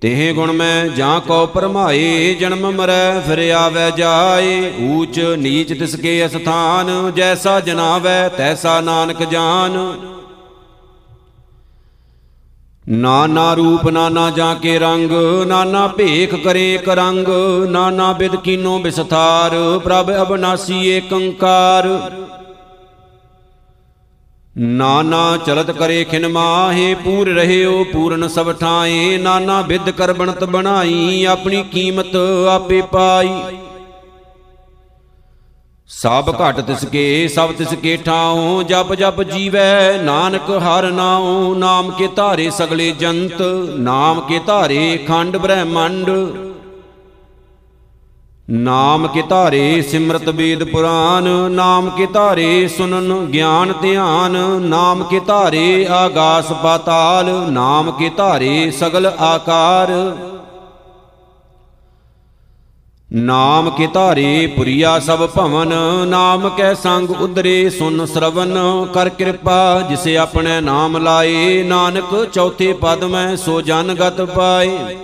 ਤੇਹ 0.00 0.34
ਗੁਣ 0.34 0.52
ਮੈਂ 0.52 0.88
ਜਾਂ 0.88 1.20
ਕੋ 1.20 1.46
ਪਰਮਾਏ 1.46 2.34
ਜਨਮ 2.34 2.70
ਮਰੈ 2.70 3.20
ਫਿਰ 3.20 3.50
ਆਵੈ 3.50 3.90
ਜਾਏ। 3.90 4.72
ਊਚ 4.80 5.20
ਨੀਚ 5.20 5.78
ਤਿਸ 5.78 5.96
ਕੇ 5.96 6.26
ਅਸਥਾਨ, 6.26 7.12
ਜੈਸਾ 7.16 7.60
ਜਨਾਵੈ, 7.60 8.28
ਤੈਸਾ 8.28 8.80
ਨਾਨਕ 8.80 9.22
ਜਾਨ। 9.22 9.76
ਨਾਨਾ 12.90 13.52
ਰੂਪ 13.54 13.88
ਨਾਨਾ 13.88 14.30
ਜਾਂ 14.30 14.54
ਕੇ 14.54 14.78
ਰੰਗ, 14.78 15.10
ਨਾਨਾ 15.46 15.86
ਭੇਖ 15.86 16.34
ਕਰੇ 16.34 16.78
ਕਰੰਗ 16.78 17.28
ਨਾਨਾ 17.70 18.12
ਬਿਦ 18.12 18.34
ਕੀਨੋ 18.36 18.78
ਬਿਸਥਾਰ, 18.78 19.54
ਪ੍ਰਭ 19.78 20.10
ਅਬਨਾਸੀ 20.22 20.86
ਏਕੰਕਾਰ। 20.88 21.88
ਨਾਨਾ 24.56 25.36
ਚਲਤ 25.36 25.70
ਕਰੇ 25.70 26.02
ਖਿਨ 26.04 26.28
ਮਾਹੇ, 26.28 26.94
ਪੂਰ 26.94 27.28
ਰਹਿਓ 27.28 27.84
ਪੂਰਨ 27.84 28.28
ਸਭ 28.28 28.52
ਠਾਏ 28.52 29.16
ਨਾਨਾ 29.18 29.60
ਬਿਦ 29.62 29.90
ਕਰ 29.90 30.12
ਬਣਤ 30.12 30.44
ਬਣਾਈ, 30.44 31.24
ਆਪਣੀ 31.24 31.62
ਕੀਮਤ 31.62 32.16
ਆਪੇ 32.50 32.80
ਪਾਈ। 32.82 33.30
ਸਭ 35.90 36.34
ਘਟ 36.40 36.60
ਤਿਸ 36.60 36.84
ਕੇ, 36.84 37.28
ਸਭ 37.28 37.52
ਤਿਸ 37.52 37.74
ਕੇ 37.74 37.96
ਠਾਉ, 37.96 38.62
ਜਪ 38.62 38.94
ਜਪ 38.94 39.22
ਜੀਵੈ, 39.22 39.98
ਨਾਨਕ 40.02 40.50
ਹਰ 40.50 40.90
ਨਾਉ, 40.90 41.54
ਨਾਮ 41.54 41.90
ਕੇ 41.90 42.08
ਧਾਰੇ 42.16 42.50
ਸਗਲੇ 42.50 42.90
ਜੰਤ, 42.90 43.42
ਨਾਮ 43.78 44.20
ਕੇ 44.20 44.38
ਧਾਰੇ 44.46 44.96
ਖੰਡ 45.08 45.36
ਬ੍ਰਹਮੰਡ। 45.36 46.10
ਨਾਮ 48.50 49.06
ਕੇ 49.06 49.22
ਧਾਰੇ 49.22 49.82
ਸਿਮਰਤ 49.82 50.28
ਵੇਦ 50.28 50.64
ਪੁਰਾਨ, 50.64 51.28
ਨਾਮ 51.52 51.90
ਕੇ 51.90 52.06
ਧਾਰੇ 52.06 52.68
ਸੁਨਨ 52.68 53.26
ਗਿਆਨ 53.26 53.72
ਧਿਆਨ, 53.82 54.36
ਨਾਮ 54.62 55.04
ਕੇ 55.04 55.20
ਧਾਰੇ 55.20 55.86
ਆਗਾਸ 55.90 56.52
ਪਾਤਾਲ, 56.52 57.30
ਨਾਮ 57.50 57.90
ਕੇ 57.90 58.10
ਧਾਰੇ 58.16 58.70
ਸਗਲ 58.70 59.06
ਆਕਾਰ। 59.06 59.92
ਨਾਮ 63.10 63.68
ਕੇ 63.70 63.86
ਧਾਰੇ 63.86 64.46
ਪੁਰੀਆ 64.46 64.98
ਸਭ 64.98 65.26
ਭਵਨ, 65.26 65.72
ਨਾਮ 66.08 66.48
ਕੈ 66.48 66.72
ਸੰਗ 66.74 67.10
ਉਦਰੇ 67.10 67.70
ਸੁਨ 67.70 68.04
ਸ਼ਰਵਨ। 68.06 68.58
ਕਰ 68.94 69.08
ਕਿਰਪਾ 69.08 69.80
ਜਿਸੇ 69.80 70.16
ਆਪਣੇ 70.16 70.60
ਨਾਮ 70.60 70.96
ਲਾਏ, 70.96 71.62
ਨਾਨਕ 71.62 72.14
ਚੌਥੇ 72.32 72.72
ਪਦ 72.72 73.02
ਮੈਂ 73.04 73.36
ਸੋ 73.36 73.60
ਜਨ 73.60 73.94
ਗਤ 73.94 74.20
ਪਾਏ। 74.26 74.96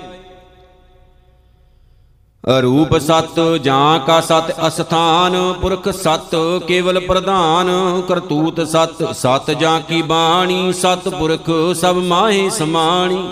ਅਰੂਪ 2.44 2.96
ਸਤ, 2.98 3.40
ਜਾਂ 3.62 3.98
ਕਾ 3.98 4.20
ਸਤ 4.20 4.54
ਅਸਥਾਨ, 4.66 5.52
ਪੁਰਖ 5.52 5.88
ਸਤ 5.94 6.36
ਕੇਵਲ 6.68 7.00
ਪ੍ਰਧਾਨ। 7.00 7.70
ਕਰਤੂਤ 8.08 8.60
ਸਤ 8.68 9.02
ਸਤ 9.14 9.50
ਜਾਂ 9.50 9.80
ਕੀ 9.80 10.00
ਬਾਣੀ, 10.02 10.72
ਸਤ 10.72 11.08
ਪੁਰਖ 11.08 11.50
ਸਭ 11.74 11.96
ਮਾਹੀ 12.04 12.48
ਸਮਾਣੀ। 12.50 13.22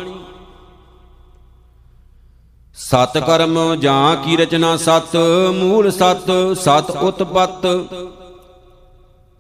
ਸਤ 2.77 3.19
ਕਰਮ 3.19 3.75
ਜਾਂ 3.75 4.17
ਕੀ 4.17 4.37
ਰਚਨਾ 4.37 4.77
ਸਤ, 4.77 5.17
ਮੂਲ 5.55 5.91
ਸਤ 5.91 6.31
ਸਤ 6.55 6.91
ਉਤਪਤ। 6.91 7.67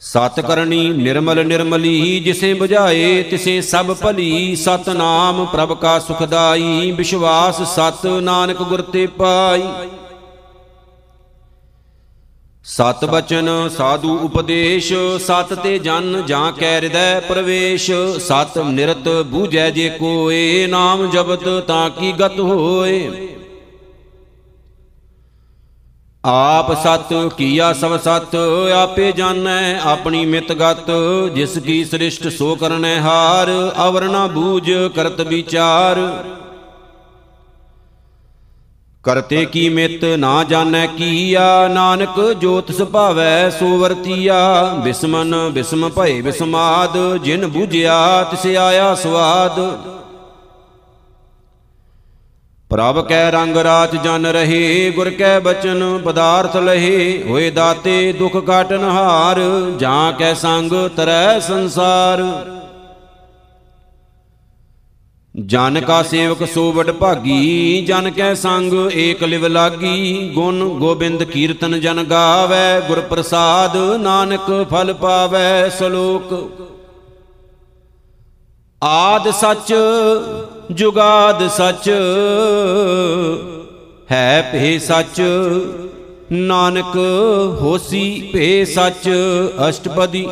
ਸਤ 0.00 0.40
ਕਰਨੀ 0.40 0.88
ਨਿਰਮਲ 0.88 1.46
ਨਿਰਮਲੀ, 1.46 2.20
ਜਿਸੇ 2.20 2.52
부ਝਾਏ 2.54 3.22
ਤਿਸੇ 3.22 3.60
ਸਭ 3.60 3.94
ਭਲੀ। 3.94 4.56
ਸਤ 4.56 4.88
ਨਾਮ 4.88 5.44
ਪ੍ਰਭ 5.46 5.72
ਕਾ 5.72 5.98
ਸੁਖਦਾਈ, 5.98 6.90
ਵਿਸ਼ਵਾਸ 6.90 7.62
ਸਤ 7.74 8.06
ਨਾਨਕ 8.06 8.62
ਗੁਰ 8.62 8.82
ਤੇ 8.82 9.06
ਪਾਈ। 9.06 9.62
ਸਤ 12.66 13.04
ਬਚਨ 13.04 13.48
ਸਾਧੂ 13.68 14.18
ਉਪਦੇਸ਼, 14.18 14.92
ਸਤ 15.20 15.52
ਤੇ 15.54 15.78
ਜਨ 15.78 16.22
ਜਾਂ 16.26 16.52
ਕੈ 16.52 16.74
ਹਿਰਦੈ 16.76 17.20
ਪ੍ਰਵੇਸ਼, 17.20 17.90
ਸਤ 18.20 18.58
ਨਿਰਤ 18.58 19.08
ਬੂਝੈ 19.26 19.70
ਜੇ 19.70 19.88
ਕੋਏ, 19.90 20.66
ਨਾਮ 20.66 21.10
ਜਪਤ 21.10 21.48
ਤਾਂ 21.66 21.90
ਕੀ 21.90 22.12
ਗਤ 22.12 22.40
ਹੋਏ। 22.40 23.28
ਆਪ 26.24 26.72
ਸਤ, 26.74 27.12
ਕੀਆ 27.36 27.72
ਸਭ 27.72 27.96
ਸਤ, 28.00 28.36
ਆਪੇ 28.74 29.12
ਜਾਣੈ 29.12 29.80
ਆਪਣੀ 29.80 30.24
ਮਿਤ 30.26 30.52
ਗਤ, 30.52 30.90
ਜਿਸ 31.34 31.58
ਕੀ 31.58 31.84
ਸ੍ਰਿਸ਼ਟ 31.84 32.28
ਸੋ 32.28 32.54
ਕਰਨੈ 32.54 33.00
ਹਾਰ 33.00 33.50
ਅਵਰਣਾ 33.88 34.26
ਬੂਝ 34.26 34.72
ਕਰਤ 34.96 35.20
ਵਿਚਾਰ। 35.20 36.00
ਕਰਤੇ 39.04 39.44
ਕੀ 39.44 39.68
ਮਿਤ 39.68 40.04
ਨਾ 40.04 40.44
ਜਾਣੈ 40.44 40.86
ਕੀਆ, 40.86 41.68
ਨਾਨਕ 41.68 42.20
ਜੋਤ 42.32 42.70
ਸੁਭਾਵੈ 42.72 43.50
ਸੋ 43.50 43.76
ਵਰਤੀਆ 43.78 44.64
ਬਿਸਮਨ, 44.84 45.34
ਬਿਸਮ 45.50 45.88
ਭਏ 45.88 46.20
ਬਿਸਮਾਦ, 46.22 46.96
ਜਿਨ 47.16 47.46
ਬੂਝਿਆ 47.46 48.22
ਤਿਸ 48.22 48.46
ਆਇਆ 48.56 48.94
ਸਵਾਦ। 48.94 49.60
ਪ੍ਰਭ 52.70 53.06
ਕੈ 53.08 53.30
ਰੰਗ 53.30 53.56
ਰਾਤ 53.56 53.94
ਜਨ 53.96 54.26
ਰਹੇ, 54.26 54.90
ਗੁਰ 54.90 55.10
ਕੈ 55.10 55.38
ਬਚਨ 55.40 55.98
ਪਦਾਰਥ 55.98 56.56
ਲਹੇ। 56.56 57.22
ਹੋਏ 57.28 57.50
ਦਾਤੇ 57.50 58.12
ਦੁਖ 58.12 58.36
ਕਾਟਨ 58.36 58.84
ਹਾਰ, 58.84 59.40
ਜਾਂ 59.78 60.12
ਕੈ 60.12 60.34
ਸੰਗ 60.34 60.72
ਤਰੈ 60.96 61.40
ਸੰਸਾਰ। 61.40 62.22
ਜਨ 65.34 65.80
ਕਾ 65.80 66.02
ਸੇਵਕ 66.02 66.44
ਸੋ 66.44 66.70
ਵਡ 66.72 66.90
ਭਾਗੀ, 66.90 67.80
ਜਨ 67.86 68.10
ਕੈ 68.10 68.32
ਸੰਗ 68.34 68.72
ਏਕ 68.94 69.22
ਲਿਵ 69.24 69.46
ਲਾਗੀ। 69.46 70.30
ਗੁਣ 70.34 70.68
ਗੋਬਿੰਦ 70.78 71.22
ਕੀਰਤਨ 71.22 71.78
ਜਨ 71.80 72.02
ਗਾਵੇ 72.02 72.80
ਗੁਰ 72.88 73.00
ਪ੍ਰਸਾਦ 73.00 73.76
ਨਾਨਕ 74.00 74.50
ਫਲ 74.70 74.92
ਪਾਵੇ 74.92 75.70
ਸ਼ਲੋਕ। 75.78 76.32
ਆਦ 78.82 79.30
ਸੱਚ, 79.30 79.74
ਜੁਗਾਦ 80.72 81.46
ਸੱਚ, 81.48 81.90
ਹੈ 84.12 84.50
ਭੇ 84.52 84.78
ਸੱਚ, 84.78 85.20
ਨਾਨਕ 86.32 86.96
ਹੋਸੀ 87.60 88.30
ਭੇ 88.32 88.64
ਸੱਚ, 88.64 89.08
ਅਸ਼ਟਪਦੀ 89.68 90.26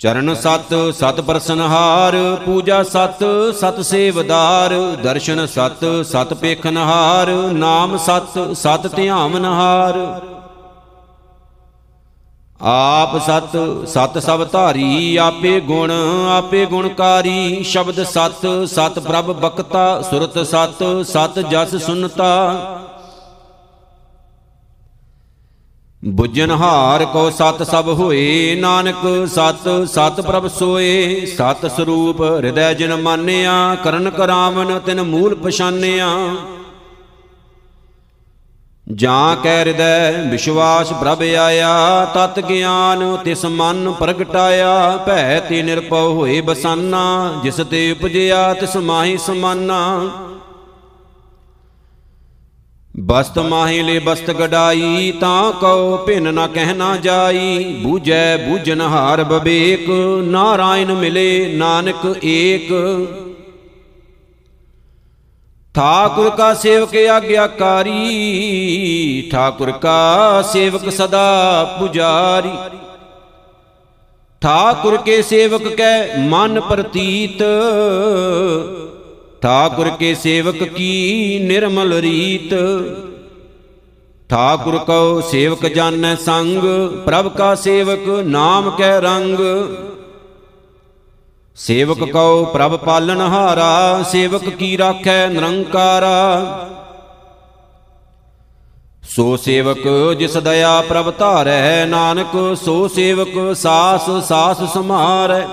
ਚਰਨ 0.00 0.34
ਸਤ 0.34 0.74
ਸਤ 0.94 1.20
ਪ੍ਰਸਨਹਾਰ 1.20 2.14
ਪੂਜਾ 2.44 2.82
ਸਤ 2.82 3.22
ਸਤ 3.60 3.80
ਸੇਵਦਾਰ, 3.80 4.74
ਦਰਸ਼ਨ 5.02 5.44
ਸਤ 5.46 5.84
ਸਤ 6.04 6.34
ਪੇਖਨਹਾਰ 6.34 7.30
ਨਾਮ 7.52 7.96
ਸਤ 7.96 8.38
ਸਤ 8.52 8.86
ਧਿਆਵਨਹਾਰ 8.96 9.98
ਆਪ 12.60 13.16
ਸਤ 13.18 13.56
ਸਤ 13.88 14.18
ਸਭ 14.18 14.44
ਧਾਰੀ, 14.52 15.16
ਆਪੇ 15.16 15.58
ਗੁਣ, 15.60 15.92
ਆਪੇ 16.30 16.64
ਗੁਣਕਾਰੀ, 16.66 17.62
ਸ਼ਬਦ 17.62 18.02
ਸਤ 18.04 18.46
ਸਤ 18.66 18.98
ਪ੍ਰਭ 18.98 19.32
ਬਖਤਾ, 19.40 20.00
ਸੁਰਤ 20.02 20.38
ਸਤ 20.46 20.82
ਸਤ 21.06 21.38
ਜਸ 21.50 21.74
ਸੁਨਤਾ। 21.84 22.30
ਬੁੱਝਨ 26.06 26.50
ਹਾਰ 26.50 27.04
ਕੋ 27.04 27.30
ਸਤ 27.30 27.62
ਸਭ 27.62 27.88
ਹੋਏ, 27.88 28.54
ਨਾਨਕ 28.54 29.28
ਸਤ 29.28 29.68
ਸਤ 29.86 30.20
ਪ੍ਰਭ 30.20 30.46
ਸੋਏ। 30.46 31.26
ਸਤ 31.26 31.66
ਸਰੂਪ 31.76 32.20
ਹਿਰਦੈ 32.22 32.74
ਜਿਨ 32.74 32.94
ਮਾਨਿਆ, 32.96 33.76
ਕਰਨ 33.84 34.10
ਕਰਾਵਨ 34.10 34.78
ਤਿਨ 34.78 35.02
ਮੂਲ 35.02 35.34
ਪਛਾਨਿਆ। 35.34 36.08
ਜਾਂ 38.94 39.36
ਕੈ 39.36 39.58
ਹਿਰਦੈ, 39.60 40.12
ਵਿਸ਼ਵਾਸ 40.30 40.92
ਪ੍ਰਭ 40.92 41.22
ਆਇਆ, 41.22 42.04
ਤਤ 42.14 42.40
ਗਿਆਨ 42.40 43.16
ਤਿਸ 43.24 43.44
ਮਨ 43.44 43.92
ਪ੍ਰਗਟਾਇਆ। 43.92 44.96
ਭੈ 45.06 45.40
ਤੇ 45.40 45.62
ਨਿਰਪਉ 45.62 46.12
ਹੋਏ 46.12 46.40
ਬਸਾਨਾ, 46.40 47.34
ਜਿਸ 47.42 47.56
ਤੇ 47.70 47.90
ਉਪਜਿਆ 47.92 48.52
ਤਿਸ 48.54 48.76
ਮਾਹੀ 48.76 49.16
ਸਮਾਨਾ। 49.16 50.10
ਬਸਤ 52.94 53.38
ਮਾਹੇ 53.38 53.82
ਲੈ 53.82 53.98
ਬਸਤ 54.00 54.30
ਗਡਾਈ, 54.30 55.12
ਤਾਂ 55.20 55.52
ਕਉ 55.52 55.96
ਭਿਨ 56.06 56.34
ਨਾ 56.34 56.46
ਕਹਿਣਾ 56.46 56.96
ਜਾਈ। 56.96 57.64
ਬੂਝੈ 57.82 58.36
ਬੂਝਨ 58.36 58.80
ਹਾਰ 58.80 59.22
ਬਬੇਕ 59.24 59.88
ਨਾਰਾਇਣ 60.24 60.92
ਮਿਲੇ 60.92 61.52
ਨਾਨਕ 61.54 62.24
ਏਕ। 62.24 62.72
ਠਾਕੁਰ 65.74 66.30
ਕਾ 66.30 66.54
ਸੇਵਕ 66.54 66.94
ਆਗਿਆਕਾਰੀ, 67.10 68.00
ਠਾਕੁਰ 69.32 69.72
ਕਾ 69.72 70.42
ਸੇਵਕ 70.42 70.88
ਸਦਾ 70.90 71.64
ਪੁਜਾਰੀ। 71.78 72.56
ਠਾਕੁਰ 74.42 74.96
ਕੇ 74.96 75.22
ਸੇਵਕ 75.22 75.68
ਕੈ 75.68 76.16
ਮਨ 76.18 76.60
ਪ੍ਰਤੀਤ 76.60 77.42
ਠਾਕੁਰ 79.44 79.90
ਕੇ 79.90 80.14
ਸੇਵਕ 80.14 80.62
ਕੀ 80.64 81.38
ਨਿਰਮਲ 81.42 81.92
ਰੀਤ? 81.92 82.54
ਠਾਕੁਰ 84.30 84.78
ਕਉ 84.78 85.20
ਸੇਵਕ 85.20 85.66
ਜਾਣੈ 85.66 86.14
ਸੰਗ, 86.14 86.62
ਪ੍ਰਭ 87.04 87.28
ਕਾ 87.28 87.54
ਸੇਵਕ 87.54 88.08
ਨਾਮ 88.08 88.70
ਕੈ 88.70 89.00
ਰੰਗ। 89.00 89.38
ਸੇਵਕ 91.56 92.04
ਕਉ 92.04 92.44
ਪ੍ਰਭ 92.44 92.76
ਪਾਲਨ 92.76 93.20
ਹਾਰਾ, 93.20 94.02
ਸੇਵਕ 94.02 94.48
ਕੀ 94.48 94.78
ਰਾਖੈ 94.78 95.28
ਨਿਰੰਕਾਰਾ। 95.28 96.68
ਸੋ 99.16 99.36
ਸੇਵਕ 99.36 100.12
ਜਿਸ 100.18 100.36
ਦਇਆ 100.36 100.80
ਪ੍ਰਭ 100.80 101.12
ਧਾਰੈ, 101.18 101.86
ਨਾਨਕ 101.86 102.56
ਸੋ 102.64 102.88
ਸੇਵਕ 102.88 103.56
ਸਾਸ 103.56 104.10
ਸਾਸ 104.28 104.62
ਸਮਾਰੈ। 104.74 105.46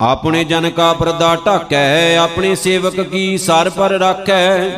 ਆਪਣੇ 0.00 0.44
ਜਨ 0.44 0.70
ਕਾ 0.70 0.92
ਪਰਦਾ 0.92 1.36
ਢਾਕੈ, 1.46 2.16
ਆਪਣੇ 2.16 2.54
ਸੇਵਕ 2.54 3.00
ਕੀ 3.00 3.38
ਸਰ 3.38 3.70
ਪਰ 3.70 3.90
ਰਾਖੈ? 3.90 4.70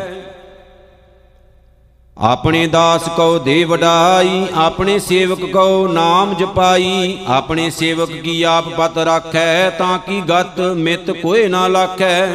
ਆਪਣੇ 2.19 2.67
ਦਾਸ 2.67 3.09
ਕਉ 3.17 3.39
ਦੇ 3.39 3.65
ਵਡਾਈ, 3.65 4.47
ਆਪਣੇ 4.55 4.99
ਸੇਵਕ 4.99 5.45
ਕਉ 5.45 5.87
ਨਾਮ 5.89 6.35
ਜਪਾਈ, 6.35 7.19
ਆਪਣੇ 7.27 7.71
ਸੇਵਕ 7.71 8.11
ਕੀ 8.13 8.43
ਆਪ 8.43 8.69
ਪਤ 8.69 8.99
ਰਾਖੈ, 8.99 9.71
ਤਾਂ 9.71 9.99
ਕੀ 9.99 10.21
ਗਤ 10.21 10.61
ਮਿਤ 10.61 11.11
ਕੋਏ 11.11 11.49
ਨਾ 11.49 11.69
ਲਾਖੈ? 11.69 12.27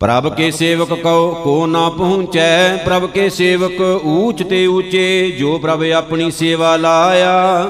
ਪ੍ਰਭ 0.00 0.34
ਕੇ 0.34 0.50
ਸੇਵਕ 0.50 0.94
ਕਉ 0.94 1.34
ਕੋ 1.44 1.66
ਨਾ 1.66 1.88
ਪਹੁੰਚੈ, 1.88 2.76
ਪ੍ਰਭ 2.76 3.06
ਕੇ 3.06 3.30
ਸੇਵਕ 3.30 3.80
ਊਚ 4.04 4.42
ਤੇ 4.42 4.66
ਊਚੇ, 4.66 5.30
ਜੋ 5.30 5.58
ਪ੍ਰਭ 5.58 5.82
ਆਪਣੀ 5.96 6.30
ਸੇਵਾ 6.30 6.76
ਲਾਇਆ। 6.76 7.66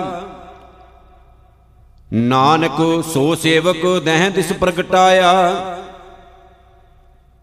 ਨਾਨਕ 2.12 3.05
ਸੋ 3.15 3.35
ਸੇਵਕ 3.35 3.87
ਦਹਿ 4.05 4.31
ਦਿਸ 4.31 4.53
ਪ੍ਰਗਟਾਇਆ। 4.53 5.32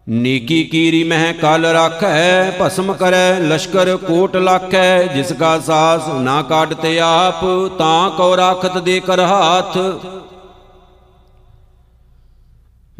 ਨੀਕੀ 0.08 0.64
ਕੀਰੀ 0.64 1.04
ਮਹਿ 1.04 1.32
ਕਲ 1.32 1.66
ਰਾਖੈ, 1.66 2.50
ਭਸਮ 2.50 2.92
ਕਰੈ, 2.92 3.38
ਲਸ਼ਕਰ 3.38 3.96
ਕੋਟ 3.96 4.36
ਲਾਖੈ, 4.36 5.02
ਜਿਸ 5.02 5.32
ਕਾ 5.32 5.58
ਸਾਸ 5.58 6.08
ਨਾ 6.08 6.42
ਕਾਟਤੇ 6.42 7.00
ਆਪ, 7.00 7.44
ਤਾਂ 7.78 8.10
ਕੋ 8.10 8.36
ਰਾਖਤ 8.36 8.78
ਦੇ 8.78 9.00
ਕਰ 9.00 9.20
ਹਾਥ। 9.20 9.78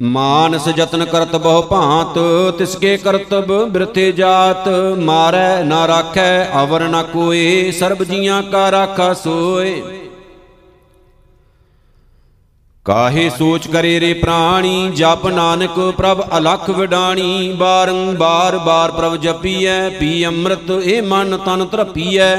ਮਾਨਸ 0.00 0.68
ਜਤਨ 0.68 1.04
ਕਰਤ 1.04 1.36
ਬਹੁ 1.36 1.62
ਭਾਂਤ 1.62 2.18
ਤਿਸਕੇ 2.58 2.96
ਕਰਤਬ 2.96 3.68
ਬਿਰਥੇ 3.68 4.12
ਜਾਤ। 4.12 4.68
ਮਾਰੈ 4.98 5.62
ਨਾ 5.62 5.86
ਰਾਖੈ, 5.88 6.44
ਅਵਰ 6.62 6.88
ਨਾ 6.88 7.02
ਕੋਏ, 7.02 7.70
ਸਰਬ 7.70 8.04
ਜੀਆਂ 8.04 8.42
ਕਾ 8.42 8.70
ਰਾਖਾ 8.70 9.14
ਸੋਏ। 9.14 10.07
ਕਾਹੇ 12.88 13.30
ਸੋਚ 13.30 13.66
ਕਰੇ 13.68 14.00
ਰੇ 14.00 14.12
ਪ੍ਰਾਣੀ, 14.14 14.90
ਜਪ 14.94 15.26
ਨਾਨਕ 15.26 15.94
ਪ੍ਰਭ 15.96 16.20
ਅਲਖ 16.38 16.70
ਵਿਡਾਣੀ, 16.70 17.52
ਬਾਰੰਬਾਰ 17.52 18.58
ਬਾਰ 18.58 18.90
ਪ੍ਰਭ 18.90 19.16
ਜਪੀਐ, 19.16 19.88
ਪੀ 19.90 20.26
ਅੰਮ੍ਰਿਤ 20.26 20.70
ਇਹ 20.70 21.02
ਮਨ 21.02 21.36
ਤਨ 21.36 21.66
ਤਰਪੀਐ। 21.66 22.36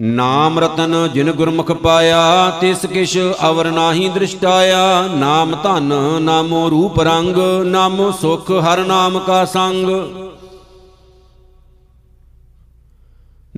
ਨਾਮ 0.00 0.58
ਰਤਨ 0.58 1.08
ਜਿਨ 1.14 1.32
ਗੁਰਮੁਖ 1.32 1.72
ਪਾਇਆ, 1.72 2.50
ਤਿਸ 2.60 2.86
ਕਿਛ 2.86 3.18
ਅਵਰ 3.48 3.70
ਨਾਹੀ 3.70 4.08
ਦ੍ਰਿਸ਼ਟਾਇਆ। 4.08 5.08
ਨਾਮ 5.14 5.56
ਧਨ, 5.62 5.92
ਨਾਮੋ 6.22 6.68
ਰੂਪ 6.70 7.00
ਰੰਗ, 7.00 7.36
ਨਾਮੋ 7.66 8.10
ਸੁਖ 8.10 8.50
ਹਰ 8.50 8.84
ਨਾਮ 8.84 9.18
ਕਾ 9.18 9.44
ਸੰਗ। 9.44 9.86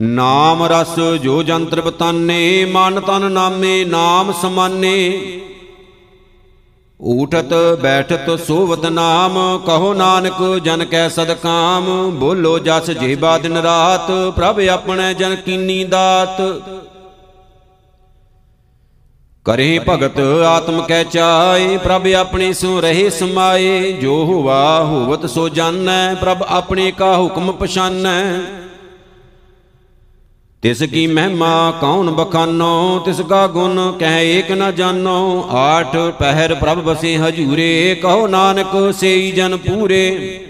ਨਾਮ 0.02 0.62
ਰਸ 0.62 1.00
ਜੋ 1.22 1.42
ਜੰਤਰ 1.42 1.80
ਬਤਾਨੇ, 1.80 2.64
ਮਨ 2.64 3.00
ਤਨ 3.00 3.32
ਨਾਮੇ, 3.32 3.84
ਨਾਮ 3.84 4.32
ਸਮਾਨੇ। 4.32 5.20
ਊਠਤ, 7.02 7.78
ਬੈਠਤ, 7.80 8.40
ਸੋਵਤ 8.46 8.86
ਨਾਮ, 8.86 9.60
ਕਹੋ 9.66 9.94
ਨਾਨਕ, 9.94 10.58
ਜਨ 10.64 10.84
ਕੈ 10.84 11.08
ਸਦਕਾਮ 11.08 12.10
ਬੋਲੋ 12.10 12.58
ਜਸ 12.58 12.90
ਜੀਬਾ 12.90 13.38
ਦਿਨ 13.38 13.56
ਰਾਤ, 13.56 14.10
ਪ੍ਰਭ 14.36 14.60
ਆਪਣੇ 14.60 15.14
ਜਨ 15.14 15.36
ਕੀਨੀ 15.36 15.84
ਦਾਤ। 15.84 16.42
ਕਰੇ 19.44 19.80
ਭਗਤ 19.88 20.20
ਆਤਮ 20.46 20.82
ਕੈ 20.82 21.04
ਚਾਏ, 21.04 21.76
ਪ੍ਰਭ 21.76 22.06
ਆਪਣੇ 22.06 22.52
ਸੋ 22.52 22.80
ਰਹੇ 22.80 23.10
ਸਮਾਏ। 23.10 23.92
ਜੋ 23.92 24.24
ਹੋਵਾ 24.24 24.84
ਹੋਵਤ 24.84 25.26
ਸੋ 25.26 25.48
ਜਾਣੈ 25.48 26.14
ਪ੍ਰਭ 26.14 26.42
ਆਪਣੇ 26.42 26.90
ਕਾ 26.90 27.16
ਹੁਕਮ 27.16 27.52
ਪਛਾਨੈ। 27.52 28.24
ਤਿਸ 30.62 30.82
ਕੀ 30.82 31.06
ਮਹਿਮਾ 31.06 31.78
ਕੌਣ 31.80 32.10
ਬਖਾਨੋ? 32.10 33.02
ਤਿਸ 33.04 33.20
ਕਾ 33.20 33.46
ਗੁਣ 33.46 33.92
ਕਹਿ 33.98 34.38
ਏਕ 34.38 34.52
ਨ 34.52 34.74
ਜਾਣੋ 34.74 35.48
ਆਠ 35.50 35.96
ਪਹਿਰ 36.18 36.54
ਪ੍ਰਭ 36.54 36.78
ਬਸੇ 36.78 37.16
ਹਜੂਰੇ, 37.18 37.96
ਕਹੋ 38.02 38.26
ਨਾਨਕ 38.26 38.94
ਸੇਈ 38.94 39.30
ਜਨ 39.30 39.56
ਪੂਰੇ। 39.56 40.40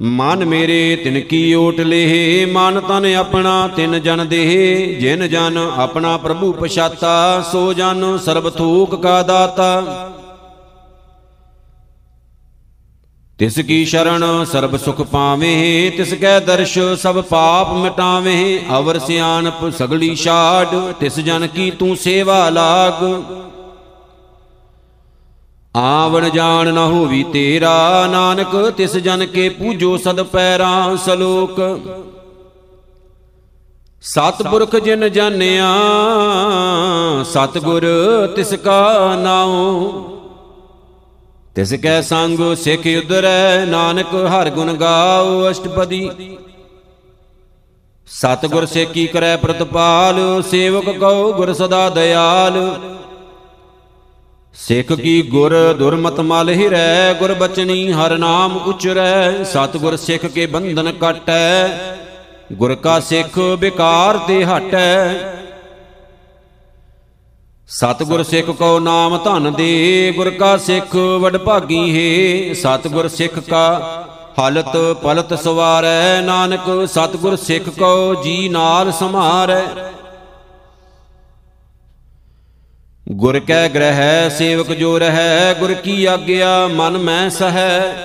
ਮਨ 0.00 0.44
ਮੇਰੇ 0.44 0.96
ਤਿਨ 0.96 1.20
ਕੀ 1.20 1.54
ਓਟ 1.54 1.80
ਲੇਹ, 1.80 2.46
ਮਨ 2.46 2.80
ਤਨ 2.80 3.14
ਆਪਣਾ 3.14 3.68
ਤਿਨ 3.76 4.00
ਜਨ 4.00 4.26
ਦੇਹ। 4.28 5.00
ਜਿਨ 5.00 5.28
ਜਨ 5.28 5.70
ਆਪਣਾ 5.76 6.16
ਪ੍ਰਭੂ 6.16 6.52
ਪਛਾਤਾ, 6.52 7.44
ਸੋ 7.52 7.72
ਜਨ 7.72 8.18
ਸਰਬ 8.18 8.50
ਥੂਕ 8.50 9.02
ਕਾ 9.02 9.22
ਦਾਤਾ। 9.22 10.11
ਤਿਸ 13.38 13.58
ਕੀ 13.58 13.84
ਸ਼ਰਣ 13.84 14.24
ਸਰਬ 14.44 14.76
ਸੁਖ 14.76 15.00
ਪਾਵੇਂ, 15.02 15.90
ਤਿਸ 15.90 16.12
ਕੈ 16.14 16.38
ਦਰਸ਼ 16.40 16.78
ਸਭ 17.02 17.20
ਪਾਪ 17.20 17.72
ਮਿਟਾਵੇਂ, 17.72 18.60
ਅਵਰ 18.78 18.98
ਸਿਆਣਪ 18.98 19.68
ਸਗਲੀ 19.78 20.14
ਛਾੜ, 20.14 20.66
ਤਿਸ 21.00 21.18
ਜਨ 21.20 21.46
ਕੀ 21.46 21.70
ਤੂੰ 21.70 21.96
ਸੇਵਾ 21.96 22.48
ਲਾਗ। 22.50 23.02
ਆਵਣ 25.76 26.28
ਜਾਣ 26.30 26.72
ਨਾ 26.74 26.84
ਹੋਵੀ 26.86 27.22
ਤੇਰਾ, 27.22 28.06
ਨਾਨਕ 28.06 28.56
ਤਿਸ 28.70 28.96
ਜਨ 28.96 29.26
ਕੇ 29.26 29.48
ਪੂਜੋ 29.48 29.96
ਸਦ 29.96 30.22
ਪੈਰਾਂ 30.22 30.96
ਸਲੋਕ। 30.96 31.60
ਸਤਿਪੁਰਖ 34.04 34.76
ਜਿਨ 34.76 35.08
ਜਾਣਿਆ, 35.08 35.72
ਸਤਿਗੁਰ 37.24 37.86
ਤਿਸ 38.36 38.54
ਕਾ 38.54 39.16
ਨਾਉ। 39.16 40.11
ਤਿਸ 41.56 41.72
ਕੈ 41.74 42.00
ਸੰਗ 42.00 42.38
ਸਿੱਖ 42.56 42.86
ਉਦਰੈ 42.98 43.64
ਨਾਨਕ 43.66 44.14
ਹਰ 44.26 44.50
ਗੁਣ 44.50 44.72
ਗਾਓ 44.72 45.50
ਅਸ਼ਟਪਦੀ। 45.50 46.08
ਸਤਿਗੁਰ 48.08 48.66
ਸੇਕੀ 48.66 49.06
ਕਰੈ 49.06 49.36
ਪ੍ਰਤਪਾਲ, 49.36 50.42
ਸੇਵਕ 50.50 50.88
ਕਉ 51.00 51.32
ਗੁਰ 51.32 51.52
ਸਦਾ 51.52 51.88
ਦਇਆਲ। 51.90 52.56
ਸਿੱਖ 54.54 54.92
ਕੀ 54.92 55.20
ਗੁਰ 55.22 55.52
ਦੁਰਮਤ 55.78 56.20
ਮਲ 56.20 56.50
ਹਿਰੈ, 56.50 57.12
ਗੁਰ 57.12 57.34
ਬਚਨੀ 57.34 57.92
ਹਰ 57.92 58.16
ਨਾਮ 58.18 58.56
ਉਚਰੈ। 58.56 59.44
ਸਤਿਗੁਰ 59.44 59.96
ਸਿੱਖ 59.96 60.26
ਕੇ 60.26 60.46
ਬੰਧਨ 60.46 60.92
ਕਟੈ, 60.92 61.68
ਗੁਰ 62.52 62.74
ਕਾ 62.74 62.98
ਸਿੱਖ 63.00 63.38
ਬਿਕਾਰ 63.58 64.18
ਤੇ 64.18 64.44
ਹਟੈ। 64.44 65.41
ਸਤਿਗੁਰ 67.70 68.22
ਸਿੱਖ 68.22 68.50
ਕੋ 68.50 68.78
ਨਾਮ 68.78 69.16
ਧਨ 69.24 69.52
ਦੇ, 69.52 70.12
ਗੁਰ 70.16 70.30
ਕਾ 70.30 70.56
ਸਿੱਖ 70.56 70.94
ਵਡ 71.20 71.36
ਭਾਗੀ 71.36 71.84
ਹੈ। 71.90 72.54
ਸਤਿਗੁਰ 72.54 73.08
ਸਿੱਖ 73.08 73.38
ਕਾ 73.38 74.06
ਹਲਤ 74.38 74.76
ਪਲਤ 75.02 75.32
ਸਵਾਰੈ, 75.34 76.20
ਨਾਨਕ 76.20 76.68
ਸਤਿਗੁਰ 76.88 77.36
ਸਿੱਖ 77.36 77.68
ਕੋ 77.68 78.22
ਜੀ 78.24 78.48
ਨਾਲ 78.48 78.92
ਸਮਾਰੈ। 78.92 79.62
ਗੁਰ 83.12 83.38
ਕੈ 83.38 83.68
ਗ੍ਰਹਿ, 83.68 84.28
ਸੇਵਕ 84.30 84.72
ਜੋ 84.72 84.98
ਰਹੈ, 84.98 85.54
ਗੁਰ 85.54 85.72
ਕੀ 85.74 86.04
ਆਗਿਆ, 86.04 86.66
ਮਨ 86.66 86.98
ਮੈਂ 86.98 87.30
ਸਹੈ। 87.30 87.96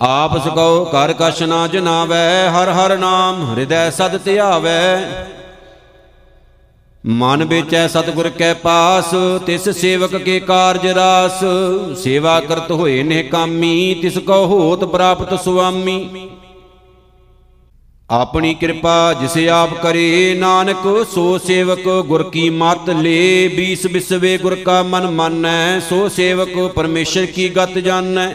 ਆਪ 0.00 0.36
ਸਕਉ 0.38 0.84
ਕਰ 0.84 1.12
ਕਛ 1.12 1.42
ਨਾ 1.42 1.66
ਜਨਾਵੈ, 1.66 2.50
ਹਰ 2.50 2.70
ਹਰ 2.70 2.96
ਨਾਮ 2.98 3.44
ਹਿਰਦੈ 3.50 3.88
ਸਦ 3.90 4.16
ਧਿਆਵੈ। 4.24 5.26
ਮਨ 7.08 7.44
ਵਿਚੈ 7.44 7.86
ਸਤਿਗੁਰ 7.88 8.28
ਕੈ 8.28 8.52
ਪਾਸ, 8.54 9.14
ਤਿਸ 9.46 9.68
ਸੇਵਕ 9.68 10.16
ਕੇ 10.16 10.40
ਕਾਰਜ 10.40 10.86
ਰਾਸ। 10.86 11.40
ਸੇਵਾ 12.02 12.40
ਕਰਤ 12.40 12.70
ਹੋਏ 12.72 13.02
ਨੇ 13.02 13.22
ਕਾਮੀ, 13.22 13.94
ਤਿਸ 14.02 14.18
ਕੋ 14.18 14.44
ਹੋਤ 14.46 14.84
ਪ੍ਰਾਪਤ 14.84 15.34
ਸੁਆਮੀ। 15.40 16.28
ਆਪਣੀ 18.10 18.52
ਕਿਰਪਾ 18.54 19.12
ਜਿਸ 19.12 19.36
ਆਪ 19.48 19.74
ਕਰੇ, 19.74 20.34
ਨਾਨਕ, 20.38 21.06
ਸੋ 21.14 21.38
ਸੇਵਕ 21.38 21.88
ਗੁਰ 22.06 22.22
ਕੀ 22.30 22.48
ਮਤ 22.50 22.90
ਲੇ। 22.90 23.48
ਬੀਸ 23.48 23.86
ਬਿਸਵੇ 23.86 24.36
ਗੁਰ 24.38 24.54
ਕਾ 24.54 24.82
ਮਨ 24.82 25.10
ਮਾਨੈ, 25.10 25.80
ਸੋ 25.80 26.08
ਸੇਵਕ 26.08 26.56
ਪਰਮੇਸ਼ਰ 26.74 27.26
ਕੀ 27.26 27.48
ਗਤ 27.48 27.78
ਜਾਣੈ। 27.78 28.32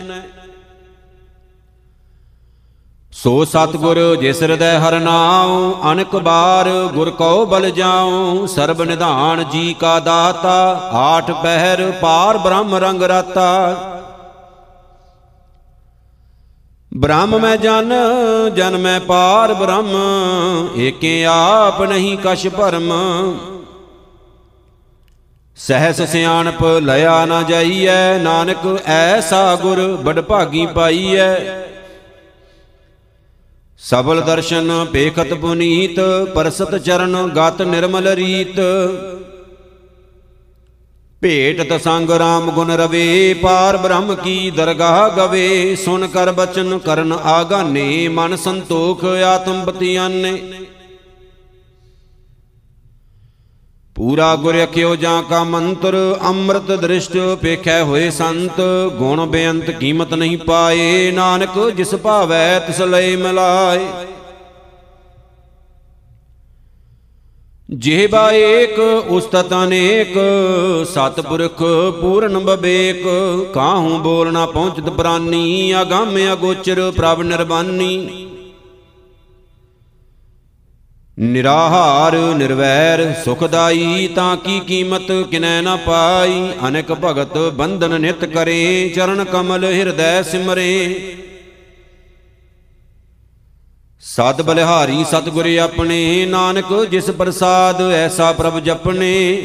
ਸੋ 3.14 3.44
ਸਤਗੁਰ 3.46 4.00
ਜਿਸ 4.22 4.42
ਹਿਰਦੈ 4.44 4.78
ਹਰ 4.80 5.00
ਨਾਉ, 5.00 5.74
ਅਨਕ 5.92 6.16
ਬਾਰ 6.16 6.70
ਗੁਰ 6.94 7.10
ਕਉ 7.10 7.46
ਬਲ 7.46 7.70
ਜਾਉ। 7.72 8.46
ਸਰਬ 8.46 8.82
ਨਿਧਾਨ 8.82 9.44
ਜੀ 9.50 9.74
ਕਾ 9.74 10.00
ਦਾਤਾ, 10.00 10.56
ਆਠ 10.94 11.32
ਪਹਿਰ 11.32 11.92
ਪਾਰ 12.02 12.38
ਬ੍ਰਹਮ 12.38 12.76
ਰੰਗ 12.76 13.04
ਰਾਤਾ। 13.04 13.50
ਬ੍ਰਹਮ 16.92 17.38
ਮੈਂ 17.40 17.56
ਜਨ 17.58 17.94
ਜਨ 18.56 18.78
ਮੈਂ 18.78 19.00
ਪਾਰ 19.00 19.54
ਬ੍ਰਹਮ, 19.54 20.70
ਏਕੇ 20.78 21.24
ਆਪ 21.26 21.82
ਨਹੀਂ 21.82 22.18
ਕਛ 22.18 22.48
ਭਰਮ। 22.48 22.92
ਸਹਿਸ 25.58 26.02
ਸਿਆਣਪ 26.02 26.64
ਲਿਆ 26.82 27.26
ਨਾ 27.26 27.42
ਜਾਈਐ, 27.42 28.18
ਨਾਨਕ 28.20 28.66
ਐਸਾ 28.86 29.56
ਗੁਰ 29.56 29.86
ਬੜ 30.04 30.20
ਭਾਗੀ 30.22 30.66
ਪਾਈਐ। 30.66 31.36
ਸਬਲ 33.84 34.22
ਦਰਸ਼ਨ 34.22 34.86
ਪੇਖਤ 34.92 35.34
ਪੁਨੀਤ, 35.34 36.00
ਪਰਸਤ 36.36 36.76
ਚਰਨ 36.78 37.16
ਗਤ 37.28 37.62
ਨਿਰਮਲ 37.62 38.08
ਰੀਤ। 38.08 38.60
ਭੇਟਤ 41.22 41.82
ਸੰਗ 41.82 42.12
ਰਾਮ 42.12 42.50
ਗੁਣ 42.52 42.72
ਰਵੇ, 42.72 43.34
ਪਾਰ 43.34 43.78
ਬ੍ਰਹਮ 43.78 44.16
ਕੀ 44.16 44.52
ਦਰਗਾਹ 44.52 45.10
ਗਵੇ। 45.10 45.76
ਸੁਨ 45.76 46.08
ਕਰ 46.08 46.32
ਬਚਨ 46.32 46.78
ਕਰਨ 46.78 47.12
ਆਗਾਨੇ, 47.14 48.08
ਮਨ 48.08 48.36
ਸੰਤੋਖ 48.36 49.06
ਆਤਮ 49.06 49.64
ਬਤਿਆਨੇ। 49.66 50.34
ਪੂਰਾ 54.04 54.36
ਗੁਰ 54.36 54.56
ਅਖਿਓ 54.64 54.96
ਜਾਂ 54.96 55.22
ਕਾ 55.24 55.44
ਮੰਤਰ, 55.44 55.96
ਅੰਮ੍ਰਿਤ 56.28 56.72
ਦ੍ਰਿਸ਼ਟ 56.72 57.18
ਪੇਖੈ 57.42 57.84
ਹੋਏ 57.84 58.10
ਸੰਤ, 58.10 58.60
ਗੁਣ 58.96 59.26
ਬੇਅੰਤ 59.26 59.70
ਕੀਮਤ 59.72 60.14
ਨਹੀਂ 60.14 60.38
ਪਾਏ, 60.38 61.12
ਨਾਨਕ 61.12 61.70
ਜਿਸ 61.70 61.94
ਭਾਵੈ 61.96 62.60
ਤਿਸ 62.60 62.82
ਲਈ 62.82 63.16
ਮਿਲਾਏ। 63.16 63.86
ਜਿਹਬਾ 67.70 68.32
ਏਕ, 68.32 68.80
ਉਸਤਤ 69.08 69.54
ਅਨੇਕ, 69.54 70.18
ਸਤਪੁਰਖ 70.94 71.64
ਪੂਰਨ 72.02 72.40
ਬਬੇਕ 72.40 73.04
ਕਾਹੂ 73.54 73.98
ਬੋਲਣਾ 73.98 74.46
ਪਹੁੰਚਤ 74.46 74.90
ਪ੍ਰਾਨੀ, 74.90 75.74
ਅਗੰਮ 75.82 76.18
ਅਗੋਚਰ 76.34 76.92
ਪ੍ਰਭ 76.92 77.22
ਨਿਰਬਾਨੀ। 77.22 78.28
ਨਿਰਾਹਾਰ, 81.20 82.16
ਨਿਰਵੈਰ, 82.16 83.14
ਸੁਖਦਾਈ, 83.26 84.08
ਤਾਂ 84.16 84.38
ਕੀ 84.38 84.60
ਕੀਮਤ 84.60 85.12
ਕਿਨੈ 85.32 85.62
ਨਾ 85.62 85.76
ਪਾਈ? 85.76 86.54
ਅਨੇਕ 86.68 86.92
ਭਗਤ 86.92 87.38
ਬੰਧਨ 87.38 88.02
ਨਿਤ 88.02 88.26
ਕਰੇ, 88.26 88.92
ਚਰਨ 88.96 89.24
ਕਮਲ 89.24 89.66
ਹਿਰਦੈ 89.66 90.22
ਸਿਮਰੇ। 90.22 91.16
ਸਤ 94.02 94.42
ਬਲਿਹਾਰੀ 94.42 95.04
ਸਤਿਗੁਰ 95.04 95.58
ਆਪਣੇ, 95.58 96.26
ਨਾਨਕ 96.26 96.86
ਜਿਸ 96.86 97.12
ਪ੍ਰਸਾਦ 97.12 97.82
ਐਸਾ 97.82 98.32
ਪ੍ਰਭ 98.32 98.60
ਜਪਨੇ 98.60 99.40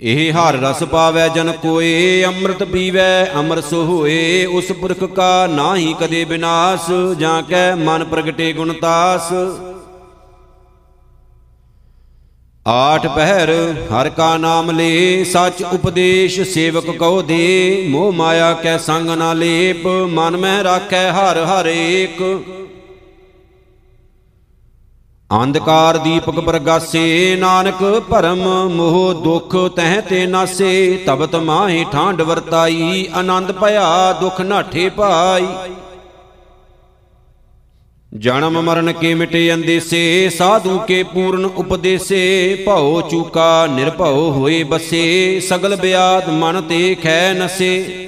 ਇਹ 0.00 0.32
ਹਰ 0.32 0.54
ਰਸ 0.54 0.82
ਪਾਵੈ, 0.84 1.28
ਜਨ 1.28 1.50
ਕੋਏ 1.52 2.24
ਅੰਮ੍ਰਿਤ 2.24 2.62
ਪੀਵੈ 2.62 3.30
ਅਮਰ 3.40 3.60
ਸੋ 3.60 3.82
ਹੋਏ 3.84 4.44
ਉਸ 4.46 4.72
ਪੁਰਖ 4.72 5.04
ਕਾ 5.04 5.46
ਨਾਹੀ 5.46 5.94
ਕਦੇ 6.00 6.24
ਬਿਨਾਸ਼, 6.24 6.90
ਜਾਂ 7.18 7.42
ਕੈ 7.42 7.74
ਮਨ 7.74 8.04
ਪ੍ਰਗਟੇ 8.04 8.52
ਗੁਣਤਾਸ 8.52 9.32
ਆਠ 12.66 13.06
ਪਹਿਰ, 13.06 13.50
ਹਰ 13.92 14.08
ਕਾ 14.08 14.36
ਨਾਮ 14.36 14.70
ਲੇ, 14.70 15.24
ਸਚ 15.24 15.62
ਉਪਦੇਸ਼ 15.62 16.40
ਸੇਵਕ 16.40 16.90
ਕਉ 16.90 17.22
ਦੇ, 17.22 17.86
ਮੋਹ 17.88 18.12
ਮਾਇਆ 18.12 18.52
ਕੈ 18.52 18.76
ਸੰਗ 18.78 19.10
ਨਾ 19.10 19.32
ਲੇਪ, 19.32 19.86
ਮਨ 19.86 20.36
ਮਹਿ 20.36 20.62
ਰਾਖੈ 20.64 21.10
ਹਰ 21.12 21.44
ਹਰ 21.44 21.66
ਏਕ। 21.66 22.22
ਅੰਧਕਾਰ 25.30 25.96
ਦੀਪਕ 25.98 26.38
ਪ੍ਰਗਾਸੇ, 26.40 27.36
ਨਾਨਕ 27.38 27.82
ਭਰਮ 28.10 28.42
ਮੋਹ 28.68 29.14
ਦੁਖ 29.14 29.56
ਤਹਿ 29.76 30.00
ਤੇ 30.00 30.26
ਨਾਸੇ 30.26 30.98
ਤਬਤ 31.06 31.34
ਮਾਹੀ 31.36 31.84
ਠਾਂਡ 31.92 32.22
ਵਰਤਾਈ, 32.22 33.06
ਆਨੰਦ 33.14 33.52
ਭਇਆ 33.52 34.12
ਦੁਖ 34.20 34.40
ਨਾਠੇ 34.40 34.88
ਪਾਈ। 34.88 35.46
ਜਨਮ 38.12 38.60
ਮਰਨ 38.60 38.92
ਕੇ 38.92 39.14
ਮਿਟੇ 39.14 39.52
ਅੰਦੇਸੇ, 39.54 40.30
ਸਾਧੂ 40.36 40.78
ਕੇ 40.78 41.02
ਪੂਰਨ 41.02 41.44
ਉਪਦੇਸੇ, 41.44 42.64
ਭਉ 42.66 43.00
ਚੂਕਾ 43.00 43.66
ਨਿਰਭਉ 43.66 44.30
ਹੋਏ 44.30 44.62
ਬਸੇ, 44.62 45.40
ਸਗਲ 45.40 45.76
ਬਿਆਦ 45.76 46.28
ਮਨ 46.28 46.62
ਤੇ 46.62 46.94
ਖੈ 46.94 47.32
ਨਸੇ। 47.34 48.05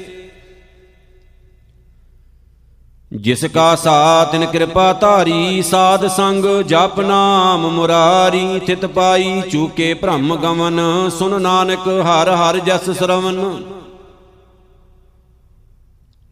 ਜਿਸ 3.13 3.45
ਕਾ 3.45 3.75
ਸਾਤਿਨ 3.77 4.45
ਕਿਰਪਾ 4.47 4.93
ਧਾਰੀ, 4.93 5.63
ਸਾਧ 5.63 6.07
ਸੰਗ 6.07 6.45
ਜਪ 6.63 6.99
ਨਾਮ 7.01 7.67
ਮੁਰਾਰੀ, 7.69 8.59
ਥਿਤ 8.59 8.85
ਪਾਈ 8.87 9.41
ਚੂਕੇ 9.51 9.93
ਭ੍ਰਮ 9.95 10.35
ਗਮਨ 10.37 10.81
ਸੁਨ 11.19 11.41
ਨਾਨਕ 11.43 11.89
ਹਰ 12.07 12.31
ਹਰ 12.35 12.59
ਜਸ 12.59 12.91
ਸਰਵਨ। 12.91 13.41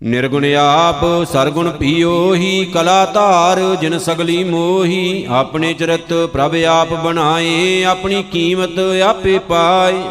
ਨਿਰਗੁਣ 0.01 0.45
ਆਪ 0.55 1.05
ਸਰਗੁਣ 1.33 1.71
ਪੀਓ 1.71 2.35
ਹੀ 2.35 2.65
ਕਲਾ 2.65 3.05
ਧਾਰ 3.05 3.61
ਜਿਨ 3.81 3.99
ਸਗਲੀ 3.99 4.43
ਮੋਹੀ, 4.45 5.27
ਆਪਣੇ 5.31 5.73
ਚਰਿਤ 5.75 6.13
ਪ੍ਰਭ 6.33 6.57
ਆਪ 6.69 6.93
ਬਣਾਏ, 6.95 7.85
ਆਪਣੀ 7.85 8.23
ਕੀਮਤ 8.23 8.79
ਆਪੇ 9.07 9.39
ਪਾਏ। 9.39 10.03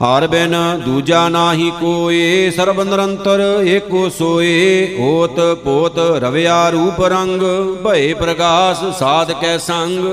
ਹਰ 0.00 0.26
ਬਿਨ 0.26 0.54
ਦੂਜਾ 0.84 1.28
ਨਾਹੀ 1.28 1.70
ਕੋਏ, 1.70 2.50
ਸਰਬ 2.50 2.80
ਨਿਰੰਤਰ 2.80 3.40
ਏਕੋ 3.64 4.08
ਸੋਏ। 4.08 4.96
ਓਤ 5.00 5.40
ਪੋਤ 5.64 5.98
ਰਵਿਆ 6.22 6.68
ਰੂਪ 6.70 7.00
ਰੰਗ, 7.02 7.42
ਭਏ 7.84 8.12
ਪ੍ਰਗਾਸ 8.14 8.84
ਸਾਧ 8.98 9.32
ਕੈ 9.32 9.56
ਸੰਗ। 9.58 10.06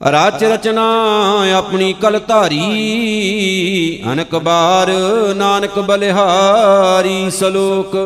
ਰਾਜ 0.00 0.44
ਰਚਨਾ 0.44 0.84
ਆਪਣੀ 1.56 1.92
ਕਲ 1.92 2.18
ਧਾਰੀ, 2.18 2.60
ਅਨਕ 4.12 4.34
ਬਾਰ 4.36 4.90
ਨਾਨਕ 5.36 5.78
ਬਲਿਹਾਰੀ 5.78 7.30
ਸਲੋਕ। 7.30 7.96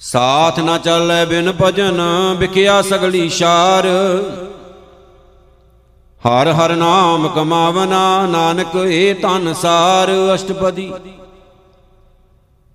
ਸਾਥ 0.00 0.58
ਨਾ 0.60 0.78
ਚੱਲੈ 0.78 1.24
ਬਿਨ 1.24 1.52
ਭਜਨ 1.62 2.00
ਵਿਕਿਆ 2.38 2.80
ਸਗਲੀ 2.82 3.28
ਸ਼ਾਰ। 3.28 3.88
ਹਰ 6.22 6.48
ਹਰ 6.52 6.74
ਨਾਮ 6.76 7.28
ਕਮਾਵਨਾ 7.28 8.26
ਨਾਨਕ 8.26 8.74
ਏ 8.76 9.12
ਧਨ 9.14 9.52
ਸਾਰ 9.52 10.10
ਅਸ਼ਟਪਦੀ। 10.34 10.92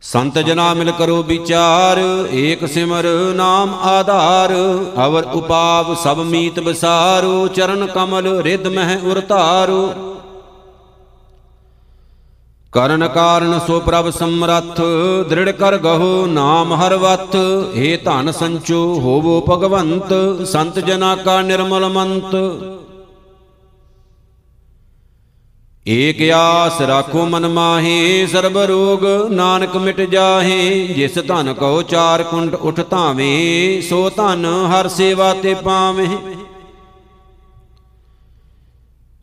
ਸੰਤ 0.03 0.37
ਜਨਾ 0.39 0.73
ਮਿਲ 0.73 0.91
ਕਰੋ 0.91 1.21
ਵਿਚਾਰ, 1.23 1.99
ਏਕ 2.31 2.65
ਸਿਮਰ 2.65 3.05
ਨਾਮ 3.35 3.73
ਆਧਾਰ, 3.83 4.53
ਅਵਰ 5.05 5.25
ਉਪਾਵ 5.33 5.93
ਸਭ 5.95 6.19
ਮੀਤ 6.19 6.59
ਬਸਾਰੋ, 6.59 7.47
ਚਰਨ 7.47 7.85
ਕਮਲ 7.85 8.27
ਰਿਦ 8.41 8.67
ਮਹਿ 8.67 8.97
ਉਰਤਾਰੋ। 9.01 9.93
ਕਰਨ 12.73 13.07
ਕਾਰਨ 13.07 13.59
ਸੋ 13.67 13.79
ਪ੍ਰਭ 13.79 14.09
ਸਮਰੱਥ, 14.09 14.81
ਦ੍ਰਿੜ 15.29 15.49
ਕਰ 15.51 15.77
ਗਹੋ 15.77 16.25
ਨਾਮ 16.25 16.73
ਹਰ 16.73 16.95
ਵਤ 16.95 17.35
ਏ 17.75 17.95
ਧਨ 17.97 18.31
ਸੰਚੋ 18.31 18.83
ਹੋਵੋ 18.95 19.41
ਭਗਵੰਤ, 19.49 20.13
ਸੰਤ 20.45 20.79
ਜਨਾ 20.79 21.15
ਕਾ 21.15 21.41
ਨਿਰਮਲ 21.41 21.89
ਮੰਤ। 21.89 22.35
ਏਕ 25.85 26.21
ਆਸ 26.33 26.79
ਰਾਖੋ 26.81 27.25
ਮਨ 27.25 27.47
ਮਾਹੇ, 27.47 28.25
ਸਰਬ 28.27 28.57
ਰੋਗ 28.57 29.03
ਨਾਨਕ 29.31 29.75
ਮਿਟ 29.77 29.99
ਜਾਹੇ, 30.01 30.87
ਜਿਸ 30.87 31.17
ਧਨ 31.27 31.53
ਕੋ 31.53 31.81
ਚਾਰ 31.81 32.23
ਕੁੰਡ 32.23 32.55
ਉਠ 32.55 32.79
ਧਾਵੇਂ, 32.89 33.81
ਸੋ 33.81 34.09
ਧਨ 34.09 34.45
ਹਰ 34.71 34.87
ਸੇਵਾ 34.87 35.33
ਤੇ 35.33 35.53
ਪਾਵੇਂ। 35.53 36.07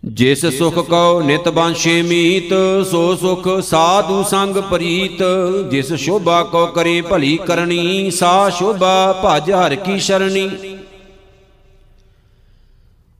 ਜਿਸ 0.05 0.45
ਸੁਖ 0.59 0.79
ਕਉ 0.79 1.21
ਨਿਤ 1.21 1.49
ਬਾਂਸ਼ੇ 1.49 2.01
ਮੀਤ, 2.03 2.53
ਸੋ 2.91 3.15
ਸੁਖ 3.17 3.49
ਸਾਧੂ 3.61 4.23
ਸੰਗ 4.23 4.57
ਪ੍ਰੀਤ। 4.71 5.23
ਜਿਸ 5.71 5.93
ਸ਼ੋਭਾ 5.95 6.43
ਕੋ 6.43 6.67
ਕਰੇ 6.67 7.01
ਭਲੀ 7.01 7.37
ਕਰਨੀ, 7.47 8.11
ਸਾ 8.11 8.49
ਸ਼ੋਭਾ 8.51 9.23
ਭਜ 9.25 9.51
ਹਰ 9.51 9.75
ਕੀ 9.75 9.99
ਸ਼ਰਣੀ। 9.99 10.49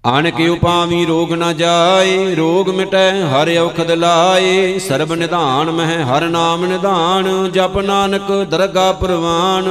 ਆਣਕ 0.05 0.41
ਉਪਾਵੀ 0.51 1.05
ਰੋਗ 1.07 1.33
ਨ 1.33 1.53
ਜਾਏ 1.57 2.35
ਰੋਗ 2.35 2.69
ਮਿਟੈ 2.69 3.11
ਹਰ 3.23 3.51
ਔਖਦ 3.59 3.91
ਲਾਏ। 3.91 4.79
ਸਰਬ 4.79 5.13
ਨਿਧਾਨ 5.13 5.71
ਮਹਿ 5.71 6.03
ਹਰ 6.03 6.29
ਨਾਮ 6.29 6.65
ਨਿਧਾਨ 6.67 7.51
ਜਪ 7.51 7.79
ਨਾਨਕ 7.79 8.33
ਦਰਗਾ 8.51 8.93
ਪ੍ਰਵਾਨ। 8.93 9.69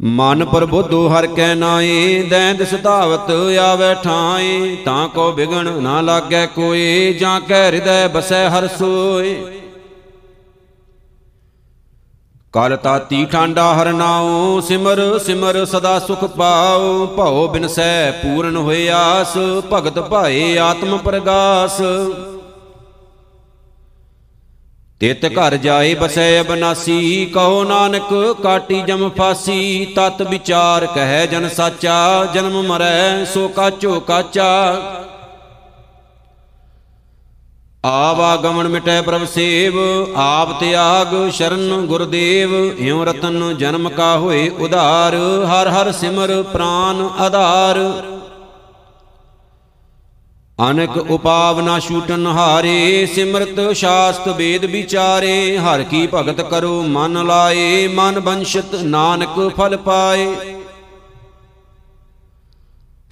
ਮਨ 0.00 0.44
ਪ੍ਰਬੁੱਧੋ 0.44 1.08
ਹਰ 1.08 1.26
ਕੈ 1.26 1.54
ਨਾਏ 1.54 2.22
ਦੈਂਦ 2.22 2.62
ਸਤਾਵਤ 2.62 3.30
ਆਵੇ 3.60 3.94
ਠਾਏ। 4.04 4.76
ਤਾਂ 4.76 5.06
ਕੋ 5.08 5.30
ਬਿਗਣ 5.32 5.70
ਨਾ 5.82 6.00
ਲਾਗੈ 6.00 6.44
ਕੋਏ 6.46 7.12
ਜਾਂ 7.12 7.40
ਕੈ 7.40 7.64
ਹਿਰਦੈ 7.66 8.06
ਬਸੈ 8.08 8.48
ਹਰ 8.48 8.66
ਸੋਏ। 8.68 9.34
ਕਲ 12.56 12.76
ਤਾਤੀ 12.76 13.24
ਠਾਂਡਾ 13.24 13.62
ਹਰ 13.74 13.92
ਨਾਉ 13.92 14.60
ਸਿਮਰ 14.60 15.00
ਸਿਮਰ 15.18 15.64
ਸਦਾ 15.64 15.98
ਸੁਖ 15.98 16.24
ਪਾਉ। 16.24 17.06
ਭਉ 17.06 17.46
ਬਿਨਸੈ 17.48 18.10
ਪੂਰਨ 18.10 18.56
ਹੋਏ 18.56 18.88
ਆਸ, 18.88 19.36
ਭਗਤ 19.72 19.98
ਭਾਏ 20.00 20.56
ਆਤਮ 20.58 20.96
ਪ੍ਰਗਾਸ। 20.98 21.80
ਤਿਤ 25.00 25.26
ਘਰ 25.26 25.56
ਜਾਏ 25.56 25.94
ਬਸੈ 25.94 26.40
ਅਬਨਾਸੀ, 26.40 27.26
ਕਹੋ 27.26 27.62
ਨਾਨਕ 27.64 28.36
ਕਾਟੀ 28.42 28.80
ਜਮ 28.82 29.08
ਫਾਸੀ। 29.10 29.84
ਤਤ 29.96 30.22
ਵਿਚਾਰ 30.22 30.86
ਕਹਿ 30.86 31.26
ਜਨ 31.26 31.48
ਸਾਚਾ, 31.48 32.24
ਜਨਮ 32.34 32.62
ਮਰੈ 32.62 33.24
ਸੋ 33.24 33.48
ਕਾਚੋ 33.48 34.00
ਕਾਚਾ 34.00 34.48
ਆਵਾਗਮਨ 37.86 38.68
ਮਿਟੈ 38.68 39.00
ਪ੍ਰਭ 39.02 39.24
ਸੇਵ, 39.24 39.74
ਆਪ 40.16 40.60
ਤਿਆਗ 40.60 41.14
ਸ਼ਰਨ 41.30 41.86
ਗੁਰਦੇਵ, 41.86 42.54
ਇਉ 42.78 43.04
ਰਤਨ 43.04 43.54
ਜਨਮ 43.58 43.88
ਕਾ 43.88 44.16
ਹੋਏ 44.16 44.48
ਉਧਾਰ, 44.48 45.14
ਹਰ 45.46 45.68
ਹਰ 45.68 45.92
ਸਿਮਰ 45.92 46.42
ਪ੍ਰਾਨ 46.42 47.08
ਆਧਾਰ। 47.18 47.80
ਅਨਕ 50.70 50.96
ਉਪਾਵ 51.10 51.60
ਨਾ 51.60 51.78
ਛੂਟਨ 51.80 52.26
ਹਾਰੇ, 52.26 53.06
ਸਿਮਰਤ 53.14 53.60
ਸ਼ਾਸਤ 53.72 54.28
ਵੇਦ 54.28 54.64
ਵਿਚਾਰੇ, 54.64 55.58
ਹਰ 55.58 55.82
ਕੀ 55.82 56.06
ਭਗਤ 56.14 56.40
ਕਰੋ 56.40 56.82
ਮਨ 56.82 57.26
ਲਾਏ, 57.26 57.88
ਮਨ 57.88 58.20
ਬੰਸ਼ਤ 58.20 58.74
ਨਾਨਕ 58.74 59.40
ਫਲ 59.56 59.76
ਪਾਏ। 59.76 60.55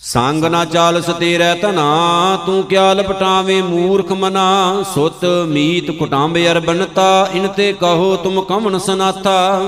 ਸੰਗ 0.07 0.45
ਨਾ 0.45 0.65
ਚਾਲਸ 0.65 1.05
ਤੇਰੇ 1.05 1.55
ਧਨਾ, 1.55 2.39
ਤੂੰ 2.47 2.63
ਕਿਆ 2.63 2.93
ਲਪਟਾਵੇਂ 2.93 3.63
ਮੂਰਖ 3.63 4.13
ਮਨਾ? 4.13 4.83
ਸੁਤ 4.95 5.25
ਮੀਤ 5.25 5.91
ਕੁਟਾਂਬ 5.91 6.37
ਅਰਬਨਤਾ 6.39 7.29
ਇਨ 7.33 7.49
ਤੇ 7.49 7.73
ਕਹੋ 7.73 8.17
ਤੁਮ 8.17 8.41
ਕਮਨ 8.41 8.79
ਸਨਾਥਾ? 8.79 9.61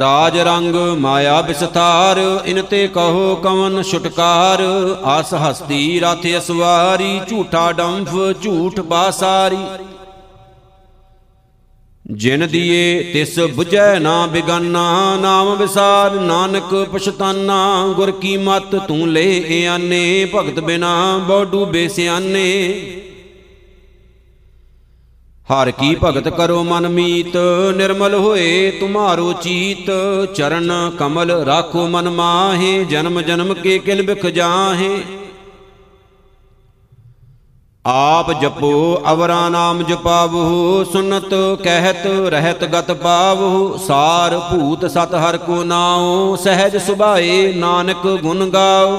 ਰਾਜ 0.00 0.38
ਰੰਗ 0.38 0.74
ਮਾਇਆ 0.98 1.40
ਵਿਸਥਾਰ, 1.40 2.40
ਇਨ 2.44 2.62
ਤੇ 2.62 2.88
ਕਹੋ 2.88 3.34
ਕਵਨ 3.34 3.82
ਛੁਟਕਾਰ? 3.82 4.62
ਆਸ 5.04 5.34
ਹਸਤੀ 5.34 6.00
ਰਥ 6.00 6.26
ਅਸਵਾਰੀ, 6.38 7.20
ਝੂਠਾ 7.28 7.72
ਡੰਫ, 7.72 8.14
ਝੂਠ 8.42 8.80
ਬਾਸਾਰੀ। 8.80 9.64
ਜਿਨ 12.12 12.48
ਦੀਏ 12.48 13.12
ਤਿਸ 13.12 13.38
부ਝੈ 13.38 13.98
ਨਾ 13.98 14.26
ਬਿਗਾਨਾ 14.26 15.16
ਨਾਮ 15.16 15.56
ਵਿਸਾਰ 15.56 16.14
ਨਾਨਕ 16.14 16.74
ਪਛਤਾਨਾ 16.92 17.86
ਗੁਰ 17.96 18.10
ਕੀ 18.10 18.36
ਮਤ 18.36 18.76
ਤੂੰ 18.88 19.12
ਲੈ 19.12 19.66
ਆਨੇ 19.66 20.28
ਭਗਤ 20.34 20.60
ਬਿਨਾ 20.60 21.18
ਬਹੁ 21.18 21.44
ਡੂਬੇ 21.44 21.88
ਸਿਆਨੇ। 21.88 22.46
ਹਰ 25.48 25.70
ਕੀ 25.70 25.96
ਭਗਤ 26.04 26.28
ਕਰੋ 26.28 26.62
ਮਨ 26.64 26.88
ਮੀਤ 26.88 27.36
ਨਿਰਮਲ 27.76 28.14
ਹੋਏ 28.14 28.70
ਤੁਮਾਰੋ 28.70 29.32
ਚੀਤ। 29.32 29.90
ਚਰਨ 30.34 30.72
ਕਮਲ 30.98 31.30
ਰਾਖੋ 31.30 31.86
ਮਨ 31.86 32.10
ਮਾਹੇ 32.10 32.84
ਜਨਮ 32.84 33.20
ਜਨਮ 33.20 33.54
ਕੇ 33.54 33.78
ਕਿਲ 33.78 34.02
ਬਿਖ 34.02 34.26
ਜਾਹੇ। 34.26 34.98
ਆਪ 37.84 38.30
ਜਪੋ, 38.40 39.02
ਅਵਰਾ 39.10 39.48
ਨਾਮ 39.48 39.82
ਜਪਾਵਹੁ 39.82 40.84
ਸੁਨਤ 40.84 41.34
ਕਹਿਤ 41.62 42.06
ਰਹਿਤ 42.32 42.64
ਗਤ 42.64 42.92
ਪਾਵਹੁ 42.92 43.76
ਸਾਰ 43.78 44.38
ਭੂਤ 44.40 44.86
ਸਤ 44.86 45.14
ਹਰ 45.14 45.36
ਕੋ 45.38 45.62
ਨਾਉ, 45.64 46.36
ਸਹਿਜ 46.36 46.76
ਸੁਭਾਏ 46.76 47.52
ਨਾਨਕ 47.54 48.06
ਗੁਣ 48.22 48.48
ਗਾਓ। 48.50 48.96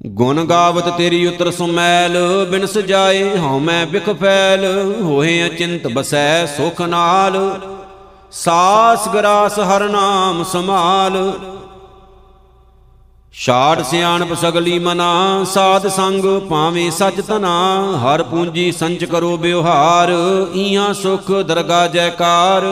ਗੁਣ 0.00 0.44
ਗਾਵਤ 0.44 0.88
ਤੇਰੀ 0.98 1.26
ਉਤਰ 1.26 1.50
ਸੁਮੈਲ 1.50 2.16
ਬਿਨ 2.50 2.66
ਸਜਾਏ 2.66 3.36
ਹਉ 3.38 3.58
ਮੈਂ 3.58 3.86
ਬਿਖ 3.86 4.08
ਫੈਲ, 4.10 4.64
ਹੋਏ 5.02 5.46
ਅਚਿੰਤ 5.46 5.86
ਬਸੈ 5.88 6.46
ਸੁਖ 6.56 6.80
ਨਾਲ। 6.82 7.38
ਸਾਸ 8.32 9.08
ਗਰਾਸ 9.08 9.58
ਹਰ 9.60 9.88
ਨਾਮ 9.88 10.42
ਸਮਾਲ 10.44 11.32
ਛਾੜ 13.34 13.82
ਸਿਆਣਪ 13.82 14.32
ਸਗਲੀ 14.34 14.78
ਮਨਾ, 14.78 15.44
ਸਾਧ 15.44 15.86
ਸੰਗ 15.88 16.24
ਪਾਵੇਂ 16.48 16.90
ਸਚ 16.90 17.20
ਤਨਾ 17.20 17.52
ਹਰ 17.98 18.22
ਪੂੰਜੀ 18.22 18.70
ਸੰਚ 18.72 19.04
ਕਰੋ 19.04 19.36
ਬਿਵਹਾਰ 19.36 20.10
ਈਆਂ 20.56 20.92
ਸੁਖ 20.94 21.30
ਦਰਗਾ 21.46 21.86
ਜੈਕਾਰ। 21.86 22.64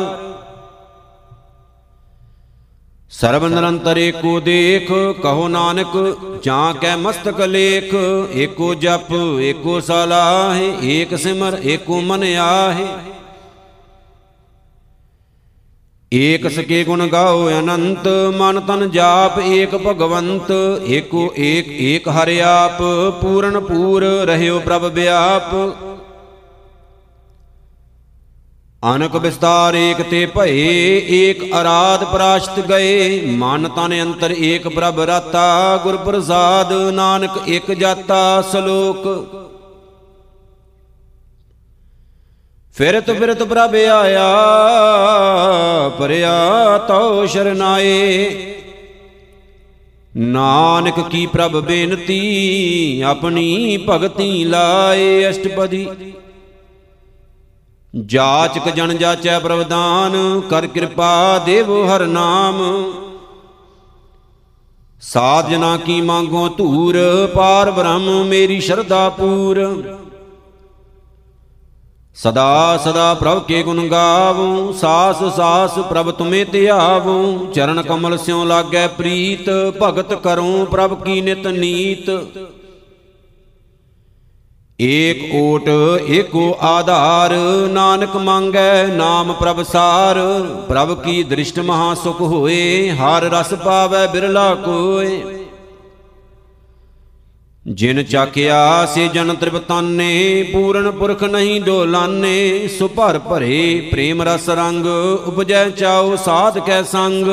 ਸਰਬ 3.11 3.45
ਨਿਰੰਤਰ 3.45 3.97
ਏਕੋ 3.97 4.39
ਦੇਖ, 4.41 4.91
ਕਹੋ 5.23 5.47
ਨਾਨਕ, 5.49 5.97
ਜਾਂ 6.45 6.75
ਕੈ 6.75 6.97
ਮਸਤਕ 6.97 7.41
ਲੇਖ, 7.41 7.95
ਏਕੋ 8.35 8.75
ਜਪ, 8.75 9.13
ਏਕੋ 9.41 9.81
ਸਲਾਹੇ, 9.81 10.73
ਏਕ 10.93 11.17
ਸਿਮਰ, 11.19 11.59
ਏਕੋ 11.65 12.01
ਮਨ 12.01 12.25
ਆਹੇ। 12.41 12.87
ਏਕ 16.13 16.47
ਸਕੇ 16.49 16.83
ਗੁਣ 16.85 17.07
ਗਾਓ 17.07 17.49
ਅਨੰਤ, 17.49 18.07
ਮਨ 18.37 18.61
ਤਨ 18.61 18.91
ਜਾਪ 18.91 19.39
ਏਕ 19.39 19.75
ਭਗਵੰਤ, 19.77 20.53
ਏਕੋ 20.89 21.33
ਏਕ 21.39 21.69
ਏਕ 21.69 22.09
ਹਰਿ 22.09 22.41
ਆਪ, 22.41 22.83
ਪੂਰਨ 23.23 23.61
ਪੂਰ 23.61 24.05
ਰਹਿਓ 24.27 24.59
ਪ੍ਰਭ 24.59 24.85
ਵਿਆਪ 24.85 25.55
ਅਨਕ 28.83 29.17
ਵਿਸਤਾਰ 29.17 29.75
ਏਕ 29.75 30.01
ਤੇ 30.03 30.25
ਭਏ, 30.27 30.67
ਏਕ 31.11 31.43
ਅਰਾਧ 31.61 32.05
ਪ੍ਰਾਸ਼ਤ 32.05 32.61
ਗਏ, 32.61 33.21
ਮਨ 33.37 33.69
ਤਨ 33.69 33.95
ਅੰਤਰ 34.03 34.31
ਏਕ 34.31 34.69
ਪ੍ਰਭ 34.69 35.01
ਰਾਤਾ, 35.01 35.77
ਗੁਰ 35.77 35.97
ਪ੍ਰਸਾਦ 35.97 36.73
ਨਾਨਕ 36.93 37.49
ਇਕ 37.49 37.73
ਜਾਤਾ, 37.73 38.41
ਸ਼ਲੋਕ। 38.43 39.07
ਫਿਰਤ 42.79 43.11
ਫਿਰਤ 43.11 43.43
ਪ੍ਰਭ 43.43 43.75
ਆਇਆ 43.75 44.27
ਪਰਿਆ 45.89 46.37
ਤਉ 46.79 47.27
ਸ਼ਰਨਾਏ। 47.27 48.31
ਨਾਨਕ 50.17 51.01
ਕੀ 51.11 51.27
ਪ੍ਰਭ 51.27 51.61
ਬੇਨਤੀ, 51.61 53.01
ਆਪਣੀ 53.01 53.79
ਭਗਤੀ 53.89 54.45
ਲਾਏ 54.45 55.31
ਅਸ਼ਟਪਦੀ। 55.31 55.87
ਜਾਚਕ 57.95 58.69
ਜਨ 58.69 58.97
ਜਾਚੈ 58.99 59.39
ਪ੍ਰਵਦਾਨ 59.39 60.41
ਕਰ 60.41 60.67
ਕਿਰਪਾ 60.67 61.39
ਦੇਵੋ 61.39 61.85
ਹਰ 61.87 62.07
ਨਾਮ। 62.07 62.63
ਸਾਧ 65.01 65.49
ਜਨਾ 65.49 65.77
ਕੀ 65.77 66.01
ਮੰਗੋ 66.01 66.49
ਧੂਰ, 66.49 66.97
ਪਾਰ 67.35 67.71
ਬ੍ਰਹਮ 67.71 68.25
ਮੇਰੀ 68.25 68.61
ਸ਼ਰਧਾ 68.61 69.09
ਪੂਰ। 69.09 69.59
ਸਦਾ 72.19 72.77
ਸਦਾ 72.85 73.15
ਪ੍ਰਭ 73.15 73.43
ਕੇ 73.43 73.63
ਗੁਣ 73.63 73.89
ਗਾਵੂੰ, 73.89 74.73
ਸਾਸ 74.75 75.23
ਸਾਸ 75.37 75.79
ਪ੍ਰਭ 75.79 76.11
ਤੁਮੇ 76.11 76.45
ਧਿਆਵੂੰ, 76.45 77.53
ਚਰਨ 77.53 77.83
ਕਮਲ 77.83 78.19
ਸਿਉ 78.19 78.45
ਲਾਗੈ 78.45 78.87
ਪ੍ਰੀਤ, 78.89 79.51
ਭਗਤ 79.83 80.15
ਕਰੂੰ 80.15 80.67
ਪ੍ਰਭ 80.67 81.03
ਕੀ 81.05 81.21
ਨਿਤ 81.21 81.47
ਨੀਤ। 81.47 82.11
ਏਕ 84.81 85.35
ਓਟ, 85.35 85.69
ਏਕੋ 86.09 86.59
ਆਧਾਰ, 86.63 87.35
ਨਾਨਕ 87.69 88.17
ਮੰਗੈ 88.17 88.87
ਨਾਮ 88.87 89.33
ਪ੍ਰਭ 89.33 89.63
ਸਾਰ, 89.63 90.19
ਪ੍ਰਭ 90.69 91.03
ਕੀ 91.03 91.23
ਦ੍ਰਿਸ਼ਟ 91.23 91.59
ਮਹਾ 91.59 91.95
ਸੁਖ 91.95 92.21
ਹੋਏ, 92.21 92.91
ਹਰ 92.91 93.23
ਰਸ 93.23 93.55
ਪਾਵੈ 93.55 94.07
ਬਿਰਲਾ 94.07 94.55
ਕੋਏ। 94.55 95.38
ਜਿਨ 97.69 98.03
ਚਾਕਿਆ 98.03 98.87
ਸੇ 98.87 99.09
ਜਨ 99.09 99.35
ਤ੍ਰਿਪਤਾਨੇ, 99.35 100.43
ਪੂਰਨ 100.53 100.91
ਪੁਰਖ 100.91 101.23
ਨਹੀਂ 101.23 101.61
ਦੋਲਾਨੇ 101.61 102.69
ਸੁਭਰ 102.69 103.19
ਭਰੇ 103.19 103.89
ਪ੍ਰੇਮ 103.93 104.23
ਰਸ 104.23 104.49
ਰੰਗ, 104.49 104.87
ਉਪਜੈ 105.27 105.69
ਚਾਓ 105.71 106.17
ਸਾਧ 106.17 106.59
ਕੈ 106.59 106.83
ਸੰਗ। 106.83 107.27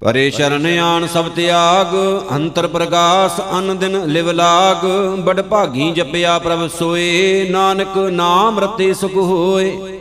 ਪਰੇ 0.00 0.30
ਸ਼ਰਨ 0.30 0.66
ਆਣ 0.78 1.06
ਸਭ 1.06 1.28
ਤਿਆਗ, 1.28 1.94
ਅੰਤਰ 2.32 2.66
ਪ੍ਰਗਾਸ 2.66 3.40
ਅਨ 3.58 3.76
ਦਿਨ 3.78 4.04
ਲਿਵ 4.06 4.30
ਲਾਗ 4.30 4.86
ਬੜ 5.20 5.40
ਭਾਗੀ 5.42 5.90
ਜਪਿਆ 5.90 6.38
ਪ੍ਰਭ 6.38 6.66
ਸੋਏ, 6.68 7.48
ਨਾਨਕ 7.50 7.98
ਨਾਮ 7.98 8.58
ਰਤੇ 8.60 8.94
ਸੁਖ 8.94 9.14
ਹੋਏ। 9.14 9.98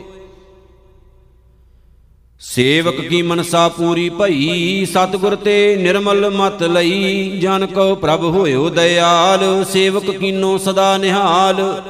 ਸੇਵਕ 2.47 2.95
ਕੀ 2.95 3.21
ਮਨਸਾ 3.21 3.67
ਪੂਰੀ 3.69 4.09
ਭਈ, 4.09 4.85
ਸਤਗੁਰ 4.85 5.35
ਤੇ 5.35 5.75
ਨਿਰਮਲ 5.75 6.29
ਮਤ 6.29 6.61
ਲਈ। 6.63 7.39
ਜਨ 7.41 7.65
ਕੋ 7.65 7.95
ਪ੍ਰਭ 7.95 8.23
ਹੋਇਓ 8.23 8.69
ਦਇਆਲ, 8.69 9.65
ਸੇਵਕ 9.65 10.11
ਕੀਨੋ 10.11 10.57
ਸਦਾ 10.57 10.97
ਨਿਹਾਲ। 10.97 11.81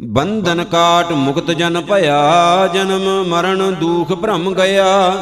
ਬੰਧਨ 0.00 0.64
ਕਾਟ 0.64 1.12
ਮੁਕਤ 1.12 1.50
ਜਨ 1.50 1.80
ਭਇਆ, 1.80 2.66
ਜਨਮ 2.74 3.24
ਮਰਨ 3.28 3.74
ਦੁਖ 3.74 4.12
ਭ੍ਰਮ 4.12 4.54
ਗਿਆ। 4.54 5.12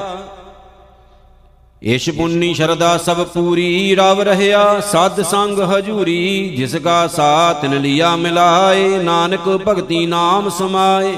ਇਸ਼ 1.83 2.11
ਪੁੰਨੀ 2.11 2.55
ਸ਼ਰਦਾ 2.55 2.97
ਸਭ 2.97 3.27
ਪੂਰੀ, 3.27 3.95
ਰਵ 3.95 4.21
ਰਹਿਆ 4.21 4.81
ਸਦ 4.81 5.23
ਸੰਗ 5.23 5.61
ਹਜੂਰੀ। 5.61 6.55
ਜਿਸ 6.57 6.77
ਕਾ 6.77 7.07
ਸਾਥ 7.07 7.61
ਤਿਨ 7.63 7.81
ਲਿਆ 7.81 8.17
ਮਿਲਾਏ, 8.17 8.89
ਨਾਨਕ 9.03 9.49
ਭਗਤੀ 9.69 10.07
ਨਾਮ 10.07 10.49
ਸਮਾਏ। 10.49 11.15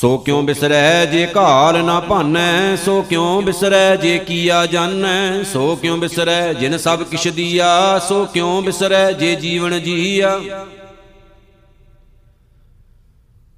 ਸੋ 0.00 0.18
ਕਿਉ 0.18 0.42
ਬਿਸਰੈ 0.42 1.04
ਜੇ 1.06 1.28
ਘਾਲ 1.36 1.84
ਨਾ 1.84 2.00
ਭਾਨੈ, 2.00 2.76
ਸੋ 2.76 3.02
ਕਿਉ 3.02 3.40
ਬਿਸਰੈ 3.40 3.96
ਜੇ 3.96 4.18
ਕੀਆ 4.18 4.66
ਜਾਣੈ 4.66 5.42
ਸੋ 5.42 5.76
ਕਿਉ 5.76 5.96
ਬਿਸਰੈ 5.96 6.52
ਜਿਨ 6.52 6.78
ਸਭ 6.78 7.02
ਕਿਛ 7.02 7.28
ਦੀਆ, 7.28 7.98
ਸੋ 7.98 8.24
ਕਿਉ 8.24 8.60
ਬਿਸਰੈ 8.60 9.12
ਜੇ 9.12 9.34
ਜੀਵਨ 9.34 9.80
ਜੀਆ? 9.80 10.40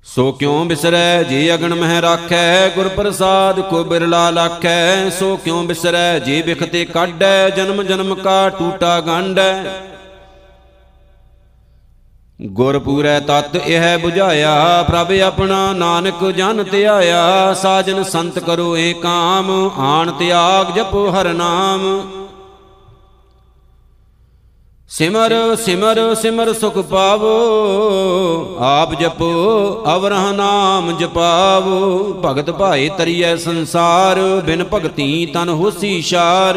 ਸੋ 0.05 0.33
ਕਿਉ 0.33 0.65
ਬਿਸਰੈ 0.65 1.23
ਜੇ 1.23 1.55
ਅਗਣ 1.55 1.75
ਮਹਿ 1.75 2.03
ਰਾਖੈ, 2.03 2.69
ਗੁਰ 2.69 2.89
ਪ੍ਰਸਾਦ 2.89 3.61
ਕੋ 3.61 3.85
ਬਿਰਲਾ 3.85 4.31
ਲਾਖੈ? 4.31 5.11
ਸੋ 5.11 5.37
ਕਿਉ 5.37 5.63
ਬਿਸਰੈ 5.63 6.19
ਜੇ 6.19 6.43
ਬਿਖਤੇ 6.43 6.85
ਕਾਢੈ, 6.85 7.51
ਜਨਮ 7.51 7.83
ਜਨਮ 7.83 8.15
ਕਾ 8.15 8.49
ਟੂਟਾ 8.49 9.01
ਗੰਢੈ 9.01 9.65
ਗੁਰ 12.41 12.79
ਪੂਰੈ 12.79 13.21
ਤਤ 13.21 13.55
ਇਹ 13.57 13.83
부ਝਾਇਆ 13.99 14.83
ਪ੍ਰਭ 14.83 15.13
ਆਪਣਾ 15.27 15.73
ਨਾਨਕ 15.73 16.25
ਜਨ 16.31 16.65
ਧਿਆਇਆ, 16.65 17.55
ਸਾਜਨ 17.55 18.03
ਸੰਤ 18.03 18.39
ਕਰੋ 18.39 18.77
ਏ 18.77 18.93
ਕਾਮ, 18.93 19.71
ਆਣ 19.79 20.13
ਤਿਆਗ 20.13 20.75
ਜਪੋ 20.75 21.11
ਹਰ 21.11 21.33
ਨਾਮ। 21.33 22.03
ਸਿਮਰ 24.89 25.57
ਸਿਮਰ 25.57 26.15
ਸਿਮਰ 26.15 26.53
ਸੁਖ 26.53 26.79
ਪਾਵੋ, 26.79 27.31
ਆਪ 28.61 28.95
ਜਪੋ, 28.95 29.31
ਅਵਰਹ 29.95 30.33
ਨਾਮ 30.33 30.97
ਜਪਾਵੋ। 30.99 32.13
ਭਗਤ 32.25 32.51
ਭਾਏ 32.51 32.89
ਤਰੀਐ 32.99 33.37
ਸੰਸਾਰ, 33.37 34.21
ਬਿਨ 34.45 34.65
ਭਗਤੀ 34.73 35.27
ਤਨ 35.27 35.49
ਹੋਸੀ 35.49 36.01
ਸ਼ਾਰ। 36.03 36.57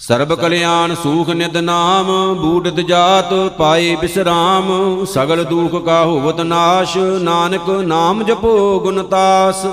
ਸਰਬ 0.00 0.34
ਕਲਿਆਣ 0.34 0.94
ਸੂਖ 0.94 1.30
ਨਿਦ 1.30 1.56
ਨਾਮ, 1.56 2.06
ਬੂਟਤ 2.34 2.78
ਜਾਤ 2.80 3.32
ਪਾਏ 3.58 3.94
ਬਿਸਰਾਮ, 3.96 5.04
ਸਗਲ 5.04 5.44
ਦੁਖ 5.44 5.74
ਕਾ 5.84 6.02
ਹੋਵਤ 6.04 6.40
ਨਾਸ਼, 6.40 6.96
ਨਾਨਕ 7.22 7.68
ਨਾਮ 7.86 8.22
ਜਪੋ 8.24 8.78
ਗੁਣਤਾਸ 8.80 9.66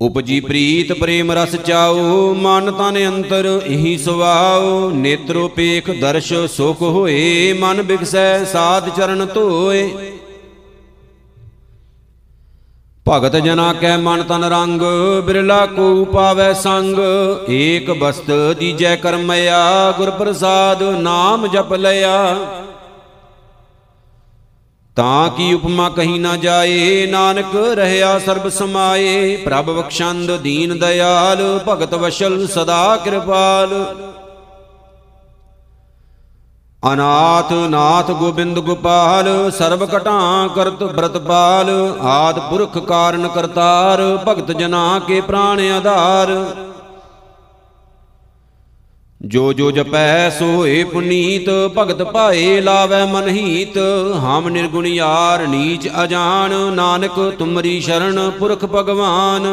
ਉਪਜੀ 0.00 0.40
ਪ੍ਰੀਤ 0.40 0.92
ਪ੍ਰੇਮ 0.92 1.32
ਰਸ 1.32 1.56
ਚਾਓ 1.56 2.34
ਮਨ 2.34 2.70
ਤਨ 2.70 2.98
ਅੰਤਰ 3.08 3.46
ਇਹੀ 3.66 3.96
ਸੁਵਾਓ 3.98 4.90
ਨੇਤਰੋ 4.90 5.48
ਪੇਖ 5.48 5.90
ਦਰਸ਼ 6.00 6.32
ਸੁਖ 6.50 6.82
ਹੋਏ, 6.82 7.52
ਮਨ 7.52 7.82
ਬਿਗਸੈ 7.82 8.44
ਸਾਧ 8.44 8.88
ਚਰਨ 8.88 9.26
ਧੋਏ। 9.26 9.90
ਭਗਤ 13.08 13.36
ਜਨਾ 13.36 13.72
ਕੈ 13.72 13.96
ਮਨ 13.96 14.22
ਤਨ 14.22 14.44
ਰੰਗ, 14.44 14.82
ਬਿਰਲਾ 15.24 15.66
ਕੋ 15.66 16.04
ਪਾਵੈ 16.04 16.52
ਸੰਗ। 16.52 16.98
ਏਕ 17.48 17.90
ਬਸਤ 17.90 18.30
ਦੀਜੈ 18.58 18.96
ਕਰਮਇਆ, 18.96 19.90
ਗੁਰ 19.98 20.10
ਪ੍ਰਸਾਦ 20.10 20.82
ਨਾਮ 20.82 21.46
ਜਪ 21.46 21.72
ਲਿਆ। 21.72 22.36
ਤਾਂ 24.96 25.28
ਕੀ 25.30 25.52
ਉਪਮਾ 25.54 25.88
ਕਹੀ 25.88 26.18
ਨਾ 26.18 26.36
ਜਾਏ, 26.36 27.06
ਨਾਨਕ 27.06 27.56
ਰਹਿਆ 27.56 28.18
ਸਰਬ 28.18 28.48
ਸਮਾਏ। 28.48 29.36
ਪ੍ਰਭ 29.36 29.70
ਬਖਸ਼ੰਦ 29.70 30.36
ਦੀਨ 30.36 30.78
ਦਇਆਲ, 30.78 31.60
ਭਗਤ 31.68 31.94
ਵਸ਼ਲ 31.94 32.46
ਸਦਾ 32.46 32.96
ਕਿਰਪਾਲ। 32.96 33.94
ਅਨਾਥ 36.82 37.52
ਨਾਥ 37.52 38.10
ਗੋਬਿੰਦ 38.10 38.58
ਗੋਪਾਲ, 38.58 39.50
ਸਰਬ 39.50 39.82
ਘਟਾਂ 39.96 40.48
ਕਰਤ 40.48 40.82
ਬ੍ਰਤਪਾਲ 40.84 41.70
ਆਦ 42.02 42.38
ਪੁਰਖ 42.38 42.78
ਕਾਰਨ 42.78 43.28
ਕਰਤਾਰ, 43.28 44.00
ਭਗਤ 44.28 44.52
ਜਨਾ 44.52 44.98
ਕੇ 44.98 45.20
ਪ੍ਰਾਣ 45.20 45.60
ਆਧਾਰ। 45.70 46.30
ਜੋ 49.20 49.52
ਜੋ 49.52 49.70
ਜਪੈ 49.70 50.30
ਸੋ 50.30 50.46
ਹੋਏ 50.46 50.84
ਪੁਨੀਤ, 50.84 51.50
ਭਗਤ 51.78 52.02
ਭਾਏ 52.02 52.60
ਲਾਵੈ 52.60 53.04
ਮਨਹੀਤ 53.06 53.78
ਹਮ 54.16 54.48
ਨਿਰਗੁਣਿਆਰ 54.48 55.46
ਨੀਚ 55.46 55.88
ਅਜਾਨ, 56.04 56.54
ਨਾਨਕ 56.74 57.20
ਤੁਮਰੀ 57.38 57.80
ਸ਼ਰਨ 57.80 58.30
ਪੁਰਖ 58.30 58.64
ਭਗਵਾਨ। 58.64 59.46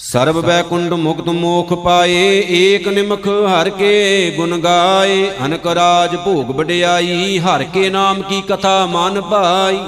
ਸਰਬ 0.00 0.40
ਬੈਕੁੰਡ 0.40 0.92
ਮੁਕਤ 0.94 1.28
ਮੋਖ 1.28 1.72
ਪਾਏ, 1.74 2.44
ਏਕ 2.50 2.86
ਨਿਮਖ 2.88 3.26
ਹਰ 3.48 3.68
ਕੇ 3.70 4.32
ਗੁਣ 4.36 4.56
ਗਾਏ, 4.58 5.30
ਅਨਕ 5.46 5.66
ਰਾਜ 5.66 6.16
ਭੋਗ 6.16 6.50
ਵਡਿਆਈ, 6.50 7.38
ਹਰ 7.38 7.64
ਕੇ 7.64 7.90
ਨਾਮ 7.90 8.22
ਕੀ 8.22 8.40
ਕਥਾ 8.48 8.86
ਮਨ 8.86 9.20
ਭਾਈ 9.20 9.78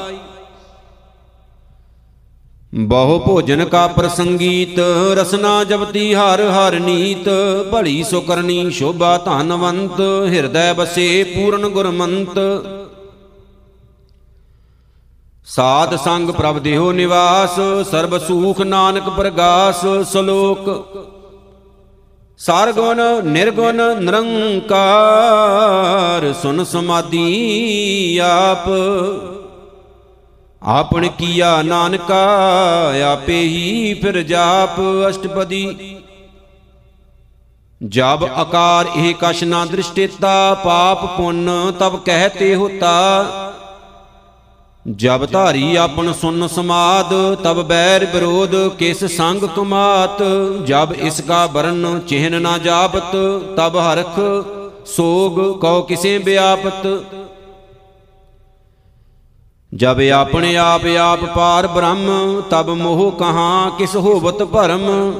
ਬਹੁ 2.72 3.18
ਭੋਜਨ 3.18 3.64
ਕਾ 3.64 3.86
ਪ੍ਰਸੰਗੀਤ, 3.86 4.78
ਰਸਨਾ 5.14 5.62
ਜਪਤੀ 5.64 6.12
ਹਰ 6.14 6.40
ਹਰ 6.50 6.78
ਨੀਤ, 6.80 7.28
ਭਲੀ 7.72 8.02
ਸੋ 8.02 8.20
ਕਰਨੀ 8.20 8.70
ਸ਼ੋਭਾ 8.70 9.16
ਧਨਵੰਤ, 9.18 10.00
ਹਿਰਦੈ 10.28 10.72
ਬਸੇ 10.72 11.22
ਪੂਰਨ 11.24 11.68
ਗੁਰਮੰਤ। 11.68 12.38
ਸਾਧ 15.46 15.96
ਸੰਗ 15.96 16.30
ਪ੍ਰਭ 16.30 16.58
ਦੇਹੋ 16.58 16.92
ਨਿਵਾਸ, 16.92 17.50
ਸਰਬ 17.90 18.18
ਸੂਖ 18.18 18.60
ਨਾਨਕ 18.60 19.08
ਪ੍ਰਗਾਸ, 19.08 19.80
ਸ਼ਲੋਕ। 20.12 20.94
ਸਰਗੁਣ, 22.38 23.24
ਨਿਰਗੁਣ, 23.24 24.00
ਨਿਰੰਕਾਰ, 24.00 26.32
ਸੁਨ 26.32 26.64
ਸਮਾਧੀ 26.64 28.18
ਆਪ। 28.18 28.64
ਆਪਣ 30.62 31.08
ਕੀਆ 31.08 31.62
ਨਾਨਕਾ, 31.62 32.26
ਆਪੇ 33.12 33.42
ਹੀ 33.42 33.94
ਫਿਰ 33.94 34.22
ਜਾਪ 34.22 34.80
ਅਸ਼ਟਪਦੀ। 35.08 35.96
ਜਬ 37.88 38.28
ਆਕਾਰ 38.34 38.86
ਇਹ 38.96 39.14
ਕਛ 39.20 39.42
ਨਾ 39.42 39.64
ਦ੍ਰਿਸ਼ਟੇਤਾ, 39.64 40.54
ਪਾਪ 40.54 41.16
ਪੁੰਨ 41.16 41.72
ਤਬ 41.78 42.04
ਕਹਤੇ 42.04 42.54
ਹੋਤਾ। 42.54 43.24
ਜਬ 44.86 45.24
ਧਾਰੀ 45.26 45.76
ਆਪਨ 45.76 46.12
ਸੁਨ 46.12 46.46
ਸਮਾਦ, 46.48 47.12
ਤਬ 47.34 47.62
ਬੈਰ 47.62 48.04
ਵਿਰੋਧ, 48.04 48.54
ਕਿਸ 48.68 49.04
ਸੰਗ 49.04 49.44
ਕੁਮਾਤ? 49.54 50.22
ਜਬ 50.66 50.92
ਇਸ 50.92 51.20
ਕਾ 51.20 51.46
ਬਰਨ 51.46 52.00
ਚਿਹਨ 52.08 52.40
ਨਾ 52.42 52.56
ਜਾਪਤ, 52.58 53.12
ਤਬ 53.56 53.76
ਹਰਖ 53.76 54.18
ਸੋਗ 54.86 55.38
ਕਉ 55.60 55.82
ਕਿਸੇ 55.82 56.18
ਬਿਆਪਤ 56.18 56.86
ਜਬ 59.72 60.00
ਆਪਣੇ 60.14 60.56
ਆਪ 60.56 60.86
ਆਪ 61.00 61.24
ਪਾਰ 61.24 61.66
ਬ੍ਰਹਮ, 61.66 62.40
ਤਬ 62.50 62.70
ਮੋਹ 62.70 63.10
ਕਹਾਂ 63.12 63.70
ਕਿਸ 63.70 63.96
ਹੋਵਤ 63.96 64.42
ਭਰਮ? 64.42 65.14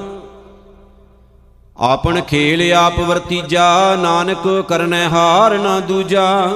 ਆਪਣ 1.77 2.21
ਖੇਲ 2.21 2.73
ਆਪ 2.73 2.99
ਵਰਤੀਜਾ, 2.99 3.97
ਨਾਨਕ 3.97 4.49
ਕਰਨੈ 4.69 5.09
ਹਾਰ 5.09 5.59
ਨਾ 5.59 5.81
ਦੂਜਾ। 5.81 6.51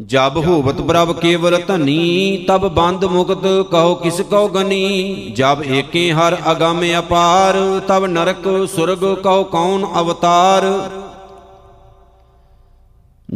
ਜਬ 0.00 0.36
ਹੋਵਤ 0.36 0.80
ਪ੍ਰਭ 0.80 1.12
ਕੇਵਲ 1.20 1.62
ਧਨੀ, 1.66 2.44
ਤਬ 2.48 2.66
ਬੰਦ 2.68 3.04
ਮੁਕਤ 3.04 3.42
ਕਹੋ 3.70 3.94
ਕਿਸ 3.94 4.20
ਕੋ 4.20 4.48
ਗਨੀ। 4.48 5.32
ਜਬ 5.36 5.62
ਏਕੇ 5.66 6.12
ਹਰ 6.12 6.36
ਅਗੰਮ 6.50 6.84
ਅਪਾਰ, 6.98 7.80
ਤਬ 7.88 8.06
ਨਰਕ 8.06 8.68
ਸੁਰਗ 8.76 9.04
ਕਉ 9.22 9.44
ਕੌਣ 9.44 9.86
ਅਵਤਾਰ। 10.00 10.64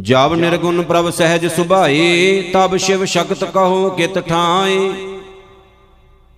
ਜਬ 0.00 0.34
ਨਿਰਗੁਣ 0.34 0.82
ਪ੍ਰਭ 0.82 1.10
ਸਹਿਜ 1.10 1.46
ਸੁਭਾਏ, 1.46 2.42
ਤਬ 2.52 2.76
ਸ਼ਿਵ 2.76 3.04
ਸ਼ਕਤ 3.04 3.44
ਕਹੋ 3.44 3.90
ਕਿਤ 3.90 4.18
ਠਾਏ। 4.18 4.92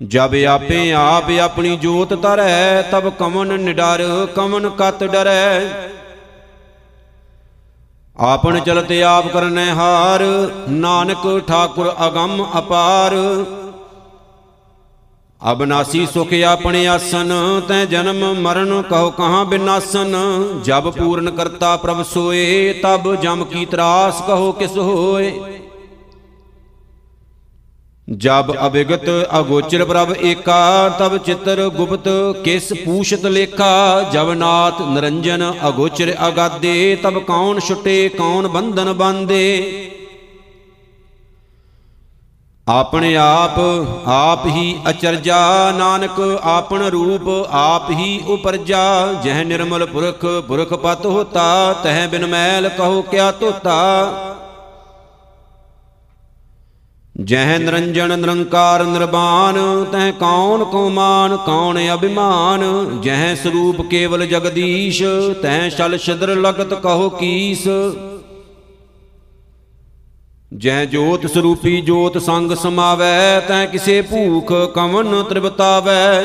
ਜਬ 0.03 0.35
ਆਪੇ 0.49 0.93
ਆਪ 0.93 1.31
ਆਪਣੀ 1.31 1.77
ਜੋਤ 1.77 2.15
ਤਰੈ 2.15 2.83
ਤਬ 2.83 3.09
ਕਮਨ 3.09 3.61
ਨਿਡਰ, 3.61 4.27
ਕਮਨ 4.35 4.69
ਕਤ 4.69 5.05
ਡਰੈ। 5.05 5.61
ਆਪਣ 8.19 8.59
ਚਲਤ 8.61 8.93
ਆਪ 8.93 9.27
ਕਰਨੈ 9.29 9.75
ਹਾਰ, 9.75 10.23
ਨਾਨਕ 10.69 11.43
ਠਾਕੁਰ 11.49 11.93
ਅਗੰਮ 12.07 12.47
ਅਪਾਰ। 12.59 13.15
ਅਬਨਾਸੀ 15.53 16.07
ਸੁਖ 16.07 16.33
ਆਪਣੇ 16.47 16.87
ਆਸਨ, 16.87 17.33
ਤੈ 17.69 17.85
ਜਨਮ 17.85 18.41
ਮਰਨ 18.41 18.83
ਕਹੋ 18.83 19.11
ਕਹਾਂ 19.11 19.45
ਬਿਨਾਸਨ। 19.45 20.17
ਜਬ 20.65 20.91
ਪੂਰਨ 20.91 21.31
ਕਰਤਾ 21.31 21.77
ਪ੍ਰਭ 21.77 22.03
ਸੋਏ, 22.03 22.73
ਤਬ 22.73 23.15
ਜਮ 23.15 23.45
ਕੀ 23.45 23.65
ਤਰਾਸ 23.65 24.23
ਕਹੋ 24.27 24.53
ਕਿਸ 24.53 24.77
ਹੋਏ। 24.79 25.33
ਜਬ 28.11 28.53
ਅਵਿਗਤ 28.67 29.05
ਅਗੋਚਰ 29.39 29.85
ਪ੍ਰਭ 29.85 30.15
ਏਕਾ, 30.21 30.89
ਤਬ 30.89 31.17
ਚਿਤਰ 31.17 31.69
ਗੁਪਤ 31.69 32.09
ਕਿਸ 32.45 32.73
ਪੂਛਤ 32.85 33.27
ਲੇਖਾ? 33.27 34.03
ਜਬ 34.13 34.33
ਨਾਥ 34.33 34.83
ਨਿਰੰਜਨ 34.83 35.53
ਅਗੋਚਰ 35.69 36.15
ਅਗਾਦੇ, 36.29 36.97
ਤਬ 37.03 37.19
ਕੌਣ 37.19 37.61
ਛੁਟੇ, 37.61 38.09
ਕੌਣ 38.09 38.49
ਬੰਧਨ 38.49 38.93
ਬੰਦੇ? 38.93 39.91
ਆਪਣੇ 42.69 43.17
ਆਪ 43.17 43.59
ਆਪ 44.07 44.47
ਹੀ 44.47 44.77
ਅਚਰਜਾ, 44.91 45.73
ਨਾਨਕ 45.73 46.39
ਆਪਣ 46.43 46.83
ਰੂਪ 46.83 47.49
ਆਪ 47.51 47.91
ਹੀ 47.91 48.21
ਉਪਰਜਾ। 48.27 49.13
ਜਹ 49.25 49.45
ਨਿਰਮਲ 49.45 49.87
ਪੁਰਖ 49.87 50.27
ਪੁਰਖ 50.49 50.75
ਪਤ 50.75 51.07
ਹੋਤਾ, 51.07 51.73
ਤਹ 51.73 52.09
ਬਿਨ 52.09 52.27
ਮੈਲ 52.27 52.69
ਕਹੋ 52.69 53.03
ਕਿਆ 53.03 53.31
ਤੋਤਾ। 53.31 54.03
ਜਹ 57.25 57.59
ਨਿਰੰਜਨ 57.59 58.19
ਨਿਰੰਕਾਰ 58.19 58.85
ਨਿਰਵਾਨ 58.85 59.85
ਤਹ 59.85 60.11
ਕੌਣ 60.21 60.65
ਕੋ 60.65 60.89
ਮਾਨ 60.89 61.37
ਕੌਣ 61.37 61.79
ਅਭਿਮਾਨ? 61.95 62.63
ਜਹ 63.01 63.35
ਸਰੂਪ 63.35 63.81
ਕੇਵਲ 63.83 64.27
ਜਗਦੀਸ਼, 64.27 65.03
ਤਹ 65.43 65.69
ਛਲ 65.71 65.99
ਛਿਦਰ 65.99 66.29
ਲਗਤ 66.29 66.75
ਕਹੋ 66.75 67.09
ਕੀਸ। 67.09 67.69
ਜਹ 70.57 70.85
ਜੋਤ 70.85 71.27
ਸਰੂਪੀ 71.27 71.81
ਜੋਤ 71.81 72.19
ਸੰਗ 72.19 72.53
ਸਮਾਵੈ 72.53 73.41
ਤੈ 73.41 73.67
ਕਿਸੇ 73.67 74.03
ਭੂਖ 74.03 74.53
ਕਵਨ 74.75 75.23
ਤ੍ਰਿਵਤਾਵੈ। 75.23 76.23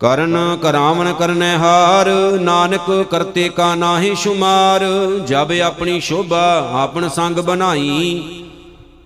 ਕਰਨ 0.00 0.58
ਕਰਾਵਨ 0.62 1.12
ਕਰਨੈ 1.12 1.56
ਹਾਰ, 1.56 2.10
ਨਾਨਕ 2.40 3.06
ਕਰਤੇ 3.10 3.48
ਕਾ 3.48 3.74
ਨਾਹੀ 3.74 4.14
ਸ਼ੁਮਾਰ, 4.14 4.84
ਜਬ 5.26 5.52
ਆਪਣੀ 5.52 6.00
ਸ਼ੋਭਾ 6.00 6.70
ਆਪਨ 6.72 7.08
ਸੰਗ 7.08 7.36
ਬਨਾਈ 7.36 8.42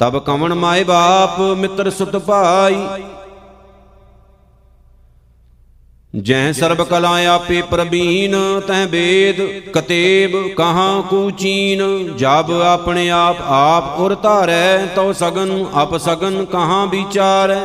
ਤਬ 0.01 0.19
ਕਵਨ 0.19 0.55
ਮਾਏ 0.55 0.85
ਬਾਪ, 0.85 1.41
ਮਿੱਤਰ 1.57 1.91
ਸੁਤ 1.91 2.17
ਭਾਈ। 2.17 2.77
ਜੈ 6.15 6.53
ਸਰਬ 6.53 6.83
ਕਲਾ 6.83 7.11
ਆਪੇ 7.31 7.61
ਪ੍ਰਬੀਨ 7.63 8.37
ਤੈ 8.69 8.87
ਵੇਦ 8.87 9.41
ਕਤੇਬ, 9.71 10.33
ਕਹਾਂ 10.49 11.03
ਕੂਚੀਨ 11.03 11.83
ਜਬ 12.17 12.51
ਆਪਣੇ 12.63 13.09
ਆਪ 13.11 13.37
ਆਪ 13.43 14.01
ਉਰ 14.01 14.15
ਧਾਰੈ, 14.15 14.87
ਤਉ 14.87 15.13
ਸਗਨ, 15.13 15.65
ਅਪ 15.83 15.97
ਸਗਨ 15.97 16.45
ਕਹਾਂ 16.45 16.87
ਵਿਚਾਰੈ। 16.87 17.61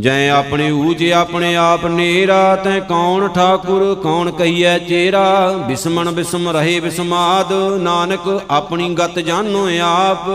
ਜੈ 0.00 0.30
ਆਪਣੇ 0.30 0.70
ਊਜ 0.70 1.12
ਆਪਣੇ 1.12 1.56
ਆਪ 1.56 1.86
ਨੇਰਾ, 1.86 2.56
ਤੈ 2.56 2.80
ਕੌਣ 2.80 3.28
ਠਾਕੁਰ, 3.28 4.00
ਕੌਣ 4.02 4.30
ਕਹੀਐ 4.30 4.78
ਚੇਰਾ? 4.78 5.52
ਬਿਸਮਣ 5.68 6.10
ਬਿਸਮ 6.12 6.48
ਰਹੇ 6.48 6.80
ਬਿਸਮਾਦ, 6.80 7.52
ਨਾਨਕ 7.80 8.44
ਆਪਣੀ 8.50 8.94
ਗਤ 8.94 9.18
ਜਾਣੋ 9.18 9.68
ਆਪ। 9.82 10.28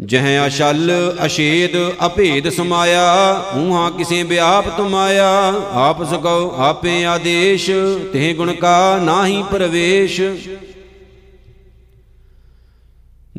ਜਹ 0.00 0.46
ਅਸ਼ਲ 0.46 1.16
ਅਸ਼ੇਦ 1.26 2.06
ਅਭੇਦ 2.06 2.48
ਸਮਾਇਆ 2.48 3.32
ਉਹਾਂ 3.54 3.90
ਕਿਸੇ 3.90 4.22
ਵਿਆਪ 4.22 4.68
ਤੁਮਾਇਆ। 4.68 5.54
ਆਪ 5.72 6.04
ਸਕਉ 6.04 6.54
ਆਪੇ 6.58 7.06
ਆਦੇਸ਼ 7.06 7.70
ਤੇ 8.12 8.34
ਗੁਣ 8.34 8.52
ਕਾ 8.52 8.98
ਨਾਹੀ 9.02 9.44
ਪ੍ਰਵੇਸ਼। 9.50 10.20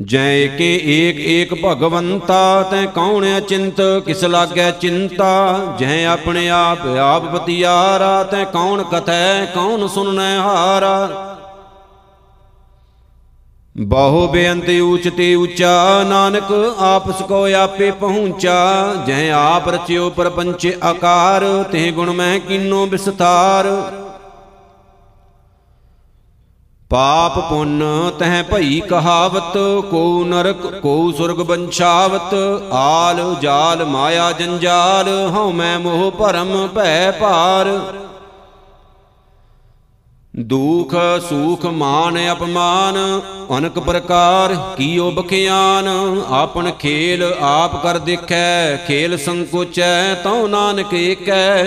ਜੈ 0.06 0.46
ਕੇ 0.46 0.80
ਏਕ 0.84 1.18
ਏਕ 1.20 1.54
ਭਗਵੰਤਾ, 1.64 2.62
ਤੈ 2.62 2.84
ਕੌਣ 2.86 3.38
ਅਚਿੰਤ 3.38 3.80
ਕਿਸ 4.06 4.24
ਲਾਗੈ 4.24 4.70
ਚਿੰਤਾ? 4.70 5.76
ਜੈ 5.78 6.04
ਆਪਣੇ 6.06 6.48
ਆਪ 6.48 6.86
ਆਪ 6.86 7.24
ਬਤਿਆਰਾ, 7.24 8.22
ਤੈ 8.22 8.44
ਕੌਣ 8.44 8.82
ਕਥੈ, 8.82 9.44
ਕੌਣ 9.44 9.86
ਸੁਨਨੈ 9.86 10.38
ਹਾਰਾ? 10.38 11.26
ਬਹੁ 13.76 14.26
ਬੇਅੰਤ 14.28 14.70
ਊਚ 14.82 15.08
ਤੇ 15.16 15.34
ਉੱਚਾ 15.34 16.04
ਨਾਨਕ 16.08 16.52
ਆਪਸ 16.78 17.22
ਕੋ 17.22 17.44
ਆਪੇ 17.54 17.90
ਪਹੁੰਚਾ। 17.90 18.94
ਜੈ 19.06 19.30
ਆਪ 19.30 19.68
ਰਚਿਓ 19.68 20.10
ਪਰਪੰਚ 20.10 20.76
ਆਕਾਰ 20.82 21.64
ਤੇ 21.72 21.90
ਗੁਣ 21.90 22.10
ਮੈਂ 22.10 22.40
ਕਿਨੋ 22.40 22.86
ਵਿਸਥਾਰ 22.86 23.66
ਪਾਪ 26.90 27.38
ਪੁੰਨ 27.48 27.82
ਤਹ 28.18 28.42
ਭਈ 28.42 28.80
ਕਹਾਵਤ, 28.80 29.56
ਕੋ 29.90 30.24
ਨਰਕ, 30.24 30.66
ਕੋ 30.80 31.12
ਸੁਰਗ 31.12 31.36
ਬੰਛਾਵਤ, 31.36 32.34
ਆਲ 32.72 33.36
ਜਾਲ 33.42 33.84
ਮਾਇਆ 33.84 34.30
ਜੰਜਾਲ, 34.32 35.08
ਹਉ 35.30 35.50
ਮੈਂ 35.52 35.78
ਮੋਹ 35.78 36.10
ਭਰਮ 36.10 36.66
ਭੈ 36.68 37.10
ਭਾਰ। 37.10 37.68
ਦੁਖ 40.36 40.94
ਸੂਖ 41.28 41.66
ਮਾਨ 41.66 42.18
ਅਪਮਾਨ, 42.32 42.98
ਅਨਕ 43.58 43.78
ਪ੍ਰਕਾਰ 43.78 44.54
ਕੀਓ 44.76 45.10
ਬਖਿਆਨ। 45.10 45.88
ਆਪਨ 46.30 46.70
ਖੇਲ 46.70 47.32
ਆਪ 47.40 47.82
ਕਰ 47.82 47.98
ਦੇਖੈ, 47.98 48.76
ਖੇਲ 48.86 49.16
ਸੰਕੋਚੈ, 49.18 50.14
ਤਉ 50.14 50.46
ਨਾਨਕ 50.46 50.94
ਏਕੈ। 50.94 51.66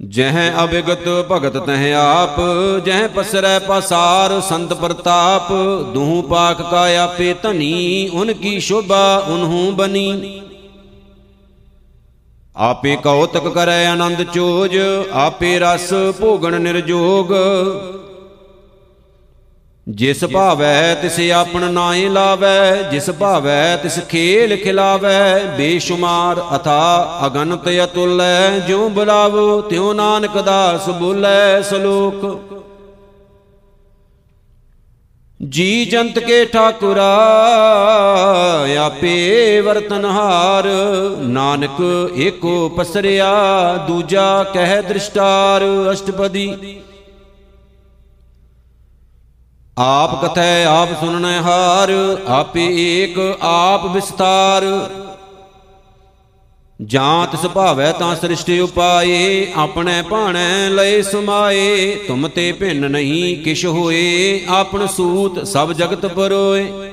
ਜਹ 0.00 0.36
ਅਵਿਗਤ 0.64 1.08
ਭਗਤ 1.30 1.56
ਤਹ 1.56 1.94
ਆਪ, 1.94 2.40
ਜਹ 2.84 3.06
ਪਸਰੈ 3.08 3.58
ਪਸਾਰ 3.58 4.40
ਸੰਤ 4.40 4.72
ਪ੍ਰਤਾਪ, 4.72 5.52
ਦੂਹ 5.94 6.22
ਪਾਕ 6.22 6.60
ਕਾ 6.62 6.86
ਆਪੇ 7.02 7.34
ਧਨੀ, 7.42 8.08
ਉਨ 8.14 8.32
ਕੀ 8.32 8.58
ਸ਼ੋਭਾ 8.60 9.16
ਉਨਹੂ 9.28 9.70
ਬਨੀ। 9.70 10.40
ਆਪੇ 12.56 12.96
ਕੌਤਕ 12.96 13.48
ਕਰੈ 13.48 13.86
ਆਨੰਦ 13.86 14.22
ਚੋਜ, 14.22 14.76
ਆਪੇ 15.12 15.58
ਰਸ 15.58 15.92
ਭੋਗਣ 16.20 16.60
ਨਿਰਜੋਗ 16.60 17.32
ਜਿਸ 19.86 20.24
ਭਾਵੈ 20.24 20.94
ਤਿਸ 20.94 21.18
ਆਪਣ 21.32 21.64
ਨਾਏ 21.72 22.08
ਲਾਵੈ, 22.08 22.82
ਜਿਸ 22.82 23.10
ਭਾਵੈ 23.10 23.76
ਤਿਸ 23.76 23.98
ਖੇਲ 24.08 24.56
ਖਿਲਾਵੈ, 24.56 25.38
ਬੇਸ਼ੁਮਾਰ 25.58 26.40
ਅਥਾ 26.56 27.20
ਅਗਨਤ 27.26 27.68
ਅਤੁਲੈ, 27.84 28.58
ਜਿਉ 28.58 28.88
ਬੁਲਾਵੋ 28.88 29.60
ਤਿਉ 29.60 29.92
ਨਾਨਕ 29.92 30.38
ਦਾਸ 30.38 30.88
ਬੋਲੇ 30.90 31.62
ਸ਼ਲੋਕ। 31.62 32.24
ਜੀ 35.40 35.84
ਜੰਤ 35.84 36.18
ਕੇ 36.18 36.44
ਠਾਕੁਰਾ, 36.44 37.12
ਆਪੇ 38.80 39.60
ਵਰਤਨਹਾਰ 39.60 40.68
ਨਾਨਕ 41.20 41.80
ਏਕੋ 42.16 42.68
ਪਸਰਿਆ, 42.68 43.32
ਦੂਜਾ 43.88 44.42
ਕਹਿ 44.54 44.82
ਦ੍ਰਿਸ਼ਟਾਰ 44.82 45.64
ਅਸ਼ਟਪਦੀ। 45.92 46.76
ਆਪ 49.78 50.24
ਕਥੈ, 50.24 50.64
ਆਪ 50.64 50.88
ਸੁਨਣੈ 51.00 51.40
ਹਾਰ, 51.42 51.90
ਆਪੇ 52.28 52.66
ਏਕ, 52.76 53.38
ਆਪ 53.42 53.86
ਵਿਸਤਾਰ। 53.86 54.64
ਜਾਂ 56.82 57.26
ਤਿਸ 57.26 57.40
ਭਾਵੈ 57.40 57.92
ਤਾਂ 57.92 58.16
ਸ੍ਰਿਸ਼ਟਿ 58.16 58.60
ਉਪਾਏ, 58.60 59.52
ਆਪਣੇ 59.56 60.02
ਭਾਣੈ 60.02 60.70
ਲਏ 60.70 61.02
ਸਮਾਏ। 61.02 61.94
ਤੁਮ 62.08 62.28
ਤੇ 62.28 62.52
ਭਿੰਨ 62.52 62.90
ਨਹੀਂ 62.90 63.42
ਕਿਛ 63.42 63.66
ਹੋਏ 63.66 64.44
ਆਪਨ 64.48 64.86
ਸੂਤ 64.86 65.46
ਸਭ 65.46 65.72
ਜਗਤ 65.72 66.06
ਪਰੋਏ। 66.06 66.92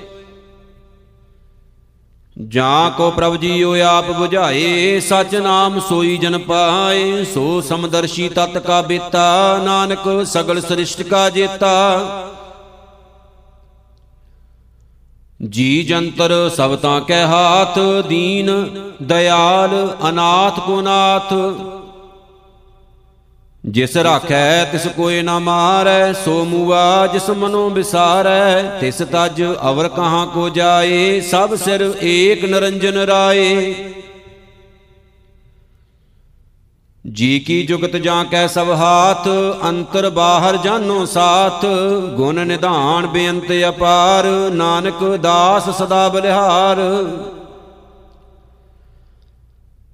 ਜਾਂ 2.47 2.91
ਕੋ 2.91 3.11
ਪ੍ਰਭ 3.11 3.35
ਜੀਓ 3.35 3.75
ਆਪ 3.81 4.05
부ਝਾਏ 4.09 4.99
ਸਚ 4.99 5.35
ਨਾਮ 5.35 5.79
ਸੋਈ 5.79 6.17
ਜਨ 6.17 6.37
ਪਾਏ। 6.37 7.23
ਸੋ 7.23 7.61
ਸਮਦਰਸ਼ੀ 7.61 8.29
ਤਤ 8.29 8.57
ਕਾ 8.57 8.81
ਬੇਤਾ, 8.81 9.61
ਨਾਨਕ 9.63 10.25
ਸਗਲ 10.25 10.61
ਸ੍ਰਿਸ਼ਟ 10.61 11.03
ਕਾ 11.03 11.29
ਜੇਤਾ। 11.29 11.99
ਜੀ 15.49 15.83
ਜੰਤਰ 15.83 16.49
ਸਭ 16.49 16.75
ਤਾਂ 16.75 17.01
ਕੈ 17.01 17.25
ਹਾਥ, 17.25 17.79
ਦੀਨ, 18.07 18.69
ਦਇਆਲ, 19.03 19.97
ਅਨਾਥ 20.09 20.59
ਕੋ 20.59 20.81
ਨਾਥ। 20.81 21.33
ਜਿਸ 23.65 23.97
ਰਾਖੈ, 23.97 24.63
ਤਿਸ 24.63 24.87
ਕੋਏ 24.87 25.21
ਨਾ 25.21 25.39
ਮਾਰੈ, 25.39 26.13
ਸੋ 26.13 26.45
ਮੂਆ 26.45 27.07
ਜਿਸ 27.07 27.29
ਮਨੋ 27.29 27.69
ਵਿਸਾਰੈ। 27.69 28.63
ਤਿਸ 28.81 28.97
ਤਜ 28.97 29.43
ਅਵਰ 29.69 29.87
ਕਹਾਂ 29.87 30.27
ਕੋ 30.27 30.49
ਜਾਏ, 30.49 31.21
ਸਭ 31.21 31.55
ਸਿਰ 31.55 31.93
ਏਕ 32.01 32.45
ਨਰੰਜਨ 32.45 32.97
ਰਾਏ। 32.97 33.73
ਜੀ 37.11 37.39
ਕੀ 37.39 37.65
ਜੁਗਤ 37.65 37.95
ਜਾਂ 37.95 38.25
ਕੈ 38.25 38.47
ਸਭ 38.47 38.69
ਹਾਥ, 38.69 39.27
ਅੰਤਰ 39.69 40.09
ਬਾਹਰ 40.09 40.57
ਜਾਨੋ 40.57 41.05
ਸਾਥ। 41.05 41.65
ਗੁਣ 42.15 42.45
ਨਿਧਾਨ 42.45 43.07
ਬੇਅੰਤ 43.07 43.51
ਅਪਾਰ, 43.69 44.25
ਨਾਨਕ 44.53 45.03
ਦਾਸ 45.15 45.69
ਸਦਾ 45.69 46.09
ਬਲਿਹਾਰ। 46.09 46.77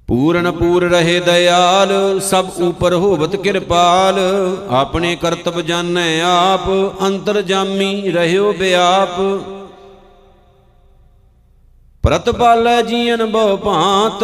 ਪੂਰਨ 0.07 0.51
ਪੂਰ 0.51 0.89
ਰਹੇ 0.89 1.19
ਦਇਆਲ, 1.19 2.19
ਸਭ 2.19 2.45
ਉਪਰ 2.59 2.93
ਹੋਵਤ 2.93 3.35
ਕਿਰਪਾਲ। 3.35 4.19
ਆਪਣੇ 4.69 5.15
ਕਰਤਬ 5.15 5.61
ਜਾਣੈ 5.61 6.21
ਆਪ, 6.21 6.69
ਅੰਤਰ 7.01 7.41
ਜਾਮੀ 7.41 8.11
ਰਹਿਓ 8.11 8.53
ਬਿਆਪ। 8.53 9.19
ਪ੍ਰਤਪਾਲੈ 12.09 12.81
ਜੀਨ 12.81 13.23
ਬਹੁ 13.25 13.57
ਭਾਂਤ, 13.57 14.23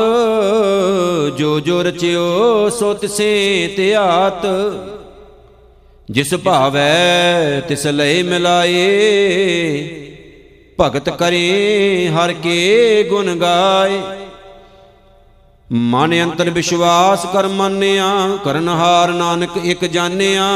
ਜੋ 1.37 1.59
ਜੋ 1.59 1.81
ਰਚਿਓ 1.83 2.69
ਸੋ 2.69 2.93
ਤਿਸੇ 2.93 3.73
ਧਿਆਤ 3.77 4.45
ਜਿਸ 6.11 6.33
ਭਾਵੈ 6.35 7.59
ਤਿਸ 7.67 7.85
ਲਏ 7.87 8.23
ਮਿਲਾਏ, 8.23 8.79
ਭਗਤ 10.79 11.09
ਕਰੇ 11.09 12.09
ਹਰ 12.09 12.33
ਕੇ 12.33 13.03
ਗੁਣ 13.09 13.35
ਗਾਏ। 13.35 14.01
ਮਨ 15.71 16.21
ਅੰਤਰ 16.23 16.49
ਵਿਸ਼ਵਾਸ 16.49 17.25
ਕਰ 17.33 17.47
ਮੰਨਿਆ 17.47 18.11
ਕਰਨਹਾਰ 18.43 19.13
ਨਾਨਕ 19.13 19.57
ਇੱਕ 19.63 19.85
ਜਾਣਿਆ। 19.85 20.49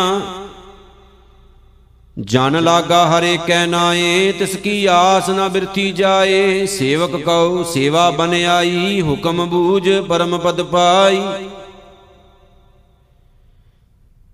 ਜਨ 2.20 2.64
ਲਾਗਾ 2.64 3.06
ਹਰੇ 3.08 3.40
ਕੈ 3.48 3.66
ਨਾਏ, 3.66 4.32
ਤਿਸ 4.32 4.56
ਕੀ 4.56 4.86
ਆਸ 4.86 5.30
ਨਾ 5.30 5.48
ਬਿਰਥੀ 5.48 5.92
ਜਾਏ। 5.92 6.66
ਸੇਵਕ 6.66 7.16
ਕਉ, 7.16 7.64
ਸੇਵਾ 7.64 8.12
ਬਨ 8.12 8.34
ਆਈ, 8.46 9.02
ਹੁਕਮ 9.02 9.46
ਬੂਝ 9.46 9.90
ਪਰਮ 10.00 10.38
ਪਦ 10.38 10.62
ਪਾਈ। 10.62 11.22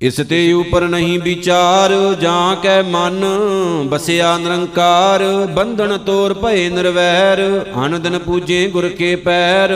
ਇਸ 0.01 0.15
ਤੇ 0.29 0.53
ਉਪਰ 0.53 0.87
ਨਹੀਂ 0.87 1.19
ਵਿਚਾਰ, 1.19 2.15
ਜਾਂ 2.21 2.55
ਕੈ 2.55 2.81
ਮਨ 2.81 3.25
ਬਸਿਆ 3.89 4.37
ਨਿਰੰਕਾਰ। 4.37 5.23
ਬੰਧਨ 5.45 5.97
ਤੋਰ 5.97 6.33
ਭਏ 6.33 6.69
ਨਿਰਵੈਰ, 6.69 7.65
ਅਨ 7.85 8.01
ਦਿਨ 8.01 8.19
ਪੂਜੇ 8.19 8.67
ਗੁਰ 8.67 8.89
ਕੇ 8.89 9.15
ਪੈਰ। 9.15 9.73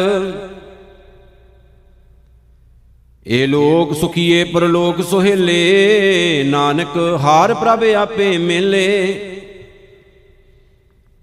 ਏ 3.28 3.46
ਲੋਕ 3.48 3.94
ਸੁਖੀਏ 3.94 4.44
ਪਰਲੋਕ 4.44 5.02
ਸੁਹੇਲੇ, 5.02 6.44
ਨਾਨਕ 6.44 6.98
ਹਾਰ 7.20 7.54
ਪ੍ਰਭ 7.54 7.84
ਆਪੇ 7.84 8.38
ਮਿਲੇ। 8.38 9.26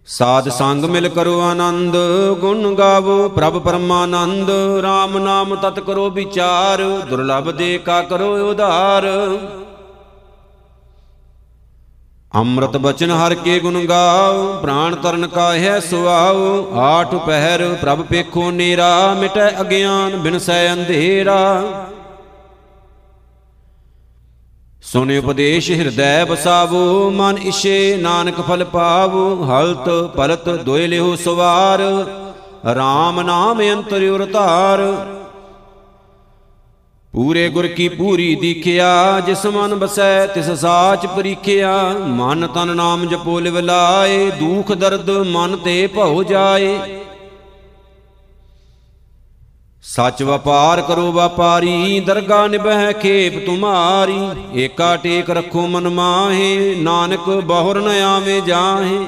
ਸਾਧ 0.07 0.49
ਸੰਗ 0.49 0.85
ਮਿਲ 0.85 1.09
ਕਰੋ 1.09 1.41
ਆਨੰਦ, 1.41 1.97
ਗੁਣ 2.41 2.75
ਗਾਵੋ 2.75 3.29
ਪ੍ਰਭ 3.29 3.59
ਪਰਮਾਨੰਦ 3.63 4.51
RAM 4.85 5.19
ਨਾਮ 5.19 5.55
ਤਤ 5.55 5.81
ਕਰੋ 5.81 6.11
ਵਿਚਾਰ, 6.11 6.83
ਦੁਰਲਭ 7.11 7.51
ਦੇ 7.51 7.79
ਕਾ 7.79 8.03
ਕਰੋ 8.03 8.51
ਉਧਾਰ। 8.51 9.07
ਅੰਮ੍ਰਿਤ 12.37 12.77
ਬਚਨ 12.77 13.11
ਹਰ 13.11 13.35
ਕੇ 13.35 13.59
ਗੁਣ 13.61 13.85
ਗਾਓ, 13.87 14.61
ਪ੍ਰਾਣ 14.63 14.95
ਤਰਨ 14.95 15.27
ਕਾਹੈ 15.27 15.79
ਸੁਆਓ, 15.81 16.73
ਆਠ 16.77 17.15
ਪਹਿਰ 17.15 17.63
ਪ੍ਰਭ 17.75 18.03
ਪੇਖੋ 18.03 18.51
ਨੀਰਾ, 18.51 19.15
ਮਿਟੈ 19.15 19.51
ਅਗਿਆਨ 19.61 20.17
ਬਿਨਸੈ 20.17 20.73
ਅੰਧੇਰਾ। 20.73 21.65
ਸੁਨੇ 24.83 25.19
ਉਪਦੇਸ਼ 25.19 25.71
ਹਿਰਦੈ 25.71 26.25
ਬਸਾਵੋ 26.25 27.11
ਮਨ 27.11 27.39
ਇਛੇ 27.39 27.97
ਨਾਨਕ 27.97 28.41
ਫਲ 28.41 28.65
ਪਾਵੋ, 28.65 29.45
ਹਲਤ 29.45 29.89
ਪਲਤ 30.17 30.49
ਦੋਇ 30.49 30.87
ਲਿਓ 30.87 31.15
ਸਵਾਰ 31.17 31.83
RAM 32.71 33.23
ਨਾਮ 33.23 33.61
ਅੰਤਰ 33.63 34.09
ਉਰ 34.11 34.25
ਧਾਰ 34.25 34.81
ਪੂਰੇ 37.17 37.49
ਗੁਰ 37.49 37.67
ਕੀ 37.67 37.89
ਪੂਰੀ 37.89 38.35
ਦੀਖਿਆ, 38.35 39.21
ਜਿਸ 39.21 39.45
ਮਨ 39.47 39.75
ਬਸੈ 39.75 40.27
ਤਿਸ 40.27 40.51
ਸਾਚ 40.51 41.07
ਪਰੀਖਿਆ। 41.07 41.71
ਮਨ 42.09 42.47
ਤਨ 42.47 42.77
ਨਾਮ 42.77 43.07
ਜਪੋ 43.09 43.39
ਲਿਵ 43.41 43.59
ਲਾਏ, 43.59 44.31
ਦੁਖ 44.31 44.73
ਦਰਦ 44.73 45.11
ਮਨ 45.11 45.57
ਤੇ 45.57 45.87
ਭਉ 45.87 46.23
ਜਾਏ। 46.23 46.77
ਸੱਚ 49.85 50.23
ਵਪਾਰ 50.23 50.81
ਕਰੋ 50.83 51.11
ਵਪਾਰੀ 51.13 52.01
ਦਰਗਾ 52.01 52.47
ਨਿਭੈ 52.47 52.93
ਖੇਪ 52.93 53.45
ਤੁਮਾਰੀ। 53.47 54.21
ਏਕਾ 54.55 54.97
ਟੇਕ 54.97 55.31
ਰੱਖੋ 55.31 55.67
ਮਨ 55.67 55.89
ਮਾਹੇ, 55.89 56.75
ਨਾਨਕ 56.79 57.31
ਬਹੁਰ 57.45 57.81
ਨ 57.81 58.01
ਆਵੇਂ 58.03 58.41
ਜਾਹੇ। 58.43 59.05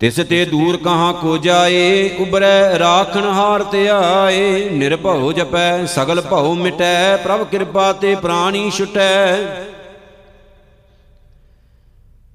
ਤਿਸ 0.00 0.14
ਤੇ 0.14 0.44
ਦੂਰ 0.44 0.76
ਕਹਾਂ 0.76 1.12
ਕੋ 1.12 1.36
ਜਾਏ 1.38 2.16
ਉਬਰੈ 2.18 2.78
ਰਾਖਣ 2.78 3.24
ਹਾਰ 3.24 3.62
ਧਿਆਏ 3.62 4.68
ਨਿਰਭਉ 4.70 5.32
ਜਪੈ, 5.32 5.84
ਸਗਲ 5.86 6.20
ਭਉ 6.20 6.54
ਮਿਟੈ, 6.54 7.16
ਪ੍ਰਭ 7.16 7.42
ਕਿਰਪਾ 7.44 7.92
ਤੇ 7.92 8.14
ਪ੍ਰਾਣੀ 8.14 8.70
ਛੁਟੈ। 8.70 9.38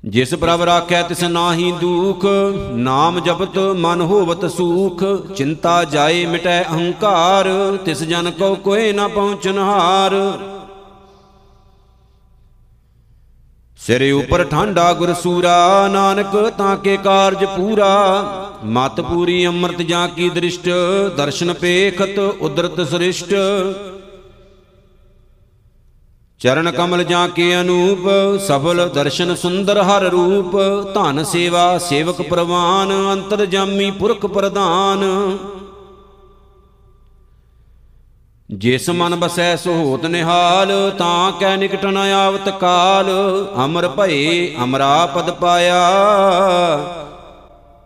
ਜਿਸ 0.05 0.33
ਪ੍ਰਭ 0.35 0.61
ਰਾਖੈ 0.61 1.01
ਤਿਸ 1.01 1.23
ਨਾਹੀ 1.23 1.71
ਦੁਖ, 1.71 2.25
ਨਾਮ 2.73 3.19
ਜਪਤ 3.19 3.57
ਮਨ 3.57 4.01
ਹੋਵਤ 4.01 4.45
ਸੂਖ। 4.45 5.03
ਚਿੰਤਾ 5.35 5.83
ਜਾਏ 5.83 6.25
ਮਿਟੈ 6.25 6.61
ਅਹੰਕਾਰ, 6.63 7.49
ਤਿਸ 7.85 8.03
ਜਨ 8.03 8.31
ਕੋ 8.31 8.55
ਕੋਏ 8.55 8.91
ਨਾ 8.91 9.07
ਪਹੁੰਚਨ 9.07 9.57
ਹਾਰ। 9.57 10.13
ਸਿਰੇ 13.87 14.11
ਉਪਰ 14.11 14.43
ਠਾਂਡਾ 14.43 14.93
ਗੁਰ 14.93 15.13
ਸੂਰਾ 15.13 15.87
ਨਾਨਕ 15.87 16.35
ਤਾਂ 16.57 16.75
ਕੇ 16.77 16.97
ਕਾਰਜ 16.97 17.43
ਪੂਰਾ। 17.45 18.59
ਮਤ 18.65 19.01
ਪੂਰੀ 19.01 19.47
ਅੰਮ੍ਰਿਤ 19.47 19.81
ਜਾਂ 19.81 20.07
ਕੀ 20.07 20.29
ਦ੍ਰਿਸ਼ਟ, 20.29 20.69
ਦਰਸ਼ਨ 21.17 21.53
ਪੇਖਤ 21.53 22.19
ਉਦਰਤ 22.19 22.81
ਸ੍ਰਿਸ਼ਟ। 22.89 23.33
ਚਰਨ 26.39 26.71
ਕਮਲ 26.71 27.03
ਜਾਂ 27.03 27.27
ਕੇ 27.29 27.61
ਅਨੂਪ, 27.61 28.07
ਸਫਲ 28.47 28.89
ਦਰਸ਼ਨ 28.93 29.35
ਸੁੰਦਰ 29.35 29.81
ਹਰ 29.81 30.03
ਰੂਪ। 30.03 30.57
ਧਨ 30.93 31.23
ਸੇਵਾ 31.23 31.77
ਸੇਵਕ 31.77 32.21
ਪ੍ਰਵਾਨ, 32.21 32.93
ਅੰਤਰ 33.13 33.45
ਜਾਮੀ 33.45 33.91
ਪੁਰਖ 33.91 34.25
ਪ੍ਰਧਾਨ। 34.25 35.03
ਜਿਸ 38.53 38.89
ਮਨ 38.89 39.15
ਬਸੈ 39.15 39.55
ਸੋ 39.55 39.73
ਹੋਤ 39.73 40.05
ਨਿਹਾਲ, 40.05 40.91
ਤਾਂ 40.97 41.31
ਕੈ 41.31 41.57
ਨਿਕਟ 41.57 41.85
ਨ 41.85 41.97
ਆਵਤ 41.97 42.49
ਕਾਲ। 42.49 43.05
ਅਮਰ 43.65 43.87
ਭਏ 43.87 44.55
ਅਮਰਾ 44.63 45.05
ਪਦ 45.05 45.31
ਪਾਇਆ। 45.31 45.81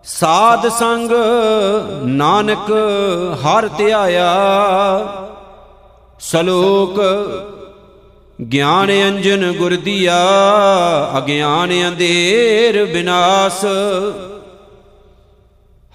ਸਾਧ 0.04 0.68
ਸੰਗ 0.68 1.12
ਨਾਨਕ 2.06 2.72
ਹਰ 3.34 3.68
ਧਿਆਇਆ। 3.68 4.34
ਸ਼ਲੋਕ 6.20 7.00
ਗਿਆਨ 8.44 8.92
ਅੰਜਨ 8.92 9.52
ਗੁਰ 9.52 9.76
ਦੀਆ, 9.76 10.16
ਅਗਿਆਨ 11.18 11.70
ਅੰਧੇਰ 11.88 12.86
ਬਿਨਾਸ਼। 12.86 13.66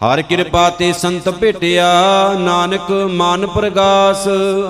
ਹਰ 0.03 0.21
ਕਿਰਪਾ 0.23 0.69
ਤੇ 0.71 0.93
ਸੰਤ 0.93 1.29
ਭੇਟਿਆ, 1.31 1.91
ਨਾਨਕ 2.39 2.91
ਮਨ 3.11 3.47
ਪ੍ਰਗਾਸ, 3.47 4.27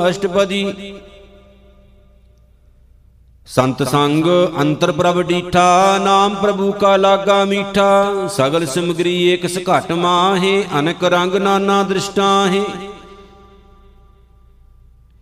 ਅਸ਼ਟਪਦੀ। 0.09 0.95
ਸੰਤ 3.47 3.83
ਸੰਗ 3.83 4.25
ਅੰਤਰ 4.61 4.93
ਪ੍ਰਭ 4.93 5.21
ਡੀਠਾ, 5.23 5.99
ਨਾਮ 5.99 6.35
ਪ੍ਰਭੂ 6.35 6.71
ਕਾ 6.73 6.97
ਲਾਗਾ 6.97 7.45
ਮੀਠਾ, 7.45 8.27
ਸਗਲ 8.29 8.67
ਸਿਮਗਰੀ 8.67 9.15
ਏਕ 9.29 9.47
ਸਘਟ 9.47 9.93
ਮਾਹੇ, 9.93 10.65
ਅਨਕ 10.79 11.05
ਰੰਗ 11.05 11.37
ਨਾਨਾ 11.37 11.83
ਦ੍ਰਿਸ਼ਟਾਹੇ 11.83 12.65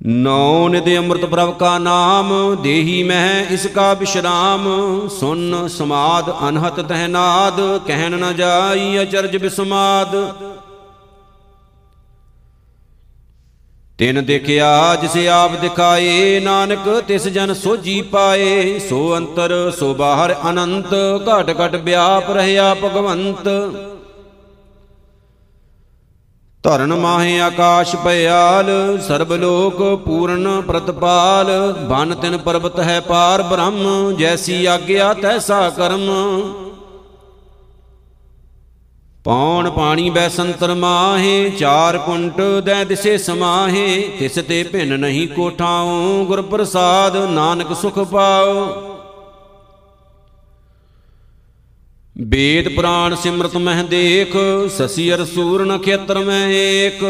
ਨੌ 0.00 0.68
ਨਿਦ 0.68 0.88
ਅੰਮ੍ਰਿਤ 0.98 1.24
ਪ੍ਰਭ 1.24 1.52
ਕਾ 1.58 1.78
ਨਾਮ, 1.78 2.56
ਦੇਹੀ 2.62 3.02
ਮਹਿ 3.02 3.54
ਇਸ 3.54 3.66
ਕਾ 3.66 3.92
ਵਿਸ਼ਰਾਮ 3.94 4.68
ਸੁਨ 5.08 5.68
ਸਮਾਦ 5.68 6.30
ਅਨਹਤ 6.48 6.80
ਤਹਿ 6.80 7.08
ਨਾਦ, 7.08 7.60
ਕਹਿਣ 7.86 8.16
ਨ 8.18 8.32
ਜਾਈ 8.36 9.02
ਅਚਰਜ 9.02 9.36
ਬਿਸਮਾਦ। 9.36 10.16
ਤਿਨ 13.98 14.24
ਦੇਖਿਆ 14.24 14.96
ਜਿਸ 14.96 15.16
ਆਪ 15.28 15.60
ਦਿਖਾਏ, 15.60 16.40
ਨਾਨਕ 16.40 16.88
ਤਿਸ 17.08 17.28
ਜਨ 17.28 17.54
ਸੋਜੀ 17.54 18.00
ਪਾਏ। 18.02 18.78
ਸੋ 18.78 19.16
ਅੰਤਰ 19.16 19.72
ਸੋ 19.78 19.94
ਬਾਹਰ 19.94 20.34
ਅਨੰਤ, 20.50 20.94
ਘਟ 21.28 21.54
ਘਟ 21.60 21.74
ਵਿਆਪ 21.74 22.30
ਰਹਿਆ 22.30 22.74
ਭਗਵੰਤ। 22.74 23.48
ਧਰਨ 26.64 26.94
ਮਾਹੇ 26.94 27.38
ਆਕਾਸ਼ 27.40 27.94
ਭਇਆਲ, 27.96 28.98
ਸਰਬ 28.98 29.32
ਲੋਕ 29.32 29.82
ਪੂਰਨ 30.04 30.60
ਪ੍ਰਤਪਾਲ। 30.60 31.50
ਬਨ 31.88 32.14
ਤਿਨ 32.14 32.36
ਪਰਬਤ 32.38 32.80
ਹੈ 32.80 32.98
ਪਾਰ 33.00 33.42
ਬ੍ਰਹਮ, 33.42 34.12
ਜੈਸੀ 34.18 34.64
ਆਗਿਆ 34.66 35.12
ਤੈਸਾ 35.14 35.68
ਕਰਮ। 35.70 36.10
ਪੌਣ 39.24 39.70
ਪਾਣੀ 39.70 40.10
ਬੈ 40.10 40.28
ਸੰਤਰ 40.28 40.74
ਮਾਹੇ, 40.74 41.50
ਚਾਰ 41.50 41.98
ਕੁੰਟ 41.98 42.40
ਦੈ 42.64 42.82
ਦਿਸੇ 42.84 43.16
ਸਮਾਹੇ। 43.18 43.98
ਤਿਸ 44.18 44.38
ਤੇ 44.48 44.62
ਭਿੰਨ 44.62 44.98
ਨਹੀਂ 45.00 45.26
ਕੋਠਾਉ 45.28 46.24
ਗੁਰ 46.24 46.42
ਪ੍ਰਸਾਦ 46.42 47.16
ਨਾਨਕ 47.30 47.74
ਸੁਖ 47.76 47.98
ਪਾਓ 47.98 48.66
ਵੇਦ 52.20 52.68
ਪੁਰਾਣ 52.68 53.14
ਸਿਮਰਤ 53.14 53.56
ਮਹਿ 53.56 53.82
ਦੇਖ, 53.82 54.36
ਸਸੀ 54.68 55.12
ਅਰ 55.14 55.24
ਸੂਰ 55.24 55.64
ਨਖੇਤਰ 55.66 56.18
ਮੈਂ 56.18 56.48
ਏਕ। 56.48 57.04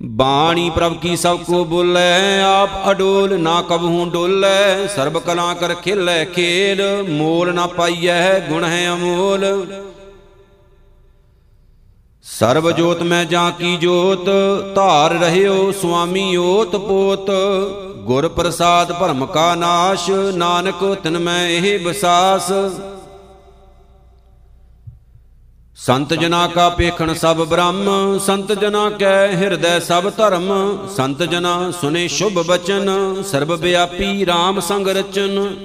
ਬਾਣੀ 0.00 0.70
ਪ੍ਰਭ 0.70 0.96
ਕੀ 0.98 1.16
ਸਭ 1.16 1.42
ਕੋ 1.44 1.64
ਬੋਲੇ, 1.64 2.40
ਆਪ 2.40 2.90
ਅਡੋਲ 2.90 3.38
ਨਾ 3.40 3.60
ਕਬਹੂ 3.62 4.08
ਡੋਲੇ, 4.10 4.88
ਸਰਬ 4.96 5.18
ਕਲਾ 5.18 5.54
ਕਰ 5.54 5.74
ਖੇਲੇ 5.74 6.24
ਖੇਲ, 6.24 6.82
ਮੋਲ 7.08 7.54
ਨਾ 7.54 7.66
ਪਾਈਐ 7.66 8.40
ਗੁਣ 8.40 8.64
ਹੈ 8.64 8.92
ਅਮੋਲ। 8.92 9.66
ਸਰਬ 12.24 12.70
ਜੋਤ 12.70 13.02
ਮੈਂ 13.02 13.24
ਜਾਂ 13.24 13.50
ਕੀ 13.52 13.76
ਜੋਤ, 13.76 14.28
ਧਾਰ 14.74 15.14
ਰਹਿਓ 15.14 15.72
ਸੁਆਮੀ 15.72 16.36
ਓਤ 16.36 16.76
ਪੋਤ। 16.76 17.30
ਗੁਰ 17.98 18.28
ਪ੍ਰਸਾਦ 18.28 18.92
ਭਰਮ 18.92 19.26
ਕਾ 19.26 19.54
ਨਾਸ਼, 19.54 20.10
ਨਾਨਕ 20.10 20.84
ਤਿਨ 21.02 21.18
ਮੈਂ 21.18 21.48
ਇਹ 21.48 21.78
ਵਿਸਾਸ। 21.78 22.52
ਸੰਤ 25.78 26.12
ਜਨਾ 26.14 26.46
ਕਾ 26.46 26.68
ਪੇਖਣ 26.68 27.12
ਸਭ 27.14 27.36
ਬ੍ਰਹਮ, 27.36 28.18
ਸੰਤ 28.18 28.52
ਜਨਾ 28.52 28.88
ਕੈ 28.90 29.36
ਹਿਰਦੈ 29.36 29.78
ਸਭ 29.78 30.08
ਧਰਮ, 30.16 30.48
ਸੰਤ 30.96 31.22
ਜਨਾ 31.22 31.70
ਸੁਨੇ 31.70 32.06
ਸ਼ੁਭ 32.08 32.32
ਬਚਨ, 32.46 32.90
ਸਰਬ 33.22 33.52
ਵਿਆਪੀ 33.52 34.24
RAM 34.24 34.60
ਸੰਗ 34.60 34.88
ਰਚਨ। 34.88 35.56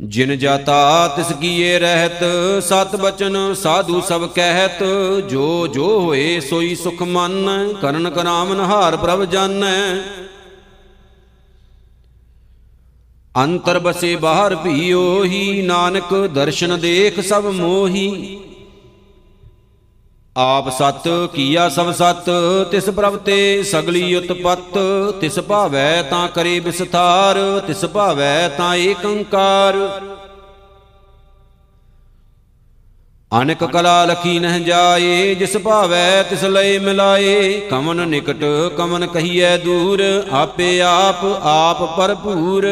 ਜਿਨ 0.00 0.36
ਜਾਤਾ 0.38 1.08
ਤਿਸ 1.08 1.32
ਕੀਏ 1.40 1.78
ਰਹਿਤ, 1.78 2.24
ਸਤ 2.64 2.96
ਬਚਨ 2.96 3.54
ਸਾਧੂ 3.54 4.00
ਸਭ 4.00 4.26
ਕਹਿਤ, 4.26 4.82
ਜੋ 5.30 5.66
ਜੋ 5.66 6.00
ਹੋਏ 6.00 6.40
ਸੋਈ 6.40 6.74
ਸੁਖ 6.74 7.02
ਮਨ, 7.02 7.72
ਕਰਨ 7.82 8.10
ਕਰਾਮਨ 8.10 8.60
ਹਾਰ 8.60 8.96
ਪ੍ਰਭ 8.96 9.24
ਜਾਣੈ। 9.24 10.02
ਅੰਤਰ 13.34 13.78
ਬਸੇ 13.78 14.14
ਬਾਹਰ 14.16 14.54
ਵੀ 14.54 14.92
ਉਹੀ 14.92 15.62
ਨਾਨਕ 15.62 16.14
ਦਰਸ਼ਨ 16.34 16.78
ਦੇਖ 16.80 17.20
ਸਭ 17.20 17.46
ਮੋਹੀ। 17.46 18.38
ਆਪ 20.36 20.68
ਸਤ, 20.70 21.08
ਕੀਆ 21.34 21.68
ਸਭ 21.68 21.90
ਸਤ, 21.92 22.30
ਤਿਸ 22.70 22.90
ਪ੍ਰਭ 22.90 23.16
ਤੇ 23.16 23.62
ਸਗਲੀ 23.62 24.14
ਉਤਪਤ, 24.14 24.78
ਤਿਸ 25.20 25.38
ਭਾਵੈ 25.40 26.02
ਤਾਂ 26.02 26.28
ਕਰੇ 26.28 26.58
ਵਿਸਥਾਰ, 26.60 27.38
ਤਿਸ 27.66 27.84
ਭਾਵੈ 27.84 28.48
ਤਾਂ 28.48 28.74
ਏਕੰਕਾਰ। 28.76 29.78
ਅਨੇਕ 33.42 33.64
ਕਲਾ 33.64 34.04
ਲਖੀ 34.04 34.38
ਨਹਿ 34.38 34.60
ਜਾਏ, 34.60 35.34
ਜਿਸ 35.34 35.56
ਭਾਵੈ 35.56 36.22
ਤਿਸ 36.22 36.44
ਲਈ 36.44 36.78
ਮਿਲਾਏ। 36.78 37.60
ਕਮਨ 37.60 38.08
ਨਿਕਟ 38.08 38.44
ਕਮਨ 38.76 39.06
ਕਹੀਐ 39.06 39.56
ਦੂਰ, 39.56 40.02
ਆਪੇ 40.32 40.80
ਆਪ 40.82 41.24
ਆਪ 41.42 41.82
ਭਰਪੂਰ। 41.98 42.68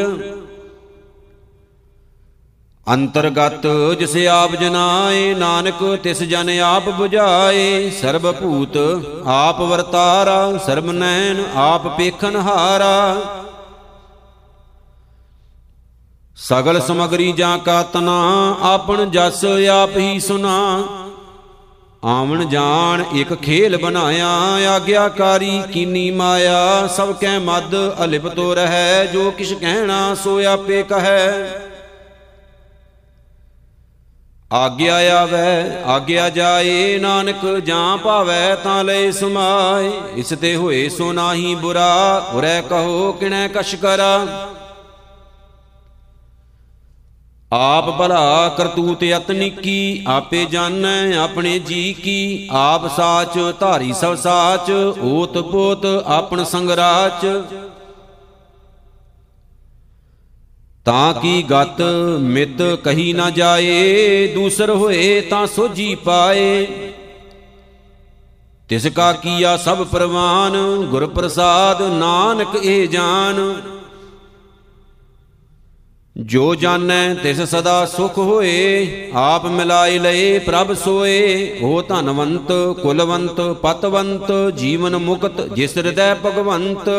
ਅੰਤਰਗਤ 2.87 3.65
ਜਿਸ 3.99 4.15
ਆਪ 4.27 4.55
ਜਨਾਏ, 4.55 5.33
ਨਾਨਕ 5.33 5.83
ਤਿਸ 6.03 6.23
ਜਨ 6.23 6.49
ਆਪ 6.59 6.87
부ਝਾਏ 6.89 7.89
ਸਰਬ 7.89 8.31
ਭੂਤ 8.31 8.77
ਆਪ 9.25 9.61
ਵਰਤਾਰਾ, 9.61 10.57
ਸਰਬ 10.57 10.91
ਨੈਣ 10.91 11.43
ਆਪ 11.55 11.87
ਪੇਖਨ 11.97 12.35
ਹਾਰਾ। 12.35 13.15
ਸਗਲ 16.37 16.79
ਸਮਗਰੀ 16.81 17.31
ਜਾਂ 17.31 17.57
ਕਾ 17.57 17.81
ਤਨਾ, 17.83 18.55
ਆਪਣ 18.61 19.09
ਜਸ 19.09 19.45
ਆਪ 19.71 19.97
ਹੀ 19.97 20.19
ਸੁਨਾ। 20.19 20.83
ਆਵਣ 22.05 22.45
ਜਾਣ 22.49 23.03
ਇੱਕ 23.13 23.33
ਖੇਲ 23.33 23.77
ਬਣਾਇਆ, 23.77 24.27
ਆਗਿਆਕਾਰੀ 24.69 25.61
ਕੀਨੀ 25.73 26.09
ਮਾਇਆ, 26.11 26.87
ਸਭ 26.87 27.13
ਕੈ 27.13 27.37
ਮਦ 27.39 27.75
ਅਲਿਪਤੋ 28.03 28.53
ਰਹੈ, 28.55 29.05
ਜੋ 29.05 29.31
ਕਿਛ 29.31 29.53
ਕਹਿਣਾ 29.53 30.15
ਸੋ 30.15 30.41
ਆਪੇ 30.45 30.83
ਕਹੈ। 30.83 31.72
ਆਗਿਆ 34.53 34.95
ਆਵੈ, 35.21 35.83
ਆਗਿਆ 35.85 36.29
ਜਾਏ, 36.29 36.97
ਨਾਨਕ 36.99 37.45
ਜਾਂ 37.65 37.97
ਭਾਵੈ 37.97 38.55
ਤਾਂ 38.55 38.83
ਲੈ 38.83 39.11
ਸਮਾਏ। 39.11 39.91
ਇਸ 40.15 40.33
ਤੇ 40.41 40.55
ਹੋਏ 40.55 40.89
ਸੋ 40.89 41.11
ਨਾਹੀ 41.13 41.55
ਬੁਰਾ 41.55 42.25
ਉਰੈ 42.33 42.61
ਕਹੋ 42.61 43.11
ਕਿਣੈ 43.11 43.47
ਕਛ 43.47 43.75
ਕਰਾ। 43.75 44.27
ਆਪ 47.51 47.89
ਭਲਾ 47.99 48.49
ਕਰਤੂਤ 48.57 49.03
ਯਤਨਿਕੀ 49.03 50.03
ਆਪੇ 50.07 50.45
ਜਾਣੈ 50.45 51.17
ਆਪਣੇ 51.17 51.57
ਜੀ 51.59 51.93
ਕੀ। 51.93 52.49
ਆਪ 52.51 52.87
ਸਾਚ 52.95 53.37
ਧਾਰੀ 53.59 53.93
ਸਭ 53.93 54.15
ਸਾਚ 54.15 54.71
ਓਤ 55.03 55.37
ਪੋਤ 55.37 55.85
ਆਪਣ 56.05 56.43
ਸੰਗਰਾਚ। 56.43 57.25
ਤਾਂ 60.85 61.13
ਕੀ 61.13 61.43
ਗਤ 61.43 61.81
ਮਿਤ 62.19 62.61
ਕਹੀ 62.83 63.11
ਨਾ 63.13 63.29
ਜਾਏ, 63.29 64.27
ਦੂਸਰ 64.27 64.69
ਹੋਏ 64.69 65.21
ਤਾਂ 65.21 65.45
ਸੋਜੀ 65.47 65.93
ਪਾਏ। 65.95 66.65
ਤਿਸ 68.69 68.87
ਕਾ 68.87 69.11
ਕੀਆ 69.13 69.55
ਸਭ 69.57 69.83
ਪ੍ਰਵਾਨ, 69.83 70.57
ਗੁਰ 70.85 71.05
ਪ੍ਰਸਾਦ 71.07 71.81
ਨਾਨਕ 71.81 72.55
ਇਹ 72.55 72.87
ਜਾਣ 72.87 73.53
ਜੋ 76.15 76.55
ਜਾਣੈ 76.55 77.13
ਤਿਸ 77.13 77.41
ਸਦਾ 77.41 77.85
ਸੁਖ 77.85 78.17
ਹੋਏ, 78.17 79.11
ਆਪ 79.15 79.45
ਮਿਲਾਈ 79.45 79.99
ਲਏ 79.99 80.39
ਪ੍ਰਭ 80.39 80.73
ਸੋਏ। 80.73 81.59
ਹੋ 81.61 81.81
ਧਨਵੰਤ, 81.81 82.51
ਕੁਲਵੰਤ, 82.81 83.41
ਪਤਵੰਤ, 83.61 84.31
ਜੀਵਨ 84.55 84.97
ਮੁਕਤ, 84.97 85.41
ਜਿਸ 85.55 85.77
ਹਿਰਦੈ 85.77 86.13
ਭਗਵੰਤ। 86.15 86.89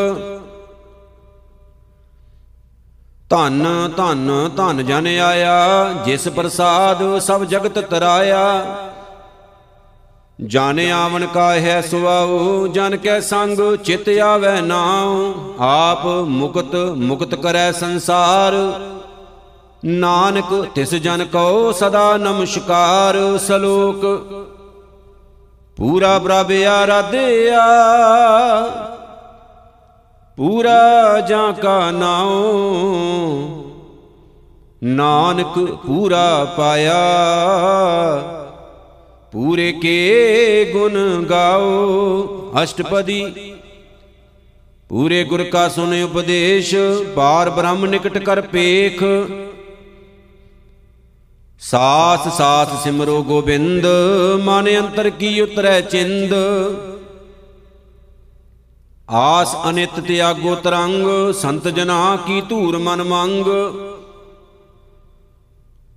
ਧਨ 3.31 3.91
ਧਨ 3.97 4.51
ਧਨ 4.57 4.87
ਜਨ 4.87 5.07
ਆਇਆ, 5.07 5.93
ਜਿਸ 6.05 6.29
ਪ੍ਰਸਾਦ 6.29 7.19
ਸਭ 7.19 7.45
ਜਗਤ 7.45 7.79
ਤਰਾਇਆ। 7.79 8.77
ਜਾਣੇ 10.47 10.93
ਆਵਣ 10.93 11.27
ਕਾ 11.27 11.53
ਹੈ 11.53 11.81
ਸੁਆਉ, 11.81 12.67
ਜਨ 12.67 12.97
ਕੈ 12.97 13.21
ਸੰਗ 13.21 13.77
ਚਿਤ 13.77 14.09
ਆਵੈ 14.09 14.61
ਨਾਉ। 14.61 15.35
ਆਪ 15.61 16.07
ਮੁਕਤ 16.07 16.75
ਮੁਕਤ 16.77 17.35
ਕਰੈ 17.35 17.73
ਸੰਸਾਰ। 17.73 18.53
ਨਾਨਕ, 19.85 20.67
ਤਿਸ 20.75 20.95
ਜਨ 20.95 21.25
ਕਉ 21.25 21.73
ਸਦਾ 21.73 22.17
ਨਮਸਕਾਰ, 22.17 23.39
ਸਲੋਕ। 23.39 24.23
ਪੂਰਾ 25.77 26.19
ਪ੍ਰਭ 26.19 26.53
ਆਰਾਧਿਆ। 26.65 27.67
ਪੂਰਾ 30.36 31.20
ਜਾਂ 31.20 31.52
ਕਾ 31.52 31.90
ਨਾਉ? 31.90 32.32
ਨਾਨਕ 34.82 35.78
ਪੂਰਾ 35.86 36.55
ਪਾਇਆ। 36.56 37.05
ਪੂਰੇ 39.32 39.73
ਕੇ 39.73 40.70
ਗੁਣ 40.73 41.24
ਗਾਓ। 41.24 41.65
ਅਸ਼ਟਪਦੀ। 42.62 43.52
ਪੂਰੇ 44.89 45.24
ਗੁਰ 45.24 45.44
ਕਾ 45.44 45.69
ਸੁਨੇ 45.69 46.02
ਉਪਦੇਸ਼ 46.02 46.74
ਬਾਰ 47.16 47.51
ਬ੍ਰਹਮ 47.51 47.86
ਨਿਕਟ 47.86 48.19
ਕਰ 48.19 48.40
ਪੇਖ। 48.40 49.02
ਸਾਸ 51.61 52.36
ਸਾਸ 52.36 52.85
ਸਿਮਰੋ 52.85 53.23
ਗੋਬਿੰਦ, 53.23 53.86
ਮਨ 54.44 54.78
ਅੰਤਰ 54.78 55.11
ਕੀ 55.11 55.40
ਉਤਰੈ 55.40 55.81
ਚਿੰਦ। 55.81 56.35
ਆਸ 59.15 59.55
ਅਨਿਤ 59.69 59.99
ਤਿਆਗੋ 60.01 60.55
ਤਰੰਗ, 60.55 61.32
ਸੰਤ 61.32 61.69
ਜਨਾ 61.69 62.16
ਕੀ 62.27 62.41
ਧੂਰ 62.41 62.78
ਮਨ 62.78 63.03
ਮੰਗ। 63.03 63.47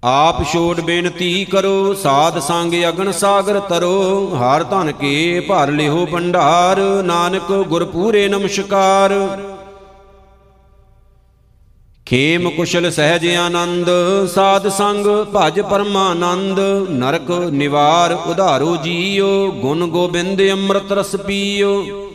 ਆਪ 0.04 0.44
ਛੋੜ 0.44 0.80
ਬੇਨਤੀ 0.82 1.46
ਕਰੋ, 1.46 1.94
ਸਾਧ 1.94 2.40
ਸੰਗ 2.40 2.74
ਅਗਨ 2.90 3.12
ਸਾਗਰ 3.12 3.60
ਤਰੋ, 3.60 4.30
ਹਰ 4.36 4.64
ਧਨ 4.64 4.92
ਕੇ 4.92 5.40
ਭਰ 5.40 5.72
ਲਿਓ 5.72 6.06
ਭੰਡਾਰ, 6.06 6.80
ਨਾਨਕ 7.04 7.52
ਗੁਰ 7.70 7.86
ਪੂਰੇ 7.86 8.28
ਨਮਸਕਾਰ। 8.28 9.14
ਖੇਮ 12.06 12.50
ਕੁਸ਼ਲ 12.50 12.90
ਸਹਿਜ 12.92 13.28
ਆਨੰਦ, 13.36 13.90
ਸਾਧ 14.34 14.68
ਸੰਗ 14.68 15.08
ਭਜ 15.34 15.60
ਪਰਮਾਨੰਦ, 15.62 16.60
ਨਰਕ 16.90 17.32
ਨਿਵਾਰ 17.32 18.14
ਉਧਾਰੋ 18.14 18.76
ਜੀਓ, 18.76 19.48
ਗੁਣ 19.52 19.88
ਗੋਬਿੰਦ 19.88 20.42
ਅੰਮ੍ਰਿਤ 20.52 20.92
ਰਸ 20.92 21.16
ਪੀਓ। 21.16 22.07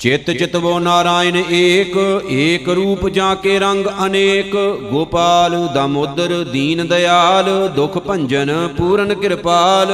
ਚਿਤ 0.00 0.30
ਚਿਤਵੋ 0.30 0.78
ਨਾਰਾਇਣ 0.78 1.36
ਏਕ 1.36 1.96
ਏਕ 2.30 2.68
ਰੂਪ 2.68 3.08
ਜਾਂ 3.08 3.36
ਕੇ 3.36 3.58
ਰੰਗ 3.58 3.86
ਅਨੇਕ, 4.06 4.54
ਗੋਪਾਲ 4.90 5.56
ਦਮੋਦਰ 5.74 6.44
ਦੀਨ 6.44 6.86
ਦਇਆਲ, 6.86 7.68
ਦੁਖ 7.68 7.98
ਭੰਜਨ 7.98 8.68
ਪੂਰਨ 8.68 9.14
ਕਿਰਪਾਲ। 9.14 9.92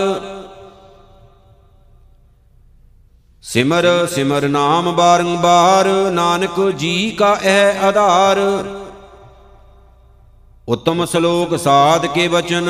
ਸਿਮਰ 3.43 4.07
ਸਿਮਰ 4.07 4.49
ਨਾਮ 4.49 4.95
ਬਾਰੰਬਾਰ, 4.97 5.89
ਨਾਨਕ 6.11 6.61
ਜੀ 6.71 7.11
ਕਾ 7.11 7.37
ਇਹ 7.45 7.85
ਆਧਾਰ। 7.85 8.41
ਉਤਮ 10.69 11.05
ਸ਼ਲੋਕ 11.05 11.57
ਸਾਧ 11.57 12.07
ਕੇ 12.07 12.27
ਬਚਨ, 12.29 12.69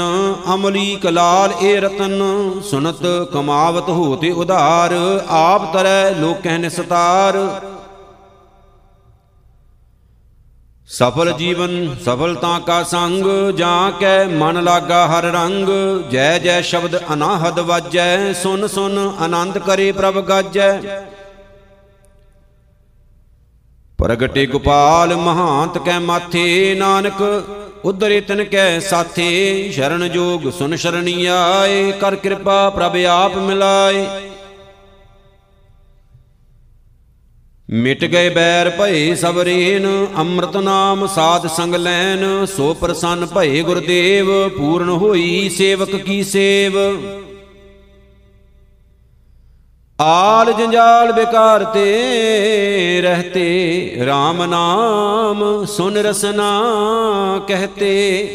ਅਮਲੀ 0.54 0.96
ਕਲਾਲ 0.96 1.52
ਏ 1.62 1.78
ਰਤਨ, 1.80 2.20
ਸੁਨਤ 2.60 3.30
ਕਮਾਵਤ 3.32 3.88
ਹੋਤੇ 3.88 4.30
ਉਧਾਰ, 4.32 4.94
ਆਪ 5.28 5.72
ਤਰੈ 5.72 6.10
ਲੋਕਹਿ 6.10 6.58
ਨਿਸਤਾਰ। 6.58 7.38
ਸਫਲ 10.88 11.32
ਜੀਵਨ 11.32 11.96
ਸਫਲਤਾ 12.04 12.58
ਕਾ 12.58 12.82
ਸੰਗ, 12.82 13.26
ਜਾਂ 13.56 13.90
ਕੈ 13.92 14.26
ਮਨ 14.26 14.62
ਲਾਗਾ 14.64 15.06
ਹਰ 15.06 15.24
ਰੰਗ, 15.24 15.68
ਜੈ 16.10 16.38
ਜੈ 16.38 16.60
ਸ਼ਬਦ 16.62 17.00
ਅਨਾਹਦ 17.12 17.60
ਵਾਜੈ, 17.60 18.32
ਸੁਨ 18.32 18.66
ਸੁਨ 18.66 18.98
ਆਨੰਦ 19.20 19.58
ਕਰੇ 19.58 19.92
ਪ੍ਰਭ 19.92 20.20
ਗਾਜੈ। 20.20 20.72
ਪ੍ਰਗਟੇ 23.98 24.46
ਗੋਪਾਲ 24.46 25.16
ਮਹਾਂਤ 25.16 25.78
ਕੈ 25.78 25.98
ਮਾਥੇ, 25.98 26.74
ਨਾਨਕ 26.78 27.22
ਉਦਰੇ 27.84 28.20
ਤਨ 28.20 28.44
ਕੈ 28.44 28.78
ਸਾਥੇ, 28.80 29.70
ਸ਼ਰਨ 29.72 30.08
ਜੋਗ 30.08 30.48
ਸੁਨ 30.50 30.76
ਸ਼ਰਣੀ 30.76 31.26
ਆਏ, 31.26 31.92
ਕਰ 31.92 32.16
ਕਿਰਪਾ 32.16 32.68
ਪ੍ਰਭ 32.70 32.96
ਆਪ 33.08 33.36
ਮਿਲਾਏ। 33.36 34.06
ਮਿਟ 37.68 38.04
ਗਏ 38.04 38.28
ਬੈਰ 38.30 38.70
ਭਏ 38.70 39.14
ਸਭ 39.14 39.38
ਰੇਨ 39.38 39.86
ਅੰਮ੍ਰਿਤ 40.18 40.56
ਨਾਮ 40.56 41.06
ਸਾਧ 41.06 41.46
ਸੰਗ 41.46 41.74
ਲੈਨ, 41.74 42.44
ਸੋ 42.46 42.72
ਪ੍ਰਸੰਨ 42.74 43.26
ਭਏ 43.26 43.62
ਗੁਰਦੇਵ, 43.62 44.48
ਪੂਰਨ 44.48 44.88
ਹੋਈ 44.88 45.48
ਸੇਵਕ 45.48 45.96
ਕੀ 45.96 46.22
ਸੇਵ। 46.24 46.78
ਆਲ 50.00 50.52
ਜੰਜਾਲ 50.52 51.12
ਬਿਕਾਰ 51.12 51.64
ਤੇ 51.64 53.00
ਰਹਤੇ 53.04 53.96
RAM 54.02 54.46
ਨਾਮ 54.46 55.64
ਸੁਨ 55.64 55.96
ਰਸਨਾ 55.96 56.50
ਕਹਤੇ। 57.48 58.26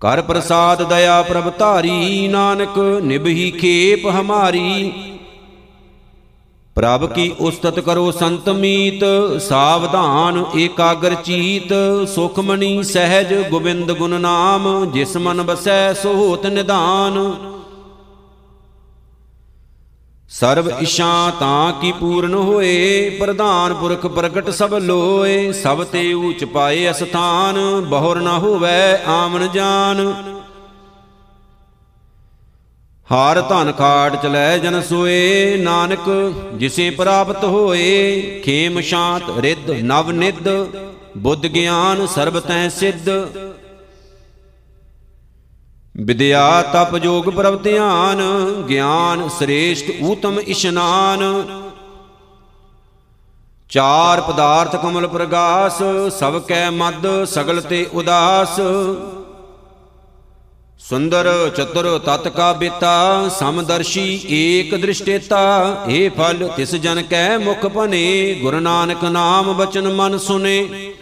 ਕਰ 0.00 0.22
ਪ੍ਰਸਾਦ 0.22 0.82
ਦਇਆ 0.82 1.22
ਪ੍ਰਭ 1.22 1.50
ਧਾਰੀ, 1.58 2.28
ਨਾਨਕ 2.28 2.78
ਨਿਭਹੀ 2.78 3.50
ਖੇਪ 3.50 4.06
ਹਮਾਰੀ। 4.06 4.92
ਪ੍ਰਭ 6.74 7.12
ਕੀ 7.12 7.34
ਉਸਤਤ 7.40 7.80
ਕਰੋ 7.80 8.10
ਸੰਤ 8.10 8.48
ਮੀਤ, 8.48 9.04
ਸਾਵਧਾਨ 9.40 10.44
ਏਕਾਗਰ 10.56 11.14
ਚੀਤ। 11.14 11.72
ਸੁਖਮਣੀ 12.14 12.82
ਸਹਿਜ 12.82 13.34
ਗੋਬਿੰਦ 13.34 13.92
ਗੁਣ 13.92 14.20
ਨਾਮ, 14.20 14.90
ਜਿਸ 14.92 15.16
ਮਨ 15.16 15.42
ਬਸੈ 15.42 15.92
ਸੋ 15.92 16.14
ਹੋਤ 16.14 16.46
ਨਿਧਾਨ। 16.46 17.34
ਸਰਬ 20.28 20.70
ਇਸ਼ਾ 20.80 21.32
ਤਾਂ 21.40 21.72
ਕੀ 21.72 21.92
ਪੂਰਨ 21.92 22.34
ਹੋਏ? 22.34 23.10
ਪ੍ਰਧਾਨ 23.10 23.74
ਪੁਰਖ 23.74 24.06
ਪ੍ਰਗਟ 24.06 24.50
ਸਭ 24.50 24.74
ਲੋਏ। 24.74 25.52
ਸਭ 25.52 25.84
ਤੇ 25.84 26.14
ਊਚ 26.14 26.44
ਪਾਏ 26.44 26.90
ਅਸਥਾਨ। 26.90 27.80
ਬਹੁਰ 27.80 28.20
ਨਾ 28.20 28.38
ਹੋਵੇ 28.38 29.04
ਆਮਨ 29.06 29.48
ਜਾਨ। 29.52 30.00
ਹਾਰ 33.12 33.40
ਧਨ 33.40 33.72
ਖਾਟ 33.72 34.22
ਚਲੈ 34.22 34.58
ਜਨ 34.58 34.82
ਸੋਏ। 34.82 35.56
ਨਾਨਕ 35.56 36.34
ਜਿਸੇ 36.54 36.90
ਪ੍ਰਾਪਤ 36.90 37.44
ਹੋਏ। 37.44 38.20
ਖੇਮ 38.44 38.80
ਸ਼ਾਂਤ 38.80 39.38
ਰਿੱਧ 39.38 39.70
ਨਵ 39.70 40.10
ਨਿੱਧ। 40.10 40.48
ਬੁੱਧ 41.16 41.46
ਗਿਆਨ 41.46 42.06
ਸਰਬ 42.06 42.40
ਤੈ 42.40 42.68
ਸਿੱਧ। 42.68 43.10
ਵਿਦਿਆ 45.96 46.62
ਤਪ 46.62 46.96
ਜੋਗ 46.96 47.24
ਪ੍ਰਭ 47.24 47.62
ਧਿਆਨ, 47.62 48.20
ਗਿਆਨ 48.68 49.28
ਸ੍ਰੇਸ਼ਟ 49.28 49.90
ਊਤਮ 50.02 50.38
ਇਸ਼ਨਾਨ। 50.38 51.22
ਚਾਰ 53.70 54.20
ਪਦਾਰਥ 54.20 54.76
ਕਮਲ 54.76 55.06
ਪ੍ਰਗਾਸ, 55.06 55.78
ਸਭ 56.18 56.38
ਕੈ 56.38 56.68
ਮਦ, 56.70 57.06
ਸਗਲ 57.24 57.60
ਤੇ 57.60 57.86
ਉਦਾਸ। 57.92 58.60
ਸੁੰਦਰ 60.80 61.50
ਚਤੁਰ 61.56 61.98
ਤਤ 61.98 62.28
ਕਾ 62.28 62.52
ਬੇਤਾ, 62.52 63.28
ਸਮਦਰਸ਼ੀ 63.28 64.20
ਏਕ 64.30 64.74
ਦ੍ਰਿਸ਼ਟੇਤਾ 64.74 65.40
ਏ 65.88 66.08
ਫਲ 66.08 66.48
ਤਿਸ 66.56 66.74
ਜਨ 66.74 67.02
ਕੈ 67.02 67.38
ਮੁਖ 67.38 67.66
ਭਨੇ, 67.66 68.34
ਗੁਰੂ 68.34 68.60
ਨਾਨਕ 68.60 69.04
ਨਾਮ 69.04 69.52
ਬਚਨ 69.52 69.92
ਮਨ 69.92 70.18
ਸੁਨੇ। 70.18 70.92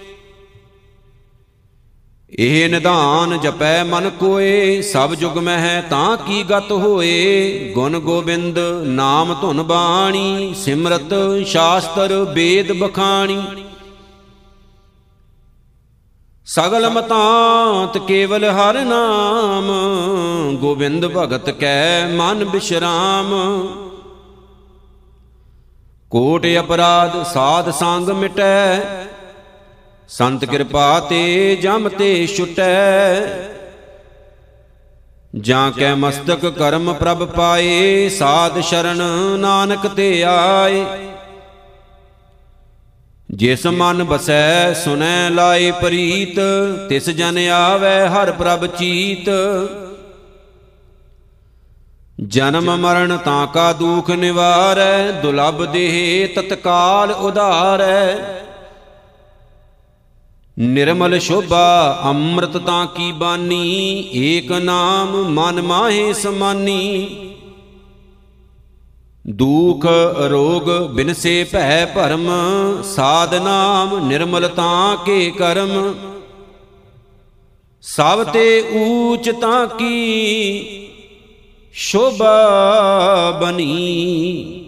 ਇਹ 2.39 2.69
ਨਿਧਾਨ 2.70 3.39
ਜਪੈ 3.39 3.85
ਮਨ 3.85 4.11
ਕੋਏ, 4.11 4.81
ਸਭ 4.82 5.15
ਜੁਗ 5.15 5.36
ਮਹਿ 5.39 5.82
ਤਾਂ 5.82 6.16
ਕੀ 6.16 6.43
ਗਤ 6.43 6.73
ਹੋਏ? 6.73 7.73
ਗੁਣ 7.74 7.98
ਗੋਬਿੰਦ 7.98 8.59
ਨਾਮ 8.85 9.35
ਧੁਨ 9.40 9.62
ਬਾਣੀ, 9.62 10.55
ਸਿਮਰਤ 10.55 11.15
ਸ਼ਾਸਤਰ 11.47 12.15
ਵੇਦ 12.24 12.73
ਬਖਾਣੀ। 12.73 13.43
ਸਗਲ 16.47 16.89
ਮਤਾਂਤ 16.90 17.98
ਕੇਵਲ 17.98 18.44
ਹਰ 18.44 18.85
ਨਾਮ, 18.85 19.70
ਗੋਬਿੰਦ 20.56 21.06
ਭਗਤ 21.06 21.51
ਕੈ 21.51 22.06
ਮਨ 22.06 22.44
ਬਿਸ਼ਰਾਮ। 22.44 23.32
ਕੋਟ 26.11 26.47
ਅਪਰਾਧ 26.61 27.23
ਸਾਧ 27.23 27.70
ਸੰਗ 27.70 28.09
ਮਿਟੈ 28.09 28.81
ਸੰਤ 30.09 30.45
ਕਿਰਪਾ 30.45 31.01
ਤੇ 31.01 31.57
ਜਮ 31.57 31.89
ਤੇ 31.89 32.27
ਛੁਟੈ। 32.27 33.21
ਜਾਂ 35.37 35.73
ਕੈ 35.73 35.95
ਮਸਤਕ 35.95 36.47
ਕਰਮ 36.47 36.93
ਪ੍ਰਭ 36.95 37.29
ਪਾਏ, 37.29 38.09
ਸਾਧ 38.09 38.61
ਸ਼ਰਨ 38.61 39.03
ਨਾਨਕ 39.39 39.87
ਤੇ 39.87 40.25
ਆਏ। 40.25 40.85
ਜਿਸ 43.31 43.67
ਮਨ 43.67 44.05
ਬਸੈ, 44.05 44.73
ਸੁਨੈ 44.73 45.31
ਲਾਏ 45.31 45.71
ਪ੍ਰੀਤ, 45.71 46.41
ਤਿਸ 46.89 47.11
ਜਨ 47.11 47.39
ਆਵੈ 47.49 48.09
ਹਰ 48.09 48.33
ਪ੍ਰਭ 48.33 48.67
ਚੀਤ। 48.67 49.31
ਜਨਮ 52.21 52.77
ਮਰਨ 52.77 53.17
ਤਾਂ 53.17 53.47
ਕਾ 53.47 53.73
ਦੁਖ 53.73 54.11
ਨਿਵਾਰੈ 54.11 55.11
ਦੁਲਬ 55.11 55.65
ਦੇਹ 55.65 56.29
ਤਤਕਾਲ 56.29 57.11
ਉਧਾਰੈ। 57.11 58.17
ਨਿਰਮਲ 60.59 61.19
ਸ਼ੋਭਾ, 61.19 62.03
ਅੰਮ੍ਰਿਤ 62.05 62.57
ਤਾਂ 62.57 62.87
ਕੀ 62.87 63.13
ਬਾਨੀ? 63.13 64.09
ਏਕ 64.15 64.53
ਨਾਮ 64.53 65.17
ਮਨ 65.31 65.63
ਮਾਹੇ 65.63 66.13
ਸਮਾਨੀ। 66.13 67.09
ਦੂਖ 69.27 69.87
ਰੋਗ 70.31 70.71
ਬਿਨਸੇ 70.89 71.45
ਭੈ 71.45 71.87
ਭਰਮ, 71.87 72.29
ਸਾਧ 72.83 73.35
ਨਾਮ 73.35 74.09
ਨਿਰਮਲ 74.09 74.49
ਤਾਂ 74.49 74.97
ਕੇ 74.97 75.31
ਕਰਮ। 75.31 75.95
ਸਭ 77.83 78.25
ਤੇ 78.25 78.65
ਊਚ 78.75 79.31
ਤਾਂ 79.31 79.67
ਕੀ 79.67 80.89
ਸ਼ੋਭਾ 81.73 82.31
ਬਣੀ 83.43 84.61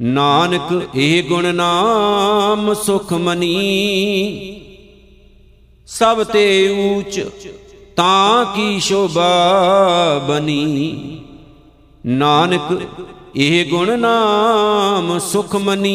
ਨਾਨਕ 0.00 0.88
ਇਹ 0.94 1.22
ਗੁਣ 1.22 1.54
ਨਾਮ 1.54 2.74
ਸੁਖ 2.74 3.12
ਮਨੀ। 3.12 4.55
ਸਭ 5.88 6.22
ਤੇ 6.24 6.68
ਊਚ 6.68 7.20
ਤਾਂ 7.96 8.44
ਕੀ 8.44 8.80
ਸ਼ੋਭਾ 8.80 10.26
ਬਣੀ 10.28 11.20
ਨਾਨਕ 12.06 12.80
ਇਹ 13.36 13.64
ਗੁਣ 13.70 13.98
ਨਾਮ 13.98 15.18
ਸੁਖ 15.18 15.56
ਮਨੀ। 15.56 15.92